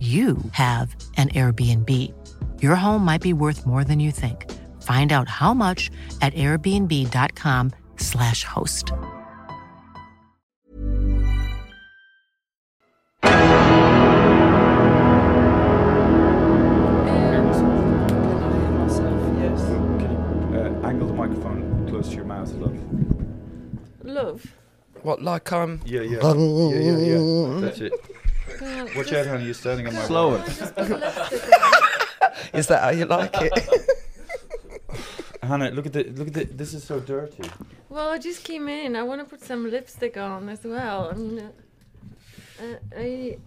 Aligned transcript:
you 0.00 0.38
have 0.52 0.96
an 1.18 1.28
Airbnb. 1.28 1.90
Your 2.62 2.74
home 2.74 3.04
might 3.04 3.20
be 3.20 3.34
worth 3.34 3.66
more 3.66 3.84
than 3.84 4.00
you 4.00 4.10
think. 4.10 4.50
Find 4.82 5.12
out 5.12 5.28
how 5.28 5.52
much 5.52 5.90
at 6.22 6.32
airbnb.com/slash 6.32 8.44
host. 8.44 8.92
Uh, 20.50 20.86
angle 20.86 21.06
the 21.08 21.14
microphone 21.14 21.86
close 21.88 22.08
to 22.08 22.16
your 22.16 22.24
mouth, 22.24 22.50
love. 22.54 22.76
Love. 24.02 24.46
What, 25.02 25.22
like 25.22 25.52
um, 25.52 25.80
Yeah, 25.84 26.00
yeah. 26.02 26.18
yeah, 26.22 26.78
yeah, 26.78 26.98
yeah. 26.98 27.60
That's 27.60 27.80
it. 27.80 27.92
God, 28.60 28.94
Watch 28.94 29.12
out, 29.14 29.26
honey. 29.26 29.44
You're 29.46 29.54
standing 29.54 29.86
on 29.86 29.94
my 29.94 30.02
Slower. 30.02 30.44
is 32.52 32.66
that 32.66 32.82
how 32.82 32.90
you 32.90 33.06
like 33.06 33.30
it? 33.34 33.52
Hannah, 35.42 35.70
look 35.70 35.86
at 35.86 35.94
the 35.94 36.04
look 36.04 36.28
at 36.28 36.34
the. 36.34 36.44
This 36.44 36.74
is 36.74 36.84
so 36.84 37.00
dirty. 37.00 37.48
Well, 37.88 38.10
I 38.10 38.18
just 38.18 38.44
came 38.44 38.68
in. 38.68 38.96
I 38.96 39.02
want 39.02 39.22
to 39.22 39.24
put 39.24 39.42
some 39.42 39.70
lipstick 39.70 40.18
on 40.18 40.50
as 40.50 40.62
well. 40.62 41.08
I 41.10 41.14
mean, 41.14 41.38
uh, 41.38 42.62
uh, 42.62 42.76
a, 42.94 43.38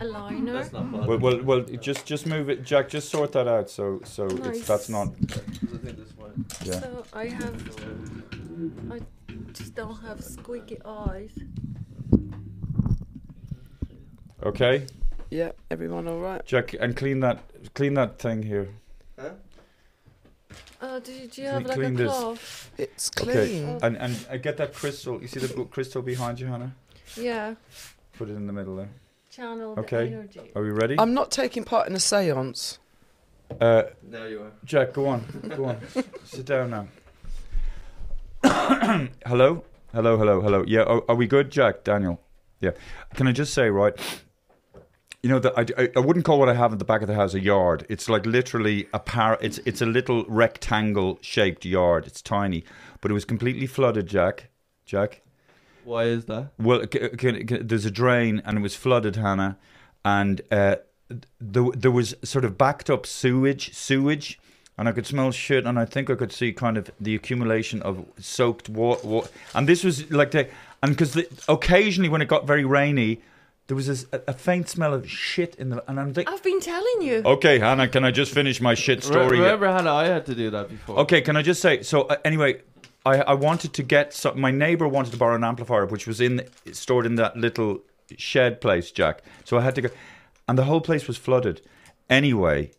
a 0.00 0.04
liner. 0.04 0.52
That's 0.52 0.72
not 0.72 0.92
bad. 0.92 1.06
Well, 1.08 1.18
well, 1.18 1.42
well. 1.42 1.60
Just 1.62 2.06
just 2.06 2.26
move 2.28 2.48
it, 2.48 2.62
Jack. 2.62 2.88
Just 2.88 3.08
sort 3.08 3.32
that 3.32 3.48
out. 3.48 3.68
So 3.70 4.00
so 4.04 4.26
it's 4.26 4.68
that's 4.68 4.88
not. 4.88 5.08
I 5.08 5.78
think 5.78 5.96
this 5.98 6.16
one. 6.16 6.46
Yeah. 6.64 6.80
So 6.80 7.04
I 7.12 7.26
have. 7.26 7.56
I 8.88 9.00
just 9.52 9.74
don't 9.74 10.00
have 10.02 10.22
squeaky 10.22 10.78
eyes. 10.84 11.32
Okay, 14.42 14.86
yeah, 15.30 15.52
everyone 15.70 16.06
all 16.08 16.18
right? 16.20 16.44
Jack, 16.44 16.74
and 16.78 16.94
clean 16.96 17.20
that 17.20 17.38
clean 17.74 17.94
that 17.94 18.18
thing 18.18 18.42
here. 18.42 18.68
Uh, 20.78 20.98
do, 21.00 21.10
you- 21.12 21.26
do 21.26 21.40
you 21.42 21.48
Clean- 21.48 21.52
have 21.52 21.64
like 21.66 21.74
clean 21.74 21.94
a 21.94 21.96
this. 21.98 22.12
cloth? 22.12 22.70
It's 22.76 23.10
Okay. 23.18 23.32
clean. 23.32 23.78
And 23.82 23.96
and 23.96 24.26
uh, 24.30 24.36
get 24.36 24.58
that 24.58 24.74
crystal. 24.74 25.20
You 25.22 25.26
see 25.28 25.40
the 25.40 25.48
bl- 25.54 25.62
crystal 25.62 26.02
behind 26.02 26.38
you, 26.38 26.46
Hannah? 26.48 26.74
Yeah. 27.16 27.54
Put 28.18 28.28
it 28.28 28.34
in 28.34 28.46
the 28.46 28.52
middle 28.52 28.76
there. 28.76 28.90
Channel 29.30 29.74
the 29.74 29.80
Okay. 29.80 30.08
energy. 30.08 30.52
Are 30.54 30.62
we 30.62 30.70
ready? 30.70 30.96
I'm 30.98 31.14
not 31.14 31.30
taking 31.30 31.64
part 31.64 31.88
in 31.88 31.94
a 31.94 31.98
séance. 31.98 32.78
Uh, 33.60 33.84
Now 34.02 34.24
you 34.24 34.42
are. 34.42 34.52
Jack, 34.64 34.92
go 34.92 35.06
on. 35.08 35.24
Go 35.56 35.64
on. 35.66 35.80
Sit 36.24 36.44
down 36.46 36.70
now. 36.70 36.88
hello? 39.26 39.64
Hello, 39.92 40.18
hello, 40.18 40.40
hello. 40.42 40.64
Yeah, 40.66 40.82
are, 40.82 41.02
are 41.08 41.14
we 41.16 41.26
good, 41.26 41.50
Jack? 41.50 41.84
Daniel? 41.84 42.20
Yeah. 42.60 42.72
Can 43.14 43.26
I 43.28 43.32
just 43.32 43.54
say, 43.54 43.70
right? 43.70 43.94
You 45.26 45.32
know, 45.32 45.38
that 45.40 45.76
I, 45.76 45.88
I, 45.96 45.98
wouldn't 45.98 46.24
call 46.24 46.38
what 46.38 46.48
I 46.48 46.54
have 46.54 46.72
at 46.72 46.78
the 46.78 46.84
back 46.84 47.02
of 47.02 47.08
the 47.08 47.14
house 47.16 47.34
a 47.34 47.40
yard. 47.40 47.84
It's 47.88 48.08
like 48.08 48.24
literally 48.26 48.86
a 48.94 49.00
par. 49.00 49.38
It's 49.40 49.58
it's 49.64 49.82
a 49.82 49.84
little 49.84 50.24
rectangle 50.28 51.18
shaped 51.20 51.64
yard. 51.64 52.06
It's 52.06 52.22
tiny, 52.22 52.62
but 53.00 53.10
it 53.10 53.14
was 53.14 53.24
completely 53.24 53.66
flooded, 53.66 54.06
Jack. 54.06 54.50
Jack. 54.84 55.22
Why 55.82 56.04
is 56.04 56.26
that? 56.26 56.52
Well, 56.60 56.82
c- 56.82 57.08
c- 57.20 57.44
c- 57.44 57.56
there's 57.56 57.84
a 57.84 57.90
drain 57.90 58.40
and 58.44 58.58
it 58.58 58.60
was 58.60 58.76
flooded, 58.76 59.16
Hannah, 59.16 59.58
and 60.04 60.42
uh, 60.52 60.76
there 61.40 61.64
there 61.74 61.90
was 61.90 62.14
sort 62.22 62.44
of 62.44 62.56
backed 62.56 62.88
up 62.88 63.04
sewage, 63.04 63.74
sewage, 63.74 64.38
and 64.78 64.88
I 64.88 64.92
could 64.92 65.08
smell 65.08 65.32
shit, 65.32 65.66
and 65.66 65.76
I 65.76 65.86
think 65.86 66.08
I 66.08 66.14
could 66.14 66.30
see 66.30 66.52
kind 66.52 66.76
of 66.76 66.88
the 67.00 67.16
accumulation 67.16 67.82
of 67.82 68.06
soaked 68.20 68.68
water. 68.68 69.28
And 69.56 69.68
this 69.68 69.82
was 69.82 70.08
like 70.12 70.30
the 70.30 70.48
and 70.84 70.96
because 70.96 71.20
occasionally 71.48 72.08
when 72.08 72.22
it 72.22 72.28
got 72.28 72.46
very 72.46 72.64
rainy, 72.64 73.22
there 73.66 73.74
was 73.74 73.86
this, 73.86 74.06
a, 74.12 74.20
a 74.28 74.32
faint 74.32 74.68
smell 74.68 74.94
of 74.94 75.08
shit 75.10 75.54
in 75.56 75.70
the 75.70 75.82
and 75.88 75.98
I'm 75.98 76.14
thinking. 76.14 76.32
I've 76.32 76.42
been 76.42 76.60
telling 76.60 77.02
you. 77.02 77.22
Okay, 77.24 77.58
Hannah, 77.58 77.88
can 77.88 78.04
I 78.04 78.10
just 78.10 78.32
finish 78.32 78.60
my 78.60 78.74
shit 78.74 79.02
story? 79.02 79.40
remember, 79.40 79.66
Hannah, 79.66 79.92
I 79.92 80.04
had 80.06 80.26
to 80.26 80.34
do 80.34 80.50
that 80.50 80.68
before. 80.68 80.98
Okay, 81.00 81.20
can 81.20 81.36
I 81.36 81.42
just 81.42 81.60
say 81.60 81.82
so? 81.82 82.02
Uh, 82.02 82.16
anyway, 82.24 82.62
I 83.04 83.18
I 83.22 83.34
wanted 83.34 83.72
to 83.74 83.82
get 83.82 84.12
some. 84.12 84.40
My 84.40 84.50
neighbor 84.50 84.86
wanted 84.86 85.10
to 85.12 85.16
borrow 85.16 85.34
an 85.34 85.44
amplifier, 85.44 85.86
which 85.86 86.06
was 86.06 86.20
in 86.20 86.46
stored 86.72 87.06
in 87.06 87.16
that 87.16 87.36
little 87.36 87.80
shed 88.16 88.60
place, 88.60 88.90
Jack. 88.92 89.22
So 89.44 89.58
I 89.58 89.62
had 89.62 89.74
to 89.76 89.82
go, 89.82 89.88
and 90.48 90.56
the 90.56 90.64
whole 90.64 90.80
place 90.80 91.06
was 91.08 91.16
flooded. 91.16 91.60
Anyway, 92.08 92.70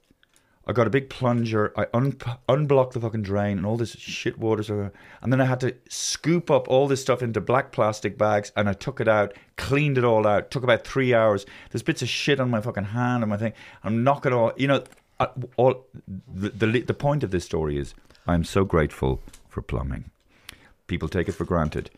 I 0.67 0.73
got 0.73 0.85
a 0.85 0.89
big 0.89 1.09
plunger. 1.09 1.71
I 1.77 1.87
un- 1.93 2.17
unblocked 2.49 2.93
the 2.93 2.99
fucking 2.99 3.23
drain, 3.23 3.57
and 3.57 3.65
all 3.65 3.77
this 3.77 3.93
shit 3.93 4.37
water's 4.37 4.69
over. 4.69 4.91
And 5.21 5.31
then 5.31 5.39
I 5.39 5.45
had 5.45 5.61
to 5.61 5.73
scoop 5.87 6.51
up 6.51 6.67
all 6.67 6.87
this 6.87 7.01
stuff 7.01 7.23
into 7.23 7.39
black 7.39 7.71
plastic 7.71 8.17
bags, 8.17 8.51
and 8.55 8.67
I 8.67 8.73
took 8.73 8.99
it 8.99 9.07
out, 9.07 9.33
cleaned 9.55 9.97
it 9.97 10.03
all 10.03 10.27
out. 10.27 10.51
Took 10.51 10.63
about 10.63 10.85
three 10.85 11.13
hours. 11.13 11.45
There's 11.71 11.83
bits 11.83 12.01
of 12.01 12.09
shit 12.09 12.41
on 12.41 12.49
my 12.49 12.59
fucking 12.59 12.83
hand 12.83 13.23
and 13.23 13.29
my 13.29 13.37
thing. 13.37 13.53
I'm 13.83 14.03
knocking 14.03 14.33
all. 14.33 14.51
You 14.57 14.67
know, 14.67 14.83
all 15.55 15.85
the, 16.27 16.49
the 16.49 16.81
the 16.81 16.93
point 16.93 17.23
of 17.23 17.31
this 17.31 17.45
story 17.45 17.77
is 17.77 17.95
I'm 18.27 18.43
so 18.43 18.65
grateful 18.65 19.21
for 19.47 19.61
plumbing. 19.61 20.11
People 20.87 21.07
take 21.07 21.29
it 21.29 21.33
for 21.33 21.45
granted. 21.45 21.89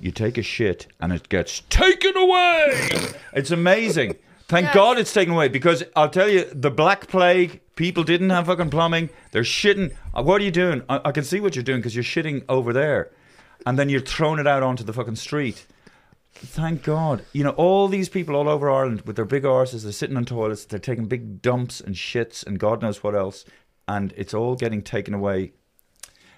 You 0.00 0.10
take 0.10 0.36
a 0.38 0.42
shit 0.42 0.86
and 1.00 1.12
it 1.12 1.28
gets 1.28 1.60
taken 1.70 2.16
away. 2.16 2.88
it's 3.32 3.50
amazing. 3.50 4.16
Thank 4.48 4.66
Yes. 4.66 4.74
God 4.74 4.98
it's 4.98 5.12
taken 5.12 5.34
away 5.34 5.48
because 5.48 5.82
I'll 5.96 6.08
tell 6.08 6.28
you, 6.28 6.44
the 6.52 6.70
Black 6.70 7.08
Plague, 7.08 7.60
people 7.74 8.04
didn't 8.04 8.30
have 8.30 8.46
fucking 8.46 8.70
plumbing. 8.70 9.10
They're 9.32 9.42
shitting. 9.42 9.92
Uh, 10.14 10.22
What 10.22 10.40
are 10.40 10.44
you 10.44 10.52
doing? 10.52 10.82
I, 10.88 11.00
I 11.06 11.12
can 11.12 11.24
see 11.24 11.40
what 11.40 11.56
you're 11.56 11.64
doing 11.64 11.80
because 11.80 11.96
you're 11.96 12.04
shitting 12.04 12.44
over 12.48 12.72
there. 12.72 13.10
And 13.64 13.76
then 13.76 13.88
you're 13.88 14.00
throwing 14.00 14.38
it 14.38 14.46
out 14.46 14.62
onto 14.62 14.84
the 14.84 14.92
fucking 14.92 15.16
street. 15.16 15.66
Thank 16.32 16.84
God. 16.84 17.24
You 17.32 17.42
know, 17.42 17.50
all 17.50 17.88
these 17.88 18.08
people 18.08 18.36
all 18.36 18.48
over 18.48 18.70
Ireland 18.70 19.02
with 19.02 19.16
their 19.16 19.24
big 19.24 19.42
arses, 19.42 19.82
they're 19.82 19.92
sitting 19.92 20.16
on 20.16 20.26
toilets, 20.26 20.64
they're 20.64 20.78
taking 20.78 21.06
big 21.06 21.42
dumps 21.42 21.80
and 21.80 21.94
shits 21.94 22.46
and 22.46 22.60
God 22.60 22.82
knows 22.82 23.02
what 23.02 23.14
else. 23.16 23.44
And 23.88 24.12
it's 24.16 24.34
all 24.34 24.54
getting 24.54 24.82
taken 24.82 25.14
away. 25.14 25.52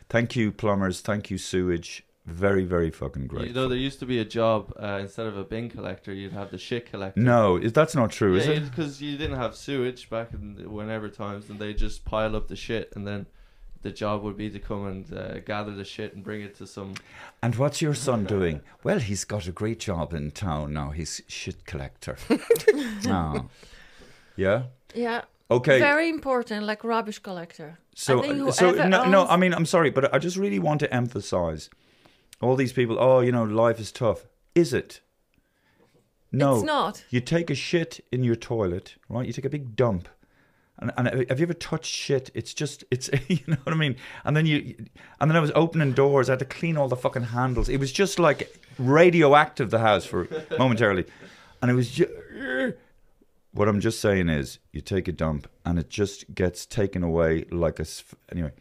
Thank 0.09 0.37
you, 0.37 0.53
plumbers. 0.53 1.00
Thank 1.00 1.31
you, 1.31 1.37
sewage. 1.37 2.05
Very, 2.29 2.65
very 2.65 2.91
fucking 2.91 3.27
great. 3.27 3.49
You 3.49 3.55
know, 3.55 3.69
there 3.69 3.79
used 3.79 4.01
to 4.01 4.07
be 4.07 4.19
a 4.19 4.25
job 4.25 4.73
uh, 4.79 4.99
instead 5.01 5.27
of 5.27 5.39
a 5.39 5.45
bin 5.45 5.71
collector, 5.71 6.13
you'd 6.13 6.33
have 6.35 6.51
the 6.51 6.59
shit 6.59 6.91
collector. 6.91 7.19
no, 7.19 7.57
is 7.57 7.73
that's 7.73 7.95
not 7.95 8.11
true, 8.11 8.37
is 8.37 8.47
yeah, 8.47 8.55
it? 8.55 8.71
because 8.71 9.01
you 9.01 9.17
didn't 9.17 9.39
have 9.39 9.57
sewage 9.57 10.11
back 10.11 10.35
in 10.35 10.55
the- 10.57 10.69
whenever 10.69 11.09
times, 11.09 11.49
and 11.49 11.59
they 11.59 11.73
just 11.73 12.05
pile 12.05 12.37
up 12.37 12.49
the 12.49 12.55
shit, 12.57 12.93
and 12.95 13.07
then 13.07 13.25
the 13.81 13.91
job 13.91 14.23
would 14.25 14.37
be 14.37 14.51
to 14.51 14.59
come 14.59 14.87
and 14.87 15.11
uh, 15.13 15.39
gather 15.41 15.75
the 15.75 15.85
shit 15.85 16.15
and 16.15 16.23
bring 16.23 16.43
it 16.43 16.55
to 16.57 16.67
some. 16.67 16.95
And 17.43 17.55
what's 17.57 17.81
your 17.81 17.95
son 17.95 18.25
doing? 18.37 18.61
Well, 18.85 18.99
he's 18.99 19.25
got 19.25 19.47
a 19.47 19.53
great 19.53 19.81
job 19.81 20.13
in 20.13 20.31
town 20.33 20.75
now. 20.75 20.91
He's 20.91 21.23
shit 21.29 21.65
collector. 21.65 22.17
no. 23.05 23.49
Yeah. 24.37 24.65
Yeah. 24.95 25.23
Okay. 25.51 25.81
Very 25.81 26.09
important, 26.09 26.65
like 26.65 26.85
rubbish 26.85 27.19
collector. 27.19 27.79
So, 27.97 28.21
I 28.23 28.29
think 28.29 28.53
so 28.55 28.71
no, 28.71 29.05
no. 29.07 29.27
I 29.27 29.37
mean, 29.37 29.53
I'm 29.53 29.67
sorry, 29.67 29.91
but 29.91 30.15
I 30.15 30.19
just 30.21 30.37
really 30.37 30.61
want 30.61 30.79
to 30.81 30.95
emphasize 30.95 31.69
all 32.40 32.56
these 32.56 32.73
people. 32.73 32.96
Oh, 32.99 33.20
you 33.20 33.32
know, 33.32 33.44
life 33.44 33.81
is 33.81 33.93
tough. 33.93 34.26
Is 34.55 34.73
it? 34.73 35.00
No, 36.31 36.56
It's 36.56 36.64
not. 36.64 37.05
You 37.11 37.20
take 37.20 37.49
a 37.49 37.55
shit 37.55 38.05
in 38.12 38.23
your 38.23 38.37
toilet, 38.37 38.96
right? 39.08 39.26
You 39.26 39.32
take 39.32 39.46
a 39.46 39.50
big 39.50 39.75
dump, 39.76 40.08
and, 40.79 40.93
and 40.96 41.08
have 41.29 41.40
you 41.40 41.44
ever 41.44 41.55
touched 41.55 41.94
shit? 41.94 42.31
It's 42.35 42.52
just, 42.52 42.85
it's, 42.90 43.08
you 43.29 43.38
know 43.46 43.56
what 43.64 43.73
I 43.73 43.76
mean. 43.79 43.96
And 44.25 44.37
then 44.37 44.44
you, 44.44 44.76
and 45.20 45.31
then 45.31 45.37
I 45.37 45.40
was 45.40 45.52
opening 45.55 45.93
doors. 45.93 46.29
I 46.29 46.32
had 46.32 46.38
to 46.40 46.44
clean 46.44 46.76
all 46.76 46.88
the 46.88 46.96
fucking 46.96 47.25
handles. 47.25 47.69
It 47.70 47.81
was 47.81 47.93
just 47.93 48.19
like 48.19 48.55
radioactive 48.79 49.70
the 49.70 49.79
house 49.79 50.05
for 50.05 50.29
momentarily, 50.58 51.06
and 51.62 51.70
it 51.70 51.75
was 51.75 51.90
just. 51.90 52.11
What 53.59 53.67
I'm 53.67 53.81
just 53.81 54.01
saying 54.01 54.29
is, 54.29 54.61
you 54.71 54.81
take 54.81 55.09
a 55.09 55.13
dump 55.13 55.49
and 55.65 55.81
it 55.81 55.91
just 55.91 56.33
gets 56.33 56.65
taken 56.65 57.03
away 57.03 57.45
like 57.51 57.81
a. 57.81 57.87
Anyway, 58.31 58.53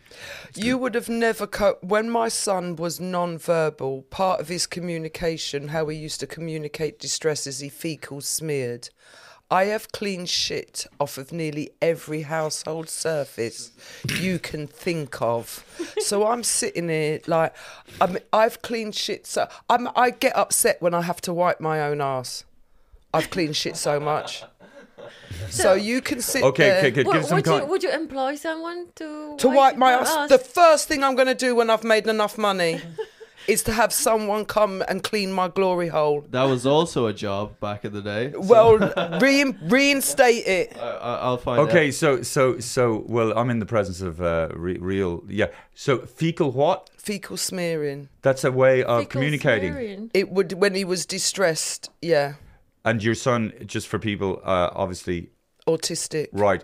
You 0.56 0.80
would 0.80 0.96
have 0.96 1.08
never 1.08 1.46
co- 1.46 1.78
when 1.82 2.10
my 2.10 2.30
son 2.30 2.76
was 2.78 3.00
non-verbal. 3.00 4.08
Part 4.10 4.40
of 4.40 4.48
his 4.48 4.66
communication, 4.66 5.68
how 5.68 5.86
he 5.90 5.98
used 5.98 6.20
to 6.22 6.26
communicate 6.26 6.98
distress, 6.98 7.46
is 7.46 7.60
he 7.60 7.70
fecal 7.70 8.22
smeared. 8.22 8.90
I 9.52 9.66
have 9.66 9.92
cleaned 9.92 10.30
shit 10.30 10.88
off 11.00 11.20
of 11.20 11.32
nearly 11.32 11.70
every 11.80 12.24
household 12.24 12.90
surface 12.90 13.74
you 14.20 14.40
can 14.40 14.66
think 14.66 15.22
of. 15.22 15.64
So 16.00 16.26
I'm 16.26 16.42
sitting 16.42 16.90
here 16.90 17.20
like 17.28 17.56
I'm, 18.02 18.18
I've 18.34 18.64
cleaned 18.64 18.96
shit. 18.96 19.28
So 19.28 19.48
I'm, 19.70 19.90
I 19.96 20.10
get 20.10 20.36
upset 20.36 20.82
when 20.82 20.96
I 20.96 21.04
have 21.04 21.22
to 21.22 21.34
wipe 21.36 21.62
my 21.62 21.82
own 21.82 22.02
ass. 22.02 22.46
I've 23.14 23.30
cleaned 23.30 23.56
shit 23.56 23.78
so 23.78 24.00
much. 24.00 24.44
So 25.50 25.74
you 25.74 26.02
can 26.02 26.22
sit 26.22 26.44
okay, 26.44 26.70
there 26.70 26.78
okay, 26.80 26.88
okay, 26.92 27.04
Would, 27.04 27.14
give 27.14 27.26
some 27.26 27.36
would 27.38 27.46
you 27.46 27.52
kind. 27.60 27.70
would 27.70 27.84
you 27.84 27.92
employ 27.92 28.36
someone 28.36 28.88
to 28.96 29.36
to 29.38 29.48
wipe 29.50 29.78
my 29.78 29.94
ass. 29.94 30.30
The 30.30 30.38
first 30.40 30.88
thing 30.88 31.04
I'm 31.04 31.16
going 31.16 31.28
to 31.28 31.36
do 31.48 31.56
when 31.56 31.70
I've 31.70 31.84
made 31.84 32.08
enough 32.08 32.38
money 32.38 32.82
is 33.48 33.64
to 33.64 33.72
have 33.72 33.94
someone 33.94 34.44
come 34.46 34.84
and 34.90 35.02
clean 35.04 35.32
my 35.32 35.48
glory 35.48 35.88
hole. 35.88 36.26
That 36.32 36.44
was 36.44 36.66
also 36.66 37.08
a 37.08 37.14
job 37.14 37.58
back 37.62 37.86
in 37.86 37.94
the 37.94 38.02
day. 38.02 38.32
so 38.34 38.42
Well, 38.42 38.78
re- 39.22 39.54
reinstate 39.64 40.46
it. 40.46 40.78
I, 40.78 40.82
I- 40.90 41.20
I'll 41.26 41.38
find 41.38 41.60
Okay, 41.70 41.88
out. 41.88 41.94
so 41.94 42.22
so 42.24 42.60
so 42.60 43.06
well, 43.08 43.38
I'm 43.38 43.50
in 43.50 43.60
the 43.60 43.66
presence 43.66 44.02
of 44.02 44.20
uh, 44.22 44.50
re- 44.54 44.78
real, 44.80 45.24
yeah. 45.30 45.48
So 45.76 46.00
fecal 46.00 46.52
what? 46.52 46.90
Fecal 46.98 47.38
smearing. 47.38 48.10
That's 48.22 48.44
a 48.44 48.52
way 48.52 48.84
of 48.84 49.00
Fecal 49.04 49.12
communicating. 49.12 49.72
smearing. 49.74 50.12
It 50.14 50.30
would 50.30 50.52
when 50.54 50.76
he 50.76 50.84
was 50.84 51.06
distressed. 51.06 51.90
Yeah, 52.02 52.34
And 52.88 53.04
your 53.04 53.16
son, 53.16 53.52
just 53.66 53.90
for 53.90 54.00
people, 54.00 54.42
uh, 54.46 54.70
obviously, 54.74 55.30
autistic. 55.68 56.30
right. 56.32 56.64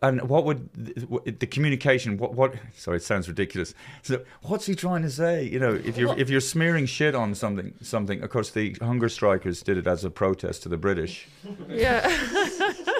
And 0.00 0.22
what 0.30 0.44
would 0.46 0.70
the, 0.72 1.32
the 1.32 1.46
communication? 1.46 2.16
What 2.16 2.34
what? 2.34 2.54
Sorry, 2.74 2.98
it 2.98 3.02
sounds 3.02 3.28
ridiculous. 3.28 3.74
So 4.02 4.22
what's 4.42 4.66
he 4.66 4.74
trying 4.76 5.02
to 5.02 5.10
say? 5.10 5.44
You 5.44 5.58
know, 5.58 5.74
if 5.74 5.98
you're 5.98 6.16
if 6.16 6.30
you're 6.30 6.40
smearing 6.40 6.86
shit 6.86 7.14
on 7.14 7.34
something, 7.34 7.74
something. 7.82 8.22
Of 8.22 8.30
course, 8.30 8.50
the 8.50 8.74
hunger 8.80 9.08
strikers 9.08 9.62
did 9.62 9.76
it 9.76 9.86
as 9.86 10.04
a 10.04 10.10
protest 10.10 10.62
to 10.62 10.68
the 10.68 10.78
British. 10.78 11.26
Yeah. 11.68 12.08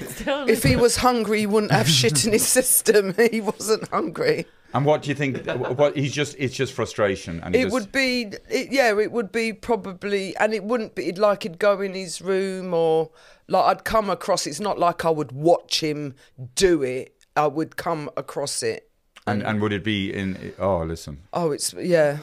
That's 0.00 0.50
If 0.50 0.62
he 0.62 0.76
was 0.76 0.96
hungry, 0.96 1.40
he 1.40 1.46
wouldn't 1.46 1.72
have 1.72 1.88
shit 1.88 2.24
in 2.24 2.32
his 2.32 2.46
system. 2.58 3.14
He 3.30 3.40
wasn't 3.40 3.88
hungry. 3.88 4.46
And 4.72 4.84
what 4.84 5.02
do 5.02 5.08
you 5.08 5.14
think? 5.14 5.46
Uh, 5.46 5.56
what 5.56 5.96
he's 5.96 6.12
just 6.12 6.34
it's 6.38 6.54
just 6.54 6.72
frustration. 6.72 7.40
And 7.44 7.54
he 7.54 7.60
It 7.60 7.64
just, 7.64 7.72
would 7.74 7.92
be, 7.92 8.32
it, 8.50 8.72
yeah, 8.72 8.98
it 8.98 9.12
would 9.12 9.30
be 9.30 9.52
probably, 9.52 10.36
and 10.36 10.52
it 10.52 10.64
wouldn't 10.64 10.96
be 10.96 11.12
like 11.12 11.44
he'd 11.44 11.58
go 11.60 11.80
in 11.80 11.94
his 11.94 12.20
room 12.20 12.74
or 12.74 13.10
like 13.46 13.64
I'd 13.64 13.84
come 13.84 14.10
across. 14.10 14.46
It's 14.48 14.60
not 14.60 14.78
like 14.78 15.04
I 15.04 15.10
would 15.10 15.30
watch 15.30 15.80
him 15.80 16.14
do 16.56 16.82
it. 16.82 17.14
I 17.36 17.46
would 17.46 17.76
come 17.76 18.10
across 18.16 18.62
it. 18.62 18.90
And 19.26 19.42
and 19.42 19.60
would 19.62 19.72
it 19.72 19.84
be 19.84 20.12
in? 20.12 20.52
Oh, 20.58 20.78
listen. 20.78 21.22
Oh, 21.32 21.52
it's 21.52 21.72
yeah, 21.74 22.18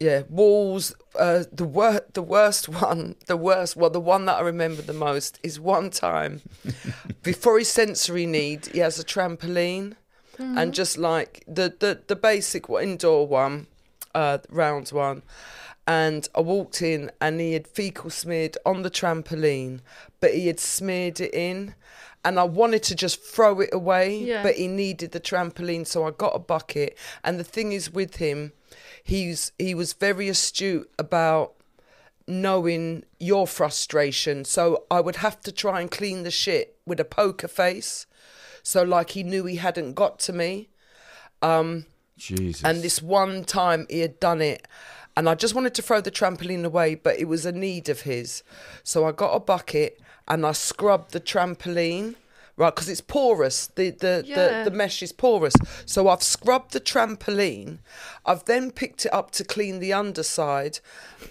yeah. 0.00 0.22
Walls. 0.28 0.94
Uh, 1.18 1.44
the 1.50 1.64
wor- 1.64 2.02
the 2.12 2.22
worst 2.22 2.68
one, 2.82 3.16
the 3.26 3.36
worst. 3.36 3.76
Well, 3.76 3.90
the 3.90 4.00
one 4.00 4.26
that 4.26 4.36
I 4.38 4.40
remember 4.42 4.82
the 4.82 4.92
most 4.92 5.38
is 5.42 5.58
one 5.58 5.90
time 5.90 6.42
before 7.22 7.58
his 7.58 7.68
sensory 7.68 8.26
need, 8.26 8.66
he 8.66 8.80
has 8.80 8.98
a 8.98 9.04
trampoline, 9.04 9.94
and 10.38 10.74
just 10.74 10.98
like 10.98 11.42
the 11.48 11.74
the 11.78 12.02
the 12.06 12.16
basic 12.16 12.68
indoor 12.68 13.26
one, 13.26 13.66
uh, 14.14 14.38
round 14.50 14.88
one. 14.90 15.22
And 15.88 16.28
I 16.34 16.40
walked 16.40 16.82
in, 16.82 17.10
and 17.20 17.40
he 17.40 17.52
had 17.52 17.68
fecal 17.68 18.10
smeared 18.10 18.58
on 18.66 18.82
the 18.82 18.90
trampoline, 18.90 19.80
but 20.20 20.34
he 20.34 20.48
had 20.48 20.58
smeared 20.58 21.20
it 21.20 21.32
in, 21.32 21.74
and 22.24 22.40
I 22.40 22.42
wanted 22.42 22.82
to 22.84 22.96
just 22.96 23.22
throw 23.22 23.60
it 23.60 23.70
away, 23.72 24.18
Yeah. 24.18 24.42
but 24.42 24.56
he 24.56 24.66
needed 24.66 25.12
the 25.12 25.20
trampoline, 25.20 25.86
so 25.86 26.04
I 26.04 26.10
got 26.10 26.34
a 26.34 26.40
bucket. 26.40 26.98
And 27.22 27.38
the 27.38 27.44
thing 27.44 27.70
is 27.72 27.92
with 27.92 28.16
him, 28.16 28.50
he's 29.06 29.52
he 29.58 29.74
was 29.74 29.92
very 29.92 30.28
astute 30.28 30.90
about 30.98 31.52
knowing 32.26 33.04
your 33.20 33.46
frustration. 33.46 34.44
So 34.44 34.84
I 34.90 35.00
would 35.00 35.16
have 35.16 35.40
to 35.42 35.52
try 35.52 35.80
and 35.80 35.88
clean 35.90 36.24
the 36.24 36.30
shit 36.30 36.76
with 36.84 36.98
a 36.98 37.04
poker 37.04 37.46
face. 37.46 38.06
So 38.64 38.82
like 38.82 39.10
he 39.10 39.22
knew 39.22 39.44
he 39.44 39.56
hadn't 39.56 39.94
got 39.94 40.18
to 40.20 40.32
me. 40.32 40.68
Um 41.40 41.86
Jesus. 42.16 42.64
And 42.64 42.82
this 42.82 43.00
one 43.00 43.44
time 43.44 43.86
he 43.88 44.00
had 44.00 44.18
done 44.18 44.40
it, 44.40 44.66
and 45.16 45.28
I 45.28 45.34
just 45.34 45.54
wanted 45.54 45.74
to 45.74 45.82
throw 45.82 46.00
the 46.00 46.10
trampoline 46.10 46.64
away, 46.64 46.94
but 46.94 47.18
it 47.18 47.26
was 47.26 47.46
a 47.46 47.52
need 47.52 47.88
of 47.88 48.00
his. 48.00 48.42
So 48.82 49.06
I 49.06 49.12
got 49.12 49.34
a 49.34 49.40
bucket 49.40 50.00
and 50.26 50.44
I 50.44 50.52
scrubbed 50.52 51.12
the 51.12 51.20
trampoline, 51.20 52.16
right? 52.56 52.74
Because 52.74 52.88
it's 52.88 53.00
porous. 53.00 53.68
The 53.74 53.90
the, 53.90 54.22
Yeah. 54.26 54.62
the 54.64 54.70
the 54.70 54.76
mesh 54.76 55.02
is 55.02 55.12
porous. 55.12 55.54
So 55.84 56.08
I've 56.08 56.22
scrubbed 56.22 56.72
the 56.72 56.80
trampoline. 56.80 57.78
I've 58.24 58.44
then 58.46 58.70
picked 58.70 59.06
it 59.06 59.12
up 59.12 59.30
to 59.32 59.44
clean 59.44 59.78
the 59.80 59.92
underside, 59.92 60.80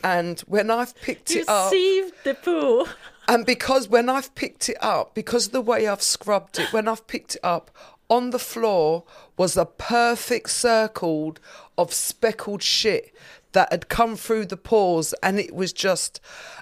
and 0.04 0.40
when 0.42 0.70
I've 0.72 0.96
picked 1.02 1.32
you 1.32 1.42
it 1.42 1.50
up. 1.50 1.72
sieved 1.72 2.14
the 2.24 2.34
poo. 2.36 2.86
And 3.28 3.44
because 3.44 3.90
when 3.90 4.08
I've 4.08 4.36
picked 4.36 4.70
it 4.70 4.78
up, 4.82 5.16
because 5.16 5.48
of 5.48 5.52
the 5.52 5.60
way 5.60 5.88
I've 5.88 6.04
scrubbed 6.04 6.60
it, 6.60 6.72
when 6.72 6.88
I've 6.88 7.08
picked 7.08 7.34
it 7.34 7.42
up, 7.44 7.72
on 8.08 8.30
the 8.30 8.38
floor 8.38 9.04
was 9.36 9.58
a 9.58 9.66
perfect 9.66 10.52
circle 10.52 11.36
of 11.76 11.92
speckled 11.92 12.62
shit 12.62 13.16
that 13.54 13.72
had 13.72 13.90
come 13.90 14.16
through 14.16 14.46
the 14.46 14.58
pores, 14.58 15.16
and 15.24 15.40
it 15.40 15.56
was 15.56 15.74
just, 15.74 16.22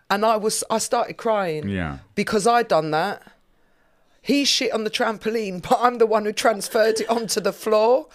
and 0.10 0.26
I 0.26 0.38
was, 0.38 0.64
I 0.70 0.78
started 0.78 1.18
crying, 1.18 1.68
Yeah. 1.68 1.98
because 2.16 2.48
I'd 2.48 2.70
done 2.70 2.92
that. 2.92 3.22
He 4.24 4.46
shit 4.46 4.72
on 4.72 4.86
the 4.86 4.90
trampoline, 4.90 5.62
but 5.62 5.80
I'm 5.82 5.98
the 5.98 6.06
one 6.06 6.24
who 6.24 6.32
transferred 6.32 7.02
it 7.02 7.10
onto 7.10 7.42
the 7.42 7.52
floor. 7.52 8.08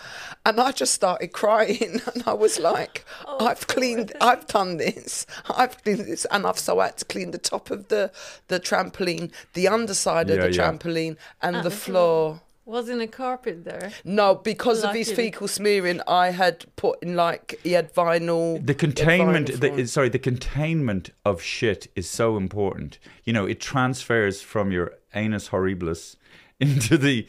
And 0.46 0.58
I 0.58 0.72
just 0.72 0.94
started 0.94 1.28
crying. 1.28 2.00
And 2.14 2.24
I 2.26 2.32
was 2.32 2.58
like, 2.58 3.04
oh, 3.26 3.46
I've 3.46 3.66
cleaned, 3.66 4.14
I've 4.20 4.46
done 4.46 4.78
this. 4.78 5.26
I've 5.56 5.82
cleaned 5.84 6.06
this. 6.06 6.24
And 6.30 6.46
I've 6.46 6.58
so 6.58 6.80
I 6.80 6.86
had 6.86 6.96
to 6.96 7.04
clean 7.04 7.32
the 7.32 7.38
top 7.38 7.70
of 7.70 7.88
the, 7.88 8.10
the 8.48 8.58
trampoline, 8.58 9.30
the 9.52 9.68
underside 9.68 10.30
of 10.30 10.40
the 10.40 10.50
yeah. 10.50 10.70
trampoline, 10.70 11.16
and 11.42 11.56
And 11.56 11.64
the 11.64 11.68
the 11.68 11.76
floor. 11.76 12.40
Wasn't 12.64 13.00
a 13.00 13.06
carpet 13.06 13.64
there. 13.64 13.92
No, 14.04 14.34
because 14.34 14.84
of 14.84 14.94
his 14.94 15.10
fecal 15.10 15.48
smearing, 15.48 16.02
I 16.06 16.30
had 16.30 16.64
put 16.76 17.02
in 17.02 17.16
like, 17.16 17.58
he 17.62 17.72
had 17.72 17.94
vinyl. 17.94 18.64
the 18.64 18.74
containment 18.74 19.48
vinyl 19.48 19.76
the, 19.76 19.86
sorry 19.86 20.10
the 20.10 20.18
containment 20.18 21.10
of 21.24 21.40
shit 21.40 21.90
is 21.96 22.10
so 22.10 22.36
important 22.36 22.98
you 23.24 23.32
know 23.32 23.46
it 23.46 23.58
transfers 23.58 24.42
from 24.42 24.70
your 24.70 24.92
anus 25.14 25.48
horribilis 25.48 26.16
into 26.60 26.98
the 26.98 27.26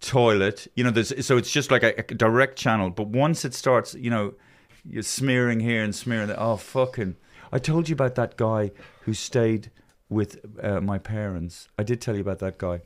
toilet. 0.00 0.66
You 0.74 0.84
know 0.84 0.90
there's 0.90 1.26
so 1.26 1.36
it's 1.36 1.50
just 1.50 1.70
like 1.70 1.82
a, 1.82 1.98
a 1.98 2.02
direct 2.02 2.58
channel. 2.58 2.90
But 2.90 3.08
once 3.08 3.44
it 3.44 3.54
starts 3.54 3.94
you 3.94 4.10
know 4.10 4.34
you're 4.84 5.02
smearing 5.02 5.60
here 5.60 5.82
and 5.82 5.94
smearing 5.94 6.28
there. 6.28 6.40
Oh 6.40 6.56
fucking. 6.56 7.16
I 7.50 7.58
told 7.58 7.88
you 7.88 7.94
about 7.94 8.14
that 8.16 8.36
guy 8.36 8.72
who 9.02 9.14
stayed 9.14 9.70
with 10.08 10.38
uh, 10.62 10.80
my 10.80 10.98
parents. 10.98 11.68
I 11.78 11.82
did 11.82 12.00
tell 12.00 12.14
you 12.14 12.20
about 12.20 12.38
that 12.40 12.58
guy. 12.58 12.82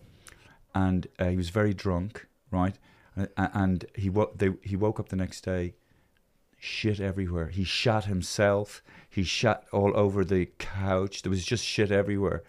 And 0.74 1.06
uh, 1.18 1.26
he 1.26 1.36
was 1.36 1.50
very 1.50 1.74
drunk 1.74 2.26
right? 2.52 2.78
And, 3.16 3.28
and 3.36 3.84
he 3.96 4.08
wo- 4.10 4.30
they, 4.36 4.50
he 4.62 4.76
woke 4.76 5.00
up 5.00 5.08
the 5.08 5.16
next 5.16 5.40
day 5.40 5.74
shit 6.58 7.00
everywhere. 7.00 7.48
He 7.48 7.64
shat 7.64 8.04
himself. 8.04 8.82
He 9.10 9.24
shat 9.24 9.64
all 9.72 9.92
over 9.96 10.24
the 10.24 10.46
couch. 10.58 11.22
There 11.22 11.30
was 11.30 11.44
just 11.44 11.64
shit 11.64 11.90
everywhere, 11.90 12.44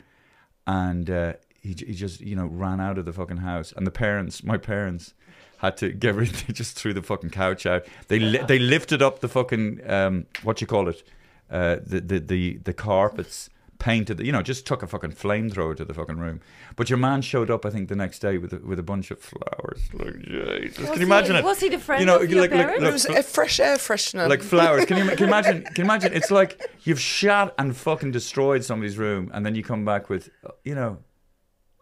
and 0.67 1.09
uh, 1.09 1.33
he 1.63 1.70
he 1.70 1.93
just 1.93 2.22
you 2.22 2.36
know 2.36 2.46
ran 2.46 2.79
out 2.79 2.98
of 2.98 3.05
the 3.05 3.13
fucking 3.13 3.38
house. 3.38 3.74
And 3.75 3.88
the 3.88 3.91
parents, 3.91 4.43
my 4.43 4.58
parents, 4.58 5.13
had 5.58 5.77
to 5.77 5.89
get 5.91 6.13
rid. 6.22 6.29
They 6.29 6.53
just 6.53 6.77
threw 6.77 6.93
the 6.93 7.01
fucking 7.01 7.32
couch 7.32 7.65
out. 7.65 7.86
They 8.10 8.20
li- 8.20 8.43
they 8.48 8.60
lifted 8.60 9.01
up 9.01 9.20
the 9.22 9.29
fucking 9.29 9.79
um, 9.89 10.25
what 10.43 10.62
you 10.62 10.67
call 10.67 10.88
it, 10.89 11.01
uh, 11.50 11.77
the 11.86 12.00
the 12.01 12.20
the 12.20 12.58
the 12.63 12.74
carpets. 12.74 13.50
Painted, 13.79 14.22
you 14.22 14.32
know, 14.32 14.41
just 14.41 14.65
took 14.65 14.82
a 14.82 14.88
fucking 14.88 15.12
flamethrower 15.12 15.75
to 15.75 15.84
the 15.84 15.93
fucking 15.93 16.17
room. 16.17 16.39
But 16.77 16.89
your 16.89 16.96
man 16.98 17.22
showed 17.22 17.51
up, 17.51 17.65
I 17.65 17.70
think, 17.70 17.89
the 17.89 17.98
next 17.98 18.20
day 18.20 18.38
with 18.38 18.53
a, 18.53 18.60
with 18.60 18.79
a 18.79 18.84
bunch 18.84 19.12
of 19.12 19.20
flowers. 19.20 19.82
Like, 19.91 20.20
Jesus. 20.22 20.77
Was 20.79 20.89
Can 20.91 20.93
you 20.93 20.96
he- 21.00 21.03
imagine 21.03 21.36
it? 21.36 21.43
was 21.43 21.60
he 21.60 21.67
the 21.67 21.79
friend 21.79 22.00
you 22.00 22.05
know, 22.05 22.20
of 22.20 22.29
your 22.32 22.39
like, 22.39 22.51
like, 22.51 22.67
parents? 22.79 22.86
it 22.88 22.91
was 22.93 23.05
a 23.08 23.22
fresh 23.24 23.60
air 23.60 23.75
freshener. 23.75 24.29
like 24.29 24.41
flowers. 24.41 24.86
Can 24.86 24.96
you 25.00 25.10
can 25.10 25.17
you 25.20 25.25
imagine? 25.25 25.63
Can 25.63 25.74
you 25.79 25.84
imagine? 25.84 26.13
It's 26.13 26.32
like 26.32 26.62
you've 26.84 27.01
shot 27.01 27.53
and 27.60 27.75
fucking 27.75 28.12
destroyed 28.12 28.63
somebody's 28.63 28.98
room, 28.98 29.29
and 29.34 29.46
then 29.46 29.53
you 29.53 29.63
come 29.63 29.84
back 29.84 30.08
with, 30.10 30.29
you 30.63 30.75
know, 30.75 31.00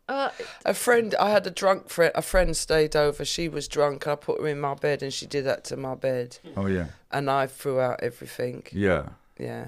Uh, 0.10 0.30
A 0.66 0.74
friend, 0.74 1.16
I 1.20 1.30
had 1.30 1.48
a 1.48 1.52
drunk 1.52 1.90
friend. 1.90 2.12
A 2.16 2.22
friend 2.22 2.56
stayed 2.58 2.96
over. 2.96 3.24
She 3.24 3.48
was 3.48 3.68
drunk. 3.68 4.08
I 4.08 4.16
put 4.16 4.42
her 4.42 4.48
in 4.48 4.60
my 4.60 4.74
bed, 4.74 5.02
and 5.04 5.14
she 5.14 5.26
did 5.26 5.46
that 5.46 5.64
to 5.66 5.78
my 5.78 5.96
bed, 5.96 6.38
Oh 6.58 6.66
yeah, 6.68 6.88
and 7.12 7.30
I 7.30 7.48
threw 7.48 7.80
out 7.80 8.00
everything. 8.04 8.64
yeah, 8.74 9.10
Yeah. 9.40 9.66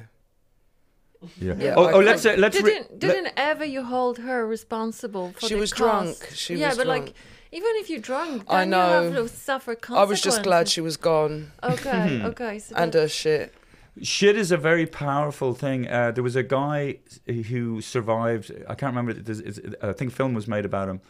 yeah. 1.40 1.54
Yeah, 1.58 1.76
oh, 1.78 1.90
oh, 1.94 2.00
let's 2.02 2.26
uh, 2.26 2.36
let's. 2.38 2.58
didn't 2.62 3.00
didn't 3.00 3.32
ever 3.38 3.64
you 3.64 3.84
hold 3.86 4.18
her 4.18 4.46
responsible 4.46 5.32
for 5.32 5.48
She 5.48 5.54
the 5.54 5.60
was 5.62 5.72
cost? 5.72 6.20
drunk. 6.20 6.32
She 6.36 6.54
was 6.54 6.60
drunk. 6.60 6.60
yeah, 6.62 6.68
was 6.70 6.78
but 6.78 6.84
drunk. 6.86 7.06
like 7.06 7.16
even 7.54 7.70
if 7.76 7.90
you're 7.90 8.02
drunk, 8.02 8.44
I 8.50 8.60
then 8.66 8.70
you 8.70 8.76
have 8.76 9.14
know. 9.14 9.24
to 9.24 9.30
suffer 9.30 9.78
I 9.92 10.04
was 10.04 10.20
just 10.22 10.44
glad 10.44 10.68
she 10.68 10.82
was 10.82 10.98
gone 10.98 11.54
Okay, 11.64 12.22
okay. 12.32 12.60
So 12.60 12.76
and 12.76 12.94
her 12.94 13.08
shit. 13.08 13.54
Shit 14.02 14.36
is 14.36 14.52
a 14.52 14.58
very 14.58 14.86
powerful 14.88 15.54
thing. 15.54 15.88
Uh, 15.88 16.12
there 16.12 16.24
was 16.24 16.36
a 16.36 16.44
guy 16.44 16.98
who 17.28 17.80
survived. 17.80 18.52
I 18.68 18.74
can't 18.76 18.96
remember. 18.96 19.12
I 19.82 19.94
think 19.94 20.12
a 20.12 20.16
film 20.16 20.34
was 20.34 20.48
made 20.48 20.66
about 20.66 20.90
him, 20.90 21.02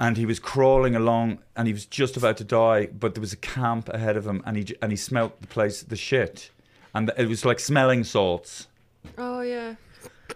and 0.00 0.16
he 0.16 0.26
was 0.26 0.40
crawling 0.40 0.96
along, 0.96 1.38
and 1.56 1.68
he 1.68 1.72
was 1.72 1.86
just 1.86 2.16
about 2.16 2.36
to 2.38 2.44
die, 2.44 2.86
but 2.86 3.14
there 3.14 3.20
was 3.20 3.32
a 3.32 3.36
camp 3.36 3.88
ahead 3.88 4.16
of 4.16 4.26
him, 4.26 4.42
and 4.44 4.56
he 4.56 4.74
and 4.82 4.90
he 4.90 4.96
smelt 4.96 5.40
the 5.40 5.46
place, 5.46 5.82
the 5.82 5.96
shit, 5.96 6.50
and 6.92 7.12
it 7.16 7.28
was 7.28 7.44
like 7.44 7.60
smelling 7.60 8.02
salts. 8.02 8.66
Oh 9.16 9.42
yeah. 9.42 9.76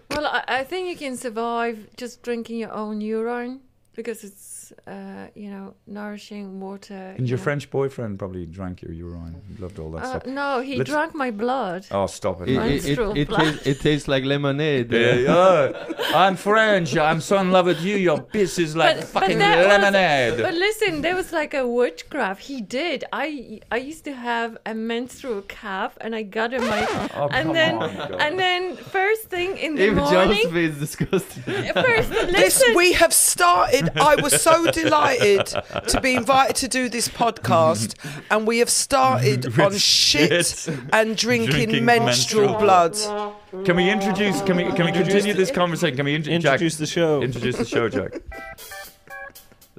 Well, 0.09 0.25
I, 0.25 0.43
I 0.47 0.63
think 0.63 0.87
you 0.87 0.95
can 0.95 1.17
survive 1.17 1.89
just 1.97 2.23
drinking 2.23 2.59
your 2.59 2.71
own 2.71 3.01
urine 3.01 3.59
because 3.93 4.23
it's 4.23 4.56
uh, 4.87 5.27
you 5.35 5.49
know 5.49 5.73
nourishing 5.85 6.59
water. 6.59 6.93
And 7.17 7.21
you 7.21 7.31
your 7.31 7.37
know. 7.37 7.43
French 7.43 7.69
boyfriend 7.69 8.19
probably 8.19 8.45
drank 8.45 8.81
your 8.81 8.91
urine. 8.93 9.41
He 9.49 9.61
loved 9.61 9.79
all 9.79 9.91
that 9.91 10.03
Uh, 10.03 10.09
stuff. 10.09 10.25
no, 10.25 10.61
he 10.61 10.77
Let's- 10.77 10.89
drank 10.89 11.13
my 11.15 11.31
blood. 11.31 11.85
Oh, 11.91 12.07
stop 12.07 12.41
it! 12.41 12.49
It, 12.49 12.55
man. 12.57 12.67
it, 12.67 12.75
it, 12.75 12.83
Menstrual 12.85 13.17
it, 13.17 13.27
blood. 13.27 13.39
tastes, 13.43 13.67
it 13.67 13.79
tastes 13.81 14.07
like 14.07 14.23
lemonade. 14.23 14.91
Yeah, 14.91 15.13
yeah. 15.29 15.71
I'm 16.15 16.35
French. 16.35 16.95
I'm 16.97 17.21
so 17.21 17.37
in 17.39 17.51
love 17.51 17.65
with 17.65 17.81
you. 17.81 17.95
Your 17.97 18.21
piss 18.21 18.57
is 18.59 18.75
like 18.75 18.95
But- 18.97 18.99
but 19.13 19.21
fucking 19.21 19.37
was- 19.39 19.67
lemonade. 19.67 20.37
But 20.41 20.53
listen, 20.53 21.01
there 21.01 21.15
was 21.15 21.31
like 21.33 21.53
a 21.53 21.67
witchcraft. 21.67 22.41
He 22.41 22.61
did. 22.61 23.03
I 23.13 23.59
I 23.71 23.77
used 23.77 24.03
to 24.05 24.13
have 24.13 24.57
a 24.65 24.73
menstrual 24.73 25.41
cup, 25.47 25.97
and 26.01 26.15
I 26.15 26.23
got 26.23 26.53
in 26.53 26.61
my 26.61 26.85
Oh, 27.15 27.27
and 27.31 27.47
come 27.47 27.53
then 27.53 27.75
on, 27.77 27.95
God. 27.95 28.21
and 28.21 28.39
then 28.39 28.75
first 28.75 29.23
thing 29.29 29.57
in 29.57 29.75
the 29.75 29.83
Even 29.85 29.97
morning. 29.97 30.41
Josephine's 30.43 30.79
disgusting. 30.79 31.43
First, 31.73 32.09
This 32.09 32.31
listen. 32.31 32.75
we 32.75 32.93
have 32.93 33.13
started. 33.13 33.91
I 33.97 34.15
was 34.21 34.41
so 34.41 34.56
delighted 34.65 35.45
to 35.87 36.01
be 36.01 36.15
invited 36.15 36.55
to 36.57 36.67
do 36.67 36.89
this 36.89 37.07
podcast, 37.07 37.95
and 38.31 38.47
we 38.47 38.59
have 38.59 38.69
started 38.69 39.59
on 39.59 39.73
shit, 39.77 40.45
shit. 40.45 40.69
and 40.91 41.15
drinking, 41.15 41.51
Drinking 41.51 41.85
menstrual, 41.85 42.47
menstrual 42.47 42.59
blood. 42.59 43.65
Can 43.65 43.75
we 43.75 43.89
introduce? 43.89 44.41
Can 44.41 44.57
we? 44.57 44.63
Can 44.71 44.85
we 44.85 44.91
continue 44.91 45.33
this 45.33 45.51
conversation? 45.51 45.95
Can 45.95 46.05
we 46.05 46.15
int- 46.15 46.27
Introduce 46.27 46.73
Jack, 46.73 46.79
the 46.79 46.85
show. 46.87 47.21
Introduce 47.21 47.57
the 47.57 47.65
show, 47.65 47.89
Jack. 47.89 48.13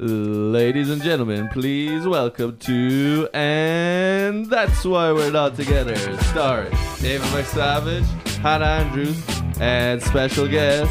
Ladies 0.00 0.90
and 0.90 1.02
gentlemen, 1.02 1.48
please 1.48 2.06
welcome 2.06 2.56
to 2.58 3.28
And 3.34 4.46
That's 4.46 4.84
Why 4.84 5.10
We're 5.10 5.32
Not 5.32 5.56
Together, 5.56 5.96
starring 6.22 6.70
David 7.00 7.26
McSavage, 7.32 8.04
Hannah 8.36 8.64
Andrews, 8.64 9.20
and 9.60 10.00
special 10.00 10.46
guest, 10.46 10.88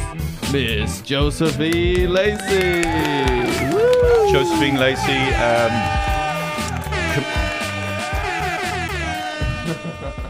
Miss 0.51 1.01
Josephine 1.01 2.09
Lacey. 2.09 2.81
Woo! 3.73 4.31
Josephine 4.31 4.77
Lacey. 4.77 5.17
Um, 5.35 5.71
com- 7.13 7.25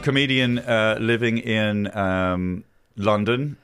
comedian 0.07 0.57
uh, 0.59 0.97
living 1.00 1.38
in 1.38 1.95
um, 1.95 2.63
London. 2.95 3.57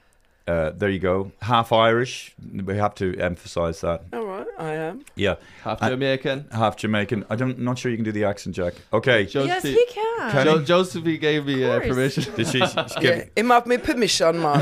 Uh, 0.46 0.72
there 0.72 0.90
you 0.90 1.00
go. 1.00 1.32
Half 1.42 1.72
Irish. 1.72 2.36
We 2.54 2.76
have 2.76 2.94
to 2.96 3.18
emphasise 3.18 3.80
that. 3.80 4.04
All 4.12 4.26
right, 4.26 4.46
I 4.60 4.74
am. 4.74 5.06
Yeah. 5.16 5.36
Half 5.64 5.82
I- 5.82 5.90
Jamaican. 5.90 6.48
Half 6.52 6.76
Jamaican. 6.78 7.26
I 7.30 7.38
don't. 7.38 7.60
Not 7.60 7.78
sure 7.78 7.90
you 7.92 7.96
can 7.98 8.04
do 8.04 8.12
the 8.12 8.26
accent, 8.26 8.54
Jack. 8.56 8.74
Okay. 8.92 9.26
Josephine, 9.26 9.48
yes, 9.48 9.64
he 9.64 9.86
can. 9.90 10.32
Can 10.32 10.46
Jo- 10.46 10.58
he? 10.60 10.66
Josephine 10.66 11.20
gave 11.20 11.46
me 11.46 11.64
uh, 11.64 11.80
course. 11.80 11.88
permission. 11.88 12.24
Did 12.36 12.48
she? 12.48 12.60
she 12.60 12.60
Yeah, 12.76 13.00
give- 13.00 13.30
him 13.38 13.50
have 13.52 13.66
me 13.68 13.78
permission, 13.78 14.42
man. 14.42 14.62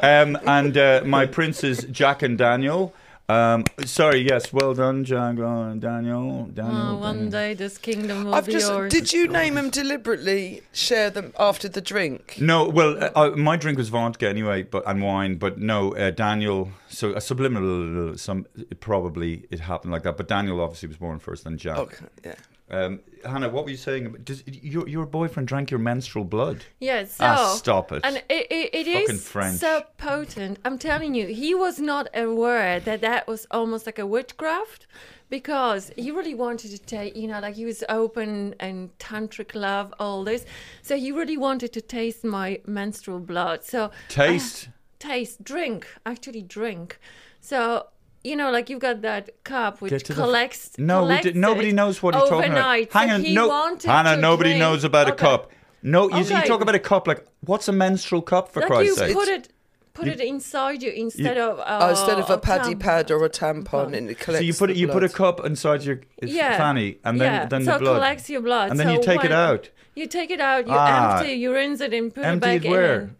um, 0.02 0.38
and 0.46 0.76
uh, 0.76 1.02
my 1.04 1.26
princes, 1.26 1.84
Jack 1.90 2.22
and 2.22 2.38
Daniel. 2.38 2.94
Um, 3.32 3.64
sorry, 3.84 4.20
yes, 4.20 4.52
well 4.52 4.74
done, 4.74 5.04
Jack 5.04 5.38
and 5.38 5.80
Daniel. 5.80 6.44
Daniel. 6.46 6.76
Oh, 6.76 6.96
one 6.96 7.14
Daniel. 7.16 7.30
day 7.30 7.54
this 7.54 7.78
kingdom 7.78 8.24
will 8.24 8.34
I've 8.34 8.46
be 8.46 8.52
just. 8.52 8.70
yours. 8.70 8.92
Did 8.92 9.12
you 9.12 9.28
name 9.28 9.54
them 9.54 9.70
deliberately? 9.70 10.62
Share 10.72 11.08
them 11.10 11.32
after 11.38 11.68
the 11.68 11.80
drink. 11.80 12.36
No, 12.40 12.68
well, 12.68 13.02
uh, 13.02 13.10
uh, 13.14 13.30
my 13.36 13.56
drink 13.56 13.78
was 13.78 13.88
vodka 13.88 14.28
anyway, 14.28 14.64
but 14.64 14.82
and 14.86 15.02
wine. 15.02 15.36
But 15.36 15.58
no, 15.58 15.94
uh, 15.94 16.10
Daniel. 16.10 16.70
So 16.88 17.14
a 17.14 17.20
subliminal, 17.20 18.18
some 18.18 18.46
probably 18.80 19.44
it 19.50 19.60
happened 19.60 19.92
like 19.92 20.02
that. 20.02 20.16
But 20.16 20.28
Daniel 20.28 20.60
obviously 20.60 20.88
was 20.88 20.98
born 20.98 21.18
first, 21.18 21.44
then 21.44 21.56
Jack. 21.56 21.78
Okay, 21.78 22.04
yeah. 22.24 22.34
Um, 22.72 23.00
Hannah, 23.24 23.50
what 23.50 23.64
were 23.64 23.70
you 23.70 23.76
saying? 23.76 24.16
Does 24.24 24.42
your 24.46 24.88
your 24.88 25.04
boyfriend 25.04 25.46
drank 25.46 25.70
your 25.70 25.78
menstrual 25.78 26.24
blood? 26.24 26.64
Yeah, 26.80 27.04
so 27.04 27.24
ah, 27.24 27.54
stop 27.54 27.92
it. 27.92 28.00
and 28.02 28.16
it, 28.30 28.46
it, 28.50 28.74
it 28.74 28.86
is 28.88 29.28
French. 29.28 29.58
so 29.58 29.84
potent. 29.98 30.58
I'm 30.64 30.78
telling 30.78 31.14
you, 31.14 31.26
he 31.26 31.54
was 31.54 31.78
not 31.78 32.08
aware 32.14 32.80
that 32.80 33.02
that 33.02 33.28
was 33.28 33.46
almost 33.50 33.84
like 33.84 33.98
a 33.98 34.06
witchcraft 34.06 34.86
because 35.28 35.92
he 35.96 36.10
really 36.10 36.34
wanted 36.34 36.70
to 36.70 36.78
take, 36.78 37.14
you 37.14 37.28
know, 37.28 37.40
like 37.40 37.54
he 37.54 37.64
was 37.66 37.84
open 37.90 38.54
and 38.58 38.96
tantric 38.98 39.54
love, 39.54 39.92
all 40.00 40.24
this. 40.24 40.44
So 40.80 40.96
he 40.96 41.12
really 41.12 41.36
wanted 41.36 41.72
to 41.74 41.80
taste 41.82 42.24
my 42.24 42.60
menstrual 42.66 43.20
blood. 43.20 43.64
So 43.64 43.90
Taste. 44.08 44.68
taste, 44.98 45.44
drink, 45.44 45.86
actually 46.06 46.42
drink. 46.42 46.98
So 47.40 47.86
you 48.24 48.36
know, 48.36 48.50
like 48.50 48.70
you've 48.70 48.80
got 48.80 49.02
that 49.02 49.42
cup 49.44 49.80
which 49.80 49.90
Get 49.90 50.04
to 50.06 50.14
the 50.14 50.20
f- 50.22 50.24
collects. 50.26 50.70
no, 50.78 51.00
we 51.00 51.06
collects 51.06 51.24
did, 51.24 51.36
nobody 51.36 51.68
it 51.70 51.74
knows 51.74 52.02
what 52.02 52.14
you're 52.14 52.28
talking 52.28 52.52
about. 52.52 52.92
Hang 52.92 53.10
on, 53.10 53.22
he 53.24 53.34
no, 53.34 53.76
Hannah, 53.84 54.16
nobody 54.16 54.50
drink- 54.50 54.60
knows 54.60 54.84
about 54.84 55.08
a 55.08 55.12
cup. 55.12 55.50
No, 55.82 56.08
you, 56.08 56.18
you 56.18 56.42
talk 56.42 56.60
about 56.60 56.74
a 56.76 56.78
cup. 56.78 57.08
Like, 57.08 57.26
what's 57.40 57.66
a 57.68 57.72
menstrual 57.72 58.22
cup 58.22 58.48
for 58.52 58.60
like 58.60 58.68
Christ's 58.68 58.88
you 59.00 59.06
sake? 59.06 59.14
put 59.14 59.28
it 59.28 59.48
put 59.94 60.06
You- 60.06 60.12
it 60.12 60.20
inside 60.20 60.82
you 60.82 60.90
instead 60.90 61.36
of 61.36 61.58
uh, 61.58 61.78
Oh, 61.82 61.90
instead 61.90 62.18
of 62.18 62.30
a 62.30 62.38
paddy 62.38 62.70
tam- 62.70 62.78
pad 62.78 63.10
or 63.10 63.24
a 63.24 63.28
tampon, 63.30 63.94
and 63.96 64.10
it 64.10 64.22
So 64.22 64.38
you 64.38 64.54
put 64.54 64.70
it, 64.70 64.74
the 64.74 64.78
you 64.80 64.88
put 64.88 65.02
a 65.04 65.08
cup 65.08 65.44
inside 65.44 65.82
your 65.82 65.96
uh, 66.22 66.26
yeah. 66.26 66.56
fanny, 66.56 66.98
and 67.04 67.20
then 67.20 67.32
yeah. 67.32 67.46
then 67.46 67.64
so 67.64 67.72
the 67.72 67.78
blood, 67.80 67.94
collects 67.96 68.30
your 68.30 68.40
blood, 68.42 68.70
and 68.70 68.78
then 68.80 68.86
So 68.86 68.92
you 68.94 69.02
take 69.02 69.24
it 69.24 69.32
out. 69.32 69.70
You 69.94 70.06
take 70.06 70.30
it 70.30 70.40
out, 70.40 70.66
you 70.66 70.72
Ah. 70.74 71.18
empty, 71.18 71.32
you 71.34 71.52
rinse 71.52 71.80
it, 71.82 71.92
and 71.92 72.14
put 72.14 72.24
Empty 72.24 72.48
it 72.48 72.54
it 72.54 72.62
back 72.62 72.70
where? 72.70 73.00
in. 73.00 73.16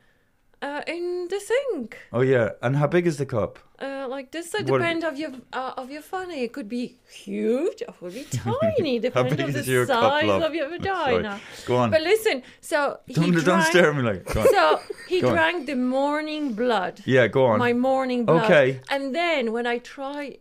Uh, 0.62 0.80
in 0.86 1.26
the 1.28 1.40
sink. 1.40 1.96
Oh 2.12 2.20
yeah, 2.20 2.50
and 2.62 2.76
how 2.76 2.86
big 2.86 3.04
is 3.08 3.16
the 3.16 3.26
cup? 3.26 3.58
Uh, 3.80 4.06
like 4.08 4.30
this, 4.30 4.52
so 4.52 4.58
What- 4.58 4.78
depend 4.78 5.02
of 5.02 5.18
your 5.18 5.32
uh, 5.52 5.72
of 5.76 5.90
your 5.90 6.02
funny. 6.02 6.44
It 6.44 6.52
could 6.52 6.68
be 6.68 6.98
huge, 7.10 7.82
or 7.88 7.92
it 7.92 7.98
could 7.98 8.14
be 8.14 8.24
tiny, 8.76 8.98
depending 9.00 9.40
on 9.42 9.52
the 9.52 9.62
cup, 9.64 9.86
size 9.88 10.24
love? 10.28 10.42
of 10.42 10.54
your 10.54 10.68
vagina. 10.74 11.40
Go 11.66 11.76
on. 11.82 11.90
But 11.90 12.02
listen, 12.02 12.42
so 12.60 13.00
he 13.08 13.14
Don't, 13.14 13.32
don't 13.32 13.44
drank. 13.44 13.66
stare 13.66 13.90
at 13.90 13.96
me 13.96 14.02
like. 14.02 14.36
On. 14.36 14.46
So 14.56 14.80
he 15.08 15.20
Go 15.20 15.28
on. 15.30 15.34
drank 15.34 15.66
the 15.66 15.74
morning 15.74 16.52
blood. 16.54 16.94
yeah, 17.06 17.26
go 17.26 17.46
on. 17.46 17.58
my 17.58 17.72
morning 17.72 18.24
blood. 18.24 18.44
Okay. 18.44 18.80
And 18.88 19.12
then 19.20 19.50
when 19.50 19.66
I 19.66 19.78
try, 19.78 20.38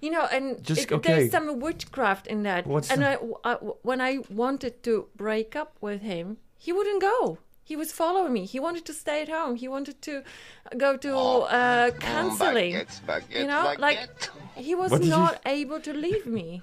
you 0.00 0.10
know, 0.14 0.26
and 0.30 0.62
Just- 0.62 0.82
it, 0.82 0.92
okay. 0.92 1.12
there's 1.14 1.32
some 1.32 1.58
witchcraft 1.58 2.28
in 2.28 2.44
that. 2.44 2.66
What's 2.68 2.90
and 2.92 3.04
I, 3.04 3.18
I- 3.42 3.58
when 3.82 4.00
I 4.00 4.18
wanted 4.30 4.84
to 4.84 4.92
break 5.16 5.56
up 5.56 5.74
with 5.80 6.02
him, 6.02 6.36
he 6.56 6.72
wouldn't 6.72 7.02
go. 7.02 7.38
He 7.70 7.74
was 7.74 7.90
following 7.90 8.32
me. 8.32 8.44
He 8.46 8.60
wanted 8.60 8.84
to 8.84 8.92
stay 8.94 9.22
at 9.22 9.28
home. 9.28 9.56
He 9.56 9.66
wanted 9.66 10.00
to 10.02 10.22
go 10.78 10.96
to 10.96 11.10
Oh. 11.10 11.40
uh, 11.42 11.90
counseling. 11.98 12.74
you 13.38 13.46
know, 13.52 13.74
like 13.86 13.98
he 14.54 14.74
was 14.76 14.92
What 14.92 15.00
did 15.00 15.08
you- 15.08 15.16
not 15.22 15.40
able 15.44 15.80
to 15.80 15.92
leave 15.92 16.26
me, 16.26 16.62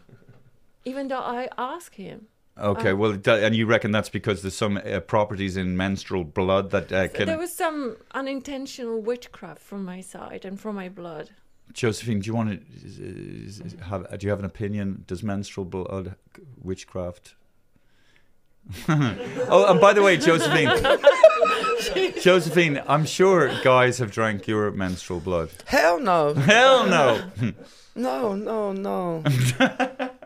even 0.85 1.09
though 1.09 1.25
I 1.39 1.49
asked 1.57 1.95
him. 1.95 2.27
okay, 2.57 2.91
uh, 2.91 2.95
well, 2.95 3.13
and 3.45 3.53
you 3.53 3.65
reckon 3.65 3.91
that's 3.91 4.07
because 4.19 4.37
there's 4.43 4.55
some 4.65 4.77
uh, 4.77 5.01
properties 5.01 5.57
in 5.57 5.75
menstrual 5.75 6.23
blood 6.23 6.71
that 6.71 6.87
uh, 6.93 7.09
can. 7.09 7.25
There 7.27 7.37
was 7.47 7.53
some 7.53 7.97
unintentional 8.13 8.97
witchcraft 9.01 9.61
from 9.61 9.83
my 9.83 9.99
side 9.99 10.45
and 10.45 10.57
from 10.57 10.75
my 10.75 10.87
blood. 10.87 11.31
Josephine, 11.73 12.19
do 12.21 12.27
you 12.27 12.35
want 12.35 12.49
to 12.51 13.83
have? 13.89 14.01
Do 14.19 14.25
you 14.25 14.29
have 14.29 14.39
an 14.39 14.45
opinion? 14.45 15.03
Does 15.07 15.21
menstrual 15.21 15.65
blood 15.65 16.15
witchcraft? 16.61 17.35
Oh, 18.87 19.65
and 19.69 19.79
by 19.79 19.93
the 19.93 20.01
way, 20.01 20.17
Josephine, 20.17 20.69
Josephine, 22.21 22.81
I'm 22.87 23.05
sure 23.05 23.49
guys 23.63 23.97
have 23.99 24.11
drank 24.11 24.47
your 24.47 24.71
menstrual 24.71 25.19
blood. 25.19 25.49
Hell 25.65 25.99
no. 25.99 26.33
Hell 26.33 26.87
no! 26.87 27.53
No, 27.95 28.33
no, 28.35 28.71
no. 28.71 29.23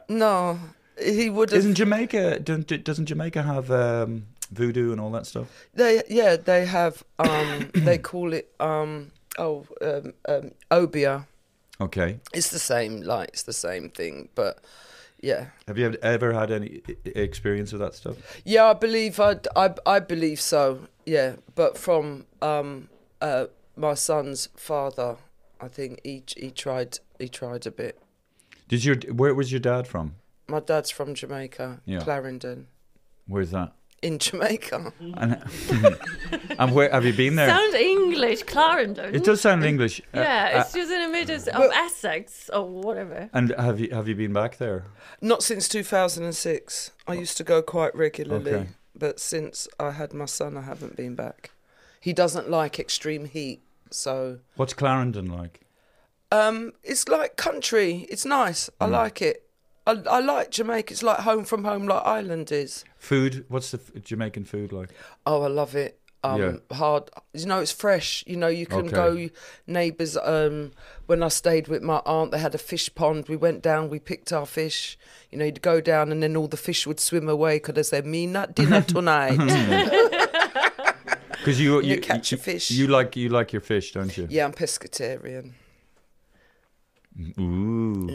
no. 0.07 0.59
He 1.03 1.29
would. 1.29 1.51
Isn't 1.51 1.75
Jamaica? 1.75 2.39
Don't, 2.39 2.83
doesn't 2.83 3.07
Jamaica 3.07 3.43
have 3.43 3.69
um, 3.71 4.27
voodoo 4.51 4.91
and 4.91 5.01
all 5.01 5.11
that 5.11 5.25
stuff? 5.25 5.47
They 5.73 6.01
yeah, 6.09 6.37
they 6.37 6.65
have 6.65 7.03
um 7.19 7.71
they 7.73 7.97
call 7.97 8.33
it 8.33 8.53
um 8.59 9.11
oh 9.37 9.65
um, 9.81 10.13
um 10.27 10.51
obeah. 10.71 11.27
Okay. 11.79 12.19
It's 12.33 12.49
the 12.49 12.59
same 12.59 13.01
like 13.01 13.29
it's 13.29 13.43
the 13.43 13.53
same 13.53 13.89
thing, 13.89 14.29
but 14.33 14.59
yeah. 15.27 15.43
Have 15.67 15.77
you 15.81 15.87
ever 16.01 16.29
had 16.41 16.49
any 16.51 16.81
experience 17.27 17.69
with 17.73 17.81
that 17.81 17.93
stuff? 18.01 18.15
Yeah, 18.45 18.65
I 18.73 18.73
believe 18.85 19.19
I 19.29 19.33
I 19.55 19.67
I 19.95 19.99
believe 20.13 20.39
so. 20.53 20.63
Yeah, 21.05 21.35
but 21.55 21.77
from 21.85 22.25
um 22.41 22.69
uh 23.21 23.45
my 23.75 23.95
son's 23.95 24.49
father 24.55 25.11
I 25.65 25.67
think 25.77 25.91
he 26.03 26.23
he 26.43 26.49
tried 26.51 26.91
he 27.19 27.27
tried 27.29 27.67
a 27.67 27.71
bit. 27.71 27.95
Did 28.69 28.81
your 28.85 28.95
where 29.21 29.33
was 29.35 29.51
your 29.51 29.63
dad 29.71 29.87
from? 29.87 30.15
My 30.47 30.61
dad's 30.61 30.91
from 30.91 31.13
Jamaica, 31.13 31.67
Yeah. 31.85 31.99
Clarendon, 32.05 32.67
Where's 33.27 33.51
that? 33.51 33.71
In 34.01 34.19
Jamaica. 34.19 34.93
And, 34.99 35.41
and 36.59 36.73
where 36.73 36.89
have 36.91 37.05
you 37.05 37.13
been 37.13 37.35
there? 37.35 37.49
Sound 37.49 37.73
English, 37.75 38.43
Clarendon. 38.43 39.15
it 39.15 39.23
does 39.23 39.41
sound 39.41 39.63
English. 39.65 39.99
Uh, 40.13 40.19
Yeah, 40.19 40.51
uh, 40.55 40.59
it's 40.61 40.73
just 40.73 40.91
in 40.91 41.01
the 41.01 41.07
middle 41.09 41.35
of 41.35 41.47
Well- 41.47 41.71
Essex 41.71 42.49
or 42.53 42.67
whatever. 42.67 43.29
and 43.33 43.53
have 43.57 43.79
you 43.79 43.89
have 43.93 44.07
you 44.07 44.15
been 44.15 44.33
back 44.33 44.57
there? 44.57 44.85
Not 45.21 45.41
since 45.43 45.67
2006. 45.67 46.91
I 47.07 47.13
used 47.13 47.37
to 47.37 47.43
go 47.43 47.61
quite 47.61 47.95
regularly, 47.95 48.53
Okay. 48.53 48.67
but 48.95 49.19
since 49.19 49.67
I 49.79 49.91
had 49.91 50.13
my 50.13 50.25
son, 50.25 50.57
I 50.57 50.61
haven't 50.61 50.95
been 50.95 51.15
back. 51.15 51.51
He 51.99 52.13
doesn't 52.13 52.49
like 52.49 52.79
extreme 52.79 53.25
heat, 53.25 53.61
so 53.89 54.39
What's 54.55 54.73
Clarendon 54.73 55.25
like? 55.31 55.61
um, 56.31 56.73
it's 56.83 57.07
like 57.07 57.35
country. 57.37 58.05
It's 58.09 58.25
nice. 58.25 58.69
I 58.79 58.85
Mm. 58.87 58.91
like 58.91 59.21
it. 59.21 59.43
I, 59.87 60.17
I 60.17 60.19
like 60.19 60.51
Jamaica. 60.51 60.93
It's 60.93 61.01
like 61.03 61.19
home 61.19 61.45
from 61.45 61.63
home, 61.63 61.87
like 61.87 62.03
Ireland 62.05 62.51
is. 62.51 62.83
Food? 62.97 63.45
What's 63.47 63.71
the 63.71 63.79
f- 63.79 64.03
Jamaican 64.03 64.45
food 64.45 64.71
like? 64.71 64.89
Oh, 65.25 65.41
I 65.43 65.47
love 65.47 65.75
it. 65.75 65.99
Um, 66.23 66.41
Yeah. 66.41 66.75
hard. 66.75 67.09
You 67.33 67.45
know, 67.45 67.59
it's 67.59 67.71
fresh. 67.71 68.23
You 68.27 68.35
know, 68.37 68.47
you 68.47 68.65
can 68.65 68.87
Okay. 68.87 68.89
go. 68.95 69.29
Neighbours. 69.67 70.17
Um, 70.17 70.71
when 71.05 71.23
I 71.23 71.29
stayed 71.29 71.67
with 71.67 71.81
my 71.83 72.01
aunt, 72.05 72.31
they 72.31 72.39
had 72.39 72.53
a 72.55 72.57
fish 72.57 72.93
pond. 72.95 73.29
We 73.29 73.35
went 73.37 73.61
down. 73.61 73.89
We 73.89 73.99
picked 73.99 74.33
our 74.33 74.45
fish. 74.45 74.97
You 75.31 75.37
know, 75.37 75.45
you'd 75.45 75.61
go 75.61 75.79
down, 75.79 76.11
and 76.11 76.21
then 76.23 76.35
all 76.35 76.47
the 76.47 76.57
fish 76.57 76.85
would 76.87 76.99
swim 76.99 77.29
away 77.29 77.57
because 77.57 77.75
they 77.75 77.83
said, 77.83 78.05
"Me 78.05 78.25
not 78.27 78.55
dinner 78.55 78.81
tonight." 78.95 79.37
Because 81.39 81.61
you 81.61 81.79
you, 81.81 81.95
You 81.95 82.01
catch 82.01 82.33
a 82.33 82.37
fish. 82.37 82.71
You 82.71 82.87
like 82.87 83.15
you 83.15 83.29
like 83.29 83.53
your 83.53 83.61
fish, 83.61 83.93
don't 83.93 84.17
you? 84.17 84.27
yeah, 84.29 84.43
I'm 84.43 84.51
pescatarian. 84.51 85.53
Ooh. 87.39 88.09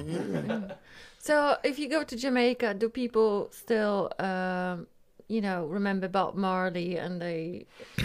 So, 1.22 1.56
if 1.62 1.78
you 1.78 1.88
go 1.88 2.02
to 2.02 2.16
Jamaica, 2.16 2.74
do 2.74 2.88
people 2.88 3.48
still, 3.52 4.10
um, 4.18 4.88
you 5.32 5.40
know, 5.40 5.64
remember 5.64 6.08
Bob 6.08 6.34
Marley 6.34 6.96
and 6.98 7.20
they? 7.20 7.66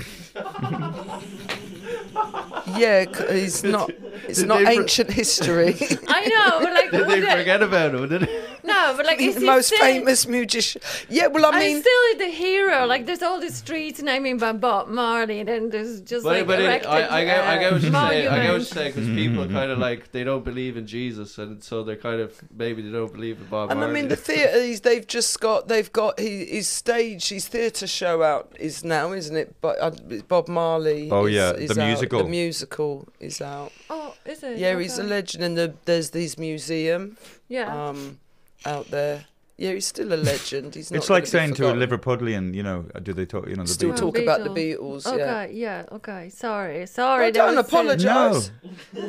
Yeah, 2.76 3.06
c- 3.06 3.24
it's 3.30 3.64
not. 3.64 3.90
It's 4.28 4.40
Did 4.40 4.48
not 4.50 4.60
they 4.60 4.66
fr- 4.76 4.82
ancient 4.82 5.12
history. 5.12 5.76
I 6.08 6.28
know, 6.28 6.60
but 6.60 6.74
like, 6.74 6.92
Did 6.98 7.08
they 7.08 7.20
they- 7.22 7.38
forget 7.38 7.64
about 7.64 7.96
him? 7.96 8.10
Did 8.10 8.22
they? 8.24 8.44
no, 8.64 8.94
but 8.98 9.06
like, 9.06 9.22
is 9.22 9.36
the 9.36 9.46
most 9.46 9.68
still, 9.68 9.80
famous 9.80 10.28
musician. 10.28 10.82
Yeah, 11.10 11.28
well, 11.28 11.46
I 11.46 11.50
I 11.52 11.60
mean, 11.60 11.82
still 11.82 12.18
the 12.18 12.28
hero. 12.28 12.86
Like, 12.86 13.06
there's 13.06 13.24
all 13.24 13.40
the 13.40 13.50
streets 13.52 14.02
naming 14.02 14.38
by 14.38 14.52
Bob 14.52 14.90
Marley, 14.90 15.40
and 15.40 15.48
then 15.48 15.70
there's 15.70 16.02
just 16.02 16.26
But, 16.26 16.38
like 16.38 16.48
but 16.48 16.60
it, 16.60 16.66
erected, 16.66 16.90
I, 16.90 17.20
I 17.20 17.24
get, 17.26 17.44
I 17.46 17.58
get 17.58 17.72
what 17.72 17.82
you're 17.82 17.96
uh, 17.96 18.10
saying. 18.10 18.28
I 18.28 18.36
get 18.36 18.44
what 18.44 18.52
you're 18.52 18.60
saying 18.62 18.92
because 18.96 19.08
people 19.08 19.48
kind 19.48 19.72
of 19.72 19.80
like 19.80 20.12
they 20.12 20.24
don't 20.26 20.44
believe 20.44 20.76
in 20.76 20.86
Jesus, 20.88 21.38
and 21.38 21.64
so 21.64 21.84
they're 21.84 21.96
kind 21.96 22.20
of 22.20 22.38
maybe 22.54 22.82
they 22.82 22.92
don't 22.92 23.14
believe 23.14 23.40
in 23.40 23.46
Bob 23.48 23.72
And 23.72 23.82
I 23.84 23.88
mean, 23.90 24.10
the 24.10 24.18
theatres 24.18 24.82
they've 24.82 25.08
just 25.08 25.40
got 25.40 25.70
they've 25.70 25.92
got 25.92 26.20
his, 26.20 26.50
his 26.50 26.68
stage, 26.68 27.17
his 27.20 27.48
theatre 27.48 27.88
show 27.88 28.24
out 28.24 28.52
is 28.60 28.84
now, 28.84 29.12
isn't 29.14 29.36
it? 29.36 29.56
But 29.62 29.80
uh, 29.82 29.92
Bob 30.28 30.48
Marley. 30.48 31.10
Oh, 31.12 31.26
is, 31.26 31.36
yeah, 31.36 31.52
is 31.52 31.70
the 31.72 31.82
out. 31.82 31.88
musical. 31.88 32.24
The 32.24 32.30
musical 32.30 33.08
is 33.20 33.42
out. 33.42 33.72
Oh, 33.90 34.16
is 34.26 34.44
it? 34.44 34.58
Yeah, 34.58 34.80
he's 34.80 34.98
a 34.98 35.04
legend, 35.04 35.44
and 35.44 35.58
the, 35.58 35.74
there's 35.86 36.12
these 36.12 36.38
museum 36.38 37.18
Yeah. 37.50 37.90
um 37.90 38.20
out 38.66 38.90
there. 38.92 39.26
Yeah, 39.60 39.72
he's 39.74 39.88
still 39.88 40.14
a 40.14 40.16
legend. 40.16 40.76
He's 40.76 40.92
not. 40.92 40.98
It's 40.98 41.10
like 41.10 41.26
saying 41.26 41.56
to 41.56 41.66
a 41.68 41.74
forgotten. 41.74 42.00
Liverpudlian, 42.00 42.54
you 42.54 42.62
know, 42.62 42.84
do 43.02 43.12
they 43.12 43.26
talk? 43.26 43.48
You 43.48 43.56
know, 43.56 43.64
the 43.64 43.70
Still 43.70 43.90
Beatles? 43.90 43.98
talk- 43.98 44.14
talk 44.16 44.22
about 44.24 44.44
the 44.44 44.50
Beatles. 44.52 45.04
Beatles. 45.06 45.18
Yeah. 45.18 45.24
Okay, 45.42 45.54
yeah, 45.54 45.86
okay. 45.94 46.30
Sorry, 46.30 46.86
sorry. 46.86 47.26
I 47.26 47.32
don't 47.32 47.56
was, 47.56 47.66
uh, 47.66 47.68
apologise. 47.68 48.52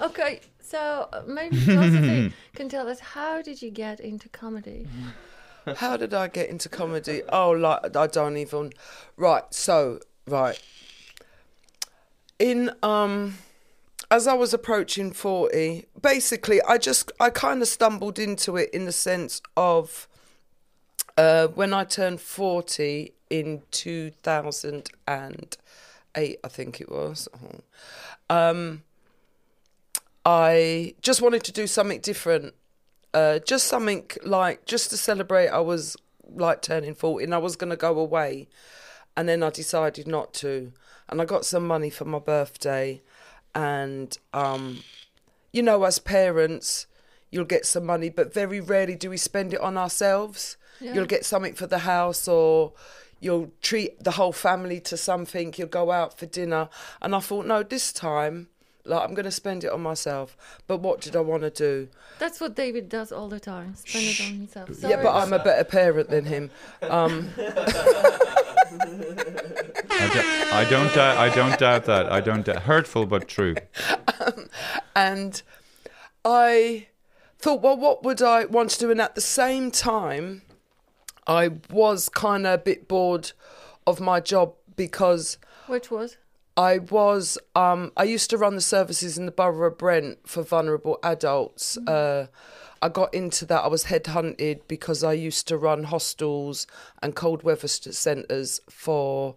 Okay, 0.00 0.40
so 0.60 1.08
uh, 1.12 1.22
maybe 1.26 1.56
Josephine 1.56 2.32
can 2.54 2.68
tell 2.68 2.88
us 2.88 3.00
how 3.00 3.42
did 3.42 3.60
you 3.60 3.70
get 3.70 4.00
into 4.00 4.28
comedy? 4.28 4.86
How 5.76 5.96
did 5.96 6.14
I 6.14 6.28
get 6.28 6.48
into 6.48 6.68
comedy? 6.68 7.22
Oh, 7.28 7.50
like 7.50 7.96
I 7.96 8.06
don't 8.06 8.36
even. 8.36 8.72
Right. 9.16 9.42
So 9.50 10.00
right. 10.26 10.60
In 12.38 12.70
um, 12.82 13.34
as 14.10 14.26
I 14.26 14.34
was 14.34 14.54
approaching 14.54 15.12
forty, 15.12 15.86
basically, 16.00 16.62
I 16.62 16.78
just 16.78 17.12
I 17.20 17.30
kind 17.30 17.62
of 17.62 17.68
stumbled 17.68 18.18
into 18.18 18.56
it 18.56 18.70
in 18.70 18.84
the 18.84 18.92
sense 18.92 19.42
of 19.56 20.08
uh, 21.16 21.48
when 21.48 21.74
I 21.74 21.84
turned 21.84 22.20
forty 22.20 23.12
in 23.30 23.62
two 23.70 24.10
thousand 24.22 24.90
and 25.06 25.56
eight, 26.14 26.38
I 26.44 26.48
think 26.48 26.80
it 26.80 26.90
was. 26.90 27.28
Um, 28.30 28.82
I 30.24 30.94
just 31.00 31.22
wanted 31.22 31.42
to 31.44 31.52
do 31.52 31.66
something 31.66 32.00
different 32.00 32.54
uh, 33.14 33.38
just 33.40 33.66
something 33.66 34.10
like 34.24 34.64
just 34.66 34.90
to 34.90 34.96
celebrate. 34.96 35.48
I 35.48 35.60
was 35.60 35.96
like 36.28 36.62
turning 36.62 36.94
forty, 36.94 37.24
and 37.24 37.34
I 37.34 37.38
was 37.38 37.56
gonna 37.56 37.76
go 37.76 37.98
away, 37.98 38.48
and 39.16 39.28
then 39.28 39.42
I 39.42 39.50
decided 39.50 40.06
not 40.06 40.34
to, 40.34 40.72
and 41.08 41.20
I 41.20 41.24
got 41.24 41.44
some 41.44 41.66
money 41.66 41.90
for 41.90 42.04
my 42.04 42.18
birthday, 42.18 43.02
and 43.54 44.16
um, 44.32 44.82
you 45.52 45.62
know, 45.62 45.84
as 45.84 45.98
parents, 45.98 46.86
you'll 47.30 47.44
get 47.44 47.66
some 47.66 47.86
money, 47.86 48.10
but 48.10 48.34
very 48.34 48.60
rarely 48.60 48.94
do 48.94 49.10
we 49.10 49.16
spend 49.16 49.54
it 49.54 49.60
on 49.60 49.76
ourselves. 49.76 50.56
Yeah. 50.80 50.94
You'll 50.94 51.06
get 51.06 51.24
something 51.24 51.54
for 51.54 51.66
the 51.66 51.78
house, 51.78 52.28
or 52.28 52.72
you'll 53.20 53.50
treat 53.62 54.04
the 54.04 54.12
whole 54.12 54.32
family 54.32 54.80
to 54.80 54.96
something. 54.96 55.54
You'll 55.56 55.68
go 55.68 55.90
out 55.90 56.18
for 56.18 56.26
dinner, 56.26 56.68
and 57.00 57.14
I 57.14 57.20
thought, 57.20 57.46
no, 57.46 57.62
this 57.62 57.92
time. 57.92 58.48
Like 58.88 59.08
I'm 59.08 59.14
gonna 59.14 59.30
spend 59.30 59.64
it 59.64 59.70
on 59.70 59.82
myself, 59.82 60.36
but 60.66 60.78
what 60.78 61.00
did 61.00 61.14
I 61.14 61.20
want 61.20 61.42
to 61.42 61.50
do? 61.50 61.88
That's 62.18 62.40
what 62.40 62.56
David 62.56 62.88
does 62.88 63.12
all 63.12 63.28
the 63.28 63.40
time. 63.40 63.74
Spend 63.74 64.04
it 64.04 64.20
on 64.20 64.26
himself. 64.38 64.70
Yeah, 64.80 65.02
but 65.02 65.14
I'm 65.14 65.32
a 65.32 65.38
better 65.38 65.64
parent 65.64 66.08
than 66.08 66.24
him. 66.24 66.50
Um, 66.82 67.28
I, 69.90 70.10
do, 70.12 70.20
I 70.52 70.66
don't 70.68 70.94
doubt. 70.94 71.18
I 71.18 71.34
don't 71.34 71.58
doubt 71.58 71.84
that. 71.84 72.10
I 72.10 72.20
don't 72.20 72.44
doubt. 72.44 72.62
Hurtful 72.62 73.06
but 73.06 73.28
true. 73.28 73.54
and 74.96 75.42
I 76.24 76.86
thought, 77.38 77.62
well, 77.62 77.76
what 77.76 78.02
would 78.02 78.22
I 78.22 78.44
want 78.46 78.70
to 78.70 78.78
do? 78.78 78.90
And 78.90 79.00
at 79.00 79.14
the 79.14 79.20
same 79.20 79.70
time, 79.70 80.42
I 81.26 81.50
was 81.70 82.08
kind 82.08 82.46
of 82.46 82.54
a 82.54 82.62
bit 82.62 82.88
bored 82.88 83.32
of 83.86 84.00
my 84.00 84.20
job 84.20 84.54
because 84.76 85.38
Which 85.66 85.90
was? 85.90 86.16
I 86.58 86.78
was 86.78 87.38
um, 87.54 87.92
I 87.96 88.02
used 88.02 88.30
to 88.30 88.36
run 88.36 88.56
the 88.56 88.60
services 88.60 89.16
in 89.16 89.26
the 89.26 89.32
borough 89.32 89.68
of 89.68 89.78
Brent 89.78 90.28
for 90.28 90.42
vulnerable 90.42 90.98
adults. 91.04 91.78
Uh, 91.78 92.26
I 92.82 92.88
got 92.88 93.14
into 93.14 93.46
that. 93.46 93.62
I 93.62 93.68
was 93.68 93.84
headhunted 93.84 94.62
because 94.66 95.04
I 95.04 95.12
used 95.12 95.46
to 95.48 95.56
run 95.56 95.84
hostels 95.84 96.66
and 97.00 97.14
cold 97.14 97.44
weather 97.44 97.68
st- 97.68 97.94
centres 97.94 98.60
for 98.68 99.36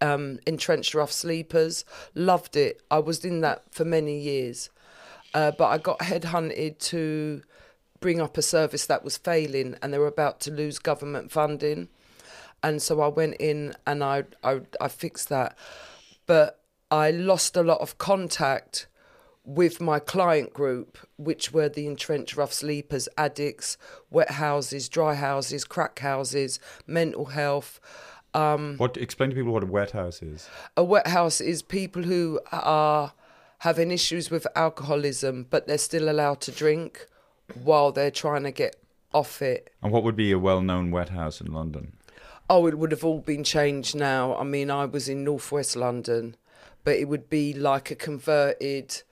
um, 0.00 0.38
entrenched 0.46 0.94
rough 0.94 1.10
sleepers. 1.10 1.84
Loved 2.14 2.54
it. 2.54 2.80
I 2.88 3.00
was 3.00 3.24
in 3.24 3.40
that 3.40 3.64
for 3.72 3.84
many 3.84 4.20
years, 4.20 4.70
uh, 5.34 5.50
but 5.58 5.66
I 5.66 5.78
got 5.78 5.98
headhunted 5.98 6.78
to 6.78 7.42
bring 7.98 8.20
up 8.20 8.38
a 8.38 8.42
service 8.42 8.86
that 8.86 9.02
was 9.02 9.16
failing, 9.16 9.74
and 9.82 9.92
they 9.92 9.98
were 9.98 10.06
about 10.06 10.38
to 10.42 10.52
lose 10.52 10.78
government 10.78 11.32
funding 11.32 11.88
and 12.62 12.82
so 12.82 13.00
I 13.00 13.08
went 13.08 13.36
in 13.40 13.74
and 13.86 14.04
I, 14.04 14.24
I 14.44 14.60
I 14.78 14.88
fixed 14.88 15.30
that, 15.30 15.56
but 16.26 16.59
I 16.90 17.10
lost 17.10 17.56
a 17.56 17.62
lot 17.62 17.80
of 17.80 17.98
contact 17.98 18.86
with 19.44 19.80
my 19.80 19.98
client 19.98 20.52
group, 20.52 20.98
which 21.16 21.52
were 21.52 21.68
the 21.68 21.86
entrenched 21.86 22.36
rough 22.36 22.52
sleepers, 22.52 23.08
addicts, 23.16 23.78
wet 24.10 24.32
houses, 24.32 24.88
dry 24.88 25.14
houses, 25.14 25.64
crack 25.64 26.00
houses, 26.00 26.58
mental 26.86 27.26
health. 27.26 27.80
Um, 28.34 28.76
What? 28.76 28.96
Explain 28.96 29.30
to 29.30 29.36
people 29.36 29.52
what 29.52 29.62
a 29.62 29.66
wet 29.66 29.92
house 29.92 30.22
is. 30.22 30.48
a 30.76 30.84
wet 30.84 31.06
house 31.08 31.40
is 31.40 31.62
people 31.62 32.02
who 32.02 32.40
are 32.52 33.12
having 33.58 33.90
issues 33.90 34.30
with 34.30 34.46
alcoholism, 34.54 35.46
but 35.50 35.66
they're 35.66 35.78
still 35.78 36.08
allowed 36.08 36.40
to 36.42 36.52
drink 36.52 37.06
while 37.62 37.92
they're 37.92 38.10
trying 38.10 38.44
to 38.44 38.50
get 38.52 38.76
off 39.12 39.42
it. 39.42 39.72
And 39.82 39.90
what 39.92 40.04
would 40.04 40.16
be 40.16 40.30
a 40.32 40.38
well-known 40.38 40.90
wet 40.90 41.08
house 41.08 41.40
in 41.40 41.52
London? 41.52 41.92
Oh, 42.48 42.66
it 42.66 42.78
would 42.78 42.90
have 42.92 43.04
all 43.04 43.20
been 43.20 43.42
changed 43.44 43.94
now. 43.96 44.36
I 44.36 44.44
mean, 44.44 44.70
I 44.70 44.84
was 44.84 45.08
in 45.08 45.24
northwest 45.24 45.74
London, 45.76 46.36
but 46.84 46.96
it 46.96 47.08
would 47.08 47.28
be 47.28 47.52
like 47.52 47.90
a 47.90 47.94
converted. 47.94 49.02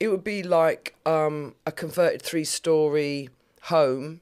It 0.00 0.08
would 0.08 0.24
be 0.24 0.42
like 0.42 0.96
um, 1.06 1.54
a 1.66 1.72
converted 1.72 2.22
three-story 2.22 3.30
home, 3.62 4.20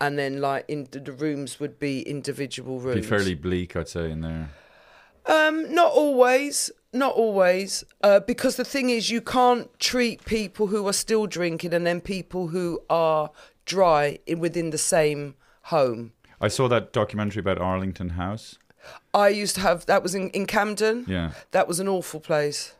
and 0.00 0.18
then 0.18 0.40
like 0.40 0.64
in 0.68 0.88
the, 0.90 1.00
the 1.00 1.12
rooms 1.12 1.60
would 1.60 1.78
be 1.78 2.02
individual 2.02 2.80
rooms. 2.80 3.02
Be 3.02 3.06
fairly 3.06 3.34
bleak, 3.34 3.76
I'd 3.76 3.88
say, 3.88 4.10
in 4.10 4.22
there. 4.22 4.50
Um, 5.26 5.72
not 5.72 5.92
always, 5.92 6.70
not 6.92 7.14
always, 7.14 7.84
uh, 8.02 8.20
because 8.20 8.56
the 8.56 8.64
thing 8.64 8.90
is, 8.90 9.10
you 9.10 9.20
can't 9.20 9.68
treat 9.78 10.24
people 10.24 10.68
who 10.68 10.88
are 10.88 10.94
still 10.94 11.26
drinking 11.26 11.74
and 11.74 11.86
then 11.86 12.00
people 12.00 12.48
who 12.48 12.80
are 12.88 13.30
dry 13.64 14.18
in, 14.26 14.40
within 14.40 14.70
the 14.70 14.78
same 14.78 15.34
home. 15.64 16.12
I 16.40 16.48
saw 16.48 16.68
that 16.68 16.92
documentary 16.92 17.40
about 17.40 17.58
Arlington 17.58 18.10
House. 18.10 18.58
I 19.12 19.28
used 19.28 19.54
to 19.56 19.60
have 19.60 19.86
that 19.86 20.02
was 20.02 20.14
in, 20.14 20.30
in 20.30 20.46
Camden. 20.46 21.04
Yeah. 21.08 21.32
That 21.50 21.68
was 21.68 21.80
an 21.80 21.88
awful 21.88 22.20
place. 22.20 22.74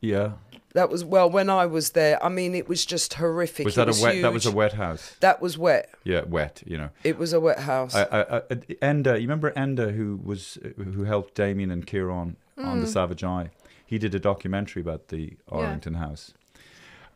Yeah. 0.00 0.32
That 0.74 0.90
was 0.90 1.02
well 1.04 1.30
when 1.30 1.48
I 1.48 1.64
was 1.64 1.90
there. 1.92 2.22
I 2.22 2.28
mean, 2.28 2.54
it 2.54 2.68
was 2.68 2.84
just 2.84 3.14
horrific. 3.14 3.64
Was 3.64 3.78
It 3.78 3.86
that 3.86 3.98
a 3.98 4.02
wet? 4.02 4.20
That 4.20 4.32
was 4.32 4.44
a 4.44 4.52
wet 4.52 4.74
house. 4.74 5.16
That 5.20 5.40
was 5.40 5.56
wet. 5.56 5.88
Yeah, 6.04 6.24
wet. 6.26 6.62
You 6.66 6.76
know. 6.76 6.90
It 7.02 7.16
was 7.16 7.32
a 7.32 7.40
wet 7.40 7.60
house. 7.60 7.94
I, 7.94 8.02
I, 8.02 8.36
I, 8.36 8.40
Enda, 8.82 9.14
you 9.14 9.22
remember 9.22 9.52
Enda, 9.52 9.96
who 9.96 10.20
was 10.22 10.58
who 10.76 11.04
helped 11.04 11.34
Damien 11.34 11.70
and 11.70 11.86
Kieran 11.86 12.36
on 12.58 12.80
the 12.80 12.86
Savage 12.86 13.24
Eye? 13.24 13.50
He 13.86 13.98
did 13.98 14.14
a 14.14 14.18
documentary 14.18 14.82
about 14.82 15.08
the 15.08 15.38
Arlington 15.48 15.94
House, 15.94 16.34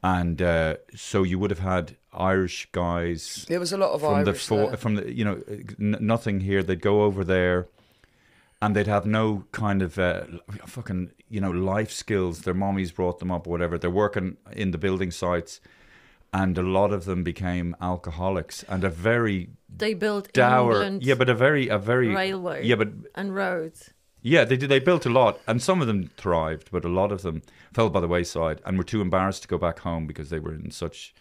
and 0.03 0.40
uh, 0.40 0.76
so 0.94 1.22
you 1.22 1.38
would 1.38 1.50
have 1.50 1.59
had 1.59 1.96
Irish 2.14 2.66
guys 2.72 3.44
there 3.48 3.61
was 3.61 3.72
a 3.72 3.76
lot 3.76 3.92
of 3.92 4.00
from 4.00 4.24
the 4.24 4.31
Irish 4.31 4.46
for, 4.46 4.68
there. 4.68 4.76
from 4.76 4.94
the 4.94 5.12
you 5.12 5.24
know 5.24 5.42
n- 5.79 5.98
nothing 6.00 6.40
here. 6.40 6.62
They'd 6.62 6.81
go 6.81 7.03
over 7.03 7.24
there, 7.24 7.68
and 8.62 8.77
they'd 8.77 8.87
have 8.87 9.07
no 9.07 9.44
kind 9.53 9.83
of 9.83 9.99
uh, 9.99 10.25
fucking 10.66 11.12
you 11.29 11.40
know 11.40 11.51
life 11.51 11.90
skills. 11.90 12.42
Their 12.42 12.55
mommies 12.55 12.94
brought 12.94 13.18
them 13.18 13.31
up, 13.31 13.46
or 13.46 13.51
whatever. 13.51 13.79
They're 13.79 13.90
working 13.90 14.37
in 14.53 14.70
the 14.70 14.79
building 14.79 15.11
sites. 15.11 15.61
And 16.33 16.57
a 16.57 16.62
lot 16.62 16.92
of 16.92 17.07
them 17.07 17.25
became 17.25 17.75
alcoholics, 17.81 18.62
and 18.68 18.85
a 18.85 18.88
very 18.88 19.49
They 19.68 19.94
built 19.94 20.33
dour. 20.33 20.75
England 20.75 21.03
Yeah, 21.03 21.16
but 21.16 21.29
a 21.29 21.35
very, 21.35 21.66
a 21.66 21.77
very 21.77 22.07
railway 22.07 22.64
Yeah, 22.64 22.77
but 22.77 22.90
and 23.16 23.35
roads. 23.35 23.90
yeah, 24.23 24.44
they 24.44 24.57
did. 24.57 24.68
They 24.70 24.79
built 24.79 25.05
a 25.07 25.11
lot, 25.11 25.40
and 25.49 25.61
some 25.61 25.81
of 25.81 25.88
them 25.88 26.09
thrived, 26.16 26.70
but 26.70 26.85
a 26.85 26.88
lot 26.88 27.11
of 27.11 27.23
them 27.23 27.42
fell 27.73 27.90
by 27.90 27.99
the 27.99 28.07
wayside 28.07 28.61
and 28.64 28.79
were 28.79 28.85
too 28.85 29.01
embarrassed 29.01 29.42
to 29.42 29.49
go 29.49 29.59
back 29.59 29.81
home 29.81 30.07
because 30.07 30.31
they 30.31 30.38
were 30.38 30.55
in 30.55 30.70
such 30.70 31.12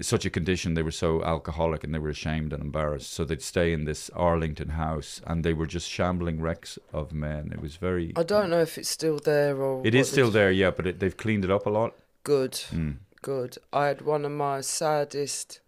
such 0.00 0.24
a 0.24 0.30
condition. 0.30 0.74
They 0.74 0.82
were 0.82 0.90
so 0.90 1.22
alcoholic 1.22 1.84
and 1.84 1.94
they 1.94 1.98
were 1.98 2.08
ashamed 2.08 2.52
and 2.52 2.62
embarrassed. 2.62 3.12
So 3.12 3.24
they'd 3.24 3.42
stay 3.42 3.72
in 3.72 3.84
this 3.84 4.10
Arlington 4.10 4.70
house, 4.70 5.20
and 5.26 5.44
they 5.44 5.52
were 5.54 5.66
just 5.66 5.88
shambling 5.88 6.40
wrecks 6.40 6.78
of 6.92 7.12
men. 7.12 7.50
It 7.52 7.60
was 7.60 7.76
very. 7.76 8.12
I 8.16 8.22
don't 8.24 8.50
know 8.50 8.60
if 8.60 8.76
it's 8.78 8.88
still 8.88 9.18
there 9.18 9.56
or. 9.62 9.86
It 9.86 9.94
is 9.94 10.10
still 10.10 10.30
there, 10.30 10.50
yeah, 10.50 10.70
but 10.70 10.86
it, 10.86 11.00
they've 11.00 11.16
cleaned 11.16 11.44
it 11.44 11.50
up 11.50 11.66
a 11.66 11.70
lot. 11.70 11.94
Good, 12.24 12.52
Mm. 12.72 12.96
good. 13.22 13.58
I 13.72 13.86
had 13.86 14.00
one 14.02 14.24
of 14.24 14.32
my 14.32 14.60
saddest 14.62 15.60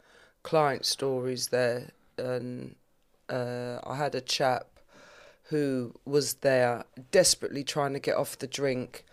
client 0.42 0.86
stories 0.86 1.48
there, 1.48 1.90
and 2.18 2.76
uh, 3.28 3.78
I 3.86 3.96
had 3.96 4.14
a 4.14 4.20
chap 4.20 4.66
who 5.50 5.94
was 6.04 6.34
there 6.34 6.84
desperately 7.12 7.62
trying 7.62 7.92
to 7.92 8.00
get 8.00 8.16
off 8.16 8.38
the 8.38 8.46
drink, 8.46 9.04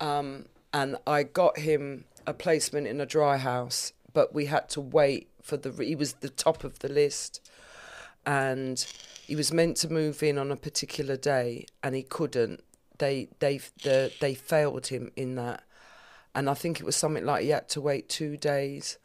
um, 0.00 0.46
and 0.74 0.96
I 1.06 1.22
got 1.22 1.58
him 1.58 2.04
a 2.26 2.34
placement 2.34 2.86
in 2.86 3.00
a 3.00 3.06
dry 3.06 3.38
house, 3.38 3.92
but 4.12 4.34
we 4.34 4.46
had 4.46 4.68
to 4.70 4.80
wait 4.80 5.28
for 5.42 5.56
the. 5.56 5.70
He 5.84 5.94
was 5.94 6.14
the 6.14 6.28
top 6.28 6.64
of 6.64 6.78
the 6.80 6.88
list, 6.88 7.40
and 8.26 8.84
he 9.26 9.36
was 9.36 9.52
meant 9.52 9.76
to 9.78 9.92
move 9.92 10.22
in 10.22 10.38
on 10.38 10.50
a 10.50 10.56
particular 10.56 11.16
day, 11.16 11.66
and 11.82 11.94
he 11.94 12.02
couldn't. 12.02 12.62
They 12.98 13.28
they 13.38 13.60
the, 13.82 14.12
they 14.20 14.34
failed 14.34 14.88
him 14.88 15.10
in 15.16 15.36
that, 15.36 15.64
and 16.34 16.48
I 16.50 16.54
think 16.54 16.80
it 16.80 16.84
was 16.84 16.96
something 16.96 17.24
like 17.24 17.42
he 17.42 17.50
had 17.50 17.68
to 17.70 17.80
wait 17.80 18.08
two 18.08 18.36
days. 18.36 18.98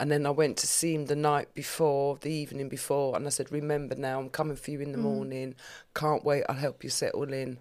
And 0.00 0.10
then 0.10 0.26
I 0.26 0.30
went 0.30 0.56
to 0.56 0.66
see 0.66 0.94
him 0.94 1.06
the 1.06 1.14
night 1.14 1.54
before, 1.54 2.16
the 2.16 2.32
evening 2.32 2.68
before, 2.68 3.14
and 3.14 3.24
I 3.24 3.28
said, 3.28 3.52
Remember 3.52 3.94
now, 3.94 4.18
I'm 4.18 4.30
coming 4.30 4.56
for 4.56 4.72
you 4.72 4.80
in 4.80 4.90
the 4.90 4.98
mm. 4.98 5.02
morning. 5.02 5.54
Can't 5.94 6.24
wait, 6.24 6.42
I'll 6.48 6.56
help 6.56 6.82
you 6.82 6.90
settle 6.90 7.32
in. 7.32 7.58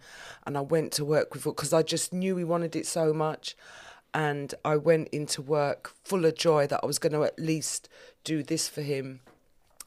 And 0.47 0.57
I 0.57 0.61
went 0.61 0.91
to 0.93 1.05
work 1.05 1.35
with 1.35 1.45
him 1.45 1.51
because 1.51 1.71
I 1.71 1.83
just 1.83 2.11
knew 2.11 2.37
he 2.37 2.43
wanted 2.43 2.75
it 2.75 2.87
so 2.87 3.13
much. 3.13 3.55
And 4.13 4.53
I 4.65 4.75
went 4.75 5.07
into 5.09 5.41
work 5.41 5.93
full 6.03 6.25
of 6.25 6.35
joy 6.35 6.67
that 6.67 6.81
I 6.83 6.85
was 6.85 6.99
going 6.99 7.13
to 7.13 7.23
at 7.23 7.39
least 7.39 7.87
do 8.23 8.43
this 8.43 8.67
for 8.67 8.81
him. 8.81 9.21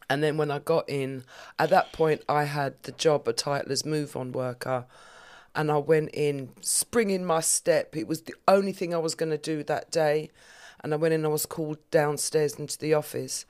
And 0.08 0.22
then 0.22 0.36
when 0.36 0.50
I 0.50 0.58
got 0.58 0.88
in, 0.88 1.24
at 1.58 1.70
that 1.70 1.92
point, 1.92 2.22
I 2.28 2.44
had 2.44 2.74
the 2.82 2.92
job, 2.92 3.26
a 3.28 3.32
title 3.32 3.72
as 3.72 3.84
move 3.84 4.16
on 4.16 4.32
worker. 4.32 4.86
And 5.54 5.70
I 5.70 5.78
went 5.78 6.10
in, 6.12 6.50
springing 6.60 7.24
my 7.24 7.40
step. 7.40 7.96
It 7.96 8.08
was 8.08 8.22
the 8.22 8.34
only 8.48 8.72
thing 8.72 8.94
I 8.94 8.98
was 8.98 9.14
going 9.14 9.30
to 9.30 9.38
do 9.38 9.62
that 9.64 9.90
day. 9.90 10.30
And 10.82 10.92
I 10.92 10.96
went 10.96 11.14
in, 11.14 11.24
I 11.24 11.28
was 11.28 11.46
called 11.46 11.78
downstairs 11.90 12.54
into 12.54 12.78
the 12.78 12.94
office. 12.94 13.46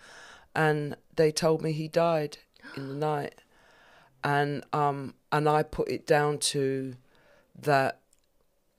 And 0.54 0.96
they 1.16 1.32
told 1.32 1.62
me 1.62 1.72
he 1.72 1.88
died 1.88 2.38
in 2.76 2.88
the 2.88 2.94
night. 2.94 3.34
And, 4.22 4.64
um, 4.72 5.14
and 5.32 5.48
I 5.48 5.62
put 5.62 5.88
it 5.88 6.06
down 6.06 6.38
to 6.38 6.94
that 7.60 8.00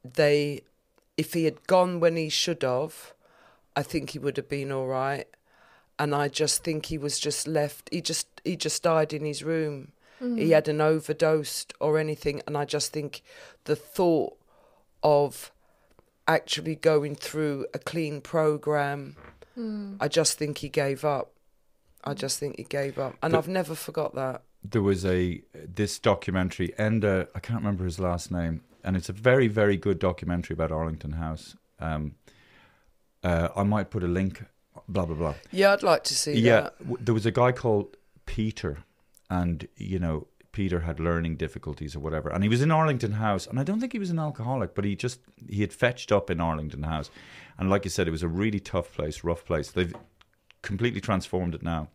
they, 0.04 0.62
if 1.18 1.34
he 1.34 1.46
had 1.46 1.66
gone 1.68 2.00
when 2.00 2.16
he 2.16 2.30
should 2.30 2.64
have, 2.64 3.14
I 3.76 3.84
think 3.84 4.12
he 4.12 4.20
would 4.20 4.38
have 4.38 4.50
been 4.50 4.72
all 4.72 4.88
right 4.88 5.28
and 5.98 6.14
I 6.14 6.28
just 6.28 6.64
think 6.64 6.88
he 6.88 6.98
was 6.98 7.20
just 7.20 7.48
left. 7.48 7.90
He 7.92 8.02
just 8.02 8.28
he 8.44 8.56
just 8.56 8.84
died 8.84 9.14
in 9.14 9.26
his 9.26 9.44
room. 9.44 9.92
He 10.20 10.26
mm-hmm. 10.26 10.52
had 10.52 10.68
an 10.68 10.82
overdose 10.82 11.66
or 11.80 11.98
anything, 11.98 12.42
and 12.48 12.58
I 12.58 12.66
just 12.66 12.94
think 12.94 13.22
the 13.66 13.76
thought 13.76 14.38
of 15.04 15.52
actually 16.28 16.76
going 16.76 17.16
through 17.16 17.68
a 17.74 17.80
clean 17.80 18.22
program, 18.22 19.18
mm. 19.58 19.98
I 20.00 20.08
just 20.08 20.38
think 20.38 20.60
he 20.60 20.70
gave 20.70 21.04
up. 21.04 21.32
I 22.04 22.14
mm. 22.14 22.18
just 22.18 22.40
think 22.40 22.58
he 22.58 22.64
gave 22.64 22.98
up, 22.98 23.16
and 23.22 23.34
But- 23.34 23.38
I've 23.38 23.48
never 23.48 23.76
forgot 23.76 24.16
that. 24.16 24.42
there 24.64 24.82
was 24.82 25.06
a 25.06 25.42
this 25.54 26.00
documentary 26.00 26.74
Enda 26.80 27.28
I 27.36 27.40
can't 27.40 27.60
remember 27.60 27.86
his 27.86 28.00
last 28.00 28.32
name 28.32 28.62
and 28.86 28.96
it's 28.96 29.10
a 29.10 29.14
very 29.14 29.48
very 29.50 29.78
good 29.78 30.00
documentary 30.00 30.54
about 30.54 30.72
Arlington 30.72 31.14
House. 31.14 31.58
Um 31.80 32.16
uh, 33.24 33.50
I 33.56 33.64
might 33.64 33.90
put 33.90 34.04
a 34.04 34.08
link 34.08 34.44
blah 34.88 35.06
blah 35.06 35.16
blah. 35.16 35.34
Yeah, 35.52 35.74
I'd 35.74 35.84
like 35.84 36.04
to 36.06 36.16
see 36.16 36.34
yeah 36.40 36.62
that. 36.62 36.80
w- 36.80 36.98
there 37.02 37.14
was 37.14 37.26
a 37.26 37.32
guy 37.32 37.52
called 37.52 37.98
Peter 38.26 38.84
and 39.30 39.68
you 39.78 40.00
know 40.00 40.28
Peter 40.52 40.82
had 40.82 41.00
learning 41.00 41.36
difficulties 41.36 41.96
or 41.96 42.00
whatever 42.00 42.30
and 42.30 42.44
he 42.44 42.50
was 42.50 42.62
in 42.62 42.72
Arlington 42.72 43.14
House 43.14 43.48
and 43.48 43.60
I 43.60 43.64
don't 43.64 43.80
think 43.80 43.92
he 43.94 44.00
was 44.00 44.12
an 44.12 44.20
alcoholic 44.20 44.76
but 44.76 44.86
he 44.86 44.96
just 44.96 45.20
he 45.50 45.62
had 45.62 45.74
fetched 45.74 46.12
up 46.12 46.30
in 46.30 46.40
Arlington 46.40 46.84
House. 46.84 47.10
And 47.58 47.70
like 47.70 47.84
you 47.86 47.90
said 47.92 48.08
it 48.08 48.12
was 48.12 48.24
a 48.24 48.28
really 48.28 48.60
tough 48.60 48.94
place 48.94 49.24
rough 49.24 49.44
place. 49.46 49.72
They've 49.72 49.96
completely 50.62 51.02
transformed 51.02 51.56
it 51.56 51.64
now. 51.64 51.90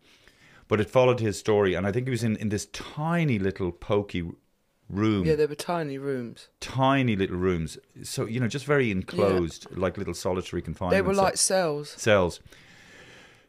But 0.67 0.79
it 0.79 0.89
followed 0.89 1.19
his 1.19 1.39
story 1.39 1.73
and 1.75 1.87
I 1.87 1.91
think 1.91 2.07
he 2.07 2.11
was 2.11 2.23
in, 2.23 2.35
in 2.37 2.49
this 2.49 2.65
tiny 2.67 3.39
little 3.39 3.71
pokey 3.71 4.23
room. 4.91 5.25
Yeah, 5.25 5.35
there 5.35 5.47
were 5.47 5.55
tiny 5.55 5.97
rooms. 5.97 6.49
tiny 6.59 7.15
little 7.15 7.37
rooms. 7.37 7.77
So 8.03 8.25
you 8.25 8.39
know 8.39 8.47
just 8.47 8.65
very 8.65 8.91
enclosed 8.91 9.65
like 9.71 9.97
little 9.97 10.13
solitary 10.13 10.61
confinement 10.61 10.95
They 10.95 11.01
were 11.01 11.13
like 11.13 11.37
cells. 11.37 11.89
cells. 11.89 12.39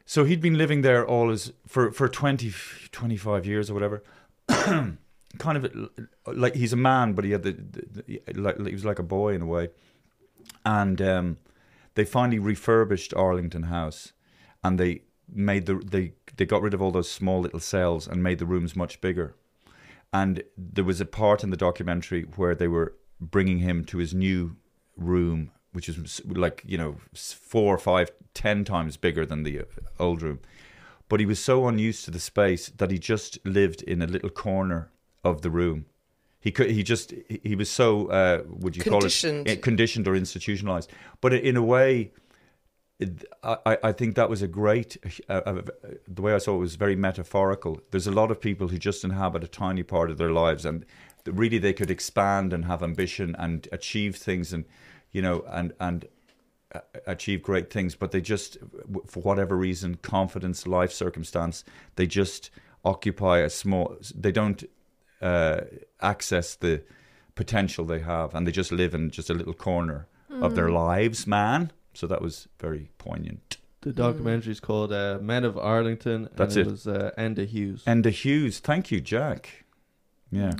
So 0.05 0.23
he'd 0.25 0.41
been 0.41 0.57
living 0.57 0.81
there 0.81 1.05
all 1.05 1.29
his 1.29 1.53
for 1.67 1.91
for 1.91 2.07
20 2.09 2.51
25 2.91 3.45
years 3.45 3.69
or 3.69 3.73
whatever. 3.73 4.03
Kind 5.39 5.57
of 5.57 5.89
like 6.27 6.53
he's 6.55 6.73
a 6.73 6.77
man 6.77 7.13
but 7.13 7.25
he 7.25 7.31
had 7.31 7.41
the, 7.43 7.53
the, 7.53 8.21
the 8.27 8.33
like 8.33 8.57
he 8.67 8.73
was 8.73 8.85
like 8.85 8.99
a 8.99 9.03
boy 9.03 9.33
in 9.33 9.41
a 9.41 9.45
way. 9.47 9.69
And 10.65 11.01
um 11.01 11.37
they 11.95 12.05
finally 12.05 12.39
refurbished 12.39 13.13
Arlington 13.13 13.63
House 13.63 14.13
and 14.63 14.79
they 14.79 15.01
made 15.27 15.65
the 15.65 15.75
they 15.75 16.13
they 16.37 16.45
got 16.45 16.61
rid 16.61 16.73
of 16.73 16.81
all 16.81 16.91
those 16.91 17.09
small 17.09 17.41
little 17.41 17.59
cells 17.59 18.07
and 18.07 18.21
made 18.21 18.39
the 18.39 18.45
rooms 18.45 18.75
much 18.75 19.01
bigger 19.01 19.35
and 20.13 20.43
there 20.57 20.85
was 20.85 21.01
a 21.01 21.05
part 21.05 21.43
in 21.43 21.49
the 21.49 21.57
documentary 21.57 22.23
where 22.35 22.55
they 22.55 22.67
were 22.67 22.95
bringing 23.19 23.59
him 23.59 23.83
to 23.85 23.97
his 23.97 24.13
new 24.13 24.55
room 24.95 25.51
which 25.73 25.89
is 25.89 26.21
like 26.25 26.63
you 26.65 26.77
know 26.77 26.95
four 27.13 27.75
or 27.75 27.77
five 27.77 28.11
ten 28.33 28.63
times 28.63 28.95
bigger 28.95 29.25
than 29.25 29.43
the 29.43 29.59
uh, 29.59 29.63
old 29.99 30.21
room. 30.21 30.39
But 31.09 31.19
he 31.19 31.25
was 31.25 31.39
so 31.39 31.67
unused 31.67 32.05
to 32.05 32.11
the 32.11 32.19
space 32.19 32.69
that 32.69 32.89
he 32.89 32.97
just 32.97 33.37
lived 33.45 33.81
in 33.83 34.01
a 34.01 34.07
little 34.07 34.29
corner 34.29 34.91
of 35.23 35.41
the 35.41 35.49
room. 35.49 35.85
He 36.39 36.51
could 36.51 36.69
he 36.69 36.83
just 36.83 37.13
he- 37.27 37.55
was 37.55 37.69
so 37.69 38.07
uh, 38.07 38.43
would 38.47 38.75
you 38.77 38.83
call 38.83 38.99
it? 38.99 39.03
Eh, 39.47 39.55
conditioned 39.55 40.07
or 40.07 40.15
institutionalized. 40.15 40.91
But 41.21 41.33
in 41.33 41.57
a 41.57 41.63
way 41.63 42.11
I, 43.43 43.77
I 43.83 43.91
think 43.91 44.15
that 44.15 44.29
was 44.29 44.41
a 44.41 44.47
great 44.47 44.97
uh, 45.29 45.41
uh, 45.45 45.61
the 46.07 46.21
way 46.21 46.33
I 46.33 46.37
saw 46.37 46.55
it 46.55 46.59
was 46.59 46.75
very 46.75 46.95
metaphorical. 46.95 47.81
There's 47.91 48.07
a 48.07 48.11
lot 48.11 48.31
of 48.31 48.39
people 48.39 48.67
who 48.67 48.77
just 48.77 49.03
inhabit 49.03 49.43
a 49.43 49.47
tiny 49.47 49.83
part 49.83 50.11
of 50.11 50.17
their 50.17 50.31
lives, 50.31 50.65
and 50.65 50.85
really 51.25 51.57
they 51.57 51.73
could 51.73 51.91
expand 51.91 52.53
and 52.53 52.65
have 52.65 52.83
ambition 52.83 53.35
and 53.37 53.67
achieve 53.71 54.15
things, 54.15 54.53
and 54.53 54.65
you 55.11 55.21
know, 55.21 55.43
and 55.47 55.73
and 55.79 56.05
uh, 56.73 56.79
achieve 57.05 57.43
great 57.43 57.71
things, 57.71 57.95
but 57.95 58.11
they 58.11 58.21
just, 58.21 58.57
for 59.05 59.21
whatever 59.21 59.55
reason, 59.55 59.95
confidence, 59.95 60.65
life 60.65 60.91
circumstance, 60.91 61.63
they 61.95 62.07
just 62.07 62.49
occupy 62.83 63.39
a 63.39 63.49
small. 63.49 63.95
They 64.15 64.31
don't 64.31 64.63
uh, 65.21 65.61
access 66.01 66.55
the 66.55 66.83
potential 67.35 67.85
they 67.85 67.99
have, 67.99 68.33
and 68.33 68.47
they 68.47 68.51
just 68.51 68.71
live 68.71 68.93
in 68.93 69.09
just 69.09 69.29
a 69.29 69.33
little 69.33 69.53
corner 69.53 70.07
of 70.41 70.55
their 70.55 70.69
lives, 70.69 71.27
man. 71.27 71.71
So 71.93 72.07
that 72.07 72.21
was 72.21 72.47
very 72.59 72.89
poignant. 72.97 73.57
The 73.81 73.91
documentary 73.93 74.53
is 74.53 74.59
called 74.59 74.93
uh, 74.93 75.19
Men 75.21 75.43
of 75.43 75.57
Arlington. 75.57 76.25
And 76.27 76.29
That's 76.37 76.55
it. 76.55 76.65
it. 76.67 76.71
was 76.71 76.87
uh, 76.87 77.11
Enda 77.17 77.45
Hughes. 77.45 77.83
Enda 77.85 78.11
Hughes, 78.11 78.59
thank 78.59 78.91
you, 78.91 79.01
Jack. 79.01 79.65
Yeah, 80.31 80.53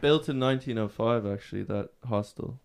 Built 0.00 0.28
in 0.28 0.40
1905, 0.40 1.24
actually, 1.26 1.62
that 1.64 1.90
hostel. 2.08 2.58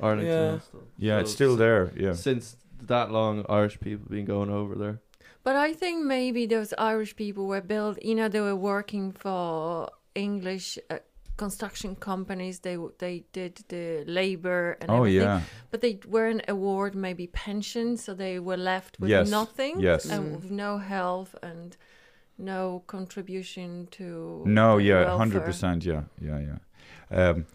Arlington 0.00 0.32
Yeah. 0.32 0.50
Hostel. 0.52 0.82
yeah, 0.98 1.20
it's 1.20 1.30
still 1.32 1.54
there. 1.54 1.92
Yeah, 1.96 2.14
Since 2.14 2.56
that 2.80 3.12
long, 3.12 3.44
Irish 3.48 3.78
people 3.78 4.06
been 4.10 4.24
going 4.24 4.50
over 4.50 4.74
there. 4.74 5.00
But 5.44 5.54
I 5.56 5.72
think 5.74 6.04
maybe 6.04 6.46
those 6.46 6.72
Irish 6.78 7.14
people 7.14 7.46
were 7.46 7.60
built, 7.60 8.02
you 8.02 8.14
know, 8.16 8.28
they 8.28 8.40
were 8.40 8.56
working 8.56 9.12
for 9.12 9.90
English 10.14 10.78
uh, 10.90 10.98
construction 11.36 11.96
companies 11.96 12.60
they 12.60 12.76
they 12.98 13.24
did 13.32 13.64
the 13.68 14.04
labor 14.06 14.76
and 14.80 14.90
Oh, 14.90 14.96
everything, 14.98 15.22
yeah. 15.22 15.40
but 15.70 15.80
they 15.80 15.98
weren't 16.06 16.44
award 16.48 16.94
maybe 16.94 17.26
pension, 17.26 17.96
so 17.96 18.14
they 18.14 18.38
were 18.38 18.56
left 18.58 18.98
with 19.00 19.10
Yes, 19.10 19.30
nothing. 19.30 19.80
yes. 19.80 20.04
and 20.06 20.36
with 20.36 20.50
no 20.50 20.78
health 20.78 21.34
and 21.42 21.76
no 22.38 22.82
contribution 22.86 23.88
to. 23.92 24.42
No, 24.46 24.78
yeah, 24.78 24.94
welfare. 25.04 25.16
hundred 25.18 25.44
percent, 25.44 25.84
yeah, 25.84 26.02
yeah, 26.20 26.40
yeah. 26.40 26.58
Um, 27.10 27.46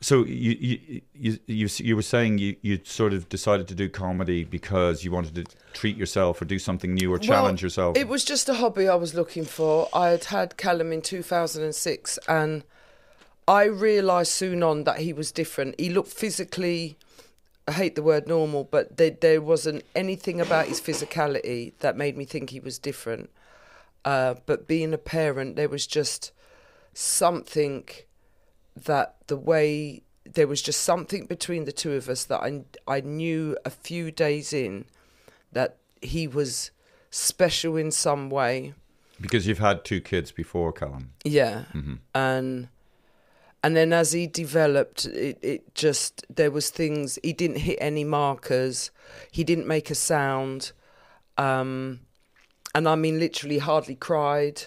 so 0.00 0.24
you 0.24 0.52
you, 0.60 1.00
you 1.14 1.38
you 1.46 1.68
you 1.78 1.96
were 1.96 2.02
saying 2.02 2.38
you 2.38 2.56
you 2.62 2.80
sort 2.84 3.12
of 3.12 3.28
decided 3.28 3.68
to 3.68 3.74
do 3.74 3.88
comedy 3.88 4.44
because 4.44 5.04
you 5.04 5.12
wanted 5.12 5.34
to 5.36 5.44
treat 5.72 5.96
yourself 5.96 6.42
or 6.42 6.46
do 6.46 6.58
something 6.58 6.94
new 6.94 7.12
or 7.12 7.18
challenge 7.18 7.62
Well, 7.62 7.66
yourself. 7.66 7.96
It 7.96 8.08
was 8.08 8.24
just 8.24 8.48
a 8.48 8.54
hobby 8.54 8.88
I 8.88 8.96
was 8.96 9.14
looking 9.14 9.44
for. 9.46 9.88
I 9.94 10.08
had 10.08 10.24
had 10.24 10.56
Callum 10.56 10.92
in 10.92 11.00
2006 11.02 12.18
and 12.28 12.64
I 13.48 13.64
realised 13.64 14.32
soon 14.32 14.62
on 14.62 14.84
that 14.84 14.98
he 14.98 15.14
was 15.14 15.32
different. 15.32 15.80
He 15.80 15.88
looked 15.88 16.12
physically, 16.12 16.98
I 17.66 17.72
hate 17.72 17.94
the 17.94 18.02
word 18.02 18.28
normal, 18.28 18.64
but 18.64 18.98
there, 18.98 19.10
there 19.10 19.40
wasn't 19.40 19.84
anything 19.96 20.38
about 20.38 20.66
his 20.66 20.82
physicality 20.82 21.72
that 21.78 21.96
made 21.96 22.16
me 22.16 22.26
think 22.26 22.50
he 22.50 22.60
was 22.60 22.78
different. 22.78 23.30
Uh, 24.04 24.34
but 24.44 24.68
being 24.68 24.92
a 24.92 24.98
parent, 24.98 25.56
there 25.56 25.68
was 25.68 25.86
just 25.86 26.30
something 26.92 27.88
that 28.76 29.16
the 29.28 29.36
way 29.36 30.02
there 30.24 30.46
was 30.46 30.60
just 30.60 30.82
something 30.82 31.24
between 31.24 31.64
the 31.64 31.72
two 31.72 31.92
of 31.92 32.10
us 32.10 32.24
that 32.24 32.40
I, 32.40 32.64
I 32.86 33.00
knew 33.00 33.56
a 33.64 33.70
few 33.70 34.10
days 34.10 34.52
in 34.52 34.84
that 35.52 35.78
he 36.02 36.28
was 36.28 36.70
special 37.10 37.76
in 37.76 37.90
some 37.90 38.28
way. 38.28 38.74
because 39.18 39.46
you've 39.46 39.58
had 39.58 39.84
two 39.86 40.02
kids 40.02 40.32
before, 40.32 40.70
Callum. 40.70 41.12
Yeah. 41.24 41.64
Mm-hmm. 41.72 41.94
And 42.14 42.68
and 43.68 43.76
then 43.76 43.92
as 43.92 44.12
he 44.12 44.26
developed 44.26 45.04
it, 45.04 45.38
it 45.42 45.74
just 45.74 46.24
there 46.34 46.50
was 46.50 46.70
things 46.70 47.18
he 47.22 47.34
didn't 47.34 47.58
hit 47.58 47.76
any 47.82 48.02
markers. 48.02 48.90
He 49.30 49.44
didn't 49.44 49.66
make 49.66 49.90
a 49.90 49.94
sound. 49.94 50.72
Um 51.36 52.00
and 52.74 52.88
I 52.88 52.94
mean 52.94 53.18
literally 53.18 53.58
hardly 53.58 53.94
cried. 53.94 54.62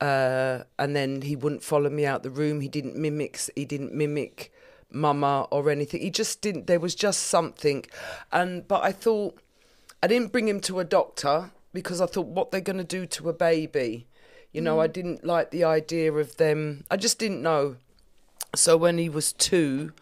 Uh, 0.00 0.62
and 0.78 0.94
then 0.94 1.22
he 1.22 1.34
wouldn't 1.34 1.64
follow 1.64 1.90
me 1.90 2.06
out 2.06 2.22
the 2.22 2.30
room. 2.30 2.60
He 2.60 2.68
didn't 2.68 2.94
mimic. 2.94 3.40
He 3.56 3.64
didn't 3.64 3.92
mimic 3.92 4.52
mama 4.88 5.48
or 5.50 5.68
anything. 5.68 6.00
He 6.00 6.10
just 6.10 6.40
didn't. 6.40 6.68
There 6.68 6.78
was 6.78 6.94
just 6.94 7.24
something, 7.24 7.84
and 8.30 8.68
but 8.68 8.84
I 8.84 8.92
thought 8.92 9.36
I 10.00 10.06
didn't 10.06 10.30
bring 10.30 10.46
him 10.46 10.60
to 10.60 10.78
a 10.78 10.84
doctor 10.84 11.50
because 11.72 12.00
I 12.00 12.06
thought 12.06 12.28
what 12.28 12.52
they're 12.52 12.60
going 12.60 12.78
to 12.78 12.84
do 12.84 13.04
to 13.04 13.28
a 13.28 13.32
baby. 13.32 14.06
You 14.52 14.60
know, 14.60 14.80
I 14.80 14.86
didn't 14.86 15.24
like 15.24 15.50
the 15.50 15.64
idea 15.64 16.12
of 16.12 16.36
them. 16.36 16.84
I 16.88 16.96
just 16.96 17.18
didn't 17.18 17.42
know. 17.42 17.76
So 18.54 18.76
when 18.76 18.98
he 18.98 19.08
was 19.08 19.32
two, 19.32 19.92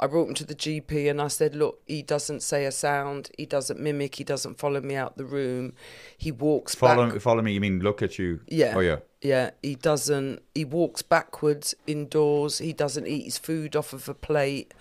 I 0.00 0.06
brought 0.06 0.28
him 0.28 0.34
to 0.34 0.44
the 0.44 0.54
GP 0.54 1.08
and 1.08 1.20
I 1.20 1.28
said, 1.28 1.54
Look, 1.54 1.80
he 1.86 2.02
doesn't 2.02 2.42
say 2.42 2.64
a 2.64 2.72
sound, 2.72 3.30
he 3.38 3.46
doesn't 3.46 3.78
mimic, 3.78 4.16
he 4.16 4.24
doesn't 4.24 4.58
follow 4.58 4.80
me 4.80 4.96
out 4.96 5.16
the 5.16 5.24
room, 5.24 5.74
he 6.18 6.32
walks 6.32 6.74
Follow 6.74 7.10
back. 7.10 7.20
follow 7.20 7.42
me. 7.42 7.52
You 7.52 7.60
mean 7.60 7.80
look 7.80 8.02
at 8.02 8.18
you? 8.18 8.40
Yeah. 8.48 8.74
Oh 8.76 8.80
yeah. 8.80 8.96
Yeah, 9.22 9.52
he 9.62 9.74
doesn't. 9.74 10.42
He 10.54 10.66
walks 10.66 11.00
backwards 11.00 11.74
indoors. 11.86 12.58
He 12.58 12.74
doesn't 12.74 13.06
eat 13.06 13.24
his 13.24 13.38
food 13.38 13.74
off 13.74 13.94
of 13.94 14.06
a 14.08 14.14
plate. 14.14 14.74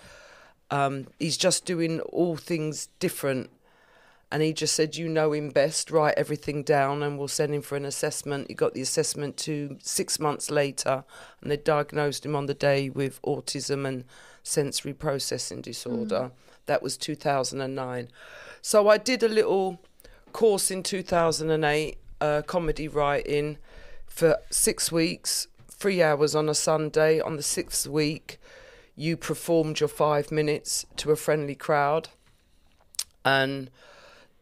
Um, 0.70 1.08
he's 1.18 1.38
just 1.38 1.64
doing 1.66 2.02
all 2.02 2.36
things 2.36 2.90
different. 3.00 3.52
And 4.34 4.42
he 4.42 4.52
just 4.52 4.76
said, 4.76 4.96
"You 4.96 5.08
know 5.08 5.32
him 5.32 5.52
best. 5.52 5.92
Write 5.92 6.16
everything 6.18 6.64
down, 6.64 7.04
and 7.04 7.20
we'll 7.20 7.28
send 7.28 7.54
him 7.54 7.62
for 7.62 7.76
an 7.76 7.86
assessment." 7.86 8.48
He 8.48 8.56
got 8.56 8.74
the 8.74 8.82
assessment 8.82 9.38
two 9.38 9.78
six 9.84 10.20
months 10.20 10.50
later, 10.50 11.04
and 11.40 11.52
they 11.52 11.58
diagnosed 11.58 12.26
him 12.26 12.36
on 12.36 12.48
the 12.48 12.56
day 12.56 12.90
with 12.90 13.22
autism 13.22 13.88
and 13.88 14.06
sensory 14.42 14.92
processing 14.92 15.62
disorder. 15.62 16.32
That 16.66 16.82
was 16.82 16.98
2009. 16.98 18.10
So 18.60 18.88
I 18.88 18.98
did 18.98 19.22
a 19.22 19.30
little 19.30 19.80
course 20.32 20.72
in 20.72 20.82
2008, 20.82 21.98
uh, 22.20 22.42
comedy 22.42 22.88
writing, 22.88 23.60
for 24.08 24.40
six 24.50 24.92
weeks, 24.92 25.48
three 25.70 26.02
hours 26.02 26.34
on 26.34 26.50
a 26.50 26.56
Sunday. 26.56 27.20
On 27.20 27.38
the 27.38 27.44
sixth 27.44 27.86
week, 27.86 28.40
you 28.96 29.16
performed 29.16 29.80
your 29.80 29.90
five 29.90 30.32
minutes 30.32 30.88
to 30.98 31.12
a 31.12 31.16
friendly 31.16 31.56
crowd, 31.56 32.10
and 33.24 33.70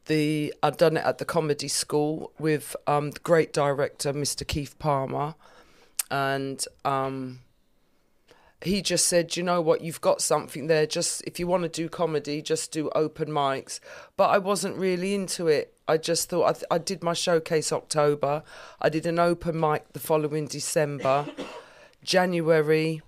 the 0.06 0.54
I'd 0.64 0.78
done 0.78 0.98
it 0.98 1.06
at 1.06 1.18
the 1.18 1.26
comedy 1.26 1.68
school 1.68 2.32
with 2.40 2.76
um, 2.88 3.12
the 3.12 3.20
great 3.20 3.54
director, 3.54 4.14
Mr. 4.14 4.48
Keith 4.48 4.78
Palmer, 4.80 5.36
and 6.10 6.66
um, 6.84 7.40
he 8.64 8.82
just 8.82 9.08
said, 9.08 9.36
you 9.36 9.44
know 9.44 9.60
what, 9.60 9.82
you've 9.82 10.02
got 10.02 10.22
something 10.22 10.68
there. 10.68 10.86
Just 10.86 11.24
if 11.26 11.40
you 11.40 11.48
want 11.48 11.64
to 11.64 11.70
do 11.70 11.90
comedy, 11.90 12.42
just 12.42 12.72
do 12.72 12.90
open 12.94 13.30
mics. 13.30 13.80
But 14.18 14.30
I 14.30 14.38
wasn't 14.38 14.78
really 14.78 15.16
into 15.16 15.48
it. 15.48 15.74
I 15.88 15.98
just 15.98 16.30
thought 16.30 16.46
I, 16.46 16.54
th- 16.54 16.66
I 16.72 16.78
did 16.78 17.04
my 17.04 17.14
showcase 17.14 17.72
October. 17.72 18.44
I 18.80 18.90
did 18.90 19.06
an 19.06 19.20
open 19.20 19.60
mic 19.60 19.92
the 19.94 20.00
following 20.00 20.46
December, 20.46 21.28
January 22.04 23.02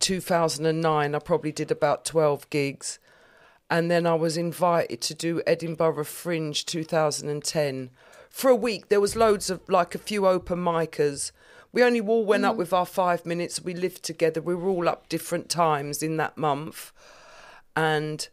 2009. 0.00 1.14
I 1.14 1.18
probably 1.18 1.52
did 1.52 1.70
about 1.70 2.04
12 2.04 2.48
gigs. 2.50 2.98
And 3.68 3.90
then 3.90 4.06
I 4.06 4.14
was 4.14 4.36
invited 4.36 5.00
to 5.02 5.14
do 5.14 5.42
Edinburgh 5.46 6.04
Fringe 6.04 6.64
2010. 6.64 7.90
For 8.30 8.50
a 8.50 8.54
week, 8.54 8.88
there 8.88 9.00
was 9.00 9.16
loads 9.16 9.50
of, 9.50 9.60
like 9.68 9.94
a 9.94 9.98
few 9.98 10.26
open 10.26 10.58
micers. 10.58 11.32
We 11.72 11.82
only 11.82 12.00
all 12.00 12.24
went 12.24 12.44
up 12.44 12.54
mm. 12.54 12.58
with 12.58 12.72
our 12.72 12.86
five 12.86 13.26
minutes. 13.26 13.62
We 13.62 13.74
lived 13.74 14.02
together. 14.02 14.40
We 14.40 14.54
were 14.54 14.68
all 14.68 14.88
up 14.88 15.08
different 15.08 15.48
times 15.48 16.02
in 16.02 16.16
that 16.18 16.38
month. 16.38 16.92
And 17.74 18.28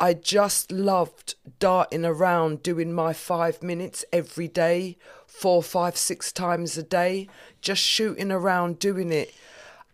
I 0.00 0.14
just 0.14 0.72
loved 0.72 1.34
darting 1.58 2.04
around 2.04 2.62
doing 2.62 2.92
my 2.92 3.12
five 3.12 3.62
minutes 3.62 4.04
every 4.12 4.48
day, 4.48 4.96
four, 5.26 5.62
five, 5.62 5.96
six 5.96 6.32
times 6.32 6.76
a 6.76 6.82
day, 6.82 7.28
just 7.60 7.82
shooting 7.82 8.32
around 8.32 8.78
doing 8.78 9.12
it. 9.12 9.32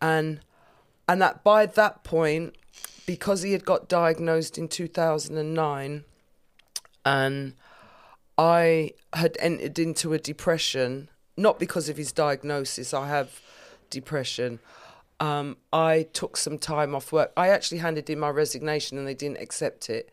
And 0.00 0.40
and 1.08 1.20
that 1.20 1.42
by 1.42 1.66
that 1.66 2.04
point, 2.04 2.54
because 3.10 3.42
he 3.42 3.50
had 3.50 3.64
got 3.64 3.88
diagnosed 3.88 4.56
in 4.56 4.68
2009 4.68 6.04
and 7.04 7.54
I 8.38 8.92
had 9.12 9.36
entered 9.40 9.80
into 9.80 10.12
a 10.12 10.18
depression, 10.20 11.08
not 11.36 11.58
because 11.58 11.88
of 11.88 11.96
his 11.96 12.12
diagnosis, 12.12 12.94
I 12.94 13.08
have 13.08 13.40
depression. 13.90 14.60
Um, 15.18 15.56
I 15.72 16.06
took 16.12 16.36
some 16.36 16.56
time 16.56 16.94
off 16.94 17.10
work. 17.10 17.32
I 17.36 17.48
actually 17.48 17.78
handed 17.78 18.08
in 18.08 18.20
my 18.20 18.28
resignation 18.28 18.96
and 18.96 19.08
they 19.08 19.14
didn't 19.14 19.38
accept 19.38 19.90
it. 19.90 20.10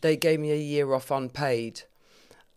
They 0.00 0.16
gave 0.16 0.38
me 0.38 0.52
a 0.52 0.56
year 0.56 0.94
off 0.94 1.10
unpaid. 1.10 1.82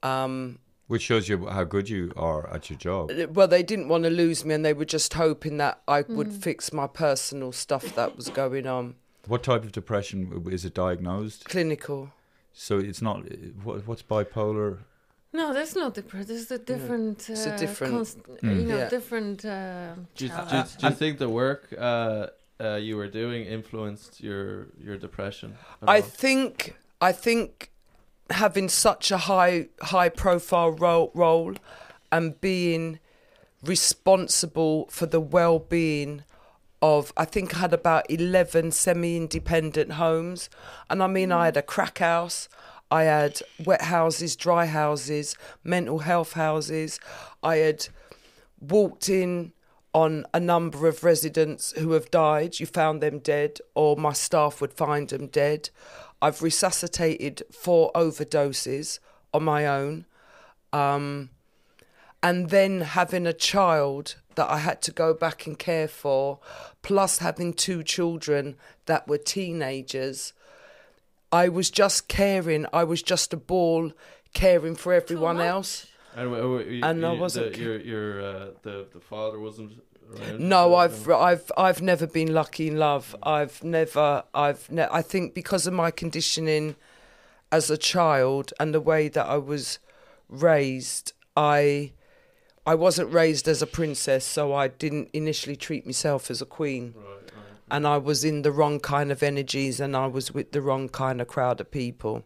Um, 0.03 0.59
Which 0.85 1.01
shows 1.01 1.27
you 1.27 1.47
how 1.47 1.63
good 1.63 1.89
you 1.89 2.11
are 2.15 2.47
at 2.53 2.69
your 2.69 2.77
job. 2.77 3.09
well, 3.31 3.47
they 3.47 3.63
didn't 3.63 3.87
want 3.87 4.03
to 4.03 4.11
lose 4.11 4.45
me 4.45 4.53
and 4.53 4.63
they 4.63 4.73
were 4.73 4.85
just 4.85 5.15
hoping 5.15 5.57
that 5.57 5.81
I 5.87 6.03
would 6.03 6.31
fix 6.31 6.71
my 6.71 6.85
personal 6.85 7.51
stuff 7.51 7.95
that 7.95 8.15
was 8.15 8.29
going 8.29 8.67
on. 8.67 8.97
What 9.27 9.43
type 9.43 9.63
of 9.63 9.71
depression 9.71 10.43
is 10.51 10.65
it 10.65 10.73
diagnosed? 10.73 11.45
Clinical. 11.45 12.11
So 12.53 12.79
it's 12.79 13.01
not 13.01 13.23
what, 13.63 13.87
what's 13.87 14.01
bipolar. 14.03 14.79
No, 15.33 15.53
that's 15.53 15.75
not 15.75 15.93
depressed. 15.93 16.27
This 16.27 16.41
is 16.41 16.51
a 16.51 16.57
different. 16.57 17.29
It's 17.29 17.45
a 17.45 17.53
uh, 17.53 17.57
different- 17.57 17.93
const- 17.93 18.23
Mm. 18.43 18.55
You 18.57 18.65
know, 18.65 18.77
Yeah. 18.77 18.89
different. 18.89 19.45
Uh, 19.45 19.93
Do 20.15 20.25
you, 20.25 20.31
do, 20.49 20.63
do 20.79 20.87
you 20.87 20.93
think 20.93 21.19
the 21.19 21.29
work 21.29 21.73
uh, 21.77 22.27
uh, 22.59 22.75
you 22.75 22.97
were 22.97 23.07
doing 23.07 23.45
influenced 23.45 24.21
your 24.21 24.67
your 24.85 24.97
depression? 24.97 25.55
I 25.81 25.97
all? 25.97 26.01
think 26.01 26.75
I 26.99 27.11
think 27.13 27.71
having 28.29 28.67
such 28.69 29.11
a 29.11 29.17
high 29.17 29.69
high 29.81 30.09
profile 30.09 30.71
role 30.71 31.11
role 31.13 31.53
and 32.11 32.39
being 32.41 32.99
responsible 33.63 34.87
for 34.89 35.05
the 35.05 35.19
well 35.21 35.59
being 35.59 36.23
of 36.81 37.13
I 37.15 37.25
think 37.25 37.55
I 37.55 37.59
had 37.59 37.73
about 37.73 38.09
eleven 38.09 38.71
semi 38.71 39.17
independent 39.17 39.93
homes. 39.93 40.49
And 40.89 41.01
I 41.03 41.07
mean 41.07 41.31
I 41.31 41.45
had 41.45 41.57
a 41.57 41.61
crack 41.61 41.99
house, 41.99 42.49
I 42.89 43.03
had 43.03 43.41
wet 43.63 43.83
houses, 43.83 44.35
dry 44.35 44.65
houses, 44.65 45.35
mental 45.63 45.99
health 45.99 46.33
houses, 46.33 46.99
I 47.43 47.57
had 47.57 47.87
walked 48.59 49.09
in 49.09 49.53
on 49.93 50.25
a 50.33 50.39
number 50.39 50.87
of 50.87 51.03
residents 51.03 51.71
who 51.73 51.91
have 51.91 52.09
died. 52.11 52.59
You 52.59 52.65
found 52.65 53.01
them 53.01 53.19
dead, 53.19 53.59
or 53.75 53.97
my 53.97 54.13
staff 54.13 54.61
would 54.61 54.73
find 54.73 55.09
them 55.09 55.27
dead. 55.27 55.69
I've 56.21 56.41
resuscitated 56.41 57.43
four 57.51 57.91
overdoses 57.93 58.99
on 59.33 59.43
my 59.43 59.65
own. 59.65 60.05
Um, 60.71 61.29
and 62.23 62.49
then 62.49 62.81
having 62.81 63.25
a 63.25 63.33
child 63.33 64.15
that 64.35 64.49
I 64.49 64.57
had 64.59 64.81
to 64.83 64.91
go 64.91 65.13
back 65.13 65.45
and 65.47 65.57
care 65.57 65.87
for, 65.87 66.39
plus 66.81 67.19
having 67.19 67.53
two 67.53 67.83
children 67.83 68.55
that 68.85 69.07
were 69.07 69.17
teenagers. 69.17 70.33
I 71.31 71.49
was 71.49 71.69
just 71.69 72.07
caring. 72.07 72.65
I 72.73 72.83
was 72.83 73.01
just 73.01 73.33
a 73.33 73.37
ball 73.37 73.91
caring 74.33 74.75
for 74.75 74.93
everyone 74.93 75.37
much. 75.37 75.45
else. 75.47 75.87
And, 76.15 76.25
w- 76.31 76.41
w- 76.41 76.71
you- 76.77 76.83
And 76.83 77.05
I 77.05 77.13
wasn't 77.13 77.53
the, 77.53 77.59
your 77.59 77.79
your 77.79 78.21
uh, 78.21 78.47
the 78.63 78.87
the 78.93 78.99
father 78.99 79.39
wasn't 79.39 79.71
No, 80.39 80.75
I've 80.75 81.07
I've 81.09 81.51
I've 81.57 81.81
never 81.81 82.05
been 82.05 82.33
lucky 82.33 82.67
in 82.67 82.77
love. 82.77 83.15
I've 83.23 83.63
never 83.63 84.23
I've 84.33 84.69
ne- 84.69 84.89
I 84.91 85.01
think 85.01 85.33
because 85.33 85.67
of 85.67 85.73
my 85.73 85.89
conditioning 85.89 86.75
as 87.49 87.69
a 87.69 87.77
child 87.77 88.53
and 88.59 88.73
the 88.73 88.81
way 88.81 89.07
that 89.07 89.25
I 89.25 89.37
was 89.37 89.79
raised, 90.27 91.13
I 91.37 91.93
I 92.65 92.75
wasn't 92.75 93.11
raised 93.11 93.47
as 93.47 93.61
a 93.61 93.67
princess, 93.67 94.23
so 94.23 94.53
I 94.53 94.67
didn't 94.67 95.09
initially 95.13 95.55
treat 95.55 95.85
myself 95.85 96.29
as 96.29 96.41
a 96.41 96.45
queen. 96.45 96.93
And 97.69 97.87
I 97.87 97.97
was 97.97 98.23
in 98.23 98.41
the 98.41 98.51
wrong 98.51 98.79
kind 98.79 99.11
of 99.11 99.23
energies 99.23 99.79
and 99.79 99.95
I 99.95 100.05
was 100.07 100.33
with 100.33 100.51
the 100.51 100.61
wrong 100.61 100.89
kind 100.89 101.21
of 101.21 101.27
crowd 101.27 101.61
of 101.61 101.71
people. 101.71 102.25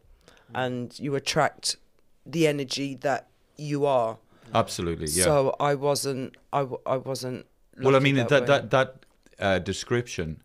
And 0.54 0.98
you 1.00 1.15
attract 1.15 1.78
the 2.26 2.48
energy 2.48 2.95
that 2.95 3.28
you 3.56 3.86
are. 3.86 4.17
Absolutely, 4.54 5.08
yeah. 5.08 5.24
So 5.24 5.56
I 5.60 5.76
wasn't 5.76 6.36
I, 6.54 6.60
w- 6.60 6.82
I 6.86 6.98
wasn't 6.98 7.45
well, 7.80 7.95
I 7.95 8.00
mean 8.00 8.15
that 8.15 8.32
way. 8.32 8.39
that 8.45 8.69
that 8.71 9.06
uh, 9.39 9.60
description, 9.60 10.41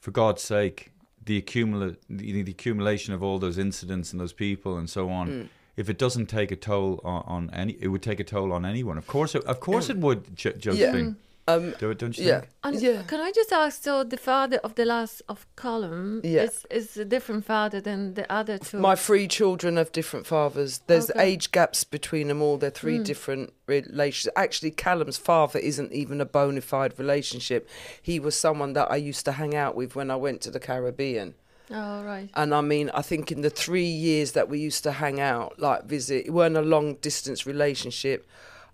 for 0.00 0.10
God's 0.10 0.42
sake, 0.42 0.92
the 1.24 1.40
accumula- 1.40 1.96
the, 2.10 2.42
the 2.42 2.50
accumulation 2.50 3.14
of 3.14 3.22
all 3.22 3.38
those 3.38 3.58
incidents 3.58 4.12
and 4.12 4.20
those 4.20 4.32
people 4.32 4.76
and 4.76 4.90
so 4.90 5.08
on. 5.08 5.28
Mm. 5.28 5.48
If 5.78 5.88
it 5.88 5.98
doesn't 6.04 6.26
take 6.38 6.50
a 6.50 6.56
toll 6.56 7.00
on, 7.04 7.22
on 7.34 7.42
any, 7.60 7.74
it 7.80 7.88
would 7.92 8.02
take 8.02 8.20
a 8.20 8.24
toll 8.34 8.52
on 8.52 8.62
anyone. 8.66 8.98
Of 8.98 9.06
course, 9.06 9.34
it, 9.38 9.44
of 9.44 9.58
course, 9.60 9.88
it 9.92 9.98
would, 10.04 10.20
jo- 10.42 10.56
Josephine. 10.64 11.16
um 11.52 11.64
Do 11.82 11.90
it, 11.92 11.98
don't 12.02 12.16
you 12.18 12.24
yeah 12.30 12.40
think? 12.40 12.52
And 12.66 12.74
yeah 12.86 13.02
Can 13.10 13.20
I 13.28 13.30
just 13.40 13.52
ask? 13.52 13.74
So 13.86 13.92
the 14.14 14.18
father 14.30 14.58
of 14.66 14.72
the 14.74 14.84
last 14.94 15.22
of 15.32 15.38
Callum 15.62 16.20
Yeah. 16.34 16.46
is 16.46 16.66
is 16.78 16.96
a 17.04 17.04
different 17.14 17.44
father 17.54 17.80
than 17.88 18.00
the 18.18 18.26
other 18.38 18.56
two. 18.58 18.78
My 18.90 18.96
three 19.06 19.26
children 19.38 19.76
have 19.80 19.90
different 20.00 20.26
fathers. 20.26 20.72
There's 20.88 21.10
Okay. 21.10 21.28
age 21.28 21.46
gaps 21.58 21.80
between 21.96 22.26
them 22.30 22.40
all. 22.44 22.56
They're 22.58 22.80
three 22.82 22.98
different 23.12 23.46
relations. 23.74 24.32
Actually, 24.44 24.72
Callum's 24.84 25.18
father 25.30 25.58
isn't 25.70 25.92
even 26.02 26.20
a 26.20 26.28
bona 26.36 26.60
fide 26.72 26.92
relationship. 27.04 27.62
He 28.10 28.16
was 28.26 28.34
someone 28.46 28.72
that 28.78 28.88
I 28.96 28.96
used 29.10 29.24
to 29.28 29.32
hang 29.40 29.54
out 29.64 29.74
with 29.80 29.90
when 29.98 30.10
I 30.10 30.16
went 30.26 30.38
to 30.42 30.50
the 30.50 30.60
Caribbean. 30.70 31.34
Oh 31.70 32.02
right. 32.02 32.28
And 32.34 32.54
I 32.54 32.60
mean, 32.60 32.90
I 32.90 33.02
think 33.02 33.30
in 33.32 33.42
the 33.42 33.50
three 33.50 33.84
years 33.84 34.32
that 34.32 34.48
we 34.48 34.58
used 34.58 34.82
to 34.84 34.92
hang 34.92 35.20
out, 35.20 35.58
like 35.58 35.84
visit, 35.84 36.26
it 36.26 36.30
weren't 36.32 36.56
a 36.56 36.62
long 36.62 36.94
distance 36.96 37.46
relationship. 37.46 38.26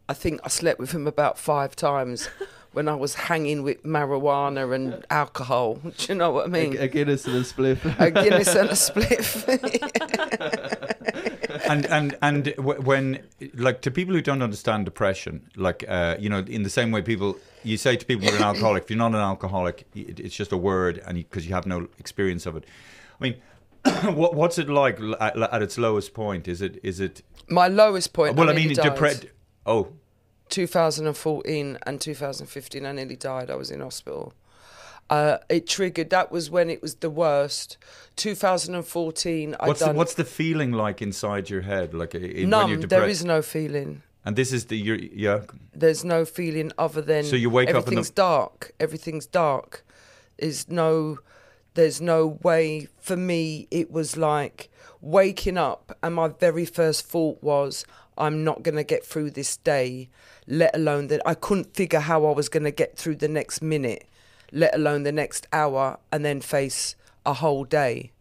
I 0.09 0.13
think 0.15 0.41
I 0.45 0.49
slept 0.49 0.79
with 0.79 0.93
him 0.93 1.07
about 1.07 1.39
five 1.39 1.75
times 1.75 2.29
when 2.73 2.89
I 2.89 2.95
was 2.95 3.15
hanging 3.15 3.63
with 3.63 3.83
marijuana 3.85 4.75
and 4.75 5.05
alcohol. 5.09 5.75
Do 5.97 6.07
you 6.09 6.15
know 6.15 6.31
what 6.33 6.47
I 6.47 6.49
mean? 6.49 6.77
A, 6.77 6.83
a 6.83 6.89
Guinness 6.89 7.27
and 7.27 7.37
a 7.37 7.41
spliff. 7.43 8.01
a 8.01 8.11
Guinness 8.11 8.55
and 8.55 8.69
a 8.69 8.73
spliff. 8.75 9.45
And 11.65 11.87
and 11.87 12.17
and 12.23 12.55
when 12.59 13.27
like 13.55 13.81
to 13.83 13.91
people 13.91 14.15
who 14.15 14.21
don't 14.21 14.43
understand 14.43 14.85
depression, 14.85 15.51
like 15.57 15.85
uh, 15.89 16.17
you 16.19 16.29
know, 16.29 16.39
in 16.39 16.63
the 16.63 16.71
same 16.71 16.91
way 16.91 17.03
people 17.03 17.39
you 17.63 17.77
say 17.77 17.97
to 17.97 18.05
people 18.05 18.25
you're 18.25 18.37
an 18.37 18.43
alcoholic. 18.43 18.85
If 18.85 18.91
you're 18.91 18.99
not 18.99 19.13
an 19.13 19.21
alcoholic, 19.21 19.87
it, 19.95 20.21
it's 20.21 20.35
just 20.35 20.53
a 20.53 20.57
word, 20.57 21.03
and 21.07 21.17
because 21.17 21.47
you, 21.47 21.55
have 21.55 21.67
no 21.67 21.89
experience 21.99 22.47
of 22.47 22.57
it. 22.57 22.65
I 23.21 23.23
mean, 23.23 23.37
what 24.15 24.35
what's 24.35 24.59
it 24.59 24.69
like 24.69 24.99
at, 25.21 25.37
at 25.37 25.63
its 25.63 25.79
lowest 25.79 26.15
point? 26.15 26.49
Is 26.49 26.63
it 26.63 26.79
is 26.83 27.01
it? 27.01 27.23
My 27.49 27.69
lowest 27.69 28.13
point. 28.13 28.37
well, 28.37 28.49
I 28.49 28.53
nearly 28.53 28.75
mean, 28.75 28.85
depressed. 28.85 29.27
Oh, 29.67 29.89
2014 30.51 31.79
and 31.87 32.01
2015, 32.01 32.87
I 32.87 32.93
nearly 32.93 33.17
died. 33.17 33.51
I 33.51 33.57
was 33.57 33.71
in 33.71 33.81
hospital. 33.81 34.35
Uh, 35.11 35.39
it 35.49 35.67
triggered. 35.67 36.11
That 36.11 36.33
was 36.33 36.51
when 36.51 36.71
it 36.71 36.81
was 36.83 36.97
the 36.97 37.11
worst. 37.11 37.77
2014. 38.17 39.57
I 39.61 39.67
what's 39.67 39.81
the, 39.81 39.93
what's 39.93 40.15
the 40.15 40.25
feeling 40.25 40.73
like 40.73 41.03
inside 41.03 41.51
your 41.51 41.63
head? 41.63 41.95
Like 41.95 42.15
in, 42.15 42.23
when 42.23 42.31
you're 42.39 42.47
numb. 42.47 42.69
depressed? 42.71 42.89
There 42.91 43.09
is 43.09 43.25
no 43.25 43.43
feeling. 43.43 44.03
and 44.25 44.37
this 44.37 44.53
is 44.53 44.67
the 44.67 44.77
you're, 44.77 44.97
yeah. 44.97 45.41
There's 45.75 46.05
no 46.05 46.25
feeling 46.25 46.73
other 46.79 47.03
than 47.03 47.25
So 47.25 47.37
you 47.37 47.51
wake 47.51 47.69
up 47.69 47.75
in 47.75 47.75
the- 47.75 47.79
everything's 47.87 48.11
dark. 48.11 48.73
Everything's 48.81 49.27
dark. 49.27 49.85
There's 50.39 50.69
no. 50.69 51.19
There's 51.75 52.01
no 52.01 52.39
way 52.43 52.87
for 53.01 53.17
me. 53.17 53.67
It 53.73 53.91
was 53.91 54.17
like 54.17 54.71
waking 55.01 55.59
up, 55.59 55.97
and 56.05 56.15
my 56.15 56.29
very 56.29 56.65
first 56.65 57.05
thought 57.07 57.43
was, 57.43 57.85
"I'm 58.17 58.45
not 58.45 58.63
gonna 58.63 58.85
get 58.85 59.05
through 59.05 59.31
this 59.33 59.57
day." 59.57 60.09
Let 60.47 60.75
alone 60.77 61.09
that 61.09 61.21
I 61.27 61.35
couldn't 61.35 61.75
figure 61.75 62.01
how 62.01 62.25
I 62.27 62.33
was 62.33 62.49
gonna 62.49 62.71
get 62.71 62.97
through 62.97 63.17
the 63.17 63.29
next 63.29 63.61
minute, 63.61 64.05
let 64.55 64.75
alone 64.75 65.03
the 65.03 65.13
next 65.13 65.47
hour, 65.53 65.99
and 66.11 66.25
then 66.25 66.41
face 66.41 66.97
a 67.27 67.35
whole 67.35 67.65
day. 67.65 68.13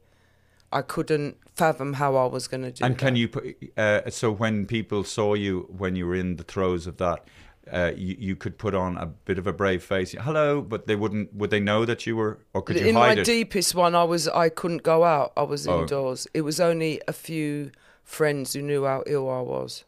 I 0.71 0.81
couldn't 0.81 1.37
fathom 1.55 1.93
how 1.93 2.15
I 2.15 2.25
was 2.25 2.47
gonna 2.47 2.71
do. 2.71 2.83
And 2.83 2.97
can 2.97 3.13
that. 3.13 3.19
you 3.19 3.27
put 3.29 3.55
uh, 3.77 4.09
so 4.09 4.31
when 4.31 4.65
people 4.65 5.03
saw 5.03 5.35
you 5.35 5.67
when 5.77 5.95
you 5.95 6.07
were 6.07 6.15
in 6.15 6.35
the 6.37 6.43
throes 6.43 6.87
of 6.87 6.97
that, 6.97 7.27
uh, 7.71 7.91
you, 7.95 8.15
you 8.19 8.35
could 8.35 8.57
put 8.57 8.73
on 8.73 8.97
a 8.97 9.05
bit 9.05 9.37
of 9.37 9.45
a 9.45 9.53
brave 9.53 9.83
face, 9.83 10.13
hello, 10.13 10.61
but 10.61 10.87
they 10.87 10.95
wouldn't. 10.95 11.33
Would 11.35 11.51
they 11.51 11.59
know 11.59 11.85
that 11.85 12.07
you 12.07 12.15
were, 12.15 12.39
or 12.53 12.61
could 12.63 12.79
you 12.79 12.87
in 12.87 12.95
my 12.95 13.09
hide 13.09 13.19
it? 13.19 13.21
My 13.21 13.23
deepest 13.25 13.75
one, 13.75 13.93
I 13.93 14.03
was 14.03 14.27
I 14.27 14.49
couldn't 14.49 14.83
go 14.83 15.03
out. 15.03 15.31
I 15.37 15.43
was 15.43 15.67
Oh. 15.67 15.81
indoors. 15.81 16.27
It 16.33 16.41
was 16.41 16.59
only 16.59 16.99
a 17.07 17.13
few 17.13 17.71
friends 18.03 18.53
who 18.53 18.61
knew 18.63 18.83
how 18.85 19.03
ill 19.05 19.29
I 19.29 19.41
was, 19.41 19.85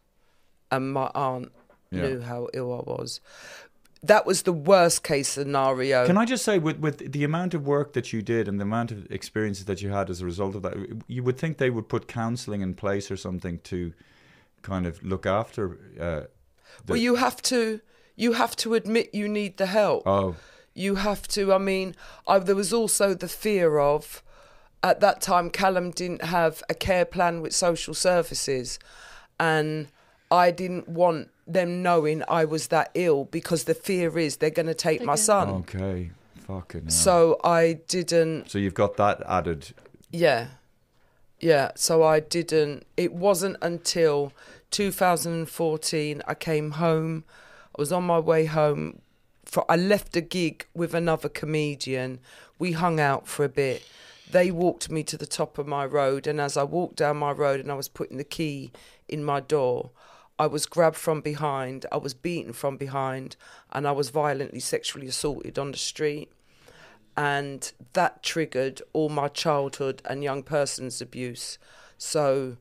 and 0.71 0.93
my 0.93 1.10
aunt 1.15 1.51
Yeah. 1.91 2.01
knew 2.01 2.21
how 2.21 2.47
ill 2.53 2.71
I 2.73 2.89
was. 2.91 3.19
That 4.03 4.25
was 4.25 4.43
the 4.43 4.53
worst 4.53 5.03
case 5.03 5.29
scenario. 5.29 6.05
Can 6.05 6.17
I 6.17 6.25
just 6.25 6.43
say, 6.45 6.60
with 6.60 6.77
with 6.79 7.12
the 7.12 7.23
amount 7.23 7.53
of 7.53 7.65
work 7.65 7.93
that 7.93 8.13
you 8.13 8.21
did 8.21 8.47
and 8.47 8.60
the 8.60 8.63
amount 8.63 8.91
of 8.91 9.10
experiences 9.12 9.65
that 9.65 9.81
you 9.81 9.89
had 9.89 10.10
as 10.10 10.21
a 10.21 10.25
result 10.25 10.55
of 10.55 10.62
that, 10.62 10.75
you 11.08 11.23
would 11.23 11.38
think 11.38 11.58
they 11.58 11.71
would 11.71 11.89
put 11.89 12.08
counselling 12.08 12.62
in 12.62 12.75
place 12.75 13.10
or 13.10 13.17
something 13.17 13.60
to 13.60 13.93
kind 14.62 14.86
of 14.86 15.03
look 15.03 15.25
after. 15.25 15.79
Uh, 15.99 16.21
the, 16.86 16.93
well, 16.93 16.97
you 16.97 17.15
have 17.15 17.41
to 17.43 17.81
you 18.15 18.34
have 18.34 18.55
to 18.58 18.73
admit 18.75 19.13
you 19.13 19.27
need 19.27 19.58
the 19.58 19.65
help. 19.65 20.03
oh, 20.05 20.36
You 20.73 20.95
have 20.95 21.27
to. 21.29 21.53
I 21.53 21.58
mean, 21.58 21.95
I, 22.27 22.39
there 22.39 22.55
was 22.55 22.73
also 22.73 23.13
the 23.13 23.27
fear 23.27 23.79
of, 23.79 24.23
at 24.84 24.99
that 24.99 25.21
time, 25.21 25.49
Callum 25.49 25.91
didn't 25.91 26.23
have 26.23 26.63
a 26.69 26.73
care 26.73 27.05
plan 27.05 27.41
with 27.41 27.53
social 27.53 27.93
services, 27.93 28.79
and 29.39 29.88
I 30.31 30.51
didn't 30.51 30.88
want 30.88 31.29
them 31.47 31.84
knowing 31.84 32.23
I 32.27 32.45
was 32.45 32.67
that 32.67 32.91
ill 32.93 33.25
because 33.25 33.65
the 33.65 33.73
fear 33.75 34.17
is 34.17 34.38
they're 34.38 34.49
going 34.49 34.65
to 34.67 34.73
take 34.73 35.03
my 35.03 35.15
son. 35.15 35.49
okay, 35.49 36.12
fucking. 36.47 36.81
hell. 36.81 36.89
So 36.91 37.39
I 37.43 37.79
didn't. 37.88 38.49
so 38.49 38.58
you've 38.58 38.73
got 38.73 38.97
that 38.97 39.21
added. 39.27 39.73
Yeah. 40.12 40.47
Yeah, 41.39 41.71
so 41.75 42.01
I 42.01 42.21
didn't. 42.21 42.86
It 42.95 43.13
wasn't 43.13 43.58
until 43.62 44.31
2014 44.71 46.21
I 46.27 46.34
came 46.34 46.71
home. 46.71 47.23
I 47.77 47.81
was 47.81 47.91
on 47.91 48.03
my 48.05 48.19
way 48.19 48.45
home. 48.45 49.01
For 49.43 49.69
I 49.69 49.75
left 49.75 50.15
a 50.15 50.21
gig 50.21 50.65
with 50.73 50.93
another 50.93 51.29
comedian. 51.29 52.19
We 52.58 52.71
hung 52.71 52.99
out 52.99 53.27
for 53.27 53.43
a 53.45 53.49
bit. 53.49 53.84
They 54.31 54.49
walked 54.49 54.89
me 54.89 55.03
to 55.03 55.17
the 55.17 55.27
top 55.27 55.58
of 55.58 55.67
my 55.67 55.86
road, 55.86 56.25
and 56.25 56.41
as 56.41 56.58
I 56.58 56.63
walked 56.63 56.95
down 56.95 57.17
my 57.17 57.31
road 57.31 57.60
and 57.60 57.71
I 57.71 57.75
was 57.75 57.88
putting 57.88 58.17
the 58.17 58.23
key 58.23 58.71
in 59.08 59.23
my 59.23 59.39
door, 59.39 59.91
I 60.38 60.48
was 60.48 60.65
grabbed 60.65 60.98
from 60.98 61.21
behind. 61.21 61.86
I 61.91 61.98
was 61.98 62.13
beaten 62.13 62.54
from 62.54 62.78
behind, 62.78 63.36
and 63.71 63.88
I 63.88 63.91
was 63.91 64.10
violently 64.10 64.60
sexually 64.60 65.08
assaulted 65.08 65.58
on 65.58 65.71
the 65.71 65.78
street 65.78 66.30
and 67.17 67.71
that 67.93 68.24
triggered 68.24 68.82
all 68.93 69.10
my 69.10 69.28
childhood 69.28 70.02
and 70.06 70.24
young 70.24 70.43
person's 70.43 71.02
abuse. 71.02 71.58
So 71.98 72.58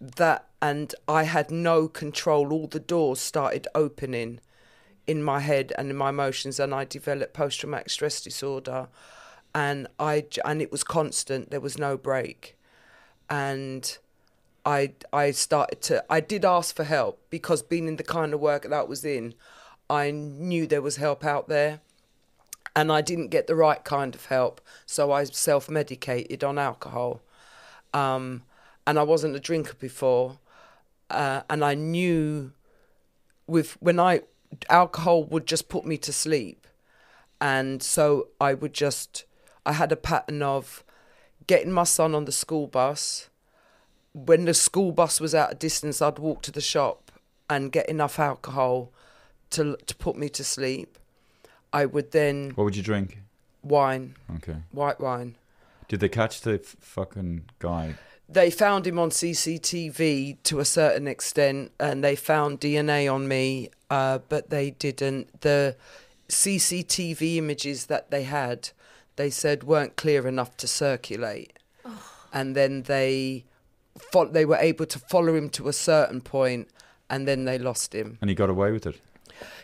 that 0.00 0.46
and 0.60 0.94
I 1.08 1.24
had 1.24 1.50
no 1.50 1.88
control. 1.88 2.52
All 2.52 2.68
the 2.68 2.78
doors 2.80 3.18
started 3.18 3.66
opening 3.74 4.40
in 5.06 5.22
my 5.22 5.40
head 5.40 5.72
and 5.76 5.90
in 5.90 5.96
my 5.96 6.10
emotions, 6.10 6.60
and 6.60 6.72
I 6.72 6.84
developed 6.84 7.34
post 7.34 7.60
traumatic 7.60 7.90
stress 7.90 8.20
disorder. 8.20 8.88
And 9.54 9.88
I 9.98 10.26
and 10.44 10.62
it 10.62 10.70
was 10.70 10.84
constant. 10.84 11.50
There 11.50 11.60
was 11.60 11.76
no 11.76 11.96
break, 11.96 12.56
and 13.28 13.98
I 14.64 14.92
I 15.12 15.32
started 15.32 15.82
to 15.82 16.04
I 16.08 16.20
did 16.20 16.44
ask 16.44 16.74
for 16.74 16.84
help 16.84 17.20
because 17.30 17.62
being 17.62 17.88
in 17.88 17.96
the 17.96 18.04
kind 18.04 18.32
of 18.32 18.40
work 18.40 18.62
that 18.62 18.72
I 18.72 18.82
was 18.82 19.04
in, 19.04 19.34
I 19.90 20.10
knew 20.10 20.66
there 20.66 20.82
was 20.82 20.96
help 20.96 21.24
out 21.24 21.48
there 21.48 21.80
and 22.74 22.90
I 22.90 23.00
didn't 23.00 23.28
get 23.28 23.46
the 23.46 23.54
right 23.54 23.82
kind 23.84 24.14
of 24.14 24.26
help, 24.26 24.60
so 24.86 25.12
I 25.12 25.24
self 25.24 25.68
medicated 25.68 26.42
on 26.42 26.58
alcohol. 26.58 27.20
Um, 27.92 28.42
and 28.86 28.98
I 28.98 29.02
wasn't 29.02 29.36
a 29.36 29.40
drinker 29.40 29.74
before, 29.74 30.38
uh, 31.10 31.42
and 31.50 31.64
I 31.64 31.74
knew 31.74 32.52
with 33.46 33.76
when 33.80 34.00
I 34.00 34.22
alcohol 34.68 35.24
would 35.24 35.46
just 35.46 35.68
put 35.68 35.84
me 35.84 35.98
to 35.98 36.12
sleep, 36.12 36.66
and 37.40 37.82
so 37.82 38.28
I 38.40 38.54
would 38.54 38.72
just 38.72 39.24
I 39.66 39.72
had 39.72 39.92
a 39.92 39.96
pattern 39.96 40.42
of 40.42 40.82
getting 41.46 41.72
my 41.72 41.84
son 41.84 42.14
on 42.14 42.24
the 42.24 42.32
school 42.32 42.66
bus. 42.66 43.28
When 44.14 44.44
the 44.44 44.54
school 44.54 44.92
bus 44.92 45.20
was 45.20 45.34
out 45.34 45.52
of 45.52 45.58
distance, 45.58 46.02
I'd 46.02 46.18
walk 46.18 46.42
to 46.42 46.50
the 46.52 46.60
shop 46.60 47.10
and 47.48 47.72
get 47.72 47.88
enough 47.88 48.18
alcohol 48.18 48.90
to 49.50 49.76
to 49.86 49.94
put 49.96 50.16
me 50.16 50.28
to 50.30 50.44
sleep. 50.44 50.98
I 51.72 51.86
would 51.86 52.10
then 52.12 52.52
What 52.54 52.64
would 52.64 52.76
you 52.76 52.82
drink? 52.82 53.18
wine, 53.62 54.16
Okay. 54.36 54.56
white 54.72 55.00
wine. 55.00 55.36
Did 55.88 56.00
they 56.00 56.08
catch 56.08 56.40
the 56.40 56.54
f- 56.54 56.76
fucking 56.80 57.44
guy? 57.58 57.94
They 58.28 58.50
found 58.50 58.86
him 58.86 58.98
on 58.98 59.10
CCTV 59.10 60.38
to 60.44 60.58
a 60.60 60.64
certain 60.64 61.06
extent, 61.06 61.72
and 61.78 62.02
they 62.02 62.16
found 62.16 62.60
DNA 62.60 63.12
on 63.12 63.28
me, 63.28 63.68
uh, 63.90 64.18
but 64.28 64.48
they 64.50 64.70
didn't. 64.70 65.40
The 65.42 65.76
CCTV 66.28 67.36
images 67.36 67.86
that 67.86 68.10
they 68.10 68.22
had, 68.24 68.70
they 69.16 69.30
said 69.30 69.64
weren't 69.64 69.96
clear 69.96 70.26
enough 70.26 70.56
to 70.58 70.66
circulate, 70.66 71.58
oh. 71.84 72.02
and 72.32 72.56
then 72.56 72.82
they 72.84 73.44
fo- 73.98 74.26
they 74.26 74.44
were 74.44 74.56
able 74.56 74.86
to 74.86 74.98
follow 74.98 75.34
him 75.34 75.48
to 75.50 75.68
a 75.68 75.72
certain 75.72 76.20
point, 76.20 76.68
and 77.10 77.26
then 77.28 77.44
they 77.44 77.58
lost 77.58 77.94
him. 77.94 78.18
And 78.20 78.30
he 78.30 78.34
got 78.34 78.50
away 78.50 78.72
with 78.72 78.86
it. 78.86 79.00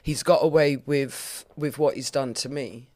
He's 0.03 0.22
got 0.22 0.43
away 0.45 0.76
with 0.87 1.45
with 1.57 1.79
what 1.79 1.95
he's 1.95 2.11
done 2.11 2.35
to 2.35 2.49
me, 2.49 2.89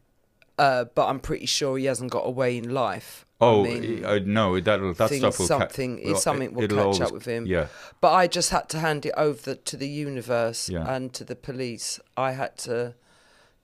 uh, 0.58 0.84
but 0.94 1.06
I'm 1.08 1.20
pretty 1.20 1.46
sure 1.46 1.76
he 1.78 1.84
hasn't 1.86 2.10
got 2.10 2.26
away 2.26 2.56
in 2.56 2.72
life. 2.74 3.24
I 3.40 3.44
Oh 3.44 3.64
mean, 3.64 4.04
uh, 4.04 4.20
no, 4.24 4.60
that 4.60 4.78
that 4.98 5.10
stuff 5.10 5.38
will 5.38 5.48
ca- 5.48 5.58
something- 5.58 6.00
well, 6.04 6.14
something 6.16 6.54
will 6.54 6.68
catch 6.68 6.78
always- 6.78 7.00
up 7.00 7.12
with 7.12 7.24
him. 7.24 7.44
Yeah, 7.46 7.66
But 8.00 8.12
I 8.12 8.28
just 8.28 8.50
had 8.50 8.68
to 8.70 8.78
hand 8.78 9.04
it 9.04 9.14
over 9.16 9.56
to 9.56 9.76
the 9.76 9.88
universe 9.88 10.68
Yeah. 10.68 10.86
and 10.94 11.12
to 11.14 11.24
the 11.24 11.34
police. 11.34 11.98
I 12.16 12.32
had 12.32 12.56
to 12.58 12.94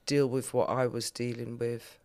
deal 0.05 0.27
with 0.27 0.53
what 0.53 0.69
I 0.69 0.87
was 0.89 1.11
dealing 1.13 1.59
with 1.59 1.97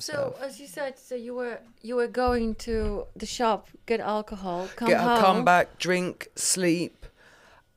So 0.00 0.36
as 0.40 0.60
you 0.60 0.66
said, 0.66 0.98
so 0.98 1.14
you 1.14 1.34
were 1.34 1.60
you 1.82 1.96
were 1.96 2.08
going 2.08 2.54
to 2.56 3.06
the 3.16 3.26
shop, 3.26 3.68
get 3.86 4.00
alcohol, 4.00 4.68
come 4.76 4.88
Get 4.88 5.00
home. 5.00 5.20
come 5.20 5.44
back, 5.44 5.78
drink, 5.78 6.28
sleep, 6.34 7.06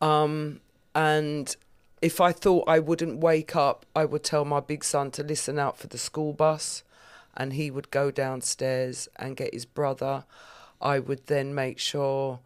um, 0.02 0.60
and 0.94 1.56
if 2.02 2.20
I 2.20 2.32
thought 2.32 2.68
I 2.68 2.80
wouldn't 2.80 3.20
wake 3.20 3.56
up, 3.56 3.86
I 3.96 4.06
would 4.06 4.24
tell 4.24 4.44
my 4.46 4.60
big 4.60 4.84
son 4.84 5.12
to 5.12 5.24
listen 5.24 5.60
out 5.60 5.78
for 5.78 5.88
the 5.88 5.98
school 5.98 6.34
bus, 6.34 6.84
and 7.38 7.54
he 7.54 7.70
would 7.72 7.92
go 7.92 8.12
downstairs 8.12 9.08
and 9.18 9.38
get 9.38 9.54
his 9.54 9.66
brother. 9.66 10.26
I 10.82 11.00
would 11.00 11.28
then 11.28 11.54
make 11.54 11.78
sure 11.78 12.40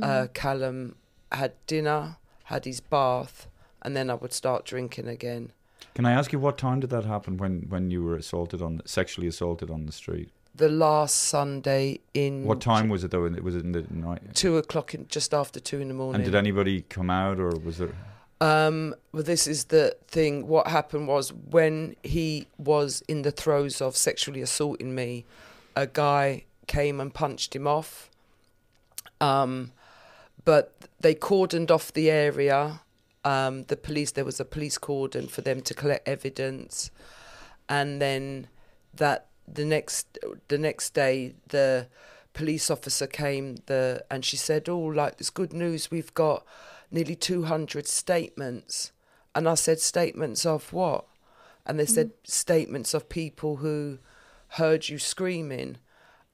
uh, 0.00 0.28
Callum 0.32 0.94
had 1.32 1.52
dinner, 1.66 2.16
had 2.44 2.64
his 2.64 2.80
bath, 2.80 3.48
and 3.82 3.96
then 3.96 4.08
I 4.10 4.14
would 4.14 4.32
start 4.32 4.64
drinking 4.64 5.08
again. 5.08 5.52
Can 5.94 6.06
I 6.06 6.12
ask 6.12 6.32
you 6.32 6.40
what 6.40 6.58
time 6.58 6.80
did 6.80 6.90
that 6.90 7.04
happen 7.04 7.36
when 7.36 7.66
when 7.68 7.90
you 7.90 8.02
were 8.02 8.16
assaulted 8.16 8.60
on 8.60 8.82
sexually 8.84 9.28
assaulted 9.28 9.70
on 9.70 9.86
the 9.86 9.92
street? 9.92 10.30
The 10.56 10.68
last 10.68 11.14
Sunday 11.14 12.00
in 12.12 12.44
What 12.44 12.60
time 12.60 12.88
was 12.88 13.02
it 13.04 13.10
though? 13.10 13.22
Was 13.22 13.56
It 13.56 13.64
in 13.64 13.72
the 13.72 13.82
night. 13.90 14.34
two 14.34 14.56
o'clock, 14.56 14.94
in, 14.94 15.06
just 15.08 15.34
after 15.34 15.58
two 15.58 15.80
in 15.80 15.88
the 15.88 15.94
morning. 15.94 16.16
And 16.16 16.24
did 16.24 16.34
anybody 16.36 16.82
come 16.82 17.10
out 17.10 17.40
or 17.40 17.50
was 17.50 17.78
there? 17.78 17.94
Um, 18.40 18.94
well, 19.12 19.22
this 19.22 19.46
is 19.46 19.66
the 19.66 19.96
thing. 20.06 20.46
What 20.46 20.66
happened 20.68 21.08
was 21.08 21.32
when 21.32 21.96
he 22.02 22.46
was 22.58 23.02
in 23.08 23.22
the 23.22 23.30
throes 23.30 23.80
of 23.80 23.96
sexually 23.96 24.42
assaulting 24.42 24.94
me, 24.94 25.24
a 25.74 25.86
guy 25.86 26.44
came 26.66 27.00
and 27.00 27.12
punched 27.14 27.54
him 27.54 27.66
off. 27.66 28.10
Um, 29.20 29.72
but 30.44 30.72
they 31.00 31.14
cordoned 31.14 31.70
off 31.70 31.92
the 31.92 32.10
area. 32.10 32.80
Um, 33.24 33.64
the 33.64 33.76
police, 33.76 34.12
there 34.12 34.24
was 34.24 34.40
a 34.40 34.44
police 34.44 34.76
cordon 34.78 35.28
for 35.28 35.40
them 35.40 35.62
to 35.62 35.74
collect 35.74 36.06
evidence, 36.06 36.90
and 37.68 38.00
then 38.00 38.48
that 38.94 39.28
the 39.48 39.64
next 39.64 40.18
the 40.48 40.58
next 40.58 40.94
day 40.94 41.34
the 41.48 41.88
police 42.32 42.70
officer 42.70 43.06
came 43.06 43.56
the 43.66 44.04
and 44.10 44.24
she 44.24 44.36
said, 44.36 44.68
"Oh, 44.68 44.78
like 44.78 45.14
it's 45.18 45.30
good 45.30 45.52
news. 45.52 45.90
We've 45.90 46.12
got 46.14 46.44
nearly 46.90 47.16
two 47.16 47.44
hundred 47.44 47.86
statements." 47.86 48.92
And 49.34 49.48
I 49.48 49.54
said, 49.54 49.80
"Statements 49.80 50.44
of 50.44 50.72
what?" 50.72 51.06
And 51.66 51.78
they 51.78 51.86
said, 51.86 52.10
"Statements 52.24 52.92
of 52.92 53.08
people 53.08 53.56
who 53.56 53.98
heard 54.48 54.88
you 54.88 54.98
screaming." 54.98 55.78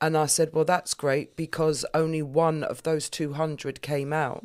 And 0.00 0.16
I 0.16 0.26
said, 0.26 0.52
"Well, 0.52 0.64
that's 0.64 0.94
great 0.94 1.36
because 1.36 1.84
only 1.94 2.22
one 2.22 2.64
of 2.64 2.82
those 2.82 3.08
two 3.08 3.34
hundred 3.34 3.80
came 3.80 4.12
out." 4.12 4.42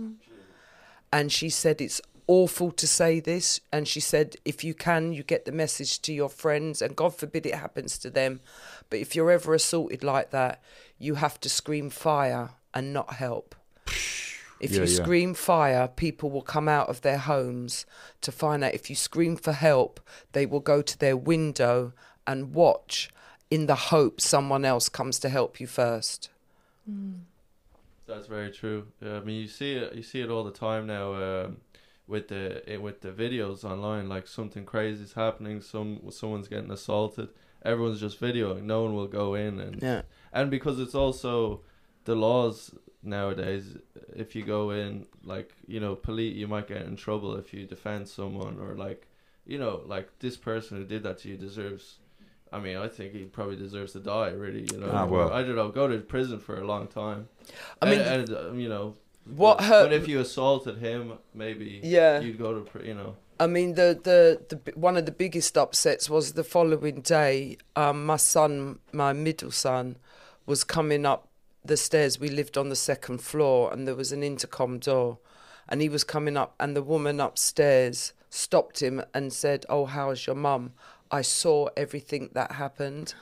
And 1.12 1.32
she 1.32 1.50
said, 1.50 1.80
It's 1.80 2.02
awful 2.28 2.72
to 2.72 2.88
say 2.88 3.20
this. 3.20 3.60
And 3.72 3.88
she 3.88 4.00
said, 4.00 4.36
If 4.46 4.64
you 4.64 4.74
can, 4.74 5.14
you 5.14 5.24
get 5.24 5.46
the 5.46 5.52
message 5.52 6.02
to 6.04 6.14
your 6.14 6.30
friends, 6.30 6.82
and 6.82 6.96
God 6.96 7.16
forbid 7.16 7.46
it 7.46 7.56
happens 7.56 7.98
to 8.00 8.10
them. 8.10 8.42
But 8.90 9.00
if 9.00 9.16
you're 9.16 9.32
ever 9.32 9.54
assaulted 9.54 10.04
like 10.04 10.32
that, 10.32 10.62
you 10.98 11.16
have 11.16 11.40
to 11.42 11.50
scream 11.50 11.90
fire 11.90 12.52
and 12.74 12.94
not 12.94 13.14
help. 13.14 13.56
If 14.60 14.72
Yeah, 14.72 14.82
you 14.82 14.86
yeah. 14.86 15.04
scream 15.04 15.34
fire, 15.34 15.88
people 15.88 16.30
will 16.32 16.42
come 16.42 16.68
out 16.70 16.88
of 16.90 17.02
their 17.02 17.18
homes 17.18 17.86
to 18.22 18.32
find 18.32 18.64
out. 18.64 18.74
If 18.74 18.90
you 18.90 18.96
scream 18.96 19.36
for 19.36 19.52
help, 19.52 20.00
they 20.32 20.46
will 20.46 20.62
go 20.62 20.82
to 20.82 20.98
their 20.98 21.18
window 21.18 21.94
and 22.26 22.54
watch 22.54 23.10
in 23.52 23.68
the 23.68 23.76
hope 23.76 24.20
someone 24.22 24.66
else 24.66 24.90
comes 24.90 25.20
to 25.20 25.30
help 25.30 25.60
you 25.60 25.68
first. 25.68 26.30
That's 28.08 28.28
very 28.28 28.52
true. 28.52 28.88
Yeah, 29.02 29.18
I 29.18 29.20
mean, 29.22 29.42
you 29.42 29.48
see 29.48 29.74
it. 29.74 29.94
You 29.96 30.04
see 30.04 30.22
it 30.22 30.30
all 30.30 30.44
the 30.44 30.52
time 30.52 30.88
now. 30.88 31.14
Um, 31.14 31.58
with 32.08 32.28
the 32.28 32.62
eh, 32.68 32.78
with 32.78 33.02
the 33.02 33.10
videos 33.12 33.64
online, 33.64 34.08
like 34.10 34.28
something 34.28 34.66
crazy 34.66 35.04
is 35.04 35.14
happening. 35.14 35.62
Some 35.62 36.12
someone's 36.12 36.48
getting 36.48 36.72
assaulted. 36.72 37.30
Everyone's 37.64 38.00
just 38.00 38.20
videoing. 38.22 38.64
No 38.64 38.84
one 38.84 38.94
will 38.96 39.08
go 39.08 39.34
in 39.34 39.60
and 39.60 39.82
Yeah. 39.82 40.04
and 40.32 40.52
because 40.52 40.80
it's 40.80 40.94
also 40.96 41.62
the 42.06 42.16
laws 42.16 42.76
nowadays. 43.02 43.78
If 44.16 44.36
you 44.36 44.44
go 44.44 44.70
in, 44.72 45.08
like 45.24 45.54
you 45.68 45.80
know, 45.80 45.96
police, 45.96 46.36
you 46.36 46.48
might 46.48 46.68
get 46.68 46.84
in 46.84 46.96
trouble 46.96 47.36
if 47.36 47.54
you 47.54 47.66
defend 47.66 48.08
someone 48.08 48.60
or 48.60 48.76
like, 48.76 49.08
you 49.46 49.58
know, 49.58 49.82
like 49.86 50.08
this 50.20 50.38
person 50.38 50.78
who 50.78 50.86
did 50.86 51.04
that 51.04 51.20
to 51.20 51.30
you 51.30 51.38
deserves. 51.38 52.00
I 52.54 52.60
mean, 52.60 52.78
I 52.78 52.88
think 52.88 53.14
he 53.14 53.24
probably 53.24 53.56
deserves 53.58 53.94
to 53.94 54.00
die. 54.00 54.30
Really, 54.30 54.68
you 54.72 54.78
know. 54.80 54.90
Ah, 54.92 55.06
well. 55.06 55.34
I 55.34 55.42
don't 55.42 55.56
know. 55.56 55.70
Go 55.70 55.88
to 55.88 55.98
prison 56.00 56.40
for 56.40 56.62
a 56.62 56.66
long 56.66 56.88
time. 56.88 57.28
I 57.82 57.90
mean, 57.90 58.00
and, 58.00 58.30
and 58.30 58.38
um, 58.38 58.60
you 58.60 58.70
know, 58.70 58.96
what 59.26 59.58
but, 59.58 59.64
hurt- 59.66 59.84
But 59.86 59.94
if 59.94 60.08
you 60.08 60.20
assaulted 60.20 60.78
him, 60.78 61.14
maybe 61.34 61.80
Yeah. 61.84 62.20
you'd 62.20 62.38
go 62.38 62.62
to 62.62 62.86
you 62.86 62.94
know. 62.94 63.16
I 63.40 63.48
mean, 63.48 63.74
the, 63.74 64.00
the, 64.02 64.42
the 64.56 64.72
one 64.80 64.96
of 64.96 65.06
the 65.06 65.12
biggest 65.12 65.58
upsets 65.58 66.10
was 66.10 66.34
the 66.34 66.44
following 66.44 67.02
day. 67.02 67.58
Um, 67.76 68.06
my 68.06 68.16
son, 68.16 68.80
my 68.94 69.12
middle 69.12 69.52
son, 69.52 69.98
was 70.46 70.64
coming 70.64 71.06
up 71.06 71.28
the 71.64 71.76
stairs. 71.76 72.18
We 72.20 72.30
lived 72.30 72.58
on 72.58 72.70
the 72.70 72.76
second 72.78 73.18
floor, 73.22 73.74
and 73.74 73.86
there 73.86 73.96
was 73.96 74.12
an 74.14 74.24
intercom 74.24 74.80
door, 74.80 75.18
and 75.68 75.82
he 75.82 75.90
was 75.90 76.04
coming 76.06 76.38
up, 76.38 76.56
and 76.62 76.78
the 76.78 76.84
woman 76.84 77.20
upstairs 77.20 78.14
stopped 78.30 78.82
him 78.82 79.02
and 79.14 79.34
said, 79.34 79.66
"Oh, 79.68 79.86
how's 79.86 80.26
your 80.28 80.36
mum?" 80.38 80.72
I 81.12 81.22
saw 81.22 81.68
everything 81.76 82.30
that 82.34 82.54
happened, 82.54 83.16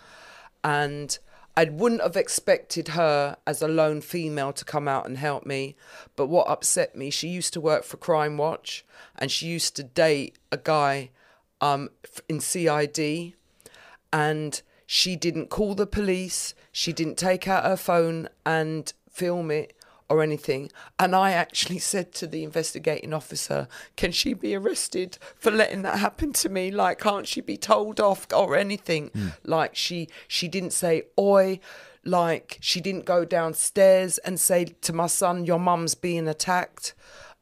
and 0.64 1.18
I 1.56 1.66
wouldn't 1.66 2.01
have 2.01 2.16
expected 2.16 2.89
her 2.89 3.38
as 3.45 3.62
a 3.62 3.68
lone 3.68 4.01
female 4.01 4.54
to 4.54 4.66
come 4.66 4.88
out 4.88 5.06
and 5.06 5.18
help 5.18 5.45
me. 5.45 5.76
But 6.16 6.28
what 6.28 6.49
upset 6.49 6.95
me, 6.95 7.12
she 7.12 7.28
used 7.28 7.54
to 7.54 7.62
work 7.62 7.84
for 7.84 7.97
Crime 7.97 8.38
Watch 8.38 8.84
and 9.16 9.32
she 9.32 9.47
used 9.47 9.76
to 9.76 9.84
date 9.84 10.38
a 10.51 10.58
guy 10.58 11.12
um, 11.62 11.89
in 12.28 12.39
CID 12.39 13.34
and 14.12 14.62
she 14.86 15.16
didn't 15.16 15.49
call 15.49 15.76
the 15.76 15.88
police, 15.88 16.56
she 16.72 16.91
didn't 16.91 17.18
take 17.18 17.47
out 17.47 17.66
her 17.66 17.78
phone 17.78 18.30
and 18.45 18.91
film 19.10 19.51
it 19.51 19.74
or 20.14 20.22
anything. 20.24 20.72
And 20.99 21.16
I 21.16 21.32
actually 21.32 21.80
said 21.80 22.14
to 22.14 22.28
the 22.28 22.43
investigating 22.43 23.14
officer, 23.14 23.68
Can 23.97 24.11
she 24.11 24.34
be 24.34 24.55
arrested 24.55 25.18
for 25.36 25.51
letting 25.51 25.82
that 25.84 25.99
happen 25.99 26.34
to 26.34 26.49
me? 26.49 26.72
Like, 26.72 26.99
can't 26.99 27.28
she 27.28 27.41
be 27.41 27.57
told 27.57 27.99
off 27.99 28.28
or 28.34 28.55
anything? 28.55 29.11
Like, 29.43 29.76
she 29.76 30.07
she 30.28 30.47
didn't 30.47 30.74
say, 30.74 31.03
Oi. 31.20 31.59
Like, 32.05 32.57
she 32.59 32.82
didn't 32.82 33.05
go 33.05 33.24
downstairs 33.24 34.18
and 34.20 34.38
say 34.39 34.66
to 34.66 34.91
my 34.93 35.07
son, 35.07 35.45
Your 35.45 35.59
mum's 35.59 35.95
being 35.95 36.28
attacked. 36.28 36.93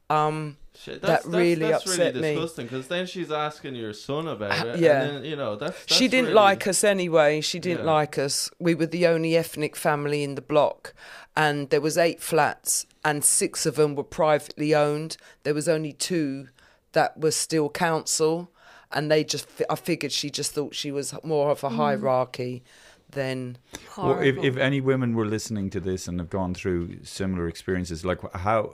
Um, 0.10 0.58
Shit, 0.76 1.02
That 1.02 1.08
that's, 1.08 1.24
that's, 1.26 1.36
really 1.36 1.56
that's 1.68 1.86
upset 1.86 2.16
really 2.16 2.22
me. 2.30 2.36
disgusting 2.36 2.66
because 2.66 2.88
then 2.88 3.06
she's 3.06 3.32
asking 3.32 3.76
your 3.76 3.94
son 3.94 4.28
about 4.28 4.66
it. 4.66 4.80
yeah. 4.80 5.02
and 5.04 5.18
then, 5.18 5.26
you 5.26 5.36
know 5.36 5.56
that's, 5.56 5.78
that's 5.86 5.94
she 5.96 6.08
didn't 6.08 6.26
really- 6.30 6.36
like 6.36 6.66
us 6.66 6.84
anyway. 6.84 7.40
She 7.42 7.60
didn't 7.60 7.86
Yeah. 7.86 7.92
like 7.92 8.18
us. 8.18 8.50
We 8.58 8.74
were 8.74 8.88
the 8.88 9.06
only 9.06 9.36
ethnic 9.38 9.76
family 9.76 10.24
in 10.24 10.34
the 10.36 10.42
block, 10.42 10.94
and 11.36 11.70
there 11.70 11.82
was 11.82 11.98
eight 11.98 12.22
flats, 12.22 12.86
and 13.04 13.24
six 13.24 13.66
of 13.66 13.76
them 13.76 13.96
were 13.96 14.04
privately 14.04 14.76
owned. 14.76 15.18
There 15.44 15.54
was 15.54 15.70
only 15.70 15.94
two 15.94 16.48
that 16.92 17.20
were 17.20 17.32
still 17.32 17.70
council, 17.70 18.52
and 18.92 19.10
they 19.10 19.24
just. 19.24 19.48
I 19.70 19.76
figured 19.76 20.12
she 20.12 20.30
just 20.30 20.54
thought 20.54 20.76
she 20.76 20.92
was 20.92 21.14
more 21.24 21.50
of 21.50 21.64
a 21.64 21.70
hierarchy 21.70 22.64
than. 23.12 23.58
Well, 23.98 24.20
if, 24.20 24.38
if 24.38 24.58
any 24.58 24.82
women 24.82 25.16
were 25.16 25.26
listening 25.26 25.70
to 25.72 25.80
this 25.80 26.08
and 26.08 26.20
have 26.20 26.30
gone 26.30 26.54
through 26.54 27.04
similar 27.04 27.48
experiences, 27.48 28.04
like 28.04 28.20
how, 28.34 28.74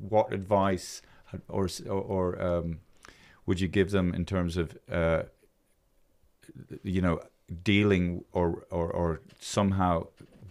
what 0.00 0.32
advice 0.32 1.02
or 1.48 1.68
or, 1.88 2.00
or 2.00 2.42
um, 2.42 2.80
would 3.46 3.60
you 3.60 3.68
give 3.68 3.90
them 3.90 4.14
in 4.14 4.24
terms 4.24 4.56
of, 4.56 4.76
uh, 4.90 5.22
you 6.82 7.00
know, 7.00 7.20
dealing 7.62 8.24
or, 8.32 8.64
or 8.70 8.90
or 8.90 9.20
somehow 9.40 10.06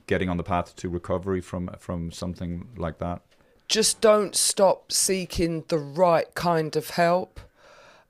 getting 0.08 0.30
on 0.30 0.38
the 0.38 0.44
path 0.44 0.76
to 0.78 0.90
recovery 0.90 1.42
from 1.42 1.70
from 1.80 2.12
something 2.12 2.70
like 2.78 2.98
that? 3.00 3.22
just 3.68 4.00
don't 4.00 4.36
stop 4.36 4.92
seeking 4.92 5.66
the 5.68 5.78
right 5.78 6.34
kind 6.36 6.76
of 6.76 6.92
help. 6.92 7.40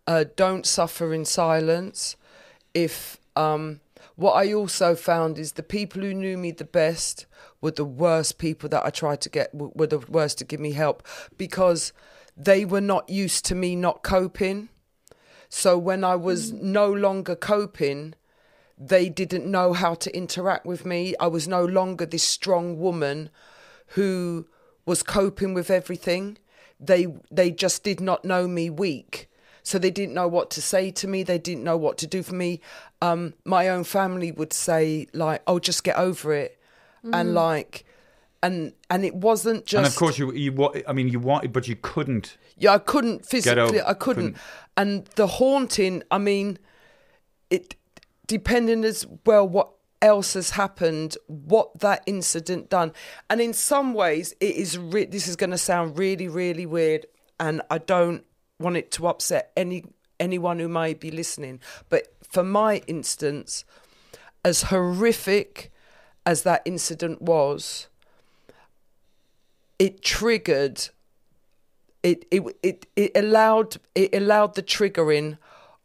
Uh, 0.06 0.26
don't 0.36 0.66
suffer 0.66 1.14
in 1.14 1.26
silence. 1.26 2.16
If 2.74 3.18
um, 3.36 3.82
what 4.16 4.34
I 4.34 4.54
also 4.54 4.96
found 4.96 5.40
is 5.40 5.54
the 5.54 5.64
people 5.64 6.02
who 6.02 6.14
knew 6.14 6.38
me 6.38 6.52
the 6.52 6.64
best 6.64 7.26
were 7.60 7.72
the 7.72 7.86
worst 7.86 8.38
people 8.38 8.70
that 8.70 8.86
I 8.86 8.92
tried 8.92 9.22
to 9.22 9.30
get 9.30 9.50
were 9.54 9.88
the 9.88 10.00
worst 10.00 10.38
to 10.40 10.46
give 10.46 10.60
me 10.60 10.74
help 10.74 11.06
because 11.38 11.92
they 12.36 12.64
were 12.64 12.82
not 12.82 13.10
used 13.10 13.46
to 13.46 13.56
me 13.56 13.76
not 13.76 14.04
coping. 14.04 14.70
So 15.50 15.78
when 15.78 16.04
I 16.04 16.16
was 16.16 16.52
no 16.52 16.92
longer 16.92 17.36
coping, 17.36 18.14
they 18.78 19.10
didn't 19.10 19.46
know 19.50 19.74
how 19.74 19.96
to 19.96 20.16
interact 20.16 20.66
with 20.66 20.86
me. 20.86 21.16
I 21.20 21.28
was 21.28 21.48
no 21.48 21.66
longer 21.66 22.06
this 22.06 22.24
strong 22.24 22.78
woman 22.80 23.30
who 23.96 24.46
was 24.86 25.02
coping 25.04 25.54
with 25.54 25.70
everything. 25.72 26.38
They 26.80 27.08
they 27.32 27.52
just 27.52 27.84
did 27.84 28.00
not 28.00 28.24
know 28.24 28.48
me 28.48 28.70
weak. 28.70 29.30
So 29.64 29.78
they 29.78 29.92
didn't 29.92 30.14
know 30.14 30.28
what 30.30 30.50
to 30.52 30.62
say 30.62 30.92
to 30.92 31.08
me. 31.08 31.24
They 31.24 31.38
didn't 31.40 31.64
know 31.64 31.76
what 31.76 31.98
to 31.98 32.08
do 32.08 32.24
for 32.24 32.36
me. 32.36 32.62
Um, 33.02 33.34
my 33.44 33.68
own 33.68 33.84
family 33.84 34.32
would 34.32 34.54
say 34.54 35.08
like, 35.14 35.42
"Oh, 35.46 35.60
just 35.60 35.84
get 35.84 35.98
over 35.98 36.32
it," 36.34 36.58
and 37.04 37.34
like, 37.34 37.84
and 38.42 38.74
and 38.90 39.04
it 39.04 39.14
wasn't 39.16 39.66
just. 39.66 39.78
and 39.78 39.86
of 39.88 39.96
course, 39.96 40.18
you 40.18 40.32
you 40.32 40.54
wa- 40.54 40.74
I 40.88 40.94
mean, 40.94 41.10
you 41.10 41.20
want, 41.20 41.52
but 41.52 41.68
you 41.68 41.76
couldn't. 41.76 42.38
Yeah, 42.58 42.76
I 42.76 42.78
couldn't 42.78 43.26
physically. 43.26 43.62
over- 43.62 43.88
I 43.90 43.94
couldn't. 43.94 44.24
couldn't. 44.24 44.38
And 44.78 45.06
the 45.16 45.28
haunting. 45.28 46.02
I 46.12 46.18
mean, 46.18 46.60
it 47.50 47.76
depending 48.28 48.84
as 48.84 49.06
well 49.26 49.48
what 49.48 49.72
else 50.02 50.34
has 50.34 50.52
happened, 50.52 51.18
what 51.28 51.80
that 51.80 52.04
incident 52.06 52.70
done, 52.70 52.94
and 53.30 53.42
in 53.42 53.54
some 53.54 53.94
ways, 53.94 54.34
it 54.40 54.56
is. 54.56 54.78
Re- 54.78 55.06
this 55.06 55.28
is 55.28 55.36
going 55.36 55.52
to 55.52 55.58
sound 55.58 55.98
really, 55.98 56.28
really 56.28 56.66
weird, 56.66 57.06
and 57.40 57.62
I 57.70 57.80
don't 57.80 58.24
want 58.60 58.78
it 58.78 58.92
to 58.92 59.08
upset 59.08 59.52
any 59.58 59.86
anyone 60.20 60.60
who 60.60 60.68
may 60.68 60.94
be 60.94 61.12
listening. 61.12 61.60
But 61.90 62.14
for 62.30 62.44
my 62.44 62.82
instance, 62.88 63.66
as 64.44 64.64
horrific 64.64 65.72
as 66.26 66.44
that 66.44 66.62
incident 66.66 67.22
was, 67.22 67.88
it 69.80 70.02
triggered 70.02 70.90
it 72.04 72.26
it 72.32 72.44
it, 72.64 72.86
it 72.96 73.12
allowed 73.16 73.78
it 73.96 74.14
allowed 74.14 74.56
the 74.56 74.64
triggering 74.64 75.38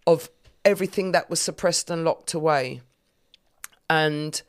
of 0.07 0.31
everything 0.65 1.13
that 1.13 1.29
was 1.29 1.41
suppressed 1.41 1.91
and 1.91 2.05
locked 2.05 2.35
away. 2.35 2.81
And 3.89 4.41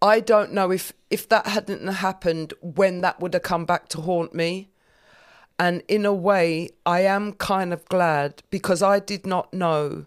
i 0.00 0.18
don't 0.18 0.52
know 0.52 0.72
if 0.72 0.92
if 1.10 1.28
that 1.28 1.46
hadn't 1.46 1.86
happened 1.86 2.52
when 2.60 3.02
that 3.02 3.20
would 3.20 3.34
have 3.34 3.42
come 3.42 3.64
back 3.64 3.88
to 3.88 4.00
haunt 4.00 4.34
me. 4.34 4.68
And 5.58 5.82
in 5.88 6.04
a 6.06 6.14
way 6.14 6.70
i 6.84 7.00
am 7.00 7.32
kind 7.34 7.72
of 7.72 7.84
glad 7.86 8.42
because 8.50 8.82
i 8.82 8.98
did 8.98 9.26
not 9.26 9.52
know. 9.52 10.06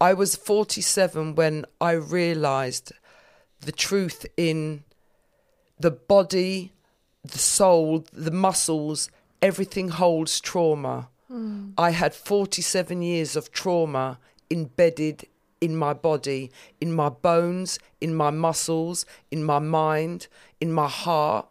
I 0.00 0.14
was 0.14 0.36
47 0.36 1.34
when 1.34 1.64
i 1.80 1.92
realized 1.92 2.92
the 3.60 3.72
truth 3.72 4.24
in 4.36 4.84
the 5.80 5.90
body, 5.90 6.72
the 7.24 7.38
soul, 7.38 8.04
the 8.12 8.30
muscles, 8.30 9.10
everything 9.42 9.88
holds 9.88 10.40
trauma. 10.40 11.08
Mm. 11.30 11.72
I 11.76 11.90
had 11.90 12.14
47 12.14 13.02
years 13.02 13.36
of 13.36 13.52
trauma 13.52 14.18
embedded 14.50 15.26
in 15.60 15.76
my 15.76 15.92
body, 15.92 16.50
in 16.80 16.92
my 16.92 17.08
bones, 17.08 17.78
in 18.00 18.14
my 18.14 18.30
muscles, 18.30 19.04
in 19.30 19.42
my 19.42 19.58
mind, 19.58 20.28
in 20.60 20.72
my 20.72 20.88
heart. 20.88 21.46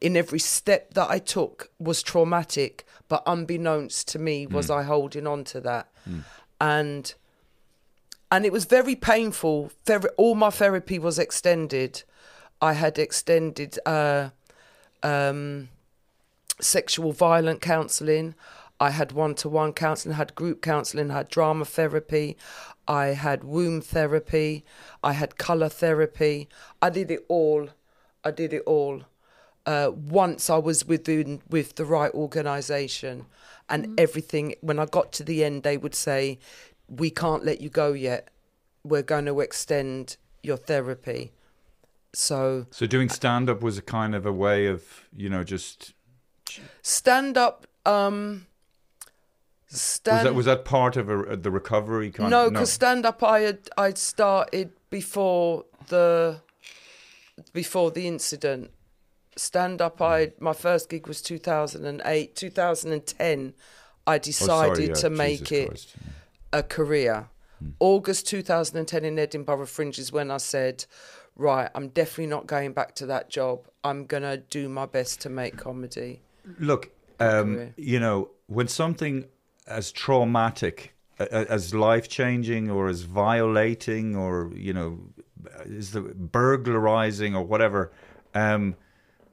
In 0.00 0.16
every 0.16 0.38
step 0.38 0.94
that 0.94 1.10
I 1.10 1.18
took 1.18 1.70
was 1.78 2.02
traumatic, 2.02 2.86
but 3.08 3.22
unbeknownst 3.26 4.08
to 4.08 4.18
me 4.18 4.46
was 4.46 4.70
I 4.70 4.82
holding 4.84 5.26
on 5.26 5.44
to 5.44 5.60
that. 5.60 5.88
And 6.58 7.12
and 8.32 8.46
it 8.46 8.52
was 8.52 8.64
very 8.64 8.94
painful. 8.94 9.72
All 10.16 10.34
my 10.34 10.50
therapy 10.50 10.98
was 10.98 11.18
extended. 11.18 12.04
I 12.62 12.74
had 12.74 12.98
extended 12.98 13.78
uh, 13.84 14.30
um, 15.02 15.68
sexual 16.60 17.12
violent 17.12 17.60
counselling. 17.60 18.34
I 18.80 18.90
had 18.90 19.12
one 19.12 19.34
to 19.36 19.48
one 19.48 19.72
counselling, 19.72 20.16
had 20.16 20.34
group 20.34 20.62
counselling, 20.62 21.10
had 21.10 21.28
drama 21.28 21.64
therapy, 21.64 22.36
I 22.88 23.08
had 23.08 23.44
womb 23.44 23.82
therapy, 23.82 24.64
I 25.04 25.12
had 25.12 25.36
colour 25.36 25.68
therapy. 25.68 26.48
I 26.80 26.90
did 26.90 27.10
it 27.10 27.24
all. 27.28 27.68
I 28.24 28.30
did 28.30 28.52
it 28.52 28.62
all. 28.66 29.02
Uh, 29.66 29.90
once 29.94 30.48
I 30.48 30.56
was 30.56 30.86
within 30.86 31.42
with 31.48 31.76
the 31.76 31.84
right 31.84 32.12
organisation, 32.14 33.26
and 33.70 33.98
everything. 33.98 34.54
When 34.60 34.78
I 34.78 34.84
got 34.84 35.12
to 35.12 35.24
the 35.24 35.44
end, 35.44 35.62
they 35.62 35.78
would 35.78 35.94
say, 35.94 36.38
"We 36.88 37.08
can't 37.10 37.44
let 37.44 37.60
you 37.60 37.70
go 37.70 37.92
yet. 37.92 38.28
We're 38.82 39.02
going 39.02 39.26
to 39.26 39.40
extend 39.40 40.16
your 40.42 40.56
therapy." 40.56 41.32
So 42.12 42.66
So 42.70 42.86
doing 42.86 43.08
stand 43.08 43.48
up 43.48 43.62
was 43.62 43.78
a 43.78 43.82
kind 43.82 44.14
of 44.14 44.26
a 44.26 44.32
way 44.32 44.66
of, 44.66 45.06
you 45.16 45.30
know, 45.30 45.44
just 45.44 45.94
stand 46.82 47.38
up. 47.38 47.66
Um, 47.86 48.46
was 49.70 50.00
that 50.04 50.34
was 50.34 50.46
that 50.46 50.64
part 50.64 50.96
of 50.96 51.08
a, 51.08 51.36
the 51.36 51.50
recovery 51.50 52.10
kind 52.10 52.30
no, 52.30 52.50
because 52.50 52.72
stand 52.72 53.06
up, 53.06 53.22
I 53.22 53.40
had 53.40 53.58
I'd 53.78 53.98
started 53.98 54.72
before 54.90 55.64
the 55.88 56.40
before 57.52 57.90
the 57.90 58.06
incident. 58.06 58.70
Stand 59.36 59.80
up, 59.80 60.02
I 60.02 60.32
my 60.40 60.52
first 60.52 60.90
gig 60.90 61.06
was 61.06 61.22
two 61.22 61.38
thousand 61.38 61.84
and 61.86 62.02
eight, 62.04 62.34
two 62.36 62.50
thousand 62.50 62.92
and 62.92 63.06
ten. 63.06 63.54
I 64.06 64.16
Oh, 64.16 64.18
decided 64.18 64.76
sorry, 64.76 64.86
yeah, 64.88 64.94
to 64.94 65.10
make 65.10 65.44
Jesus 65.44 65.52
it 65.52 65.68
Christ. 65.68 65.96
a 66.52 66.62
career. 66.62 67.28
August 67.78 68.26
2010 68.28 69.04
in 69.04 69.18
Edinburgh 69.18 69.66
Fringe 69.66 69.98
is 69.98 70.10
when 70.10 70.30
I 70.30 70.38
said, 70.38 70.86
right, 71.36 71.70
I'm 71.74 71.88
definitely 71.88 72.26
not 72.28 72.46
going 72.46 72.72
back 72.72 72.94
to 72.96 73.06
that 73.06 73.28
job. 73.28 73.68
I'm 73.84 74.06
going 74.06 74.22
to 74.22 74.38
do 74.38 74.68
my 74.70 74.86
best 74.86 75.20
to 75.20 75.28
make 75.28 75.58
comedy. 75.58 76.22
Look, 76.58 76.90
um, 77.20 77.74
you 77.76 78.00
know, 78.00 78.30
when 78.46 78.66
something 78.66 79.26
as 79.70 79.92
traumatic, 79.92 80.94
as 81.18 81.74
life 81.74 82.08
changing, 82.08 82.70
or 82.70 82.88
as 82.88 83.02
violating, 83.02 84.16
or 84.16 84.50
you 84.54 84.72
know, 84.72 84.98
is 85.64 85.92
the 85.92 86.00
burglarizing 86.00 87.34
or 87.34 87.44
whatever, 87.44 87.92
um, 88.34 88.76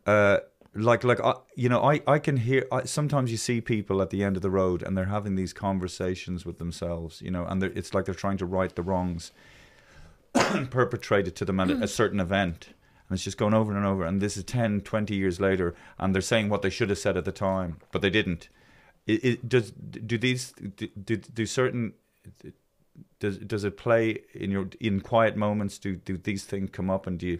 uh, 0.05 0.37
like 0.73 1.03
like 1.03 1.19
I, 1.23 1.33
you 1.55 1.69
know, 1.69 1.81
I 1.81 2.01
I 2.07 2.19
can 2.19 2.37
hear. 2.37 2.65
I, 2.71 2.83
sometimes 2.83 3.31
you 3.31 3.37
see 3.37 3.61
people 3.61 4.01
at 4.01 4.09
the 4.09 4.23
end 4.23 4.35
of 4.35 4.41
the 4.41 4.49
road 4.49 4.83
and 4.83 4.97
they're 4.97 5.05
having 5.05 5.35
these 5.35 5.53
conversations 5.53 6.45
with 6.45 6.59
themselves, 6.59 7.21
you 7.21 7.31
know, 7.31 7.45
and 7.45 7.63
it's 7.63 7.93
like 7.93 8.05
they're 8.05 8.13
trying 8.13 8.37
to 8.37 8.45
right 8.45 8.73
the 8.73 8.83
wrongs 8.83 9.31
perpetrated 10.69 11.35
to 11.37 11.45
them 11.45 11.59
at 11.59 11.71
a 11.71 11.87
certain 11.87 12.19
event. 12.19 12.69
And 13.09 13.15
it's 13.15 13.23
just 13.23 13.37
going 13.37 13.53
over 13.53 13.75
and 13.75 13.85
over. 13.85 14.03
And 14.03 14.21
this 14.21 14.35
is 14.35 14.43
10, 14.43 14.81
20 14.81 15.15
years 15.15 15.39
later, 15.39 15.73
and 15.97 16.13
they're 16.13 16.21
saying 16.21 16.49
what 16.49 16.61
they 16.61 16.69
should 16.69 16.89
have 16.89 16.99
said 16.99 17.15
at 17.15 17.23
the 17.23 17.31
time, 17.31 17.77
but 17.91 18.01
they 18.01 18.09
didn't. 18.09 18.49
It, 19.07 19.25
it, 19.25 19.49
does 19.49 19.71
do 19.71 20.17
these 20.17 20.51
do, 20.75 20.87
do, 20.87 21.15
do 21.15 21.45
certain 21.45 21.93
does 23.19 23.37
does 23.37 23.63
it 23.63 23.77
play 23.77 24.19
in 24.33 24.51
your 24.51 24.67
in 24.79 25.01
quiet 25.01 25.35
moments? 25.35 25.77
Do 25.77 25.95
do 25.95 26.17
these 26.17 26.43
things 26.43 26.69
come 26.71 26.89
up 26.89 27.07
and 27.07 27.17
do 27.17 27.25
you 27.27 27.39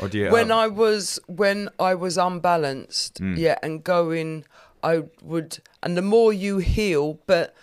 or 0.00 0.08
do 0.08 0.18
you 0.18 0.30
when 0.30 0.48
have- 0.48 0.58
I 0.58 0.66
was 0.68 1.20
when 1.26 1.68
I 1.78 1.94
was 1.94 2.16
unbalanced, 2.16 3.20
Mm. 3.20 3.36
yeah, 3.36 3.58
and 3.62 3.84
going, 3.84 4.44
I 4.82 5.04
would, 5.22 5.58
and 5.82 5.96
the 5.96 6.02
more 6.02 6.32
you 6.32 6.58
heal, 6.58 7.20
but 7.26 7.54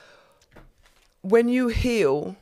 when 1.22 1.50
you 1.50 1.68
heal, 1.70 2.36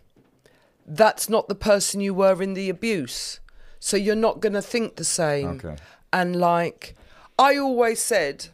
that's 0.85 1.29
not 1.29 1.47
the 1.47 1.55
person 1.55 2.01
you 2.01 2.13
were 2.13 2.41
in 2.43 2.53
the 2.53 2.69
abuse, 2.69 3.39
so 3.79 3.95
you're 3.97 4.15
not 4.15 4.39
gonna 4.41 4.61
think 4.61 4.95
the 4.97 5.05
same. 5.05 5.47
Okay. 5.63 5.75
And 6.11 6.35
like, 6.35 6.95
I 7.37 7.57
always 7.57 8.01
said, 8.01 8.49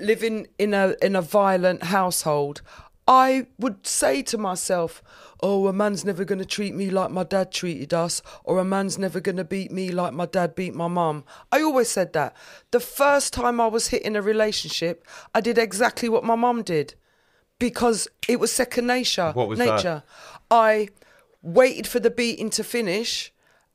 living 0.00 0.48
in 0.58 0.74
a 0.74 0.96
in 1.02 1.14
a 1.14 1.22
violent 1.22 1.84
household, 1.84 2.62
I 3.06 3.46
would 3.58 3.86
say 3.86 4.22
to 4.22 4.38
myself, 4.38 5.02
"Oh, 5.40 5.66
a 5.66 5.72
man's 5.72 6.04
never 6.04 6.24
going 6.24 6.38
to 6.38 6.44
treat 6.44 6.74
me 6.74 6.90
like 6.90 7.10
my 7.10 7.24
dad 7.24 7.52
treated 7.52 7.92
us, 7.92 8.22
or 8.44 8.58
a 8.58 8.64
man's 8.64 8.98
never 8.98 9.20
going 9.20 9.36
to 9.36 9.44
beat 9.44 9.70
me 9.70 9.90
like 9.90 10.12
my 10.12 10.26
dad 10.26 10.54
beat 10.54 10.74
my 10.74 10.88
mum." 10.88 11.24
I 11.52 11.62
always 11.62 11.90
said 11.90 12.12
that. 12.12 12.36
The 12.70 12.80
first 12.80 13.32
time 13.32 13.60
I 13.60 13.66
was 13.66 13.88
hit 13.88 14.02
in 14.02 14.16
a 14.16 14.22
relationship, 14.22 15.06
I 15.34 15.40
did 15.40 15.58
exactly 15.58 16.08
what 16.08 16.24
my 16.24 16.36
mum 16.36 16.62
did, 16.62 16.94
because 17.58 18.08
it 18.28 18.40
was 18.40 18.52
second 18.52 18.86
nature. 18.86 19.32
What 19.32 19.48
was 19.48 19.58
that? 19.58 19.76
nature. 19.76 20.02
I 20.50 20.88
waited 21.42 21.86
for 21.86 22.00
the 22.00 22.10
beating 22.10 22.50
to 22.50 22.64
finish, 22.64 23.32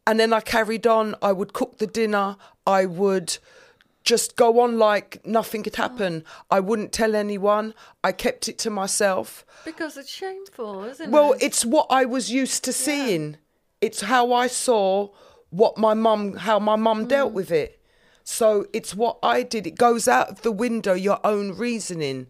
and 0.07 0.19
then 0.19 0.33
I 0.33 0.39
carried 0.39 0.87
on. 0.87 1.15
I 1.21 1.31
would 1.31 1.53
cook 1.53 1.77
the 1.77 1.87
dinner. 1.87 2.37
I 2.65 2.85
would 2.85 3.37
just 4.05 4.35
go 4.35 4.59
on 4.61 4.77
like 4.77 5.25
nothing 5.25 5.63
had 5.63 5.75
happened. 5.75 6.23
I 6.49 6.59
wouldn't 6.59 6.93
tell 6.93 7.15
anyone. 7.15 7.73
I 8.03 8.11
kept 8.11 8.47
it 8.47 8.57
to 8.59 8.69
myself. 8.69 9.45
Because 9.65 9.97
it's 9.97 10.09
shameful, 10.11 10.83
isn't 10.85 11.11
Well, 11.11 11.23
it? 11.23 11.29
Well, 11.29 11.37
it's 11.41 11.65
what 11.65 11.87
I 11.89 12.05
was 12.05 12.31
used 12.31 12.63
to 12.65 12.73
seeing. 12.73 13.37
It's 13.81 14.01
how 14.01 14.31
I 14.31 14.47
saw 14.47 15.09
what 15.49 15.77
my 15.77 15.93
mum, 15.93 16.35
how 16.35 16.59
my 16.59 16.75
mum 16.75 17.05
mm. 17.05 17.07
dealt 17.09 17.33
with 17.33 17.51
it. 17.51 17.81
So 18.23 18.67
it's 18.73 18.95
what 18.95 19.17
I 19.21 19.43
did. 19.43 19.67
It 19.67 19.77
goes 19.77 20.07
out 20.07 20.29
of 20.29 20.41
the 20.43 20.51
window 20.51 20.93
your 20.93 21.19
own 21.23 21.57
reasoning. 21.57 22.27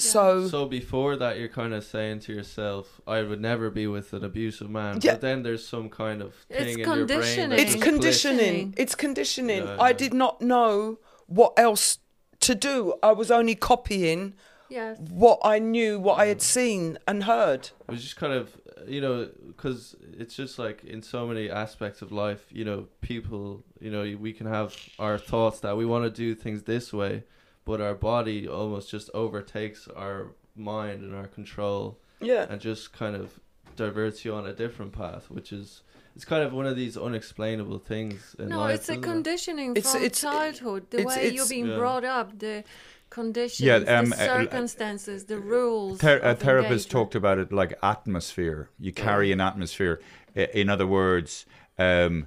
So, 0.00 0.48
So 0.48 0.66
before 0.66 1.16
that, 1.16 1.38
you're 1.38 1.48
kind 1.48 1.74
of 1.74 1.84
saying 1.84 2.20
to 2.20 2.32
yourself, 2.32 3.00
"I 3.06 3.22
would 3.22 3.40
never 3.40 3.70
be 3.70 3.86
with 3.86 4.12
an 4.12 4.24
abusive 4.24 4.70
man." 4.70 4.98
Yeah. 5.02 5.12
But 5.12 5.20
then 5.20 5.42
there's 5.42 5.66
some 5.66 5.88
kind 5.90 6.22
of 6.22 6.34
It's 6.48 6.58
thing 6.58 6.68
in 6.72 6.78
your 6.78 6.86
brain. 6.86 7.06
that 7.06 7.14
conditioning. 7.14 7.58
it's 7.58 7.74
conditioning. 7.74 8.38
Conditioning. 8.38 8.74
It's 8.76 8.94
conditioning. 8.94 9.64
Yeah, 9.64 9.76
I 9.78 9.88
yeah. 9.88 9.96
did 10.04 10.14
not 10.14 10.40
know 10.40 10.98
what 11.26 11.52
else 11.56 11.98
to 12.40 12.54
do. 12.54 12.94
I 13.02 13.12
was 13.12 13.30
only 13.30 13.54
copying 13.54 14.34
Yes. 14.70 14.98
what 15.10 15.40
I 15.44 15.58
knew, 15.58 15.98
what 16.00 16.18
I 16.18 16.26
had 16.26 16.40
seen 16.40 16.98
and 17.06 17.24
heard. 17.24 17.70
It 17.88 17.92
was 17.92 18.02
just 18.02 18.16
kind 18.16 18.32
of, 18.32 18.56
you 18.86 19.00
know, 19.00 19.28
because 19.48 19.96
it's 20.16 20.34
just 20.36 20.58
like 20.58 20.84
in 20.84 21.02
so 21.02 21.26
many 21.26 21.50
aspects 21.50 22.02
of 22.02 22.12
life, 22.12 22.46
you 22.50 22.64
know, 22.64 22.86
people, 23.00 23.64
you 23.80 23.90
know, 23.90 24.02
we 24.18 24.32
can 24.32 24.46
have 24.46 24.74
our 24.98 25.18
thoughts 25.18 25.60
that 25.60 25.76
we 25.76 25.84
want 25.84 26.04
to 26.04 26.10
do 26.10 26.34
things 26.34 26.62
this 26.62 26.92
way, 26.92 27.24
but 27.70 27.80
our 27.80 27.94
body 27.94 28.48
almost 28.48 28.90
just 28.90 29.08
overtakes 29.14 29.86
our 29.94 30.32
mind 30.56 30.98
and 31.04 31.14
our 31.14 31.28
control 31.28 32.00
Yeah. 32.20 32.46
and 32.50 32.60
just 32.60 32.92
kind 32.92 33.14
of 33.14 33.38
diverts 33.76 34.24
you 34.24 34.34
on 34.34 34.44
a 34.44 34.52
different 34.52 34.90
path, 34.92 35.30
which 35.30 35.52
is, 35.52 35.82
it's 36.16 36.24
kind 36.24 36.42
of 36.42 36.52
one 36.52 36.66
of 36.66 36.74
these 36.74 36.96
unexplainable 36.96 37.78
things 37.78 38.34
in 38.40 38.48
No, 38.48 38.58
life. 38.58 38.74
it's 38.74 38.88
a 38.88 38.92
isn't 38.94 39.04
it? 39.04 39.06
conditioning 39.06 39.70
It's- 39.76 39.92
from 39.92 40.02
it's- 40.02 40.20
childhood. 40.20 40.82
The 40.90 40.98
it's- 41.02 41.16
way 41.16 41.22
you're 41.26 41.32
it's- 41.34 41.48
being 41.48 41.66
Yeah. 41.68 41.76
brought 41.76 42.04
up, 42.04 42.36
the 42.40 42.64
conditions, 43.08 43.60
Yeah, 43.68 43.76
um, 43.98 44.06
the 44.10 44.16
uh, 44.16 44.26
circumstances, 44.34 45.18
the 45.26 45.38
rules. 45.38 46.00
Ther- 46.00 46.18
a 46.32 46.34
therapist 46.34 46.86
engagement. 46.86 46.90
talked 46.90 47.14
about 47.14 47.38
it 47.38 47.52
like 47.52 47.78
atmosphere. 47.84 48.68
You 48.80 48.92
carry 48.92 49.30
an 49.30 49.40
atmosphere. 49.40 50.00
In 50.34 50.68
other 50.68 50.88
words, 50.88 51.46
um, 51.78 52.26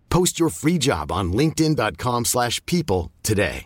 Post 0.11 0.39
your 0.39 0.49
free 0.49 0.77
job 0.77 1.11
on 1.11 1.33
linkedin.com/people 1.33 2.25
slash 2.25 2.65
people 2.65 3.11
today. 3.23 3.65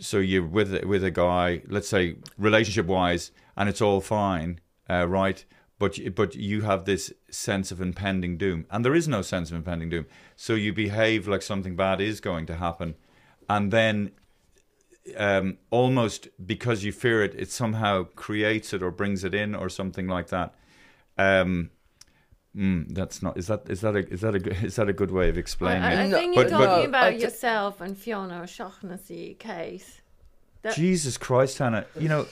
so 0.00 0.18
you're 0.18 0.46
with 0.46 0.84
with 0.84 1.04
a 1.04 1.10
guy, 1.10 1.62
let's 1.68 1.88
say 1.88 2.16
relationship 2.38 2.86
wise, 2.86 3.32
and 3.56 3.68
it's 3.68 3.80
all 3.80 4.00
fine, 4.00 4.60
uh, 4.88 5.06
right? 5.08 5.44
But 5.78 5.98
but 6.14 6.34
you 6.34 6.62
have 6.62 6.84
this 6.84 7.12
sense 7.30 7.70
of 7.70 7.80
impending 7.80 8.36
doom, 8.36 8.66
and 8.70 8.84
there 8.84 8.94
is 8.94 9.08
no 9.08 9.22
sense 9.22 9.50
of 9.50 9.56
impending 9.56 9.90
doom. 9.90 10.06
So 10.36 10.54
you 10.54 10.72
behave 10.72 11.28
like 11.28 11.42
something 11.42 11.76
bad 11.76 12.00
is 12.00 12.20
going 12.20 12.46
to 12.46 12.56
happen, 12.56 12.94
and 13.48 13.72
then 13.72 14.12
um, 15.16 15.58
almost 15.70 16.28
because 16.44 16.84
you 16.84 16.92
fear 16.92 17.22
it, 17.22 17.34
it 17.36 17.50
somehow 17.50 18.04
creates 18.04 18.72
it 18.72 18.82
or 18.82 18.90
brings 18.90 19.24
it 19.24 19.34
in 19.34 19.54
or 19.54 19.68
something 19.68 20.08
like 20.08 20.28
that. 20.28 20.54
Um, 21.18 21.70
mm, 22.56 22.94
that's 22.94 23.22
not. 23.22 23.36
Is 23.36 23.46
that 23.48 23.62
is 23.68 23.80
that 23.82 23.94
a 23.96 24.08
is 24.12 24.20
that 24.22 24.34
a 24.34 24.38
good- 24.38 24.56
is 24.64 24.76
that 24.76 24.88
a 24.88 24.92
good 24.92 25.10
way 25.10 25.28
of 25.28 25.36
explaining 25.38 25.82
I, 25.82 26.02
I 26.02 26.04
it? 26.04 26.08
No, 26.08 26.18
think 26.18 26.34
but- 26.34 26.40
you're 26.50 26.58
but- 26.58 26.66
talking 26.66 26.82
No, 26.84 26.88
about 26.88 27.04
I 27.04 27.10
yourself 27.10 27.80
and 27.80 27.96
Fiona 27.96 28.42
O'Shaughnessy 28.42 29.34
case. 29.38 30.00
That- 30.62 30.74
Jesus 30.74 31.16
Christ, 31.18 31.58
Hannah! 31.58 31.86
You 31.98 32.08
know 32.08 32.26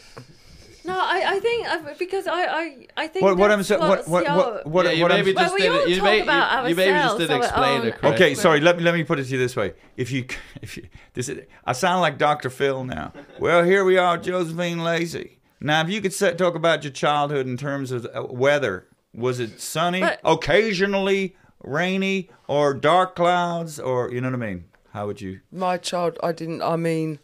No, 0.86 0.92
I, 0.98 1.24
I 1.26 1.38
think 1.40 1.66
because 1.98 2.26
I, 2.26 2.42
I, 2.44 2.86
I 2.96 3.06
think 3.06 3.22
what 3.24 3.36
what 3.38 3.50
I'm 3.50 3.62
saying. 3.62 3.80
What 3.80 4.06
what 4.08 4.24
what 4.26 4.66
what, 4.66 4.84
yeah, 4.86 4.92
you 4.92 5.02
what 5.02 5.12
I'm 5.12 5.18
maybe 5.18 5.32
Well, 5.34 5.44
just 5.44 5.54
we 5.54 5.60
did 5.62 5.70
all 5.72 5.78
it. 5.78 5.88
You, 5.88 6.02
may, 6.02 6.20
about 6.20 6.64
you, 6.64 6.68
you 6.70 6.76
maybe 6.76 6.90
just 6.92 7.18
didn't 7.18 7.36
explain 7.42 7.82
it 7.86 7.96
correctly. 7.96 8.10
Okay, 8.10 8.34
sorry. 8.34 8.60
Let 8.60 8.76
me 8.76 8.82
let 8.82 8.94
me 8.94 9.02
put 9.04 9.18
it 9.18 9.24
to 9.24 9.30
you 9.30 9.38
this 9.38 9.56
way. 9.56 9.72
If 9.96 10.10
you 10.12 10.26
if 10.60 10.76
you 10.76 10.88
this 11.14 11.28
is, 11.30 11.46
I 11.64 11.72
sound 11.72 12.00
like 12.02 12.18
Dr. 12.18 12.50
Phil 12.50 12.84
now. 12.84 13.12
Well, 13.38 13.64
here 13.64 13.84
we 13.84 13.96
are, 13.96 14.18
Josephine 14.18 14.82
Lacey. 14.84 15.38
Now, 15.60 15.80
if 15.82 15.88
you 15.88 16.02
could 16.02 16.12
set, 16.12 16.36
talk 16.36 16.54
about 16.54 16.84
your 16.84 16.92
childhood 16.92 17.46
in 17.46 17.56
terms 17.56 17.90
of 17.90 18.06
uh, 18.14 18.24
weather, 18.28 18.86
was 19.14 19.40
it 19.40 19.60
sunny, 19.60 20.00
But- 20.00 20.20
occasionally 20.24 21.36
rainy, 21.62 22.28
or 22.48 22.74
dark 22.74 23.16
clouds, 23.16 23.78
or 23.80 24.10
you 24.12 24.20
know 24.20 24.28
what 24.30 24.42
I 24.42 24.46
mean? 24.46 24.64
How 24.92 25.06
would 25.06 25.20
you? 25.20 25.40
My 25.50 25.76
child, 25.78 26.18
I 26.22 26.32
didn't. 26.32 26.62
I 26.62 26.76
mean, 26.76 27.18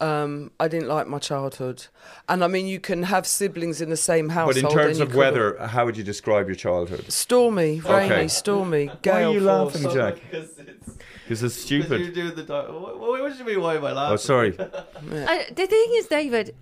um, 0.00 0.50
I 0.58 0.68
didn't 0.68 0.88
like 0.88 1.06
my 1.06 1.18
childhood, 1.18 1.86
and 2.28 2.42
I 2.42 2.46
mean, 2.46 2.66
you 2.66 2.80
can 2.80 3.02
have 3.04 3.26
siblings 3.26 3.80
in 3.80 3.90
the 3.90 3.96
same 3.96 4.30
household. 4.30 4.54
But 4.64 4.70
in 4.70 4.76
terms 4.78 5.00
of 5.00 5.14
weather, 5.14 5.58
how 5.66 5.84
would 5.84 5.96
you 5.96 6.04
describe 6.04 6.46
your 6.46 6.54
childhood? 6.56 7.10
stormy, 7.12 7.80
rainy, 7.80 8.14
Okay. 8.14 8.28
stormy, 8.28 8.86
Why 8.86 8.92
are 8.92 8.98
gale 9.02 9.32
you 9.34 9.40
force. 9.40 9.74
laughing, 9.82 9.90
Jack? 9.92 10.14
Because 10.30 10.48
it's 10.58 10.96
Because 11.28 11.42
it's 11.42 11.62
because 11.62 11.70
you're 11.70 11.82
stupid. 11.84 12.14
doing 12.14 12.34
the. 12.34 12.42
Di- 12.44 12.70
what, 12.70 12.98
what, 13.00 13.20
what 13.22 13.32
do 13.32 13.38
you 13.38 13.44
mean? 13.44 13.60
Why 13.60 13.74
am 13.76 13.84
I 13.84 13.92
laughing? 13.92 14.12
Oh, 14.14 14.16
sorry. 14.16 14.56
I, 14.58 15.46
the 15.54 15.66
thing 15.66 15.86
is, 15.98 16.06
David, 16.06 16.54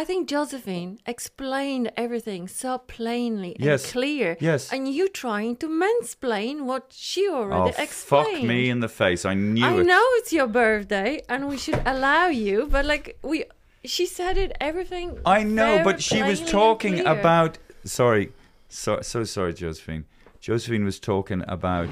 I 0.00 0.04
think 0.04 0.28
Josephine 0.28 0.98
explained 1.06 1.90
everything 1.96 2.48
so 2.48 2.76
plainly 2.96 3.52
and 3.56 3.64
Yes. 3.64 3.92
clear. 3.92 4.36
Yes. 4.40 4.70
And 4.70 4.82
you 4.96 5.08
trying 5.08 5.56
to 5.62 5.68
mansplain 5.68 6.56
what 6.70 6.84
she 7.06 7.22
already 7.30 7.72
explained. 7.78 8.26
Oh, 8.26 8.30
already 8.30 8.40
fuck 8.40 8.48
me 8.54 8.68
in 8.68 8.80
the 8.80 8.90
face! 8.90 9.24
I 9.24 9.32
knew 9.32 9.64
I 9.64 9.72
it. 9.80 9.86
know 9.86 10.04
it's 10.18 10.32
your 10.34 10.48
birthday 10.48 11.22
and 11.30 11.48
we 11.48 11.56
should 11.56 11.80
allow 11.86 12.26
you, 12.26 12.68
but 12.70 12.84
like 12.84 13.16
we, 13.22 13.44
she 13.86 14.04
said 14.04 14.36
it 14.36 14.52
everything. 14.60 15.18
I 15.24 15.42
know, 15.44 15.72
but 15.82 16.02
she 16.02 16.22
was 16.22 16.40
talking 16.42 16.96
about. 17.14 17.56
Sorry, 17.84 18.32
so 18.68 19.00
so 19.00 19.24
sorry, 19.24 19.54
Josephine. 19.54 20.04
Josephine 20.46 20.84
was 20.84 20.98
talking 21.00 21.42
about. 21.56 21.88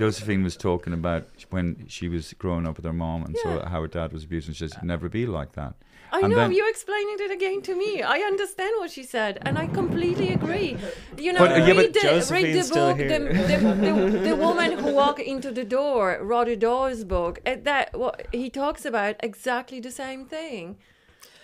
Josephine 0.00 0.42
was 0.42 0.56
talking 0.56 0.92
about 0.92 1.24
when 1.50 1.84
she 1.88 2.08
was 2.08 2.32
growing 2.34 2.66
up 2.66 2.76
with 2.76 2.84
her 2.84 2.92
mom 2.92 3.24
and 3.24 3.36
so 3.42 3.48
Yeah. 3.56 3.68
how 3.68 3.80
her 3.82 3.88
dad 3.88 4.12
was 4.12 4.24
abused 4.24 4.48
and 4.48 4.56
she 4.56 4.66
says, 4.66 4.74
never 4.82 5.08
be 5.08 5.26
like 5.26 5.52
that. 5.52 5.74
I 6.12 6.20
And 6.20 6.30
know 6.30 6.36
then- 6.36 6.52
you 6.52 6.68
explaining 6.68 7.16
it 7.20 7.30
again 7.30 7.62
to 7.62 7.74
me. 7.76 8.02
I 8.02 8.18
understand 8.32 8.72
what 8.80 8.90
she 8.90 9.04
said, 9.04 9.38
and 9.42 9.56
I 9.56 9.66
completely 9.68 10.30
agree. 10.32 10.76
You 11.16 11.32
know, 11.32 11.38
But, 11.38 11.52
uh, 11.52 11.56
yeah, 11.56 11.66
read, 11.66 11.76
but 11.76 11.92
the, 11.94 12.00
read 12.00 12.14
Josephine's 12.14 12.56
the 12.56 12.62
still 12.64 12.88
book, 12.88 12.96
here. 12.98 13.08
the, 13.08 13.18
the, 13.50 13.58
the, 13.86 14.18
the 14.30 14.36
woman 14.36 14.70
who 14.80 14.92
walked 14.92 15.20
into 15.20 15.52
the 15.52 15.64
door, 15.64 16.18
Roddy 16.20 16.56
Doyle's 16.56 17.04
book. 17.04 17.38
uh, 17.46 17.56
That 17.62 17.96
what 17.96 18.26
he 18.32 18.50
talks 18.50 18.84
about 18.84 19.14
exactly 19.20 19.78
the 19.78 19.92
same 19.92 20.24
thing. 20.26 20.78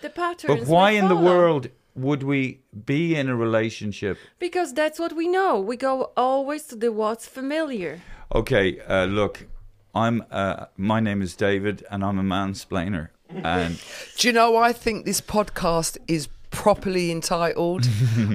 The 0.03 0.11
patterns. 0.11 0.61
But 0.61 0.67
why 0.69 0.91
in 1.01 1.07
the 1.09 1.17
world 1.31 1.69
would 1.95 2.23
we 2.25 2.61
be 2.85 3.15
in 3.15 3.29
a 3.29 3.37
relationship? 3.37 4.19
Because 4.41 4.75
that's 4.75 4.99
what 4.99 5.13
we 5.15 5.29
know. 5.29 5.61
We 5.61 5.77
go 5.77 6.11
always 6.17 6.65
to 6.71 6.77
the 6.77 6.91
what's 6.91 7.27
familiar. 7.29 8.01
Okay, 8.35 8.81
uh, 8.81 9.05
look, 9.05 9.47
I'm. 9.95 10.25
Uh, 10.31 10.67
my 10.77 11.01
name 11.01 11.23
is 11.23 11.37
David, 11.37 11.85
and 11.91 12.05
I'm 12.05 12.19
a 12.19 12.23
mansplainer. 12.23 13.09
And 13.31 13.81
Do 14.19 14.29
you 14.29 14.33
know? 14.33 14.57
I 14.57 14.73
think 14.73 15.05
this 15.05 15.21
podcast 15.21 15.97
is 16.09 16.29
properly 16.51 17.11
entitled. 17.11 17.87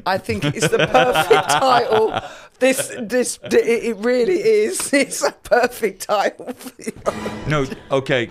I 0.06 0.18
think 0.18 0.44
it's 0.46 0.68
the 0.68 0.88
perfect 0.88 1.50
title. 1.50 2.20
This, 2.60 2.96
this, 3.00 3.39
it, 3.44 3.54
it 3.54 3.98
really 3.98 4.38
is. 4.39 4.94
It's 5.02 5.24
a 5.24 5.32
perfect 5.32 6.04
title. 6.04 6.54
no, 7.48 7.66
okay, 7.89 8.30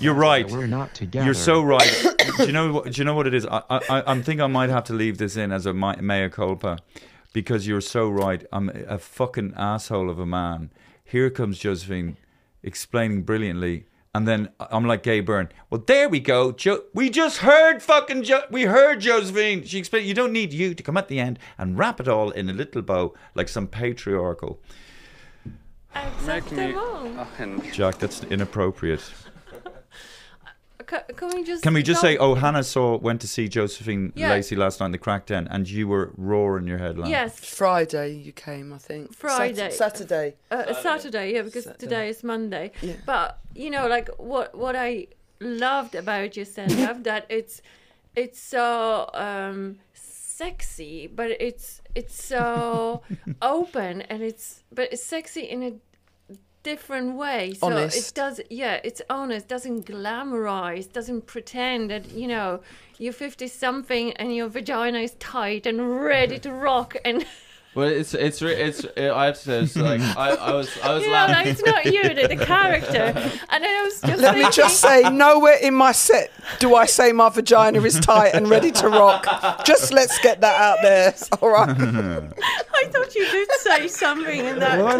you're 0.00 0.14
right. 0.14 0.50
We're 0.50 0.66
not 0.66 0.94
together. 0.94 1.26
You're 1.26 1.34
so 1.34 1.62
right. 1.62 2.16
do 2.38 2.46
you 2.46 2.52
know? 2.52 2.72
What, 2.72 2.92
do 2.92 3.00
you 3.00 3.04
know 3.04 3.14
what 3.14 3.26
it 3.26 3.34
is? 3.34 3.46
I, 3.46 3.62
I, 3.68 4.02
I 4.06 4.22
think 4.22 4.40
I 4.40 4.46
might 4.46 4.70
have 4.70 4.84
to 4.84 4.94
leave 4.94 5.18
this 5.18 5.36
in 5.36 5.52
as 5.52 5.66
a 5.66 5.74
mi- 5.74 6.00
mea 6.00 6.28
culpa, 6.30 6.78
because 7.32 7.66
you're 7.66 7.80
so 7.80 8.08
right. 8.08 8.44
I'm 8.52 8.70
a 8.70 8.98
fucking 8.98 9.54
asshole 9.56 10.10
of 10.10 10.18
a 10.18 10.26
man. 10.26 10.70
Here 11.04 11.30
comes 11.30 11.58
Josephine, 11.58 12.16
explaining 12.62 13.22
brilliantly, 13.22 13.86
and 14.14 14.28
then 14.28 14.50
I'm 14.60 14.84
like 14.86 15.02
Gay 15.02 15.20
Byrne. 15.20 15.48
Well, 15.70 15.82
there 15.86 16.08
we 16.08 16.20
go. 16.20 16.52
Jo- 16.52 16.84
we 16.92 17.08
just 17.10 17.38
heard 17.38 17.82
fucking. 17.82 18.24
Jo- 18.24 18.44
we 18.50 18.64
heard 18.64 19.00
Josephine. 19.00 19.64
She 19.64 19.78
explained. 19.78 20.06
You 20.06 20.14
don't 20.14 20.32
need 20.32 20.52
you 20.52 20.74
to 20.74 20.82
come 20.82 20.96
at 20.96 21.08
the 21.08 21.18
end 21.18 21.38
and 21.56 21.78
wrap 21.78 21.98
it 22.00 22.08
all 22.08 22.30
in 22.30 22.48
a 22.48 22.52
little 22.52 22.82
bow 22.82 23.14
like 23.34 23.48
some 23.48 23.66
patriarchal. 23.66 24.60
Exactement. 25.94 27.72
Jack, 27.72 27.98
that's 27.98 28.22
inappropriate. 28.24 29.02
Ca- 30.82 31.04
can 31.16 31.28
we 31.34 31.42
just 31.44 31.62
Can 31.62 31.74
we 31.74 31.82
just 31.82 32.02
go- 32.02 32.08
say, 32.08 32.16
oh, 32.16 32.34
Hannah 32.34 32.64
saw 32.64 32.96
went 32.98 33.20
to 33.22 33.28
see 33.28 33.48
Josephine 33.48 34.12
Yeah. 34.14 34.30
Lacey 34.30 34.56
last 34.56 34.80
night 34.80 34.86
in 34.86 34.92
the 34.92 34.98
Crackdown, 34.98 35.46
and 35.50 35.68
you 35.68 35.88
were 35.88 36.12
roaring 36.16 36.66
your 36.66 36.78
head 36.78 36.98
laughing. 36.98 37.12
yes, 37.12 37.38
Friday 37.38 38.14
you 38.14 38.32
came, 38.32 38.72
I 38.72 38.78
think. 38.78 39.08
Sat- 39.08 39.16
Friday. 39.16 39.70
Saturday. 39.70 40.34
uh, 40.50 40.74
Saturday, 40.74 41.32
yeah, 41.34 41.42
because 41.42 41.66
today 41.78 42.08
is 42.08 42.22
Monday. 42.24 42.72
But 43.06 43.38
you 43.54 43.70
know, 43.70 43.86
like 43.88 44.08
what 44.18 44.54
what 44.56 44.76
I 44.76 45.08
loved 45.40 45.94
about 45.94 46.36
your 46.36 46.44
stand-up 46.46 47.02
that 47.10 47.26
it's 47.28 47.62
it's 48.14 48.38
so 48.40 49.08
um, 49.14 49.78
sexy, 49.94 51.06
but 51.06 51.30
it's 51.40 51.80
it's 51.94 52.22
so 52.24 53.02
open 53.42 54.02
and 54.02 54.22
it's 54.22 54.62
but 54.72 54.92
it's 54.92 55.02
sexy 55.04 55.42
in 55.42 55.62
a 55.62 55.72
different 56.62 57.16
way. 57.16 57.54
So 57.54 57.76
it 57.76 58.12
does, 58.14 58.40
yeah, 58.50 58.80
it's 58.84 59.02
honest. 59.10 59.48
Doesn't 59.48 59.86
glamorize. 59.86 60.92
Doesn't 60.92 61.26
pretend 61.26 61.90
that 61.90 62.12
you 62.12 62.28
know 62.28 62.60
you're 62.98 63.12
fifty 63.12 63.48
something 63.48 64.12
and 64.14 64.34
your 64.34 64.48
vagina 64.48 65.00
is 65.00 65.14
tight 65.18 65.66
and 65.66 66.00
ready 66.00 66.38
to 66.40 66.52
rock 66.52 66.96
and. 67.04 67.26
Well, 67.74 67.88
it's 67.88 68.12
it's 68.12 68.42
it's 68.42 68.84
uh, 68.84 69.14
I 69.14 69.26
have 69.26 69.36
to 69.36 69.40
say 69.42 69.60
it's 69.62 69.76
like 69.76 70.00
I, 70.02 70.30
I 70.34 70.52
was 70.52 70.68
I 70.82 70.92
was 70.92 71.02
You 71.02 71.08
know, 71.08 71.14
laughing. 71.14 71.34
like 71.36 71.46
it's 71.46 71.64
not 71.64 71.84
you, 71.86 72.02
the, 72.02 72.36
the 72.36 72.44
character. 72.44 73.14
And 73.48 73.64
I 73.64 73.82
was 73.84 73.98
just 74.00 74.20
Let 74.20 74.36
me 74.36 74.44
just 74.52 74.78
say, 74.80 75.08
nowhere 75.08 75.56
in 75.56 75.72
my 75.74 75.92
set 75.92 76.30
do 76.58 76.74
I 76.74 76.84
say 76.84 77.12
my 77.12 77.30
vagina 77.30 77.80
is 77.80 77.98
tight 78.00 78.34
and 78.34 78.50
ready 78.50 78.72
to 78.72 78.88
rock. 78.88 79.64
Just 79.64 79.90
let's 79.92 80.18
get 80.20 80.42
that 80.42 80.60
out 80.60 80.78
there. 80.82 81.14
All 81.40 81.48
right. 81.50 81.70
I 82.74 82.88
thought 82.88 83.14
you 83.14 83.24
did 83.30 83.48
say 83.60 83.88
something 83.88 84.44
in 84.44 84.58
that. 84.58 84.78
What, 84.82 84.98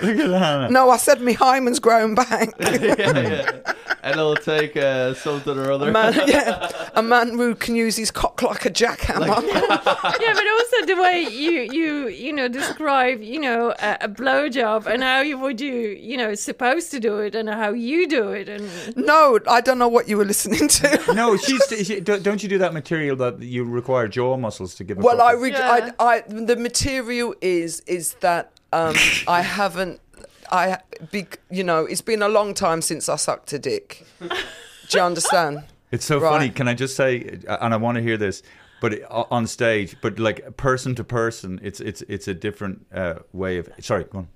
Look 0.00 0.18
at 0.18 0.40
Hannah. 0.42 0.70
No, 0.70 0.90
I 0.90 0.96
said 0.96 1.20
my 1.20 1.32
hymen's 1.32 1.78
grown 1.78 2.14
back. 2.16 2.48
yeah, 2.60 2.96
yeah. 2.98 3.72
And 4.02 4.14
it'll 4.14 4.34
take 4.34 4.76
uh, 4.76 5.14
something 5.14 5.56
or 5.56 5.70
other. 5.70 5.90
A 5.90 5.92
man, 5.92 6.14
yeah, 6.26 6.68
a 6.94 7.02
man 7.02 7.36
who 7.38 7.54
can 7.54 7.76
use 7.76 7.96
his 7.96 8.10
cock 8.10 8.42
like 8.42 8.64
a 8.66 8.70
jackhammer. 8.70 9.28
Yeah, 10.20 10.34
but 10.34 10.46
also 10.48 10.86
the 10.86 10.96
way 11.00 11.20
you 11.30 11.60
you 11.70 11.91
you 12.08 12.32
know 12.32 12.48
describe 12.48 13.20
you 13.22 13.38
know 13.40 13.70
a, 13.78 13.98
a 14.02 14.08
blowjob 14.08 14.86
and 14.86 15.02
how 15.02 15.20
you 15.20 15.36
would 15.38 15.60
you 15.60 15.74
you 16.10 16.16
know 16.16 16.34
supposed 16.34 16.90
to 16.90 16.98
do 17.00 17.18
it 17.18 17.34
and 17.34 17.48
how 17.48 17.72
you 17.72 18.06
do 18.08 18.30
it 18.32 18.48
and 18.48 18.64
no, 18.96 19.38
I 19.48 19.60
don't 19.60 19.78
know 19.78 19.88
what 19.88 20.08
you 20.08 20.16
were 20.16 20.24
listening 20.34 20.68
to. 20.68 20.88
No, 21.14 21.36
she's. 21.44 21.62
She, 21.86 22.00
don't 22.00 22.22
don't 22.22 22.42
you 22.42 22.48
do 22.48 22.58
that 22.58 22.72
material 22.72 23.16
that 23.16 23.40
you 23.40 23.64
require 23.64 24.06
jaw 24.08 24.36
muscles 24.36 24.74
to 24.76 24.84
give? 24.84 24.98
A 24.98 25.00
Well, 25.00 25.20
I, 25.20 25.32
proper- 25.32 25.42
read, 25.44 25.52
Yeah. 25.54 25.90
I, 25.98 26.04
I, 26.16 26.20
the 26.26 26.56
material 26.56 27.34
is 27.40 27.80
is 27.86 28.14
that 28.20 28.52
um, 28.72 28.94
I 29.28 29.42
haven't, 29.42 30.00
I, 30.50 30.78
be, 31.10 31.26
you 31.50 31.64
know, 31.64 31.84
it's 31.84 32.00
been 32.12 32.22
a 32.22 32.28
long 32.28 32.54
time 32.54 32.80
since 32.82 33.08
I 33.08 33.16
sucked 33.16 33.52
a 33.52 33.58
dick. 33.58 34.06
Do 34.20 34.28
you 34.98 35.00
understand? 35.00 35.64
It's 35.90 36.06
so 36.06 36.18
Right. 36.18 36.30
funny. 36.30 36.50
Can 36.50 36.68
I 36.68 36.74
just 36.74 36.96
say, 36.96 37.38
and 37.46 37.74
I 37.74 37.76
want 37.76 37.96
to 37.96 38.02
hear 38.02 38.16
this, 38.16 38.42
but 38.82 39.00
on 39.30 39.46
stage, 39.46 39.94
but 40.02 40.18
like 40.18 40.56
person 40.56 40.96
to 40.96 41.04
person, 41.04 41.60
it's 41.62 41.78
it's 41.78 42.02
it's 42.08 42.26
a 42.26 42.34
different 42.34 42.84
uh, 42.92 43.20
way 43.32 43.58
of. 43.58 43.68
Sorry, 43.78 44.02
go 44.02 44.18
on. 44.18 44.28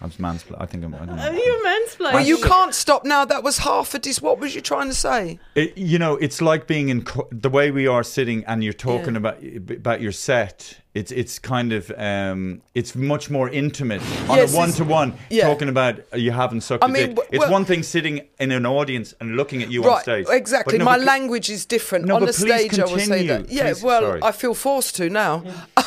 I'm 0.00 0.10
mansplaining. 0.10 0.56
I 0.60 0.66
think 0.66 0.84
I'm. 0.84 0.94
I 0.94 0.98
don't 0.98 1.16
know. 1.16 1.22
Are 1.22 1.32
you 1.34 1.62
mansplaining? 1.64 2.12
Well, 2.14 2.26
you 2.26 2.38
can't 2.38 2.74
stop 2.74 3.04
now. 3.04 3.24
That 3.24 3.42
was 3.44 3.58
half 3.58 3.94
a 3.94 3.98
dis. 3.98 4.20
What 4.22 4.38
was 4.40 4.54
you 4.54 4.60
trying 4.60 4.88
to 4.88 4.94
say? 4.94 5.38
It, 5.54 5.76
you 5.78 5.98
know, 5.98 6.16
it's 6.16 6.40
like 6.42 6.66
being 6.66 6.88
in 6.88 7.04
co- 7.04 7.28
the 7.30 7.50
way 7.50 7.70
we 7.70 7.86
are 7.86 8.02
sitting, 8.02 8.44
and 8.46 8.64
you're 8.64 8.72
talking 8.72 9.12
Yeah. 9.14 9.18
about 9.18 9.42
about 9.70 10.00
your 10.00 10.12
set. 10.12 10.78
It's 10.94 11.10
it's 11.12 11.38
kind 11.38 11.72
of 11.72 11.90
um, 11.96 12.62
it's 12.74 12.94
much 12.94 13.30
more 13.30 13.48
intimate 13.48 14.02
on 14.28 14.36
Yes, 14.36 14.52
a 14.52 14.56
one 14.56 14.72
to 14.72 14.84
one. 14.84 15.14
Talking 15.30 15.68
about 15.68 16.00
uh, 16.12 16.16
you 16.16 16.32
haven't 16.32 16.62
sucked 16.62 16.84
I 16.84 16.86
a 16.86 16.90
mean, 16.90 17.14
dick. 17.14 17.28
It's 17.30 17.38
well- 17.40 17.52
one 17.52 17.64
thing 17.64 17.82
sitting 17.82 18.26
in 18.38 18.50
an 18.50 18.66
audience 18.66 19.14
and 19.20 19.36
looking 19.36 19.62
at 19.62 19.70
you 19.70 19.84
on 19.88 20.00
stage. 20.02 20.26
exactly. 20.28 20.78
No, 20.78 20.84
My 20.84 20.96
but- 20.98 21.06
language 21.06 21.48
is 21.48 21.64
different. 21.64 22.04
No, 22.06 22.16
On 22.16 22.20
but 22.20 22.34
the 22.34 22.44
please 22.44 22.70
stage, 22.70 22.78
I 22.78 22.84
will 22.84 22.98
say 22.98 23.26
that. 23.26 23.36
continue. 23.38 23.56
Yeah, 23.56 23.72
Please, 23.72 23.82
well, 23.82 24.00
sorry. 24.02 24.20
I 24.22 24.32
feel 24.32 24.54
forced 24.54 24.96
to 24.96 25.08
now. 25.08 25.44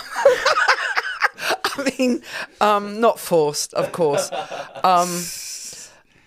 I 1.78 1.94
mean, 1.98 2.22
um, 2.62 3.00
not 3.00 3.20
forced, 3.20 3.74
of 3.74 3.92
course. 3.92 4.30
Um, 4.84 5.10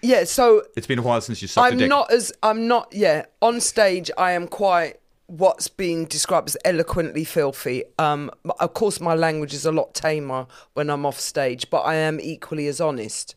yeah, 0.03 0.25
so 0.25 0.63
It's 0.77 0.87
been 0.87 0.99
a 0.99 1.03
while 1.03 1.21
since 1.21 1.43
you 1.43 1.49
sucked 1.49 1.69
a 1.71 1.73
I'm 1.73 1.79
dick. 1.79 1.89
not 1.89 2.13
as 2.13 2.33
I'm 2.43 2.69
not. 2.69 2.93
Yeah, 2.93 3.27
on 3.43 3.61
stage, 3.61 4.11
I 4.17 4.33
am 4.33 4.47
quite 4.47 5.01
what's 5.27 5.69
being 5.69 6.07
described 6.07 6.49
as 6.49 6.57
eloquently 6.65 7.25
filthy. 7.25 7.85
Um, 7.99 8.31
of 8.61 8.75
course, 8.75 9.01
my 9.01 9.15
language 9.15 9.53
is 9.53 9.67
a 9.67 9.73
lot 9.73 9.95
tamer 9.95 10.47
when 10.75 10.89
I'm 10.89 11.05
off 11.05 11.21
stage, 11.21 11.69
but 11.69 11.81
I 11.81 11.97
am 11.97 12.21
equally 12.21 12.67
as 12.67 12.81
honest. 12.81 13.35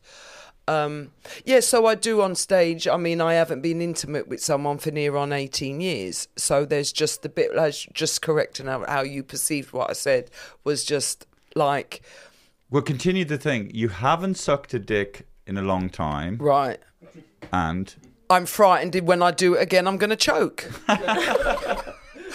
Um, 0.68 1.10
yeah, 1.44 1.58
so 1.60 1.86
I 1.86 1.96
do 1.96 2.22
on 2.22 2.34
stage. 2.36 2.86
I 2.86 2.96
mean, 2.96 3.20
I 3.20 3.34
haven't 3.34 3.60
been 3.62 3.82
intimate 3.82 4.28
with 4.28 4.40
someone 4.40 4.78
for 4.78 4.90
near 4.92 5.16
on 5.16 5.32
18 5.32 5.80
years. 5.80 6.28
So 6.36 6.64
there's 6.64 6.92
just 6.92 7.22
the 7.22 7.28
bit, 7.28 7.54
like, 7.54 7.74
just 7.92 8.22
correcting 8.22 8.66
how, 8.66 8.84
how 8.86 9.02
you 9.02 9.22
perceived 9.24 9.72
what 9.72 9.90
I 9.90 9.94
said 9.94 10.30
was 10.64 10.84
just 10.84 11.26
like, 11.56 12.02
We'll 12.70 12.82
continue 12.82 13.24
the 13.24 13.38
thing. 13.38 13.70
You 13.74 13.88
haven't 13.88 14.36
sucked 14.36 14.72
a 14.72 14.78
dick 14.78 15.26
in 15.46 15.58
a 15.58 15.62
long 15.62 15.90
time, 15.90 16.38
right, 16.38 16.78
and 17.52 17.94
I'm 18.30 18.46
frightened 18.46 19.06
when 19.06 19.22
I 19.22 19.30
do 19.30 19.54
it 19.54 19.62
again, 19.62 19.86
I'm 19.86 19.98
going 19.98 20.10
to 20.10 20.16
choke. 20.16 20.70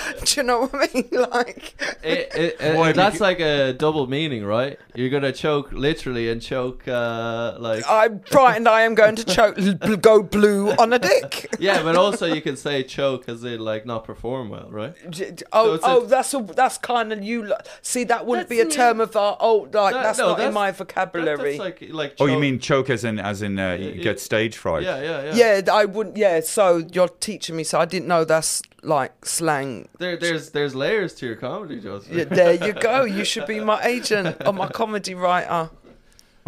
do 0.25 0.39
you 0.41 0.43
know 0.43 0.65
what 0.67 0.75
I 0.75 0.89
mean? 0.93 1.07
Like, 1.31 1.73
It, 2.03 2.31
it, 2.35 2.57
it- 2.61 2.75
Why, 2.77 2.91
that's 2.91 3.17
becau- 3.17 3.21
like 3.21 3.39
a 3.39 3.73
double 3.73 4.07
meaning, 4.07 4.45
right? 4.45 4.79
You're 4.95 5.09
gonna 5.09 5.31
choke 5.31 5.71
literally 5.71 6.29
and 6.29 6.41
choke 6.41 6.87
uh, 6.87 7.55
like 7.59 7.83
I'm 7.87 8.19
frightened 8.21 8.67
I 8.67 8.81
am 8.81 8.95
going 8.95 9.15
to 9.17 9.23
choke, 9.23 9.57
go 10.01 10.23
blue 10.23 10.71
on 10.71 10.93
a 10.93 10.99
dick. 10.99 11.55
yeah, 11.59 11.83
but 11.83 11.95
also 11.95 12.25
you 12.25 12.41
can 12.41 12.55
say 12.55 12.83
choke 12.83 13.27
as 13.29 13.43
in 13.43 13.59
like 13.59 13.85
not 13.85 14.03
perform 14.05 14.49
well, 14.49 14.67
right? 14.69 14.95
J- 15.09 15.31
j- 15.31 15.45
Oh, 15.53 15.73
it's 15.73 15.83
a- 15.83 15.87
oh, 15.87 16.05
that's 16.05 16.33
a, 16.33 16.39
that's 16.41 16.77
kind 16.77 17.11
of 17.13 17.23
you. 17.23 17.53
See, 17.81 18.03
that 18.05 18.25
wouldn't 18.25 18.49
That's 18.49 18.61
be 18.61 18.67
a 18.67 18.71
term 18.71 18.99
of 19.01 19.15
our 19.15 19.37
old. 19.39 19.73
Like 19.73 19.93
That- 19.93 20.03
that's 20.03 20.19
no, 20.19 20.29
not 20.29 20.33
in 20.33 20.37
that's- 20.37 20.53
my 20.53 20.71
That- 20.71 20.77
vocabulary. 20.77 21.57
that's 21.57 21.59
like 21.59 21.83
like. 21.91 22.15
oh, 22.19 22.25
you 22.25 22.39
mean 22.39 22.59
choke 22.59 22.89
as 22.89 23.03
in 23.03 23.19
as 23.19 23.41
in 23.41 23.57
uh, 23.59 23.73
you 23.73 23.89
yeah. 23.91 24.03
get 24.03 24.19
stage 24.19 24.57
fright? 24.57 24.83
Yeah, 24.83 25.01
yeah, 25.01 25.33
yeah. 25.33 25.61
yeah, 25.65 25.73
I 25.73 25.85
wouldn't. 25.85 26.17
Yeah, 26.17 26.39
so 26.41 26.83
you're 26.91 27.07
teaching 27.09 27.55
me. 27.55 27.63
So 27.63 27.79
I 27.79 27.85
didn't 27.85 28.07
know 28.07 28.23
that's 28.25 28.61
like 28.83 29.25
slang. 29.25 29.87
There, 29.97 30.17
there's 30.17 30.51
there's 30.51 30.75
layers 30.75 31.13
to 31.15 31.25
your 31.25 31.35
comedy, 31.35 31.79
Joseph. 31.79 32.11
Yeah, 32.11 32.25
there 32.25 32.53
you 32.53 32.73
go. 32.73 33.03
You 33.03 33.23
should 33.31 33.45
be 33.45 33.59
my 33.59 33.83
agent 33.83 34.37
or 34.45 34.53
my 34.53 34.67
comedy 34.67 35.13
writer. 35.15 35.69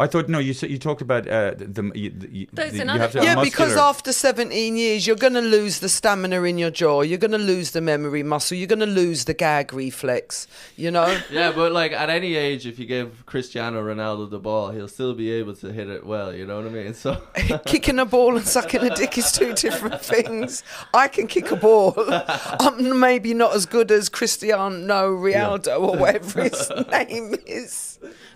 I 0.00 0.06
thought 0.06 0.28
no. 0.28 0.38
You 0.38 0.54
you 0.66 0.78
talked 0.78 1.02
about 1.02 1.28
uh, 1.28 1.52
the, 1.54 1.66
the, 1.66 1.82
you, 1.94 2.10
the, 2.10 2.26
the- 2.26 2.38
you 2.38 2.48
have 2.56 2.70
to 2.72 2.78
thing. 2.78 2.88
have 2.88 3.14
Yeah, 3.14 3.42
because 3.42 3.76
after 3.76 4.12
17 4.12 4.76
years, 4.76 5.06
you're 5.06 5.14
going 5.16 5.34
to 5.34 5.42
lose 5.42 5.80
the 5.80 5.88
stamina 5.90 6.42
in 6.44 6.56
your 6.56 6.70
jaw. 6.70 7.02
You're 7.02 7.18
going 7.18 7.32
to 7.32 7.38
lose 7.38 7.72
the 7.72 7.82
memory 7.82 8.22
muscle. 8.22 8.56
You're 8.56 8.66
going 8.66 8.80
to 8.80 8.86
lose 8.86 9.26
the 9.26 9.34
gag 9.34 9.72
reflex. 9.72 10.46
You 10.76 10.90
know. 10.90 11.18
Yeah, 11.30 11.52
but 11.52 11.72
like 11.72 11.92
at 11.92 12.10
any 12.10 12.34
age, 12.34 12.66
if 12.66 12.78
you 12.78 12.86
give 12.86 13.24
Cristiano 13.26 13.82
Ronaldo 13.82 14.28
the 14.30 14.38
ball, 14.38 14.70
he'll 14.70 14.88
still 14.88 15.14
be 15.14 15.30
able 15.32 15.54
to 15.56 15.72
hit 15.72 15.88
it 15.88 16.04
well. 16.04 16.34
You 16.34 16.46
know 16.46 16.56
what 16.56 16.66
I 16.66 16.70
mean? 16.70 16.94
So 16.94 17.22
kicking 17.66 17.98
a 17.98 18.04
ball 18.04 18.36
and 18.36 18.46
sucking 18.46 18.82
a 18.82 18.94
dick 18.94 19.16
is 19.18 19.30
two 19.30 19.52
different 19.64 20.02
things. 20.02 20.64
I 20.92 21.08
can 21.08 21.26
kick 21.26 21.50
a 21.50 21.56
ball. 21.56 21.94
I'm 21.98 22.98
maybe 22.98 23.32
not 23.34 23.54
as 23.54 23.66
good 23.66 23.90
as 23.90 24.08
Cristiano 24.08 25.16
Ronaldo 25.16 25.80
or 25.80 25.96
whatever 25.96 26.42
his 26.44 26.70
name 26.90 27.34
is. 27.46 27.89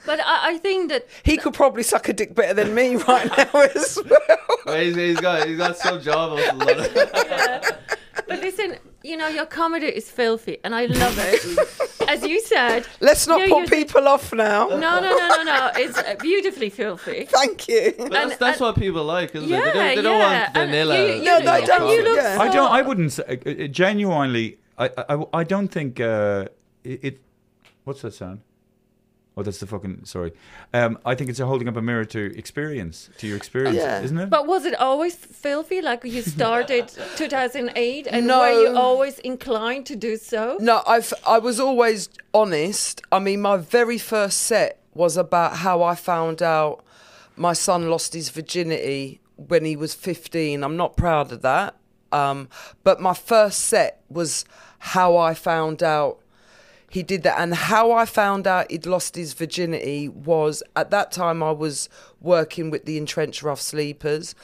But 0.07 0.21
I, 0.21 0.51
I 0.53 0.59
think 0.59 0.91
that 0.91 1.07
He 1.23 1.37
could 1.37 1.55
probably 1.55 1.83
suck 1.83 2.09
a 2.09 2.13
dick 2.13 2.35
better 2.35 2.55
than 2.55 2.75
me 2.75 2.97
right 3.09 3.27
now 3.37 3.61
as 3.61 3.99
well. 4.09 4.77
he's, 4.79 4.95
he's 4.97 5.21
got 5.21 5.47
he's 5.49 5.59
got 5.59 5.77
some 5.77 6.01
jaw 6.01 6.35
muscles. 6.35 6.61
on 6.63 6.69
it. 6.69 6.93
yeah. 6.95 7.71
But 8.29 8.41
listen, 8.41 8.77
you 9.03 9.17
know, 9.17 9.29
your 9.29 9.45
comedy 9.47 9.87
is 9.87 10.11
filthy, 10.11 10.59
and 10.65 10.75
I 10.75 10.87
love 10.87 11.17
it. 11.19 11.45
As 12.09 12.23
you 12.25 12.41
said, 12.43 12.87
Let's 13.01 13.27
not 13.27 13.41
you- 13.41 13.49
put 13.55 13.63
you- 13.65 13.85
people 13.85 14.07
off 14.09 14.33
now. 14.33 14.69
No, 14.69 14.77
no, 14.79 15.01
no, 15.01 15.29
no, 15.29 15.43
no. 15.43 15.71
It's 15.77 15.99
uh, 15.99 16.15
beautifully 16.21 16.71
filthy. 16.71 17.25
Thank 17.25 17.67
you. 17.69 17.95
But 17.99 18.13
that's, 18.13 18.33
And- 18.33 18.41
that's 18.41 18.59
and- 18.59 18.67
what 18.67 18.77
people 18.77 19.05
like, 19.05 19.35
isn't 19.35 19.49
it? 19.49 19.53
Yeah, 19.53 19.65
They 19.65 19.73
don't, 19.73 19.97
they 19.97 20.03
don't 20.03 20.21
yeah. 20.21 20.41
want 20.43 20.57
And 20.57 20.71
vanilla. 20.71 20.97
you- 20.99 21.15
you- 21.17 21.23
No, 21.25 21.39
vanilla 21.39 21.61
they 21.61 21.67
don't. 21.67 21.89
You 21.91 22.03
look 22.05 22.17
Yeah. 22.17 22.37
I 22.41 22.49
don't. 22.49 22.71
I 22.73 22.83
wouldn't 22.83 23.13
say 23.13 23.39
uh, 23.47 23.67
genuinely. 23.69 24.59
I, 24.79 24.91
I 25.09 25.25
I 25.41 25.45
don't 25.45 25.69
think 25.69 26.01
uh, 26.01 26.47
it, 26.85 27.05
it. 27.05 27.21
What's 27.85 28.03
that 28.03 28.15
sound? 28.15 28.41
Oh, 29.37 29.43
that's 29.43 29.59
the 29.59 29.67
fucking 29.67 30.05
sorry. 30.05 30.33
Um, 30.73 30.97
I 31.05 31.17
think 31.17 31.29
it's 31.29 31.41
a 31.41 31.47
holding 31.47 31.67
up 31.69 31.77
a 31.77 31.83
mirror 31.83 32.05
to 32.05 32.39
experience, 32.39 33.11
to 33.19 33.27
your 33.27 33.37
experience, 33.37 33.77
Yeah. 33.77 34.01
isn't 34.01 34.17
it? 34.17 34.31
But 34.31 34.47
was 34.47 34.65
it 34.65 34.75
always 34.79 35.17
filthy? 35.17 35.81
Like 35.83 36.05
you 36.05 36.23
started 36.23 36.87
2008, 37.17 38.07
and 38.09 38.27
No. 38.29 38.39
were 38.39 38.51
you 38.51 38.77
always 38.77 39.19
inclined 39.21 39.87
to 39.87 39.97
do 39.97 40.17
so? 40.17 40.57
No, 40.61 40.83
I've 40.87 41.13
I 41.27 41.39
was 41.39 41.59
always 41.59 42.09
honest. 42.33 43.03
I 43.11 43.19
mean, 43.19 43.41
my 43.41 43.57
very 43.57 43.99
first 43.99 44.39
set 44.43 44.79
was 44.95 45.17
about 45.17 45.57
how 45.59 45.83
I 45.83 45.97
found 45.97 46.41
out 46.41 46.85
my 47.37 47.55
son 47.55 47.91
lost 47.91 48.15
his 48.15 48.29
virginity 48.29 49.21
when 49.37 49.65
he 49.65 49.75
was 49.75 49.95
15. 49.95 50.63
I'm 50.63 50.77
not 50.77 50.97
proud 50.97 51.33
of 51.33 51.43
that. 51.43 51.75
Um, 52.13 52.49
but 52.85 53.01
my 53.01 53.15
first 53.15 53.59
set 53.63 54.01
was 54.09 54.45
how 54.79 55.17
I 55.17 55.35
found 55.35 55.83
out 55.83 56.21
he 56.95 57.03
did 57.03 57.25
that 57.25 57.41
and 57.41 57.53
how 57.53 57.91
I 57.91 58.05
found 58.05 58.47
out 58.47 58.71
he'd 58.71 58.87
lost 58.87 59.17
his 59.17 59.33
virginity 59.33 60.09
was 60.09 60.63
at 60.77 60.93
that 60.93 61.11
time 61.11 61.43
I 61.43 61.51
was 61.51 61.89
working 62.21 62.71
with 62.71 62.85
the 62.85 62.97
entrenched 62.97 63.43
rough 63.43 63.61
sleepers 63.61 64.37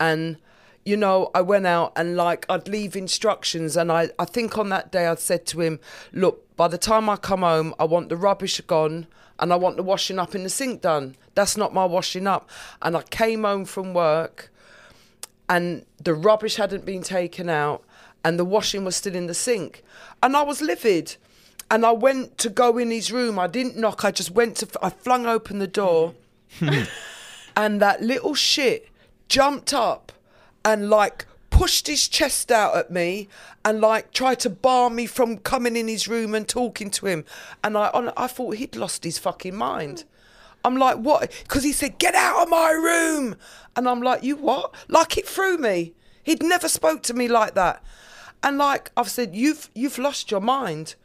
and 0.00 0.36
you 0.84 0.96
know, 0.96 1.30
I 1.34 1.40
went 1.40 1.66
out 1.66 1.92
and 1.96 2.16
like 2.16 2.44
I'd 2.48 2.68
leave 2.68 2.94
instructions, 2.94 3.74
and 3.74 3.90
I, 3.90 4.10
I 4.18 4.26
think 4.26 4.58
on 4.58 4.68
that 4.68 4.92
day 4.92 5.06
I'd 5.06 5.18
said 5.18 5.46
to 5.46 5.62
him, 5.62 5.80
look, 6.12 6.44
by 6.56 6.68
the 6.68 6.76
time 6.76 7.08
I 7.08 7.16
come 7.16 7.40
home, 7.40 7.74
I 7.78 7.84
want 7.84 8.10
the 8.10 8.18
rubbish 8.18 8.60
gone 8.60 9.06
and 9.38 9.50
I 9.50 9.56
want 9.56 9.76
the 9.76 9.82
washing 9.82 10.18
up 10.18 10.34
in 10.34 10.42
the 10.42 10.50
sink 10.50 10.82
done. 10.82 11.16
That's 11.34 11.56
not 11.56 11.72
my 11.72 11.86
washing 11.86 12.26
up. 12.26 12.50
And 12.82 12.98
I 12.98 13.02
came 13.02 13.44
home 13.44 13.64
from 13.64 13.94
work, 13.94 14.52
and 15.48 15.86
the 16.02 16.12
rubbish 16.12 16.56
hadn't 16.56 16.84
been 16.84 17.02
taken 17.02 17.48
out, 17.48 17.82
and 18.22 18.38
the 18.38 18.44
washing 18.44 18.84
was 18.84 18.94
still 18.94 19.14
in 19.14 19.26
the 19.26 19.34
sink, 19.34 19.82
and 20.22 20.36
I 20.36 20.42
was 20.42 20.60
livid. 20.60 21.16
And 21.70 21.84
I 21.84 21.92
went 21.92 22.38
to 22.38 22.50
go 22.50 22.78
in 22.78 22.90
his 22.90 23.10
room. 23.10 23.38
I 23.38 23.46
didn't 23.46 23.76
knock. 23.76 24.04
I 24.04 24.10
just 24.10 24.30
went 24.30 24.56
to. 24.58 24.68
I 24.82 24.90
flung 24.90 25.26
open 25.26 25.58
the 25.58 25.66
door, 25.66 26.14
and 27.56 27.80
that 27.80 28.02
little 28.02 28.34
shit 28.34 28.88
jumped 29.28 29.72
up 29.72 30.12
and 30.64 30.90
like 30.90 31.26
pushed 31.50 31.86
his 31.86 32.08
chest 32.08 32.50
out 32.50 32.76
at 32.76 32.90
me 32.90 33.28
and 33.64 33.80
like 33.80 34.12
tried 34.12 34.40
to 34.40 34.50
bar 34.50 34.90
me 34.90 35.06
from 35.06 35.38
coming 35.38 35.76
in 35.76 35.86
his 35.88 36.08
room 36.08 36.34
and 36.34 36.48
talking 36.48 36.90
to 36.90 37.06
him. 37.06 37.24
And 37.62 37.76
I, 37.78 37.90
I 38.16 38.26
thought 38.26 38.56
he'd 38.56 38.76
lost 38.76 39.04
his 39.04 39.18
fucking 39.18 39.54
mind. 39.54 40.04
I'm 40.64 40.76
like, 40.76 40.96
what? 40.96 41.30
Because 41.42 41.62
he 41.62 41.72
said, 41.72 41.98
get 41.98 42.14
out 42.14 42.42
of 42.42 42.48
my 42.48 42.70
room. 42.70 43.36
And 43.76 43.88
I'm 43.88 44.02
like, 44.02 44.24
you 44.24 44.36
what? 44.36 44.74
Like 44.88 45.16
it 45.16 45.28
threw 45.28 45.58
me. 45.58 45.94
He'd 46.22 46.42
never 46.42 46.68
spoke 46.68 47.02
to 47.04 47.14
me 47.14 47.28
like 47.28 47.54
that. 47.54 47.84
And 48.42 48.58
like 48.58 48.90
I've 48.96 49.10
said, 49.10 49.34
you've 49.34 49.70
you've 49.74 49.98
lost 49.98 50.30
your 50.30 50.40
mind. 50.40 50.96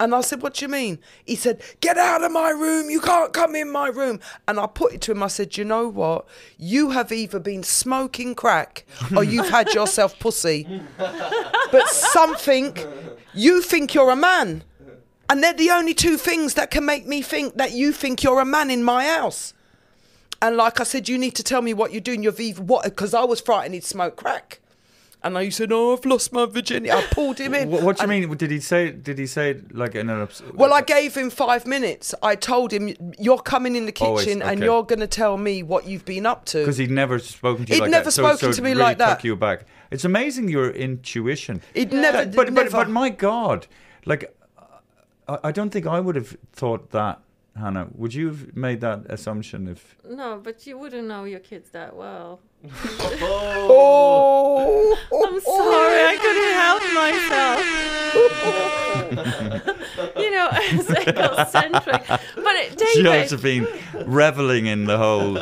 And 0.00 0.14
I 0.14 0.20
said, 0.20 0.42
What 0.42 0.54
do 0.54 0.64
you 0.64 0.68
mean? 0.68 0.98
He 1.24 1.34
said, 1.34 1.60
Get 1.80 1.98
out 1.98 2.22
of 2.22 2.30
my 2.30 2.50
room. 2.50 2.88
You 2.90 3.00
can't 3.00 3.32
come 3.32 3.54
in 3.56 3.70
my 3.70 3.88
room. 3.88 4.20
And 4.46 4.60
I 4.60 4.66
put 4.66 4.92
it 4.92 5.00
to 5.02 5.12
him. 5.12 5.22
I 5.22 5.28
said, 5.28 5.56
You 5.56 5.64
know 5.64 5.88
what? 5.88 6.26
You 6.56 6.90
have 6.90 7.10
either 7.10 7.40
been 7.40 7.62
smoking 7.62 8.34
crack 8.34 8.84
or 9.16 9.24
you've 9.24 9.50
had 9.50 9.74
yourself 9.74 10.18
pussy. 10.18 10.82
But 11.72 11.88
something, 11.88 12.76
you 13.34 13.60
think 13.62 13.94
you're 13.94 14.10
a 14.10 14.16
man. 14.16 14.62
And 15.30 15.42
they're 15.42 15.52
the 15.52 15.70
only 15.70 15.92
two 15.94 16.16
things 16.16 16.54
that 16.54 16.70
can 16.70 16.86
make 16.86 17.06
me 17.06 17.20
think 17.20 17.56
that 17.56 17.72
you 17.72 17.92
think 17.92 18.22
you're 18.22 18.40
a 18.40 18.46
man 18.46 18.70
in 18.70 18.82
my 18.82 19.06
house. 19.06 19.52
And 20.40 20.56
like 20.56 20.80
I 20.80 20.84
said, 20.84 21.08
you 21.08 21.18
need 21.18 21.34
to 21.34 21.42
tell 21.42 21.60
me 21.60 21.74
what 21.74 21.92
you're 21.92 22.00
doing. 22.00 22.22
You've 22.22 22.40
either 22.40 22.62
what? 22.62 22.84
Because 22.84 23.12
I 23.12 23.24
was 23.24 23.40
frightened 23.40 23.74
he'd 23.74 23.84
smoke 23.84 24.16
crack. 24.16 24.60
And 25.20 25.36
I 25.36 25.48
said, 25.48 25.72
"Oh, 25.72 25.94
I've 25.94 26.04
lost 26.04 26.32
my 26.32 26.46
virginity." 26.46 26.92
I 26.92 27.02
pulled 27.10 27.38
him 27.38 27.52
in. 27.52 27.68
What, 27.70 27.82
what 27.82 27.96
do 27.96 28.02
you 28.04 28.08
mean? 28.08 28.36
Did 28.36 28.52
he 28.52 28.60
say? 28.60 28.92
Did 28.92 29.18
he 29.18 29.26
say 29.26 29.60
like 29.72 29.96
in 29.96 30.08
an? 30.10 30.20
Ups- 30.20 30.42
Well, 30.54 30.72
I 30.72 30.80
gave 30.80 31.16
him 31.16 31.28
five 31.28 31.66
minutes. 31.66 32.14
I 32.22 32.36
told 32.36 32.72
him, 32.72 32.94
"You're 33.18 33.38
coming 33.40 33.74
in 33.74 33.86
the 33.86 33.94
Always, 34.00 34.26
kitchen 34.26 34.42
and 34.42 34.60
you're 34.62 34.84
going 34.84 35.00
to 35.00 35.08
tell 35.08 35.36
me 35.36 35.64
what 35.64 35.86
you've 35.88 36.04
been 36.04 36.24
up 36.24 36.44
to." 36.46 36.58
because 36.60 36.76
he'd 36.76 36.92
never 36.92 37.18
spoken 37.18 37.64
to 37.66 37.70
you 37.72 37.74
He'd 37.76 37.80
like 37.82 37.90
never 37.90 38.04
that. 38.04 38.12
spoken 38.12 38.38
so, 38.38 38.50
so 38.52 38.56
to 38.58 38.62
me 38.62 38.70
really 38.70 38.82
like 38.82 38.98
that. 38.98 39.16
Took 39.16 39.24
you 39.24 39.34
back. 39.34 39.64
It's 39.90 40.04
amazing 40.04 40.48
your 40.50 40.70
intuition. 40.70 41.62
He'd 41.74 41.92
never, 41.92 42.18
That- 42.24 42.36
but, 42.36 42.52
never. 42.52 42.70
but 42.70 42.76
but 42.84 42.90
my 42.90 43.08
God, 43.10 43.66
like 44.06 44.32
I, 45.28 45.38
I 45.44 45.50
don't 45.52 45.70
think 45.70 45.86
I 45.86 45.98
would 45.98 46.14
have 46.14 46.36
thought 46.52 46.90
that, 46.92 47.18
Hannah. 47.56 47.88
Would 47.96 48.14
you 48.14 48.28
have 48.28 48.56
made 48.56 48.80
that 48.82 49.00
assumption 49.08 49.66
if? 49.66 49.96
No, 50.08 50.38
but 50.40 50.64
you 50.64 50.78
wouldn't 50.78 51.08
know 51.08 51.24
your 51.24 51.40
kids 51.40 51.70
that 51.70 51.96
well. 51.96 52.38
Oh, 53.70 54.96
I'm 55.12 55.40
sorry, 55.40 56.02
I 56.04 56.16
couldn't 56.20 56.54
help 56.54 56.82
myself. 56.94 57.60
you 60.18 60.30
know, 60.30 60.48
it's 60.52 60.90
egocentric. 60.90 62.02
But 62.06 62.18
uh, 62.18 62.58
it, 62.58 62.76
David, 62.76 63.04
Josephine 63.04 63.66
reveling 64.06 64.66
in 64.66 64.84
the 64.84 64.98
whole 64.98 65.34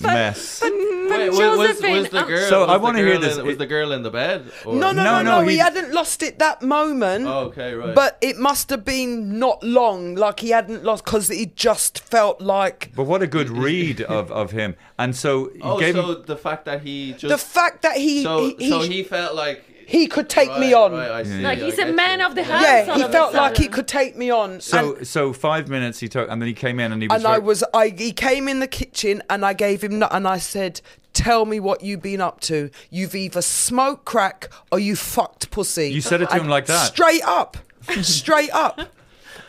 mess. 0.00 0.60
but 0.60 0.70
Wait, 0.72 1.30
was, 1.30 1.38
was, 1.38 1.82
was 1.82 2.10
the 2.10 2.22
um, 2.22 2.28
girl? 2.28 2.48
So 2.48 2.60
was 2.60 2.70
I 2.70 2.76
wanna 2.76 2.98
hear 2.98 3.18
this. 3.18 3.38
In, 3.38 3.46
was 3.46 3.58
the 3.58 3.66
girl 3.66 3.92
in 3.92 4.02
the 4.02 4.10
bed? 4.10 4.50
Or? 4.64 4.74
No, 4.74 4.92
no, 4.92 5.02
No, 5.02 5.04
no, 5.04 5.22
no, 5.22 5.40
no. 5.40 5.46
He, 5.46 5.52
he- 5.52 5.58
hadn't 5.58 5.92
lost 5.92 6.22
it 6.22 6.38
that 6.38 6.62
moment. 6.62 7.26
Oh, 7.26 7.46
okay, 7.46 7.74
right. 7.74 7.94
But 7.94 8.18
it 8.20 8.38
must 8.38 8.70
have 8.70 8.84
been 8.84 9.38
not 9.38 9.62
long, 9.62 10.14
like 10.14 10.40
he 10.40 10.50
hadn't 10.50 10.84
lost, 10.84 11.04
because 11.04 11.28
he 11.28 11.46
just 11.46 12.00
felt 12.00 12.40
like 12.40 12.92
But 12.94 13.04
what 13.04 13.22
a 13.22 13.26
good 13.26 13.50
read 13.50 14.00
of, 14.02 14.30
of 14.32 14.52
him. 14.52 14.76
And 14.98 15.14
so 15.16 15.50
he 15.54 15.60
oh, 15.62 15.78
gave 15.78 15.94
so 15.94 16.12
him. 16.12 16.24
the 16.26 16.36
fact 16.36 16.64
that 16.66 16.82
he 16.82 17.12
just 17.12 17.28
the 17.28 17.38
fact 17.38 17.82
that 17.82 17.96
he 17.96 18.22
so 18.22 18.54
he, 18.58 18.68
so 18.70 18.80
he, 18.80 18.88
he 18.88 19.02
felt 19.02 19.34
like 19.34 19.64
he 19.90 20.06
could 20.06 20.28
take 20.28 20.56
me 20.58 20.72
on. 20.72 20.92
right, 20.92 21.10
I 21.10 21.22
see, 21.24 21.40
Like, 21.40 21.58
he's 21.58 21.78
a 21.78 21.92
man 21.92 22.20
you. 22.20 22.26
of 22.26 22.34
the 22.36 22.44
house. 22.44 22.62
yeah, 22.62 22.96
he 22.96 23.02
felt 23.10 23.34
like 23.34 23.56
he 23.56 23.66
could 23.66 23.88
take 23.88 24.16
me 24.16 24.30
on. 24.30 24.60
So 24.60 24.96
and, 24.96 25.06
so 25.06 25.32
five 25.32 25.68
minutes 25.68 25.98
he 25.98 26.06
took, 26.08 26.30
and 26.30 26.40
then 26.40 26.46
he 26.46 26.54
came 26.54 26.78
in 26.78 26.92
and 26.92 27.02
he 27.02 27.08
was. 27.08 27.16
and 27.24 27.26
I 27.26 27.38
was 27.38 27.64
I 27.74 27.88
he 27.88 28.12
came 28.12 28.46
in 28.48 28.60
the 28.60 28.68
kitchen 28.68 29.22
and 29.28 29.44
I 29.44 29.52
gave 29.52 29.82
him 29.82 30.00
and 30.02 30.28
I 30.28 30.38
said, 30.38 30.80
"Tell 31.12 31.44
me 31.44 31.58
what 31.58 31.82
you've 31.82 32.02
been 32.02 32.20
up 32.20 32.40
to. 32.42 32.70
You've 32.90 33.16
either 33.16 33.42
smoked 33.42 34.04
crack 34.04 34.48
or 34.70 34.78
you 34.78 34.94
fucked 34.94 35.50
pussy." 35.50 35.90
You 35.90 36.00
said 36.00 36.22
it 36.22 36.26
to 36.28 36.34
And 36.34 36.42
him 36.42 36.48
like 36.48 36.66
that? 36.66 36.86
Straight 36.86 37.24
up, 37.24 37.56
straight 38.02 38.52
up. 38.52 38.80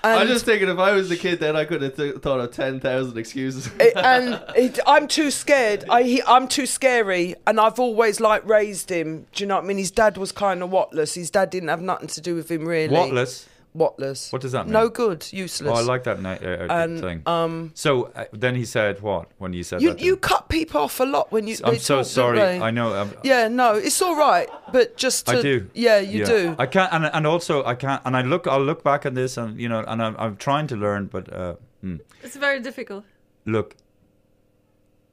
I'm 0.04 0.28
just 0.28 0.46
thinking 0.46 0.68
if 0.70 0.80
I 0.80 0.92
was 0.94 1.10
the 1.10 1.16
kid, 1.18 1.40
then 1.40 1.56
I 1.56 1.66
could 1.66 1.82
have 1.82 1.96
th- 1.96 2.16
thought 2.18 2.40
of 2.40 2.52
ten 2.52 2.80
thousand 2.80 3.18
excuses. 3.18 3.70
it- 3.80 3.94
and 3.96 4.42
it, 4.56 4.80
I'm 4.88 5.08
too 5.08 5.30
scared. 5.32 5.86
I 5.90 6.04
he, 6.04 6.24
I'm 6.28 6.48
too 6.48 6.66
scary, 6.66 7.36
and 7.46 7.60
I've 7.60 7.80
always 7.80 8.20
like 8.20 8.46
raised 8.48 8.90
him. 8.92 9.28
Do 9.34 9.44
you 9.44 9.48
know 9.48 9.56
what 9.56 9.64
I 9.64 9.68
mean? 9.68 9.78
His 9.78 9.92
dad 9.92 10.18
was 10.18 10.32
kind 10.32 10.64
of 10.64 10.70
whatless. 10.72 11.14
His 11.14 11.30
dad 11.30 11.50
didn't 11.50 11.70
have 11.70 11.82
nothing 11.82 12.08
to 12.10 12.22
do 12.22 12.36
with 12.36 12.50
him 12.50 12.68
really. 12.68 12.94
Whatless? 12.94 13.48
Whatless. 13.74 14.34
What 14.34 14.42
does 14.42 14.52
that 14.52 14.66
mean? 14.66 14.74
No 14.74 14.90
good. 14.90 15.26
Useless. 15.32 15.72
Oh, 15.72 15.80
I 15.80 15.82
like 15.82 16.04
that 16.04 16.22
na- 16.22 16.32
uh, 16.42 16.68
uh, 16.70 16.84
And, 16.84 17.00
thing. 17.00 17.22
um, 17.26 17.72
so 17.74 18.12
uh, 18.16 18.26
then 18.34 18.56
he 18.56 18.66
said 18.66 19.02
what 19.02 19.30
when 19.38 19.54
you 19.54 19.64
said 19.64 19.82
You 19.82 19.92
that? 19.92 20.02
you 20.02 20.14
him? 20.14 20.20
cut 20.20 20.50
people 20.50 20.82
off 20.82 21.00
a 21.00 21.06
lot 21.06 21.32
when 21.32 21.48
you. 21.48 21.56
I'm 21.64 21.74
they 21.74 21.80
so 21.80 21.96
talk, 21.96 22.06
don't 22.06 22.12
sorry. 22.12 22.38
they? 22.40 22.60
I 22.60 22.72
know. 22.72 22.94
um, 22.94 23.14
Yeah, 23.24 23.48
no, 23.48 23.76
it's 23.76 24.02
all 24.02 24.18
right, 24.18 24.50
but 24.74 24.98
just 24.98 25.26
to, 25.28 25.38
I 25.38 25.42
do. 25.42 25.70
Yeah, 25.74 26.00
you 26.00 26.26
do. 26.26 26.56
I 26.60 26.66
can't, 26.66 26.92
and 26.92 27.06
and 27.06 27.26
also 27.26 27.64
I 27.64 27.76
can't, 27.76 28.02
and 28.06 28.18
I 28.18 28.24
look. 28.24 28.46
I'll 28.46 28.64
look 28.66 28.84
back 28.84 29.06
at 29.06 29.16
this, 29.16 29.38
and 29.38 29.58
you 29.60 29.70
know, 29.70 29.84
and 29.88 30.02
I'm, 30.04 30.16
I'm 30.20 30.36
trying 30.36 30.68
to 30.68 30.76
learn, 30.76 31.06
but 31.06 31.32
uh, 31.32 31.56
hmm. 31.82 31.98
It's 32.24 32.36
very 32.36 32.60
difficult. 32.60 33.06
look, 33.46 33.76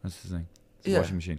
that's 0.02 0.16
the 0.22 0.28
thing. 0.34 0.46
It's 0.80 0.88
a 0.88 0.90
Yeah. 0.90 0.98
washing 0.98 1.16
machine. 1.16 1.38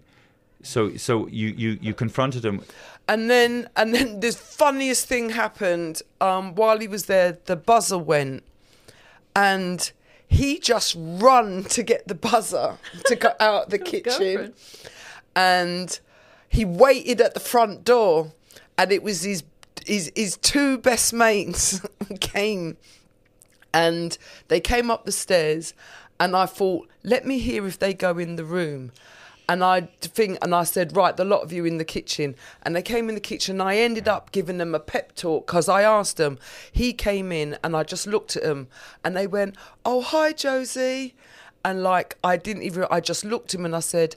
So 0.61 0.97
so 0.97 1.27
you 1.27 1.49
you 1.49 1.77
you 1.81 1.93
confronted 1.93 2.43
him. 2.43 2.61
And 3.07 3.29
then 3.29 3.69
and 3.75 3.93
then 3.93 4.19
the 4.19 4.31
funniest 4.31 5.07
thing 5.07 5.29
happened. 5.29 6.01
Um, 6.21 6.55
while 6.55 6.79
he 6.79 6.87
was 6.87 7.05
there, 7.05 7.37
the 7.45 7.55
buzzer 7.55 7.97
went, 7.97 8.43
and 9.35 9.91
he 10.27 10.59
just 10.59 10.95
run 10.97 11.63
to 11.75 11.83
get 11.83 12.07
the 12.07 12.15
buzzer 12.15 12.77
to 13.05 13.15
go 13.15 13.31
out 13.39 13.69
the 13.69 13.79
kitchen, 13.79 14.21
it. 14.23 14.91
and 15.35 15.99
he 16.49 16.65
waited 16.65 17.21
at 17.21 17.33
the 17.33 17.39
front 17.39 17.83
door, 17.83 18.33
and 18.77 18.91
it 18.91 19.01
was 19.01 19.23
his 19.23 19.43
his 19.85 20.11
his 20.15 20.37
two 20.37 20.77
best 20.77 21.13
mates 21.13 21.81
came, 22.19 22.77
and 23.73 24.17
they 24.49 24.59
came 24.59 24.91
up 24.91 25.05
the 25.05 25.11
stairs, 25.11 25.73
and 26.19 26.35
I 26.35 26.45
thought, 26.45 26.89
let 27.03 27.25
me 27.25 27.39
hear 27.39 27.65
if 27.65 27.79
they 27.79 27.93
go 27.93 28.17
in 28.17 28.35
the 28.35 28.45
room. 28.45 28.91
And 29.49 29.63
I 29.63 29.89
think, 29.99 30.37
and 30.43 30.53
I 30.53 30.63
said, 30.63 30.95
right, 30.95 31.17
the 31.17 31.25
lot 31.25 31.41
of 31.41 31.51
you 31.51 31.65
in 31.65 31.79
the 31.79 31.83
kitchen. 31.83 32.35
And 32.61 32.75
they 32.75 32.83
came 32.83 33.09
in 33.09 33.15
the 33.15 33.21
kitchen. 33.21 33.59
And 33.59 33.67
I 33.67 33.77
ended 33.77 34.07
up 34.07 34.31
giving 34.31 34.59
them 34.59 34.75
a 34.75 34.79
pep 34.79 35.15
talk 35.15 35.47
because 35.47 35.67
I 35.67 35.81
asked 35.81 36.17
them. 36.17 36.37
He 36.71 36.93
came 36.93 37.31
in, 37.31 37.57
and 37.63 37.75
I 37.75 37.81
just 37.81 38.05
looked 38.05 38.35
at 38.35 38.43
them, 38.43 38.67
and 39.03 39.17
they 39.17 39.25
went, 39.25 39.55
"Oh, 39.83 40.01
hi, 40.01 40.33
Josie," 40.33 41.15
and 41.65 41.81
like 41.81 42.15
I 42.23 42.37
didn't 42.37 42.61
even. 42.61 42.85
I 42.91 42.99
just 42.99 43.25
looked 43.25 43.55
at 43.55 43.59
him 43.59 43.65
and 43.65 43.75
I 43.75 43.79
said, 43.79 44.15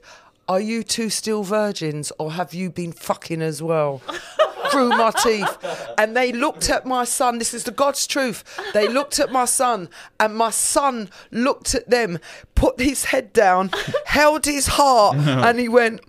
"Are 0.51 0.61
you 0.61 0.83
two 0.83 1.09
still 1.09 1.45
virgins, 1.45 2.13
or 2.19 2.33
have 2.33 2.53
you 2.53 2.71
been 2.71 2.93
fucking 2.93 3.41
as 3.41 3.63
well?" 3.63 4.03
Through 4.73 4.89
my 4.89 5.11
teeth, 5.23 5.59
and 5.99 6.17
they 6.17 6.33
looked 6.33 6.69
at 6.71 6.85
my 6.87 7.05
son. 7.05 7.39
This 7.39 7.53
is 7.55 7.65
the 7.65 7.71
God's 7.71 8.07
truth. 8.07 8.43
They 8.73 8.89
looked 8.89 9.19
at 9.21 9.31
my 9.31 9.45
son, 9.45 9.89
and 10.19 10.35
my 10.35 10.51
son 10.51 11.11
looked 11.31 11.75
at 11.75 11.89
them, 11.91 12.19
put 12.55 12.81
his 12.81 13.05
head 13.07 13.33
down, 13.33 13.71
held 14.07 14.47
his 14.47 14.67
heart, 14.69 15.17
and 15.17 15.59
he 15.61 15.69
went, 15.69 16.01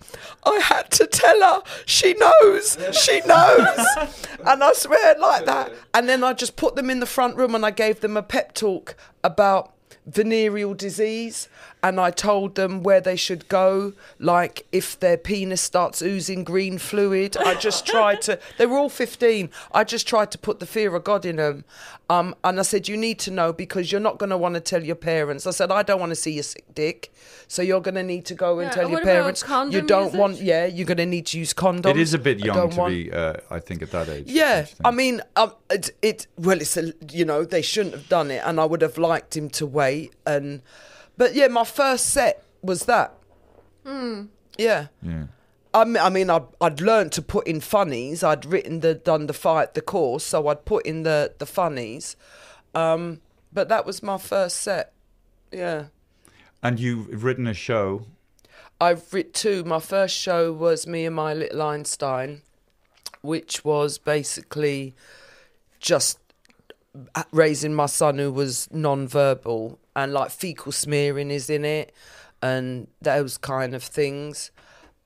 I 0.45 0.59
had 0.59 0.89
to 0.91 1.07
tell 1.07 1.39
her. 1.41 1.61
She 1.85 2.13
knows. 2.13 2.77
She 2.91 3.19
knows. 3.25 3.77
and 4.45 4.63
I 4.63 4.71
swear 4.73 5.15
like 5.19 5.45
that. 5.45 5.71
And 5.93 6.07
then 6.07 6.23
I 6.23 6.33
just 6.33 6.55
put 6.55 6.75
them 6.75 6.89
in 6.89 6.99
the 6.99 7.05
front 7.05 7.35
room 7.37 7.55
and 7.55 7.65
I 7.65 7.71
gave 7.71 7.99
them 7.99 8.15
a 8.17 8.23
pep 8.23 8.53
talk 8.53 8.95
about 9.23 9.73
venereal 10.05 10.73
disease 10.73 11.47
and 11.83 11.99
I 11.99 12.09
told 12.11 12.55
them 12.55 12.81
where 12.81 13.01
they 13.01 13.15
should 13.17 13.47
go 13.49 13.93
like 14.17 14.65
if 14.71 14.97
their 14.99 15.17
penis 15.17 15.61
starts 15.61 16.01
oozing 16.01 16.43
green 16.45 16.77
fluid. 16.77 17.35
I 17.37 17.55
just 17.55 17.85
tried 17.93 18.21
to 18.23 18.39
they 18.57 18.65
were 18.65 18.77
all 18.77 18.89
15 18.89 19.49
I 19.73 19.83
just 19.83 20.07
tried 20.07 20.31
to 20.31 20.37
put 20.37 20.59
the 20.59 20.65
fear 20.65 20.95
of 20.95 21.03
God 21.03 21.25
in 21.25 21.35
them 21.35 21.65
um, 22.09 22.35
and 22.43 22.59
I 22.59 22.63
said 22.63 22.87
you 22.87 22.95
need 22.97 23.19
to 23.19 23.31
know 23.31 23.51
because 23.53 23.91
you're 23.91 24.01
not 24.01 24.17
going 24.17 24.29
to 24.29 24.37
want 24.37 24.55
to 24.55 24.61
tell 24.61 24.83
your 24.83 24.95
parents. 24.95 25.45
I 25.47 25.51
said 25.51 25.71
I 25.71 25.83
don't 25.83 25.99
want 25.99 26.11
to 26.11 26.15
see 26.15 26.31
your 26.31 26.43
sick 26.43 26.65
dick 26.73 27.13
so 27.47 27.61
you're 27.61 27.81
going 27.81 27.95
to 27.95 28.03
need 28.03 28.25
to 28.25 28.35
go 28.35 28.59
and 28.59 28.69
Yeah, 28.69 28.75
tell 28.75 28.89
your 28.89 29.01
parents. 29.01 29.43
you 29.69 29.81
don't 29.81 30.13
want 30.15 30.41
yeah 30.41 30.65
you're 30.65 30.85
going 30.87 30.97
to 30.97 31.05
need 31.05 31.25
to 31.27 31.37
use 31.39 31.53
condoms. 31.53 31.87
It 31.91 31.97
is 31.97 32.13
a 32.13 32.19
bit 32.19 32.39
young 32.39 32.69
to 32.71 32.75
want- 32.77 32.91
be, 32.93 33.11
uh, 33.11 33.35
I 33.51 33.59
think, 33.59 33.81
at 33.81 33.91
that 33.91 34.09
age. 34.09 34.25
yeah, 34.27 34.65
I 34.85 34.91
mean, 34.91 35.21
um, 35.35 35.53
it, 35.69 35.91
it 36.01 36.27
well, 36.37 36.59
it's 36.61 36.77
a 36.77 36.93
you 37.11 37.25
know 37.25 37.43
they 37.43 37.61
shouldn't 37.61 37.93
have 37.95 38.07
done 38.09 38.31
it, 38.31 38.41
and 38.45 38.59
I 38.59 38.65
would 38.65 38.81
have 38.81 38.97
liked 38.97 39.35
him 39.35 39.49
to 39.51 39.65
wait. 39.65 40.13
And 40.25 40.61
but 41.17 41.35
yeah, 41.35 41.47
my 41.47 41.63
first 41.63 42.07
set 42.07 42.43
was 42.61 42.85
that. 42.85 43.13
Hmm. 43.85 44.25
Yeah, 44.57 44.87
yeah. 45.01 45.25
I 45.73 45.85
mean, 45.85 45.97
I 45.97 46.09
mean 46.09 46.29
I'd, 46.29 46.45
I'd 46.61 46.81
learned 46.81 47.11
to 47.13 47.21
put 47.21 47.47
in 47.47 47.59
funnies. 47.59 48.23
I'd 48.23 48.45
written 48.45 48.81
the 48.81 48.93
done 48.93 49.27
the 49.27 49.33
fight 49.33 49.73
the 49.73 49.81
course, 49.81 50.23
so 50.23 50.47
I'd 50.47 50.65
put 50.65 50.85
in 50.85 51.03
the 51.03 51.33
the 51.37 51.45
funnies. 51.45 52.15
Um, 52.75 53.21
but 53.51 53.69
that 53.69 53.85
was 53.85 54.01
my 54.01 54.17
first 54.17 54.57
set. 54.57 54.93
Yeah. 55.51 55.85
And 56.61 56.79
you've 56.79 57.23
written 57.23 57.47
a 57.47 57.53
show. 57.53 58.05
I've 58.79 59.13
written 59.13 59.33
two. 59.33 59.63
My 59.63 59.79
first 59.79 60.15
show 60.15 60.51
was 60.51 60.87
Me 60.87 61.05
and 61.05 61.15
My 61.15 61.33
Little 61.33 61.61
Einstein, 61.61 62.41
which 63.21 63.63
was 63.63 63.97
basically 63.97 64.93
just 65.79 66.19
raising 67.31 67.73
my 67.73 67.85
son 67.85 68.17
who 68.17 68.31
was 68.31 68.69
non-verbal 68.71 69.79
and 69.95 70.13
like 70.13 70.31
fecal 70.31 70.71
smearing 70.71 71.31
is 71.31 71.49
in 71.49 71.65
it 71.65 71.93
and 72.41 72.87
those 73.01 73.37
kind 73.37 73.73
of 73.73 73.81
things. 73.81 74.51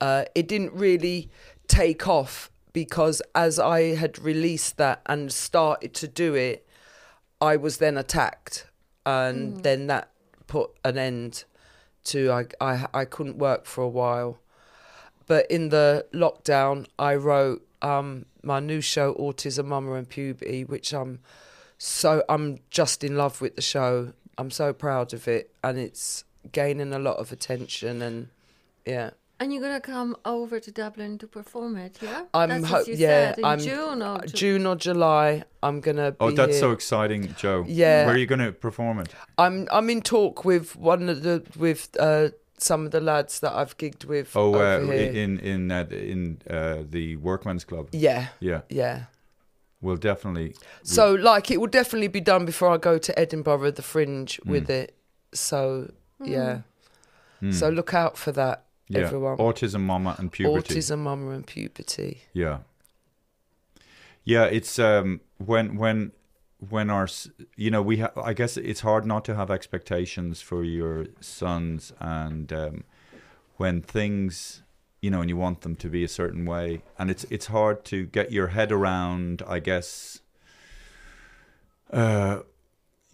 Uh, 0.00 0.24
it 0.34 0.48
didn't 0.48 0.72
really 0.72 1.30
take 1.68 2.08
off 2.08 2.50
because 2.72 3.22
as 3.34 3.58
I 3.58 3.94
had 3.94 4.18
released 4.18 4.76
that 4.76 5.00
and 5.06 5.32
started 5.32 5.94
to 5.94 6.08
do 6.08 6.34
it, 6.34 6.66
I 7.40 7.56
was 7.56 7.78
then 7.78 7.96
attacked, 7.96 8.66
and 9.06 9.62
then 9.62 9.86
that 9.86 10.10
put 10.48 10.70
an 10.84 10.98
end 10.98 11.44
to 12.04 12.32
I, 12.32 12.46
I 12.60 12.86
I 12.92 13.04
couldn't 13.04 13.38
work 13.38 13.64
for 13.66 13.82
a 13.82 13.88
while. 13.88 14.38
But 15.26 15.50
in 15.50 15.68
the 15.68 16.06
lockdown, 16.12 16.86
I 16.98 17.14
wrote 17.14 17.66
um, 17.82 18.26
my 18.42 18.60
new 18.60 18.80
show, 18.80 19.14
Autism, 19.14 19.66
Mama 19.66 19.92
and 19.94 20.08
Puberty, 20.08 20.64
which 20.64 20.92
I'm 20.92 21.20
so 21.76 22.24
I'm 22.28 22.58
just 22.70 23.04
in 23.04 23.16
love 23.16 23.40
with 23.40 23.54
the 23.56 23.62
show. 23.62 24.12
I'm 24.38 24.50
so 24.50 24.72
proud 24.72 25.12
of 25.12 25.26
it, 25.28 25.50
and 25.64 25.78
it's 25.78 26.24
gaining 26.52 26.92
a 26.94 26.98
lot 26.98 27.16
of 27.16 27.32
attention. 27.32 28.00
And 28.02 28.28
yeah, 28.86 29.10
And 29.40 29.52
you're 29.52 29.62
gonna 29.62 29.80
come 29.80 30.16
over 30.24 30.60
to 30.60 30.70
Dublin 30.70 31.18
to 31.18 31.26
perform 31.26 31.76
it, 31.76 31.98
yeah? 32.00 32.24
I'm 32.32 32.48
That's 32.48 32.66
ho- 32.66 32.84
yeah, 32.86 33.34
said 33.34 33.38
in 33.40 33.44
I'm 33.44 33.58
June 33.58 34.02
or 34.02 34.18
Ju- 34.20 34.36
June 34.36 34.66
or 34.66 34.76
July. 34.76 35.42
I'm 35.62 35.80
gonna. 35.80 36.12
Be 36.12 36.16
Oh, 36.20 36.30
that's 36.30 36.52
here. 36.52 36.60
so 36.60 36.70
exciting, 36.72 37.34
Joe. 37.36 37.64
Yeah. 37.68 38.06
Where 38.06 38.14
are 38.14 38.18
you 38.18 38.26
going 38.26 38.40
to 38.46 38.52
perform 38.52 39.00
it? 39.00 39.08
I'm 39.38 39.66
I'm 39.72 39.90
in 39.90 40.02
talk 40.02 40.44
with 40.44 40.76
one 40.76 41.08
of 41.08 41.22
the 41.22 41.42
with 41.56 41.88
uh, 41.98 42.28
some 42.58 42.86
of 42.86 42.90
the 42.92 43.00
lads 43.00 43.40
that 43.40 43.52
I've 43.52 43.76
gigged 43.76 44.04
with. 44.04 44.36
Oh, 44.36 44.54
uh, 44.54 44.80
here. 44.80 45.10
in 45.24 45.38
in 45.40 45.70
uh, 45.72 45.86
in 45.90 46.38
uh, 46.48 46.84
the 46.88 47.16
Workman's 47.16 47.64
Club. 47.64 47.88
yeah, 47.92 48.28
Yeah. 48.40 48.60
yeah. 48.70 49.04
We'll 49.80 49.96
definitely. 49.96 50.54
So 50.82 51.14
like 51.14 51.50
it 51.50 51.60
will 51.60 51.68
definitely 51.68 52.08
be 52.08 52.20
done 52.20 52.44
before 52.44 52.70
I 52.70 52.78
go 52.78 52.98
to 52.98 53.18
Edinburgh, 53.18 53.70
the 53.72 53.82
Fringe, 53.82 54.36
Hmm. 54.42 54.50
with 54.50 54.70
it. 54.70 54.94
So 55.32 55.92
yeah. 56.22 56.60
So 57.52 57.68
look 57.68 57.94
out 57.94 58.18
for 58.18 58.32
that, 58.32 58.64
yeah. 58.88 59.02
everyone. 59.02 59.36
Autism, 59.38 59.82
mama, 59.82 60.16
and 60.18 60.32
puberty. 60.32 60.74
Autism, 60.74 60.98
mama, 60.98 61.30
and 61.30 61.46
puberty. 61.46 62.22
Yeah. 62.32 62.58
Yeah, 64.24 64.44
it's 64.44 64.78
um 64.80 65.20
when 65.38 65.76
when 65.76 66.10
when 66.68 66.90
our 66.90 67.06
you 67.56 67.70
know 67.70 67.80
we 67.80 67.98
ha- 67.98 68.10
I 68.20 68.32
guess 68.34 68.56
it's 68.56 68.80
hard 68.80 69.06
not 69.06 69.24
to 69.26 69.36
have 69.36 69.50
expectations 69.50 70.40
for 70.40 70.64
your 70.64 71.06
sons 71.20 71.92
and 72.00 72.52
um 72.52 72.84
when 73.56 73.82
things 73.82 74.62
you 75.00 75.10
know 75.10 75.20
and 75.20 75.30
you 75.30 75.36
want 75.36 75.60
them 75.62 75.76
to 75.76 75.88
be 75.88 76.02
a 76.04 76.08
certain 76.08 76.44
way 76.44 76.82
and 76.98 77.10
it's 77.10 77.24
it's 77.30 77.46
hard 77.46 77.84
to 77.84 78.06
get 78.06 78.32
your 78.32 78.48
head 78.48 78.70
around 78.72 79.42
I 79.46 79.58
guess 79.60 80.20
uh 81.92 82.40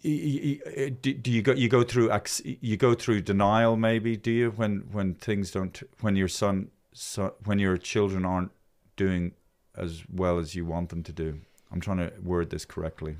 y- 0.03 0.59
do, 1.01 1.13
do 1.13 1.31
you 1.31 1.41
go 1.41 1.53
you 1.53 1.69
go 1.69 1.83
through 1.83 2.11
you 2.43 2.77
go 2.77 2.93
through 2.93 3.21
denial 3.21 3.75
maybe 3.77 4.17
do 4.17 4.31
you 4.31 4.51
when 4.51 4.83
when 4.91 5.13
things 5.15 5.51
don't 5.51 5.81
when 6.01 6.15
your 6.15 6.27
son 6.27 6.69
so, 6.93 7.35
when 7.43 7.59
your 7.59 7.77
children 7.77 8.25
aren't 8.25 8.51
doing 8.95 9.33
as 9.77 10.03
well 10.11 10.37
as 10.39 10.55
you 10.55 10.65
want 10.65 10.89
them 10.89 11.03
to 11.03 11.11
do 11.11 11.39
i'm 11.71 11.79
trying 11.81 11.97
to 11.97 12.11
word 12.21 12.49
this 12.49 12.65
correctly 12.65 13.17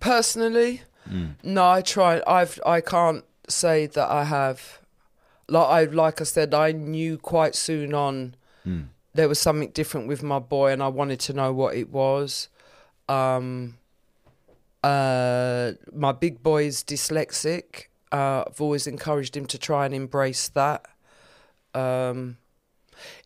Personally, 0.00 0.82
Mm. 1.10 1.36
no, 1.44 1.64
I 1.70 1.80
try. 1.82 2.20
I've 2.26 2.58
I 2.66 2.80
can't 2.80 3.24
say 3.48 3.86
that 3.86 4.10
I 4.10 4.24
have. 4.24 4.80
Like 5.48 5.68
I 5.68 5.84
like 5.92 6.20
I 6.20 6.24
said, 6.24 6.54
I 6.54 6.72
knew 6.72 7.18
quite 7.18 7.54
soon 7.54 7.94
on 7.94 8.34
Mm. 8.66 8.88
there 9.14 9.28
was 9.28 9.38
something 9.38 9.70
different 9.70 10.08
with 10.08 10.22
my 10.22 10.40
boy, 10.40 10.72
and 10.72 10.82
I 10.82 10.88
wanted 10.88 11.20
to 11.20 11.32
know 11.32 11.52
what 11.52 11.76
it 11.76 11.88
was. 11.88 12.48
Um, 13.08 13.78
uh, 14.82 15.72
my 15.92 16.12
big 16.12 16.42
boy 16.42 16.64
is 16.64 16.82
dyslexic. 16.82 17.84
Uh, 18.12 18.44
I've 18.46 18.60
always 18.60 18.86
encouraged 18.86 19.36
him 19.36 19.46
to 19.46 19.58
try 19.58 19.84
and 19.86 19.94
embrace 19.94 20.48
that. 20.48 20.84
Um, 21.74 22.38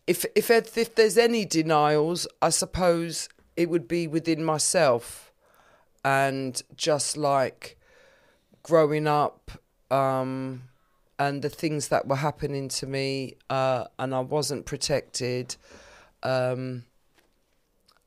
if 0.07 0.25
if 0.35 0.49
if 0.51 0.95
there's 0.95 1.17
any 1.17 1.45
denials, 1.45 2.27
I 2.41 2.49
suppose 2.49 3.29
it 3.55 3.69
would 3.69 3.87
be 3.87 4.07
within 4.07 4.43
myself 4.43 5.31
and 6.03 6.61
just 6.75 7.17
like 7.17 7.77
growing 8.63 9.07
up 9.07 9.51
um, 9.91 10.63
and 11.23 11.41
the 11.43 11.49
things 11.49 11.87
that 11.89 12.07
were 12.07 12.15
happening 12.29 12.67
to 12.79 12.85
me 12.87 13.35
uh, 13.49 13.83
and 13.99 14.09
I 14.15 14.21
wasn't 14.37 14.65
protected 14.65 15.55
um, 16.23 16.83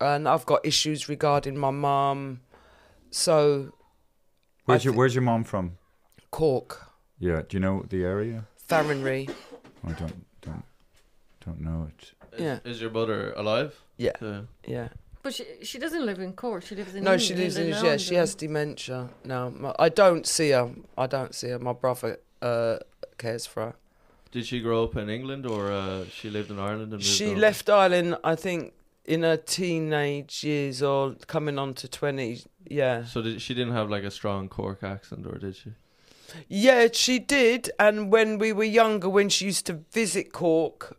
and 0.01 0.29
I've 0.29 0.47
got 0.53 0.61
issues 0.67 1.09
regarding 1.09 1.57
my 1.57 1.71
mum 1.71 2.41
so 3.11 3.73
where's 4.65 4.83
I 4.83 4.85
your 4.85 4.93
thi- 4.93 4.99
where's 4.99 5.15
your 5.15 5.23
mom 5.23 5.45
from 5.45 5.67
Cork 6.31 6.71
yeah 7.19 7.43
do 7.49 7.57
you 7.57 7.61
know 7.61 7.85
the 7.89 8.03
area 8.05 8.39
Farranree 8.69 9.29
i 9.87 9.93
don't 10.01 10.19
don't 10.47 10.65
don't 11.45 11.61
know 11.61 11.81
it 11.93 12.13
Is, 12.33 12.41
Yeah. 12.47 12.59
is 12.71 12.81
your 12.81 12.91
mother 12.91 13.33
alive? 13.43 13.71
yeah 14.07 14.17
Yeah. 14.21 14.41
yeah 14.67 14.89
But 15.23 15.35
she, 15.35 15.45
she 15.63 15.79
doesn't 15.79 16.05
live 16.11 16.21
in 16.27 16.33
Cork. 16.43 16.63
She 16.69 16.75
lives 16.75 16.95
in 16.97 17.05
no 17.05 17.13
Eng- 17.13 17.19
she 17.27 17.35
lives 17.43 17.57
in 17.57 17.71
London. 17.71 17.87
yeah 17.93 17.97
she 18.07 18.15
has 18.23 18.35
dementia 18.35 19.09
now 19.25 19.43
I 19.87 19.89
don't 20.03 20.27
see 20.27 20.51
her 20.57 20.67
I 21.05 21.07
don't 21.07 21.35
see 21.39 21.51
her 21.55 21.59
my 21.71 21.73
brother 21.85 22.11
uh, 22.43 22.77
cares 23.19 23.47
for 23.47 23.63
her 23.63 23.75
Did 24.33 24.47
she 24.47 24.61
grow 24.61 24.85
up 24.85 24.97
in 24.97 25.09
England 25.09 25.47
or 25.47 25.71
uh, 25.73 26.05
she 26.07 26.29
lived 26.31 26.51
in 26.51 26.59
Ireland 26.59 26.93
and 26.93 26.93
moved 26.93 27.05
She 27.05 27.29
over? 27.31 27.41
left 27.41 27.69
Ireland, 27.71 28.17
I 28.25 28.35
think, 28.35 28.73
in 29.05 29.23
her 29.23 29.37
teenage 29.37 30.43
years 30.45 30.83
or 30.83 31.15
coming 31.27 31.59
on 31.59 31.75
to 31.75 31.87
20. 31.89 32.43
Yeah. 32.67 33.05
So 33.05 33.23
did, 33.23 33.41
she 33.41 33.55
didn't 33.55 33.75
have 33.75 33.91
like 33.91 34.03
a 34.03 34.11
strong 34.11 34.49
Cork 34.49 34.83
accent, 34.83 35.27
or 35.27 35.39
did 35.39 35.55
she? 35.57 35.71
Yeah, 36.49 36.89
she 36.93 37.19
did. 37.21 37.71
And 37.79 38.11
when 38.11 38.39
we 38.39 38.53
were 38.53 38.65
younger, 38.65 39.09
when 39.09 39.29
she 39.29 39.45
used 39.45 39.67
to 39.67 39.75
visit 39.93 40.33
Cork, 40.33 40.97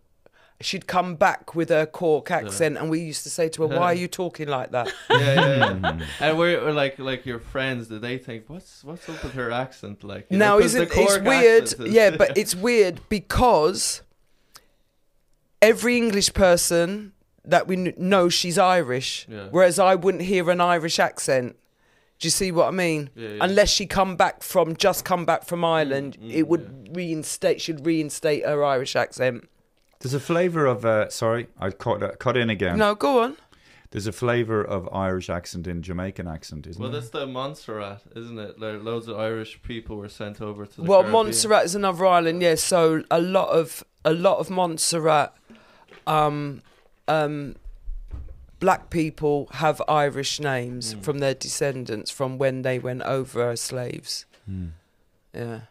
she'd 0.62 0.88
come 0.88 1.16
back 1.16 1.54
with 1.54 1.70
her 1.70 1.86
Cork 1.86 2.32
accent, 2.32 2.78
and 2.78 2.90
we 2.90 3.00
used 3.02 3.24
to 3.24 3.30
say 3.30 3.50
to 3.50 3.64
her, 3.64 3.68
Why 3.68 3.88
are 3.88 3.94
you 3.94 4.08
talking 4.08 4.48
like 4.48 4.72
that? 4.72 4.88
Yeah, 5.10 5.18
yeah. 5.20 5.80
yeah. 5.84 6.00
and 6.22 6.38
we're, 6.38 6.62
we're 6.64 6.72
like 6.72 6.98
like 7.00 7.26
your 7.26 7.40
friends. 7.40 7.88
do 7.88 8.00
they 8.00 8.18
think 8.18 8.46
what's 8.50 8.84
what's 8.84 9.08
up 9.10 9.22
with 9.24 9.34
her 9.34 9.52
accent? 9.52 10.04
Like 10.04 10.28
you 10.30 10.38
know, 10.38 10.56
now, 10.56 10.60
'cause 10.62 10.74
the 10.74 10.84
isn't 10.84 10.98
it's 11.04 11.20
weird? 11.20 11.64
is- 11.64 11.76
Yeah, 11.94 12.10
but 12.18 12.38
it's 12.38 12.56
weird 12.56 13.02
because 13.10 14.02
every 15.62 15.98
English 15.98 16.34
person 16.34 17.14
that 17.44 17.68
we 17.68 17.76
know 17.98 18.30
she's 18.30 18.58
Irish, 18.58 19.28
Yeah. 19.30 19.48
whereas 19.52 19.78
I 19.80 19.96
wouldn't 19.96 20.24
hear 20.24 20.50
an 20.50 20.62
Irish 20.62 21.00
accent. 21.00 21.56
Do 22.20 22.26
you 22.28 22.32
see 22.32 22.52
what 22.52 22.68
I 22.68 22.72
mean? 22.72 23.10
Yeah, 23.16 23.30
yeah. 23.30 23.38
Unless 23.42 23.70
she 23.70 23.86
come 23.86 24.16
back 24.16 24.42
from 24.42 24.76
just 24.78 25.04
come 25.06 25.26
back 25.26 25.46
from 25.46 25.64
Ireland, 25.66 26.18
mm, 26.22 26.32
it 26.34 26.48
would 26.48 26.96
reinstate. 26.96 27.60
She'd 27.62 27.86
reinstate 27.86 28.46
her 28.46 28.64
Irish 28.64 28.96
accent. 28.96 29.48
There's 30.06 30.14
a 30.14 30.20
flavor 30.34 30.66
of 30.68 30.86
uh 30.86 31.10
sorry 31.10 31.48
i 31.60 31.72
cut 31.72 32.04
uh, 32.04 32.12
cut 32.26 32.38
in 32.38 32.50
again 32.52 32.78
No, 32.78 32.94
go 32.94 33.24
on. 33.24 33.38
there's 33.92 34.06
a 34.08 34.12
flavor 34.12 34.62
of 34.64 34.88
irish 34.94 35.30
accent 35.32 35.66
in 35.68 35.82
jamaican 35.82 36.28
accent 36.28 36.68
isn't 36.68 36.80
it? 36.80 36.84
Well, 36.84 36.92
there 36.92 37.02
that's 37.02 37.12
the 37.12 37.26
Montserrat, 37.26 38.02
isn't 38.16 38.38
it? 38.38 38.60
Like, 38.60 38.84
loads 38.84 39.08
of 39.08 39.18
Irish 39.20 39.60
people 39.64 39.96
were 39.98 40.10
sent 40.10 40.42
over 40.42 40.66
to 40.68 40.76
the 40.76 40.84
Well, 40.84 41.02
Caribbean. 41.02 41.26
Montserrat 41.26 41.66
is 41.66 41.76
another 41.76 42.06
island, 42.06 42.42
yeah. 42.42 42.56
So 42.56 43.04
a 43.10 43.20
lot 43.20 43.50
of 43.50 43.84
a 44.04 44.14
lot 44.14 44.38
of 44.44 44.50
Montserrat, 44.50 45.32
um, 46.06 46.62
um, 47.08 47.56
black 48.60 48.90
people 48.90 49.48
have 49.64 49.82
Irish 49.88 50.40
names 50.40 50.94
Mm. 50.94 51.02
from 51.06 51.18
their 51.20 51.34
descendants 51.34 52.12
from 52.12 52.38
when 52.38 52.62
they 52.62 52.78
went 52.80 53.02
over 53.04 53.50
as 53.52 53.62
slaves. 53.62 54.26
Hmm. 54.46 54.68
Yeah. 55.34 55.62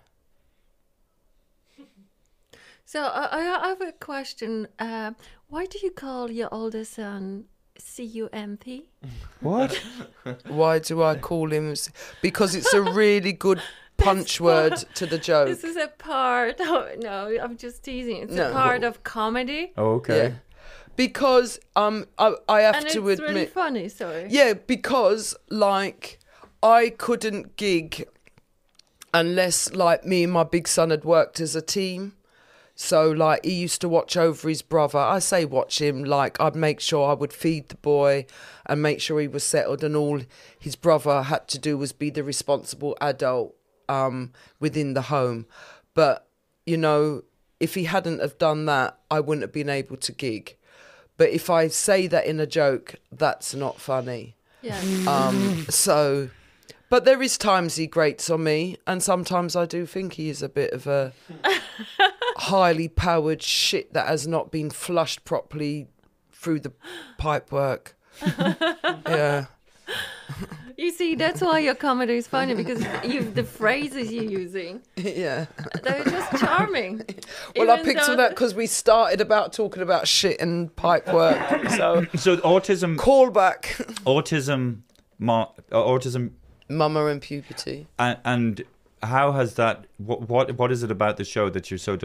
So 2.95 3.03
I, 3.03 3.41
I 3.65 3.69
have 3.71 3.81
a 3.81 3.91
question. 3.91 4.69
Uh, 4.79 5.15
why 5.49 5.67
do 5.67 5.81
you 5.83 5.91
call 5.91 6.31
your 6.31 6.49
oldest 6.53 6.95
son 6.95 7.47
C-U-M-P? 7.77 8.89
what 9.41 9.75
Why 10.47 10.79
do 10.79 11.03
I 11.03 11.17
call 11.17 11.51
him? 11.53 11.73
s- 11.73 11.91
Because 12.23 12.55
it's 12.55 12.73
a 12.73 12.81
really 12.81 13.33
good 13.33 13.61
punch 13.97 14.41
word 14.41 14.75
to 14.95 15.07
the 15.07 15.19
joke. 15.19 15.49
This 15.49 15.65
is 15.65 15.75
a 15.77 15.89
part. 15.89 16.61
Of, 16.61 17.01
no, 17.01 17.37
I'm 17.43 17.57
just 17.57 17.83
teasing. 17.83 18.19
It's 18.19 18.33
No. 18.35 18.51
a 18.51 18.53
part 18.53 18.85
of 18.85 19.03
comedy, 19.03 19.73
oh, 19.77 19.95
okay 19.95 20.17
Yeah. 20.17 20.31
Because 20.95 21.59
um, 21.75 22.07
I, 22.17 22.35
I 22.49 22.61
have 22.61 22.77
and 22.77 22.85
it's 22.85 22.95
to 22.95 23.01
really 23.01 23.25
admit, 23.27 23.51
funny. 23.51 23.89
Sorry. 23.89 24.29
Yeah, 24.31 24.53
because 24.55 25.35
like 25.51 26.21
I 26.63 26.91
couldn't 26.91 27.57
gig 27.57 28.07
unless 29.13 29.73
like 29.75 30.05
me 30.05 30.23
and 30.23 30.33
my 30.33 30.45
big 30.45 30.69
son 30.69 30.91
had 30.91 31.05
worked 31.05 31.41
as 31.41 31.57
a 31.57 31.61
team. 31.63 32.13
So 32.75 33.11
like 33.11 33.45
he 33.45 33.53
used 33.55 33.81
to 33.83 33.89
watch 33.89 34.17
over 34.17 34.49
his 34.49 34.63
brother. 34.63 34.99
I 34.99 35.21
say 35.21 35.45
watch 35.45 35.81
him 35.81 36.03
like 36.05 36.41
I'd 36.41 36.57
make 36.57 36.81
sure 36.81 37.09
I 37.09 37.15
would 37.15 37.33
feed 37.33 37.69
the 37.69 37.77
boy 37.77 38.27
and 38.67 38.83
make 38.83 39.01
sure 39.01 39.21
he 39.21 39.29
was 39.29 39.45
settled 39.45 39.85
and 39.85 39.95
all 39.95 40.21
his 40.59 40.75
brother 40.75 41.23
had 41.23 41.47
to 41.49 41.59
do 41.59 41.79
was 41.79 41.93
be 41.93 42.11
the 42.11 42.25
responsible 42.25 42.97
adult 43.01 43.55
um 43.89 44.33
within 44.59 44.95
the 44.95 45.03
home. 45.03 45.47
But 45.95 46.27
you 46.67 46.77
know, 46.77 47.23
if 47.61 47.75
he 47.75 47.85
hadn't 47.85 48.21
have 48.21 48.39
done 48.39 48.67
that, 48.67 48.99
I 49.11 49.21
wouldn't 49.21 49.43
have 49.43 49.53
been 49.53 49.69
able 49.69 49.97
to 49.99 50.13
gig. 50.13 50.57
But 51.17 51.31
if 51.31 51.49
I 51.49 51.69
say 51.69 52.07
that 52.09 52.27
in 52.27 52.41
a 52.41 52.47
joke, 52.47 52.97
that's 53.13 53.55
not 53.55 53.79
funny. 53.79 54.35
Yeah. 54.63 54.81
Um, 55.07 55.67
so, 55.69 56.31
but 56.91 57.05
there 57.05 57.21
is 57.23 57.37
times 57.39 57.77
he 57.77 57.87
grates 57.87 58.31
on 58.31 58.45
me, 58.45 58.77
and 58.87 59.03
sometimes 59.03 59.57
I 59.57 59.67
do 59.67 59.87
think 59.87 60.15
he 60.15 60.29
is 60.29 60.43
a 60.43 60.49
bit 60.49 60.73
of 60.73 60.87
a 60.87 61.13
highly 62.37 62.89
powered 62.89 63.43
shit 63.43 63.93
that 63.95 64.07
has 64.07 64.27
not 64.27 64.51
been 64.51 64.71
flushed 64.71 65.25
properly 65.25 65.89
through 66.33 66.61
the 66.61 66.73
pipework. 67.19 67.93
yeah, 69.09 69.47
You 70.77 70.91
see, 70.93 71.15
that's 71.15 71.41
why 71.41 71.61
your 71.61 71.75
comedy 71.75 72.15
is 72.15 72.27
funny 72.27 72.55
because 72.55 72.85
you 73.05 73.23
the 73.23 73.45
phrases 73.45 74.13
you're 74.13 74.25
using, 74.25 74.83
yeah. 74.97 75.47
they're 75.83 76.05
just 76.05 76.37
charming. 76.39 77.03
Well, 77.57 77.71
I 77.71 77.83
picked 77.83 78.07
though 78.07 78.13
on 78.13 78.19
that 78.19 78.31
because 78.31 78.55
we 78.55 78.67
started 78.67 79.21
about 79.21 79.53
talking 79.53 79.83
about 79.83 80.09
shit 80.09 80.41
and 80.41 80.75
pipework. 80.75 81.71
So, 81.77 82.07
So 82.17 82.37
autism, 82.39 82.99
call 82.99 83.31
back. 83.31 83.77
autism, 84.05 84.81
ma- 85.19 85.49
uh, 85.71 85.77
autism, 85.77 86.33
Mama 86.69 87.07
and 87.07 87.21
puberty. 87.21 87.87
and, 87.99 88.19
and 88.25 88.63
how 89.03 89.33
has 89.33 89.55
that? 89.57 89.85
What, 89.99 90.29
what 90.29 90.57
what 90.59 90.73
is 90.73 90.83
it 90.83 90.91
about 90.91 91.19
the 91.19 91.25
show 91.25 91.51
that 91.51 91.71
you're 91.71 91.79
so 91.79 91.99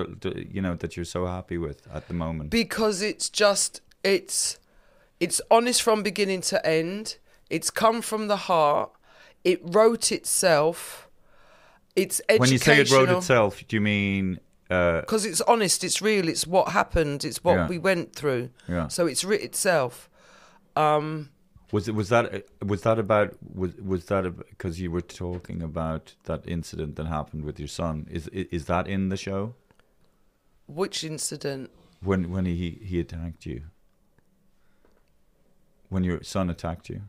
you 0.51 0.62
know 0.62 0.76
that 0.76 0.95
you're 0.97 1.05
so 1.05 1.26
happy 1.28 1.57
with 1.57 1.88
at 1.93 2.07
the 2.07 2.14
moment? 2.14 2.49
because 2.49 3.01
it's 3.01 3.30
just 3.30 3.82
it's 4.03 4.60
it's 5.20 5.39
honest 5.49 5.82
from 5.82 6.03
beginning 6.03 6.41
to 6.41 6.66
end 6.66 7.18
it's 7.49 7.70
come 7.70 8.01
from 8.01 8.28
the 8.28 8.36
heart 8.36 8.91
it 9.43 9.60
wrote 9.64 10.12
itself 10.12 11.07
it's 11.95 12.22
educational 12.30 12.39
when 12.39 12.51
you 12.51 12.57
say 12.57 12.80
it 12.82 12.91
wrote 12.91 13.10
itself, 13.18 13.64
do 13.68 13.76
you 13.76 13.82
mean? 13.82 14.39
Uh, 14.70 14.99
because 15.01 15.26
it's 15.26 15.41
honest 15.41 15.84
it's 15.84 16.01
real 16.01 16.28
it's 16.30 16.45
what 16.45 16.70
happened 16.70 17.24
it's 17.26 17.43
what 17.43 17.55
Yeah. 17.55 17.68
we 17.68 17.78
went 17.80 18.14
through 18.14 18.49
Yeah. 18.68 18.88
so 18.89 19.07
it's 19.07 19.24
writ 19.24 19.41
itself 19.41 20.10
um 20.76 21.30
Was 21.72 21.88
it 21.88 21.94
was 21.94 22.10
that 22.10 22.46
was 22.66 22.82
that 22.82 22.98
about 22.98 23.36
was 23.54 23.76
was 23.76 24.06
that 24.06 24.24
because 24.50 24.80
you 24.82 24.90
were 24.92 25.02
talking 25.02 25.62
about 25.62 26.16
that 26.24 26.48
incident 26.48 26.96
that 26.96 27.06
happened 27.06 27.46
with 27.46 27.60
your 27.60 27.68
son? 27.68 28.08
Is 28.10 28.28
is 28.30 28.66
that 28.66 28.88
in 28.88 29.10
the 29.10 29.18
show 29.18 29.54
which 30.68 31.04
incident 31.04 31.70
when 32.02 32.32
when 32.32 32.46
he 32.46 32.80
he 32.84 33.00
attacked 33.00 33.46
you? 33.46 33.64
When 35.90 36.04
your 36.04 36.22
son 36.24 36.50
attacked 36.50 36.90
you? 36.90 37.02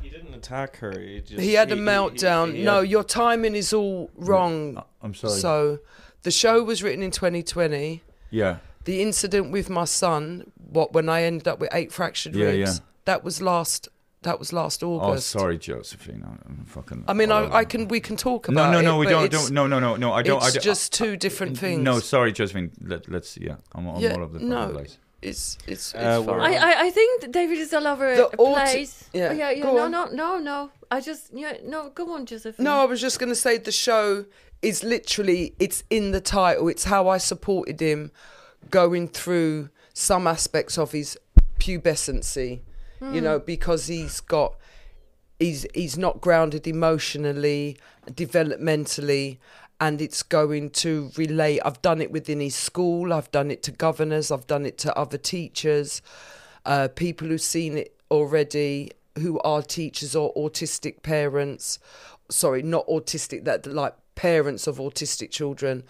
He 0.00 0.10
didn't 0.10 0.34
attack 0.34 0.76
her. 0.76 0.98
He 0.98 1.20
just 1.20 1.40
he 1.40 1.54
had 1.54 1.70
a 1.72 1.74
he- 1.74 1.80
he- 1.80 1.86
meltdown 1.86 2.54
he- 2.54 2.62
no 2.64 2.80
yeah. 2.80 2.90
your 2.90 3.04
timing 3.04 3.54
is 3.56 3.72
all 3.72 4.10
wrong 4.14 4.82
I'm 5.02 5.14
sorry. 5.14 5.38
so 5.40 5.78
the 6.22 6.30
show 6.30 6.62
was 6.62 6.82
written 6.82 7.02
in 7.02 7.10
2020 7.10 8.02
yeah. 8.30 8.58
the 8.84 9.02
incident 9.02 9.50
with 9.52 9.68
my 9.70 9.84
son, 9.84 10.52
what 10.56 10.92
when 10.92 11.08
I 11.08 11.22
ended 11.22 11.46
up 11.48 11.58
with 11.60 11.70
eight 11.72 11.92
fractured 11.92 12.34
Yeah, 12.34 12.46
ribs, 12.46 12.78
yeah. 12.78 12.84
that 13.04 13.24
was 13.24 13.40
last. 13.42 13.88
That 14.26 14.38
was 14.38 14.52
last 14.52 14.82
August. 14.82 15.04
Oh, 15.06 15.10
August. 15.12 15.28
sorry, 15.28 15.56
Josephine. 15.58 16.22
I'm 16.26 16.38
I'm 16.48 16.64
fucking. 16.66 17.04
I 17.08 17.14
mean, 17.14 17.30
oh, 17.32 17.44
I, 17.46 17.58
I 17.60 17.64
can 17.64 17.88
we 17.88 18.00
can 18.00 18.16
talk 18.16 18.48
No, 18.48 18.52
about 18.62 18.72
no, 18.72 18.78
it. 18.80 18.82
no. 18.82 18.98
We 18.98 19.06
don't. 19.06 19.30
Don't. 19.30 19.50
No, 19.52 19.66
no, 19.66 19.78
no, 19.78 19.96
no. 19.96 20.12
I 20.12 20.22
don't. 20.22 20.38
It's 20.38 20.46
I 20.46 20.50
don't, 20.50 20.62
just 20.62 20.92
two 20.92 21.16
different 21.16 21.56
things. 21.58 21.80
No, 21.82 22.00
sorry, 22.00 22.32
Josephine. 22.32 22.70
Let, 22.92 23.08
let's. 23.08 23.36
Yeah, 23.38 23.56
I'm, 23.74 23.86
I'm 23.88 24.00
Yeah, 24.00 24.14
all 24.14 24.24
over 24.24 24.38
the 24.38 24.44
no. 24.44 24.68
place. 24.76 24.98
it's 25.22 25.58
it's, 25.66 25.94
it's 25.94 26.04
Uh, 26.04 26.22
fine. 26.24 26.40
I, 26.40 26.54
I, 26.56 26.72
I 26.86 26.90
think 26.90 27.30
David 27.32 27.58
is 27.58 27.72
all 27.72 27.86
over 27.86 28.06
The 28.16 28.26
a 28.26 28.36
auti- 28.36 28.72
place. 28.72 28.94
yeah, 29.12 29.28
Oh, 29.30 29.32
yeah, 29.32 29.50
yeah. 29.50 29.62
go 29.62 29.72
No, 29.76 29.82
on. 29.84 29.90
no, 29.92 30.04
no, 30.22 30.38
no. 30.38 30.70
I 30.90 31.00
just, 31.00 31.32
yeah, 31.32 31.54
no. 31.64 31.90
Go 31.90 32.12
on, 32.14 32.26
Josephine. 32.26 32.64
No, 32.64 32.74
I 32.82 32.84
was 32.84 33.00
just 33.00 33.18
going 33.20 33.30
to 33.36 33.40
say 33.46 33.58
the 33.58 33.72
show 33.72 34.24
is 34.60 34.82
literally 34.82 35.54
it's 35.58 35.84
in 35.90 36.10
the 36.12 36.20
title. 36.20 36.68
It's 36.68 36.84
how 36.84 37.08
I 37.08 37.18
supported 37.18 37.80
him 37.80 38.10
going 38.70 39.06
through 39.08 39.70
some 39.94 40.26
aspects 40.26 40.76
of 40.78 40.92
his 40.92 41.16
pubescency, 41.60 42.60
you 43.00 43.20
know, 43.20 43.38
because 43.38 43.86
he's 43.86 44.20
got 44.20 44.56
he's 45.38 45.66
he's 45.74 45.98
not 45.98 46.20
grounded 46.20 46.66
emotionally, 46.66 47.76
developmentally, 48.10 49.38
and 49.80 50.00
it's 50.00 50.22
going 50.22 50.70
to 50.70 51.10
relate. 51.16 51.60
I've 51.64 51.82
done 51.82 52.00
it 52.00 52.10
within 52.10 52.40
his 52.40 52.54
school. 52.54 53.12
I've 53.12 53.30
done 53.30 53.50
it 53.50 53.62
to 53.64 53.72
governors. 53.72 54.30
I've 54.30 54.46
done 54.46 54.64
it 54.66 54.78
to 54.78 54.96
other 54.96 55.18
teachers, 55.18 56.02
uh, 56.64 56.88
people 56.94 57.28
who've 57.28 57.40
seen 57.40 57.76
it 57.76 57.94
already, 58.10 58.92
who 59.18 59.38
are 59.40 59.62
teachers 59.62 60.16
or 60.16 60.32
autistic 60.34 61.02
parents. 61.02 61.78
Sorry, 62.30 62.62
not 62.62 62.86
autistic. 62.86 63.44
That 63.44 63.66
like 63.66 63.94
parents 64.14 64.66
of 64.66 64.78
autistic 64.78 65.30
children. 65.30 65.84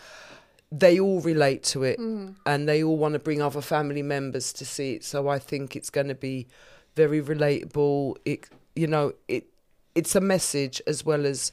They 0.72 0.98
all 0.98 1.20
relate 1.20 1.62
to 1.64 1.84
it, 1.84 1.96
and 2.44 2.68
they 2.68 2.82
all 2.82 2.96
want 2.98 3.12
to 3.12 3.20
bring 3.20 3.40
other 3.40 3.60
family 3.60 4.02
members 4.02 4.52
to 4.54 4.64
see 4.64 4.94
it. 4.94 5.04
So 5.04 5.28
I 5.28 5.38
think 5.38 5.76
it's 5.76 5.90
going 5.90 6.08
to 6.08 6.14
be 6.16 6.48
very 6.96 7.22
relatable. 7.22 8.16
It, 8.24 8.48
you 8.74 8.86
know, 8.88 9.12
it 9.28 9.46
it's 9.94 10.16
a 10.16 10.20
message 10.20 10.82
as 10.86 11.04
well 11.04 11.24
as 11.24 11.52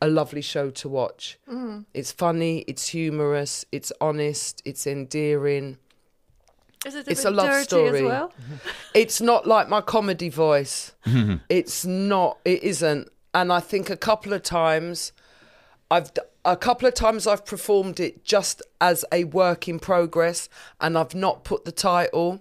a 0.00 0.08
lovely 0.08 0.42
show 0.42 0.70
to 0.70 0.88
watch. 0.88 1.38
Mm. 1.50 1.86
It's 1.94 2.12
funny, 2.12 2.58
it's 2.68 2.88
humorous, 2.88 3.64
it's 3.72 3.92
honest, 4.00 4.62
it's 4.64 4.86
endearing. 4.86 5.78
Is 6.86 6.94
it 6.94 7.08
a 7.08 7.10
It's 7.10 7.22
bit 7.24 7.32
a 7.32 7.34
love 7.34 7.46
dirty 7.48 7.64
story. 7.64 7.98
as 7.98 8.02
well? 8.04 8.32
It's 8.94 9.20
not 9.20 9.46
like 9.46 9.68
my 9.68 9.80
comedy 9.80 10.28
voice. 10.28 10.92
it's 11.48 11.84
not. 11.84 12.38
It 12.44 12.62
isn't. 12.62 13.08
And 13.34 13.52
I 13.52 13.60
think 13.60 13.90
a 13.90 13.96
couple 13.96 14.32
of 14.32 14.42
times, 14.42 15.12
I've 15.90 16.10
a 16.44 16.56
couple 16.56 16.86
of 16.86 16.94
times 16.94 17.26
I've 17.26 17.44
performed 17.44 17.98
it 18.00 18.24
just 18.24 18.62
as 18.80 19.04
a 19.12 19.24
work 19.24 19.68
in 19.68 19.78
progress, 19.80 20.48
and 20.80 20.96
I've 20.96 21.14
not 21.14 21.42
put 21.44 21.64
the 21.64 21.72
title. 21.72 22.40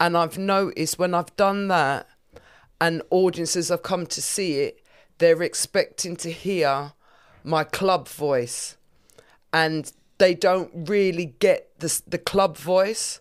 And 0.00 0.16
I've 0.16 0.38
noticed 0.38 0.98
when 0.98 1.14
I've 1.14 1.34
done 1.36 1.68
that, 1.68 2.06
and 2.80 3.02
audiences 3.10 3.68
have 3.68 3.82
come 3.82 4.06
to 4.06 4.22
see 4.22 4.60
it, 4.60 4.80
they're 5.18 5.42
expecting 5.42 6.14
to 6.16 6.30
hear 6.30 6.92
my 7.42 7.64
club 7.64 8.08
voice, 8.08 8.76
and 9.52 9.92
they 10.18 10.34
don't 10.34 10.70
really 10.88 11.34
get 11.38 11.70
the 11.78 12.00
the 12.06 12.18
club 12.18 12.56
voice. 12.56 13.20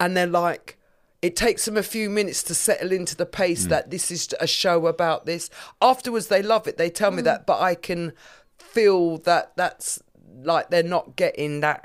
And 0.00 0.16
they're 0.16 0.26
like 0.26 0.78
it 1.20 1.34
takes 1.34 1.64
them 1.64 1.76
a 1.76 1.82
few 1.82 2.08
minutes 2.08 2.44
to 2.44 2.54
settle 2.54 2.92
into 2.92 3.16
the 3.16 3.26
pace 3.26 3.66
mm. 3.66 3.70
that 3.70 3.90
this 3.90 4.12
is 4.12 4.32
a 4.38 4.46
show 4.46 4.86
about 4.86 5.26
this. 5.26 5.50
Afterwards 5.82 6.28
they 6.28 6.42
love 6.42 6.68
it. 6.68 6.76
They 6.76 6.90
tell 6.90 7.10
me 7.10 7.22
that 7.22 7.42
mm. 7.42 7.46
but 7.46 7.60
i 7.60 7.74
can 7.74 8.12
feel 8.58 9.18
that 9.18 9.52
that's 9.56 10.00
like 10.42 10.70
they're 10.70 10.82
not 10.82 11.16
getting 11.16 11.60
that 11.60 11.84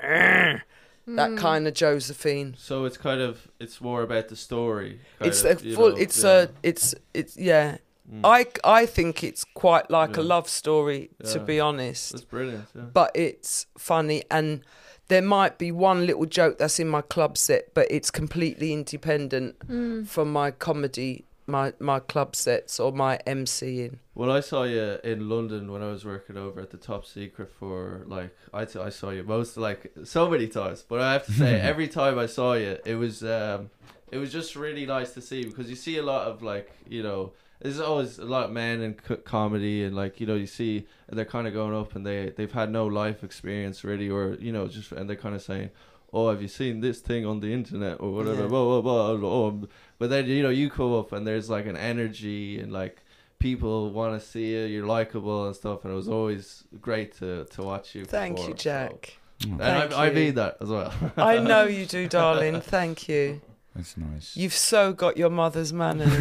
that 1.06 1.30
mm. 1.30 1.38
kind 1.38 1.66
of 1.66 1.74
josephine 1.74 2.54
So 2.58 2.84
it's 2.84 2.96
kind 2.96 3.20
of 3.20 3.48
it's 3.60 3.80
more 3.80 4.02
about 4.02 4.28
the 4.28 4.36
story. 4.36 5.00
it's 5.20 5.44
of, 5.44 5.64
a 5.64 5.74
full 5.74 5.90
know, 5.90 5.96
it's 5.96 6.22
yeah. 6.22 6.30
a 6.30 6.48
it's 6.62 6.94
it's 7.12 7.36
yeah 7.36 7.78
mm. 8.10 8.20
i 8.24 8.46
i 8.64 8.86
think 8.86 9.22
it's 9.22 9.44
quite 9.44 9.90
like 9.90 10.16
a 10.16 10.22
love 10.22 10.48
story 10.48 11.10
to 11.24 11.40
be 11.40 11.60
honest 11.60 12.12
That's 12.12 12.24
brilliant. 12.24 12.66
Yeah. 12.74 12.82
but 12.82 13.10
it's 13.14 13.66
funny 13.76 14.24
and 14.30 14.62
there 15.08 15.22
might 15.22 15.58
be 15.58 15.70
one 15.70 16.06
little 16.06 16.24
joke 16.24 16.58
that's 16.58 16.78
in 16.80 16.88
my 16.88 17.02
club 17.02 17.36
set 17.36 17.74
but 17.74 17.86
it's 17.90 18.10
completely 18.10 18.72
independent 18.72 19.58
mm. 19.66 20.06
from 20.06 20.32
my 20.32 20.50
comedy 20.50 21.24
my 21.46 21.72
my 21.78 22.00
club 22.00 22.34
sets 22.34 22.80
or 22.80 22.92
my 22.92 23.18
MCing. 23.26 23.98
Well, 24.14 24.30
I 24.30 24.40
saw 24.40 24.62
you 24.64 24.98
in 25.04 25.28
London 25.28 25.70
when 25.70 25.82
I 25.82 25.88
was 25.90 26.04
working 26.04 26.36
over 26.36 26.60
at 26.60 26.70
the 26.70 26.76
Top 26.76 27.04
Secret 27.04 27.50
for 27.58 28.04
like 28.06 28.34
I, 28.52 28.64
t- 28.64 28.78
I 28.78 28.88
saw 28.90 29.10
you 29.10 29.22
most 29.24 29.56
like 29.56 29.92
so 30.04 30.28
many 30.28 30.46
times, 30.48 30.84
but 30.88 31.00
I 31.00 31.12
have 31.12 31.26
to 31.26 31.32
say 31.32 31.60
every 31.60 31.88
time 31.88 32.18
I 32.18 32.26
saw 32.26 32.54
you, 32.54 32.78
it 32.84 32.94
was 32.94 33.22
um, 33.22 33.70
it 34.10 34.18
was 34.18 34.32
just 34.32 34.56
really 34.56 34.86
nice 34.86 35.12
to 35.14 35.20
see 35.20 35.44
because 35.44 35.68
you 35.68 35.76
see 35.76 35.98
a 35.98 36.02
lot 36.02 36.26
of 36.26 36.42
like 36.42 36.70
you 36.88 37.02
know 37.02 37.32
there's 37.60 37.80
always 37.80 38.18
a 38.18 38.24
lot 38.24 38.44
of 38.44 38.50
men 38.50 38.80
in 38.82 38.94
co- 38.94 39.16
comedy 39.16 39.84
and 39.84 39.94
like 39.96 40.20
you 40.20 40.26
know 40.26 40.34
you 40.34 40.46
see 40.46 40.86
and 41.08 41.18
they're 41.18 41.24
kind 41.24 41.46
of 41.46 41.52
going 41.52 41.74
up 41.74 41.94
and 41.94 42.06
they 42.06 42.30
they've 42.36 42.52
had 42.52 42.70
no 42.70 42.86
life 42.86 43.22
experience 43.24 43.84
really 43.84 44.08
or 44.08 44.34
you 44.40 44.52
know 44.52 44.66
just 44.66 44.92
and 44.92 45.08
they're 45.08 45.16
kind 45.16 45.34
of 45.34 45.42
saying. 45.42 45.70
Oh, 46.14 46.30
have 46.30 46.40
you 46.40 46.48
seen 46.48 46.80
this 46.80 47.00
thing 47.00 47.26
on 47.26 47.40
the 47.40 47.52
internet 47.52 48.00
or 48.00 48.12
whatever? 48.12 48.42
Yeah. 48.42 48.48
Blah, 48.48 48.80
blah, 48.80 49.16
blah. 49.16 49.28
Oh, 49.28 49.68
but 49.98 50.08
then 50.10 50.26
you 50.26 50.42
know 50.44 50.50
you 50.50 50.70
come 50.70 50.92
up 50.94 51.12
and 51.12 51.26
there's 51.26 51.50
like 51.50 51.66
an 51.66 51.76
energy 51.76 52.60
and 52.60 52.72
like 52.72 53.02
people 53.40 53.90
want 53.90 54.18
to 54.18 54.26
see 54.26 54.52
you. 54.52 54.60
You're 54.66 54.86
likable 54.86 55.46
and 55.46 55.54
stuff, 55.56 55.84
and 55.84 55.92
it 55.92 55.96
was 55.96 56.08
always 56.08 56.64
great 56.80 57.18
to 57.18 57.44
to 57.46 57.62
watch 57.62 57.94
you. 57.94 58.04
Thank 58.04 58.38
you, 58.38 58.44
perform, 58.54 58.58
so- 58.58 58.62
Jack. 58.62 59.18
And 59.42 59.58
Thank 59.58 59.92
I, 59.92 60.04
I 60.04 60.06
you. 60.08 60.14
mean 60.14 60.34
that 60.36 60.56
as 60.60 60.68
well. 60.68 60.92
I 61.16 61.38
know 61.38 61.64
you 61.64 61.84
do, 61.86 62.06
darling. 62.20 62.60
Thank 62.60 63.08
you. 63.08 63.40
That's 63.74 63.96
nice. 63.96 64.36
You've 64.36 64.54
so 64.54 64.92
got 64.92 65.16
your 65.16 65.30
mother's 65.30 65.72
manners. 65.72 66.12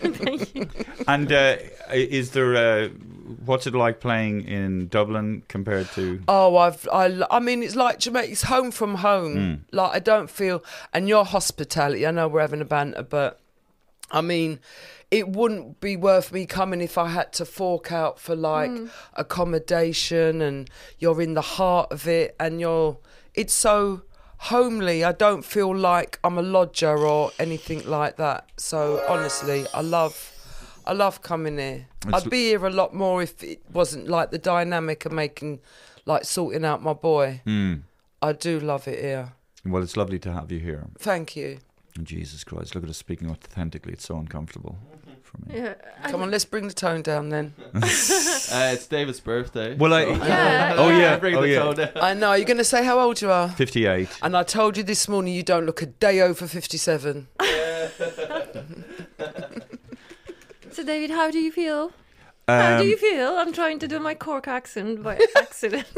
Thank 0.00 0.54
you. 0.54 0.68
And 1.06 1.30
uh, 1.30 1.56
is 1.92 2.30
there 2.30 2.56
uh, 2.56 2.88
what's 3.44 3.66
it 3.66 3.74
like 3.74 4.00
playing 4.00 4.44
in 4.44 4.88
Dublin 4.88 5.42
compared 5.48 5.90
to? 5.92 6.22
Oh, 6.28 6.56
I've, 6.56 6.88
I, 6.92 7.22
I 7.30 7.40
mean, 7.40 7.62
it's 7.62 7.76
like 7.76 7.98
Jamaica. 7.98 8.30
It's 8.30 8.42
home 8.42 8.70
from 8.70 8.96
home. 8.96 9.36
Mm. 9.36 9.60
Like 9.72 9.92
I 9.92 9.98
don't 9.98 10.30
feel, 10.30 10.62
and 10.92 11.08
your 11.08 11.24
hospitality. 11.24 12.06
I 12.06 12.10
know 12.10 12.28
we're 12.28 12.40
having 12.40 12.60
a 12.60 12.64
banter, 12.64 13.02
but 13.02 13.38
I 14.10 14.20
mean, 14.20 14.60
it 15.10 15.28
wouldn't 15.28 15.80
be 15.80 15.96
worth 15.96 16.32
me 16.32 16.46
coming 16.46 16.80
if 16.80 16.96
I 16.96 17.08
had 17.08 17.32
to 17.34 17.44
fork 17.44 17.92
out 17.92 18.18
for 18.18 18.34
like 18.34 18.70
accommodation, 19.14 20.40
and 20.40 20.70
you're 20.98 21.20
in 21.20 21.34
the 21.34 21.42
heart 21.42 21.92
of 21.92 22.06
it, 22.06 22.36
and 22.38 22.60
you're. 22.60 22.98
It's 23.34 23.54
so 23.54 24.02
homely. 24.36 25.04
I 25.04 25.12
don't 25.12 25.44
feel 25.44 25.74
like 25.74 26.18
I'm 26.24 26.36
a 26.36 26.42
lodger 26.42 26.98
or 26.98 27.30
anything 27.38 27.88
like 27.88 28.16
that. 28.16 28.50
So 28.56 29.02
honestly, 29.08 29.66
I 29.72 29.80
love. 29.82 30.31
I 30.86 30.92
love 30.92 31.22
coming 31.22 31.58
here. 31.58 31.86
It's- 32.06 32.24
I'd 32.24 32.30
be 32.30 32.48
here 32.48 32.64
a 32.66 32.70
lot 32.70 32.94
more 32.94 33.22
if 33.22 33.42
it 33.42 33.62
wasn't 33.72 34.08
like 34.08 34.30
the 34.30 34.38
dynamic 34.38 35.04
of 35.06 35.12
making, 35.12 35.60
like 36.06 36.24
sorting 36.24 36.64
out 36.64 36.82
my 36.82 36.92
boy. 36.92 37.40
Mm. 37.46 37.82
I 38.20 38.32
do 38.32 38.58
love 38.60 38.86
it 38.88 39.00
here. 39.00 39.32
Well, 39.64 39.82
it's 39.82 39.96
lovely 39.96 40.18
to 40.20 40.32
have 40.32 40.50
you 40.50 40.58
here. 40.58 40.86
Thank 40.98 41.36
you. 41.36 41.58
Jesus 42.02 42.42
Christ, 42.42 42.74
look 42.74 42.84
at 42.84 42.90
us 42.90 42.96
speaking 42.96 43.30
authentically. 43.30 43.92
It's 43.92 44.06
so 44.06 44.16
uncomfortable 44.16 44.78
for 45.22 45.38
me. 45.46 45.58
Yeah. 45.60 45.74
Come 46.04 46.22
on, 46.22 46.30
let's 46.30 46.44
bring 46.46 46.66
the 46.66 46.74
tone 46.74 47.02
down 47.02 47.28
then. 47.28 47.54
Uh, 48.54 48.72
it's 48.74 48.86
David's 48.86 49.18
birthday. 49.20 49.74
Well, 49.76 49.94
I- 49.94 50.04
so- 50.04 50.10
Yeah, 50.26 50.74
Oh, 50.78 50.88
yeah. 50.90 51.16
Bring 51.16 51.36
Oh, 51.36 51.40
the 51.42 51.48
yeah. 51.48 51.58
tone 51.60 51.74
down. 51.76 51.90
I 51.96 52.12
know. 52.12 52.34
You're 52.34 52.44
going 52.44 52.58
to 52.58 52.64
say 52.64 52.84
how 52.84 53.00
old 53.00 53.22
you 53.22 53.30
are. 53.30 53.48
58. 53.48 54.08
And 54.20 54.36
I 54.36 54.42
told 54.42 54.76
you 54.76 54.82
this 54.82 55.08
morning 55.08 55.32
you 55.32 55.42
don't 55.42 55.64
look 55.64 55.80
a 55.80 55.86
day 55.86 56.20
over 56.20 56.46
57. 56.46 57.28
So, 60.72 60.82
David, 60.84 61.10
how 61.10 61.30
do 61.30 61.38
you 61.38 61.52
feel? 61.52 61.92
How 62.48 62.78
do 62.78 62.82
Um, 62.84 62.88
you 62.88 62.96
feel? 62.96 63.34
I'm 63.36 63.52
trying 63.52 63.78
to 63.80 63.88
do 63.88 64.00
my 64.00 64.14
Cork 64.14 64.48
accent 64.48 65.02
by 65.02 65.18
accident. 65.36 65.86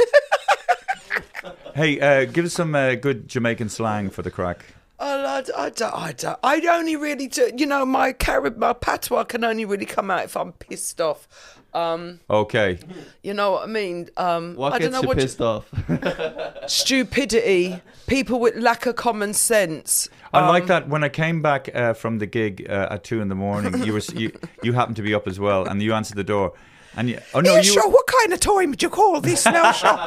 Hey, 1.74 1.98
uh, 2.01 2.24
give 2.24 2.44
us 2.44 2.52
some 2.55 2.74
uh, 2.74 2.94
good 2.94 3.28
Jamaican 3.28 3.68
slang 3.68 4.09
for 4.09 4.22
the 4.22 4.30
crack. 4.30 4.64
Oh, 5.01 5.24
I, 5.26 5.38
I, 5.64 5.70
don't, 5.70 5.94
I, 5.94 6.12
don't, 6.12 6.38
I 6.42 6.60
only 6.68 6.94
really 6.94 7.26
do, 7.26 7.51
you 7.55 7.66
know, 7.66 7.84
my 7.84 8.12
Carib, 8.12 8.56
my 8.56 8.72
patois 8.72 9.24
can 9.24 9.42
only 9.44 9.64
really 9.64 9.84
come 9.84 10.09
out 10.10 10.24
if 10.24 10.36
I'm 10.36 10.52
pissed 10.52 11.01
off. 11.01 11.53
Um, 11.74 12.20
Okay. 12.30 12.78
you 13.22 13.34
know 13.34 13.51
what 13.52 13.64
I 13.64 13.66
mean? 13.66 14.09
Um, 14.16 14.55
What 14.55 14.72
I 14.74 14.78
don't 14.78 14.92
know 14.92 15.02
you 15.02 15.09
what 15.09 15.18
pissed 15.18 15.40
off? 15.40 15.64
stupidity, 16.66 17.80
people 18.06 18.38
with 18.40 18.56
lack 18.56 18.86
of 18.86 18.96
common 18.96 19.34
sense. 19.34 20.09
I 20.32 20.46
like 20.48 20.62
Um, 20.64 20.68
that. 20.68 20.88
When 20.88 21.05
I 21.05 21.09
came 21.09 21.42
back 21.42 21.68
uh, 21.74 21.94
from 21.94 22.18
the 22.18 22.26
gig 22.26 22.66
uh, 22.68 22.88
at 22.94 23.05
two 23.05 23.20
in 23.20 23.28
the 23.28 23.34
morning, 23.34 23.82
you 23.84 23.92
were 23.92 24.02
you, 24.14 24.32
you 24.62 24.72
happened 24.72 24.96
to 24.96 25.02
be 25.02 25.14
up 25.14 25.26
as 25.26 25.38
well, 25.40 25.66
and 25.66 25.82
you 25.82 25.92
answered 25.94 26.16
the 26.16 26.24
door, 26.24 26.52
and 26.96 27.09
you, 27.10 27.18
oh 27.34 27.40
no, 27.40 27.52
yeah, 27.55 27.59
you 27.62 27.72
sure. 27.72 27.88
What 27.90 28.06
kind 28.06 28.32
of 28.32 28.40
time 28.40 28.70
would 28.70 28.82
you 28.82 28.90
call 28.90 29.20
this 29.20 29.44
now, 29.44 29.72
sure? 29.72 29.98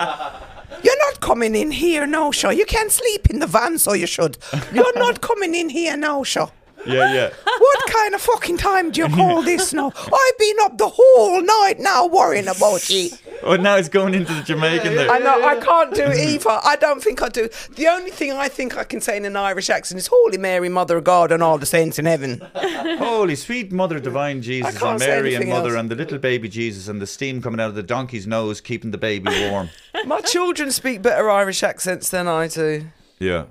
You're 0.83 0.97
not 1.11 1.19
coming 1.21 1.55
in 1.55 1.71
here 1.71 2.05
now, 2.05 2.31
sure. 2.31 2.51
You 2.51 2.65
can't 2.65 2.91
sleep 2.91 3.29
in 3.29 3.39
the 3.39 3.47
van, 3.47 3.77
so 3.77 3.93
you 3.93 4.07
should. 4.07 4.37
You're 4.73 4.97
not 4.99 5.21
coming 5.21 5.55
in 5.55 5.69
here 5.69 5.97
now, 5.97 6.23
sure. 6.23 6.51
Yeah 6.87 7.13
yeah. 7.13 7.29
What 7.59 7.91
kind 7.91 8.15
of 8.15 8.21
fucking 8.21 8.57
time 8.57 8.91
do 8.91 9.01
you 9.01 9.09
call 9.09 9.41
this 9.51 9.73
now? 9.73 9.91
I've 9.95 10.37
been 10.37 10.55
up 10.61 10.77
the 10.77 10.89
whole 10.89 11.41
night 11.41 11.75
now 11.79 12.05
worrying 12.07 12.47
about 12.47 12.89
you. 12.89 13.09
Oh, 13.43 13.55
now 13.55 13.75
it's 13.77 13.89
going 13.89 14.13
into 14.13 14.33
the 14.33 14.41
Jamaican 14.41 14.95
there. 14.95 15.09
I 15.11 15.19
know, 15.19 15.43
I 15.45 15.55
can't 15.59 15.93
do 15.93 16.03
it 16.03 16.17
either. 16.29 16.59
I 16.63 16.75
don't 16.75 17.01
think 17.03 17.21
I 17.21 17.29
do. 17.29 17.49
The 17.75 17.87
only 17.87 18.09
thing 18.11 18.31
I 18.31 18.47
think 18.49 18.77
I 18.77 18.83
can 18.83 18.99
say 18.99 19.15
in 19.17 19.25
an 19.25 19.35
Irish 19.35 19.69
accent 19.69 19.99
is 19.99 20.07
Holy 20.07 20.37
Mary, 20.37 20.69
Mother 20.69 20.97
of 20.97 21.03
God, 21.03 21.31
and 21.31 21.43
all 21.43 21.57
the 21.57 21.65
saints 21.65 21.99
in 21.99 22.05
heaven. 22.05 22.41
Holy 22.55 23.35
sweet 23.35 23.71
Mother 23.71 23.99
Divine 23.99 24.41
Jesus 24.41 24.81
and 24.81 24.99
Mary 24.99 25.35
and 25.35 25.49
Mother 25.49 25.71
else. 25.71 25.79
and 25.79 25.89
the 25.91 25.95
little 25.95 26.17
baby 26.17 26.49
Jesus 26.49 26.87
and 26.87 26.99
the 27.01 27.07
steam 27.07 27.41
coming 27.41 27.59
out 27.59 27.69
of 27.69 27.75
the 27.75 27.83
donkey's 27.83 28.25
nose, 28.27 28.59
keeping 28.59 28.91
the 28.91 28.97
baby 28.97 29.29
warm. 29.49 29.69
My 30.05 30.21
children 30.21 30.71
speak 30.71 31.01
better 31.01 31.29
Irish 31.29 31.63
accents 31.63 32.09
than 32.09 32.27
I 32.27 32.47
do. 32.47 32.87
Yeah. 33.19 33.45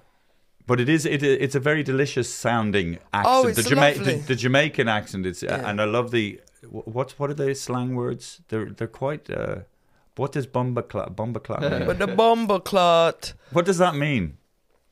But 0.66 0.80
it 0.80 0.88
is 0.88 1.06
it, 1.06 1.22
it's 1.22 1.54
a 1.54 1.60
very 1.60 1.82
delicious 1.82 2.32
sounding 2.32 2.98
accent. 3.12 3.26
Oh, 3.36 3.46
it's 3.48 3.62
the, 3.62 3.70
Jama- 3.70 3.94
the, 3.94 4.14
the 4.14 4.34
Jamaican 4.34 4.88
accent. 4.88 5.24
It's 5.26 5.42
Yeah. 5.42 5.68
and 5.68 5.80
I 5.80 5.84
love 5.84 6.10
the 6.10 6.40
what 6.70 7.12
what 7.18 7.30
are 7.30 7.34
the 7.34 7.54
slang 7.54 7.94
words? 7.94 8.40
They're 8.48 8.70
they're 8.70 8.88
quite. 8.88 9.30
Uh, 9.30 9.58
what 10.16 10.32
does 10.32 10.46
bumba 10.46 10.82
clat 10.88 11.14
bumba 11.14 11.40
clat 11.42 11.60
mean? 11.60 11.86
But 11.86 11.98
the 11.98 12.06
bomber 12.08 12.58
clot, 12.58 13.34
what 13.52 13.64
does 13.66 13.78
that 13.78 13.94
mean? 13.94 14.38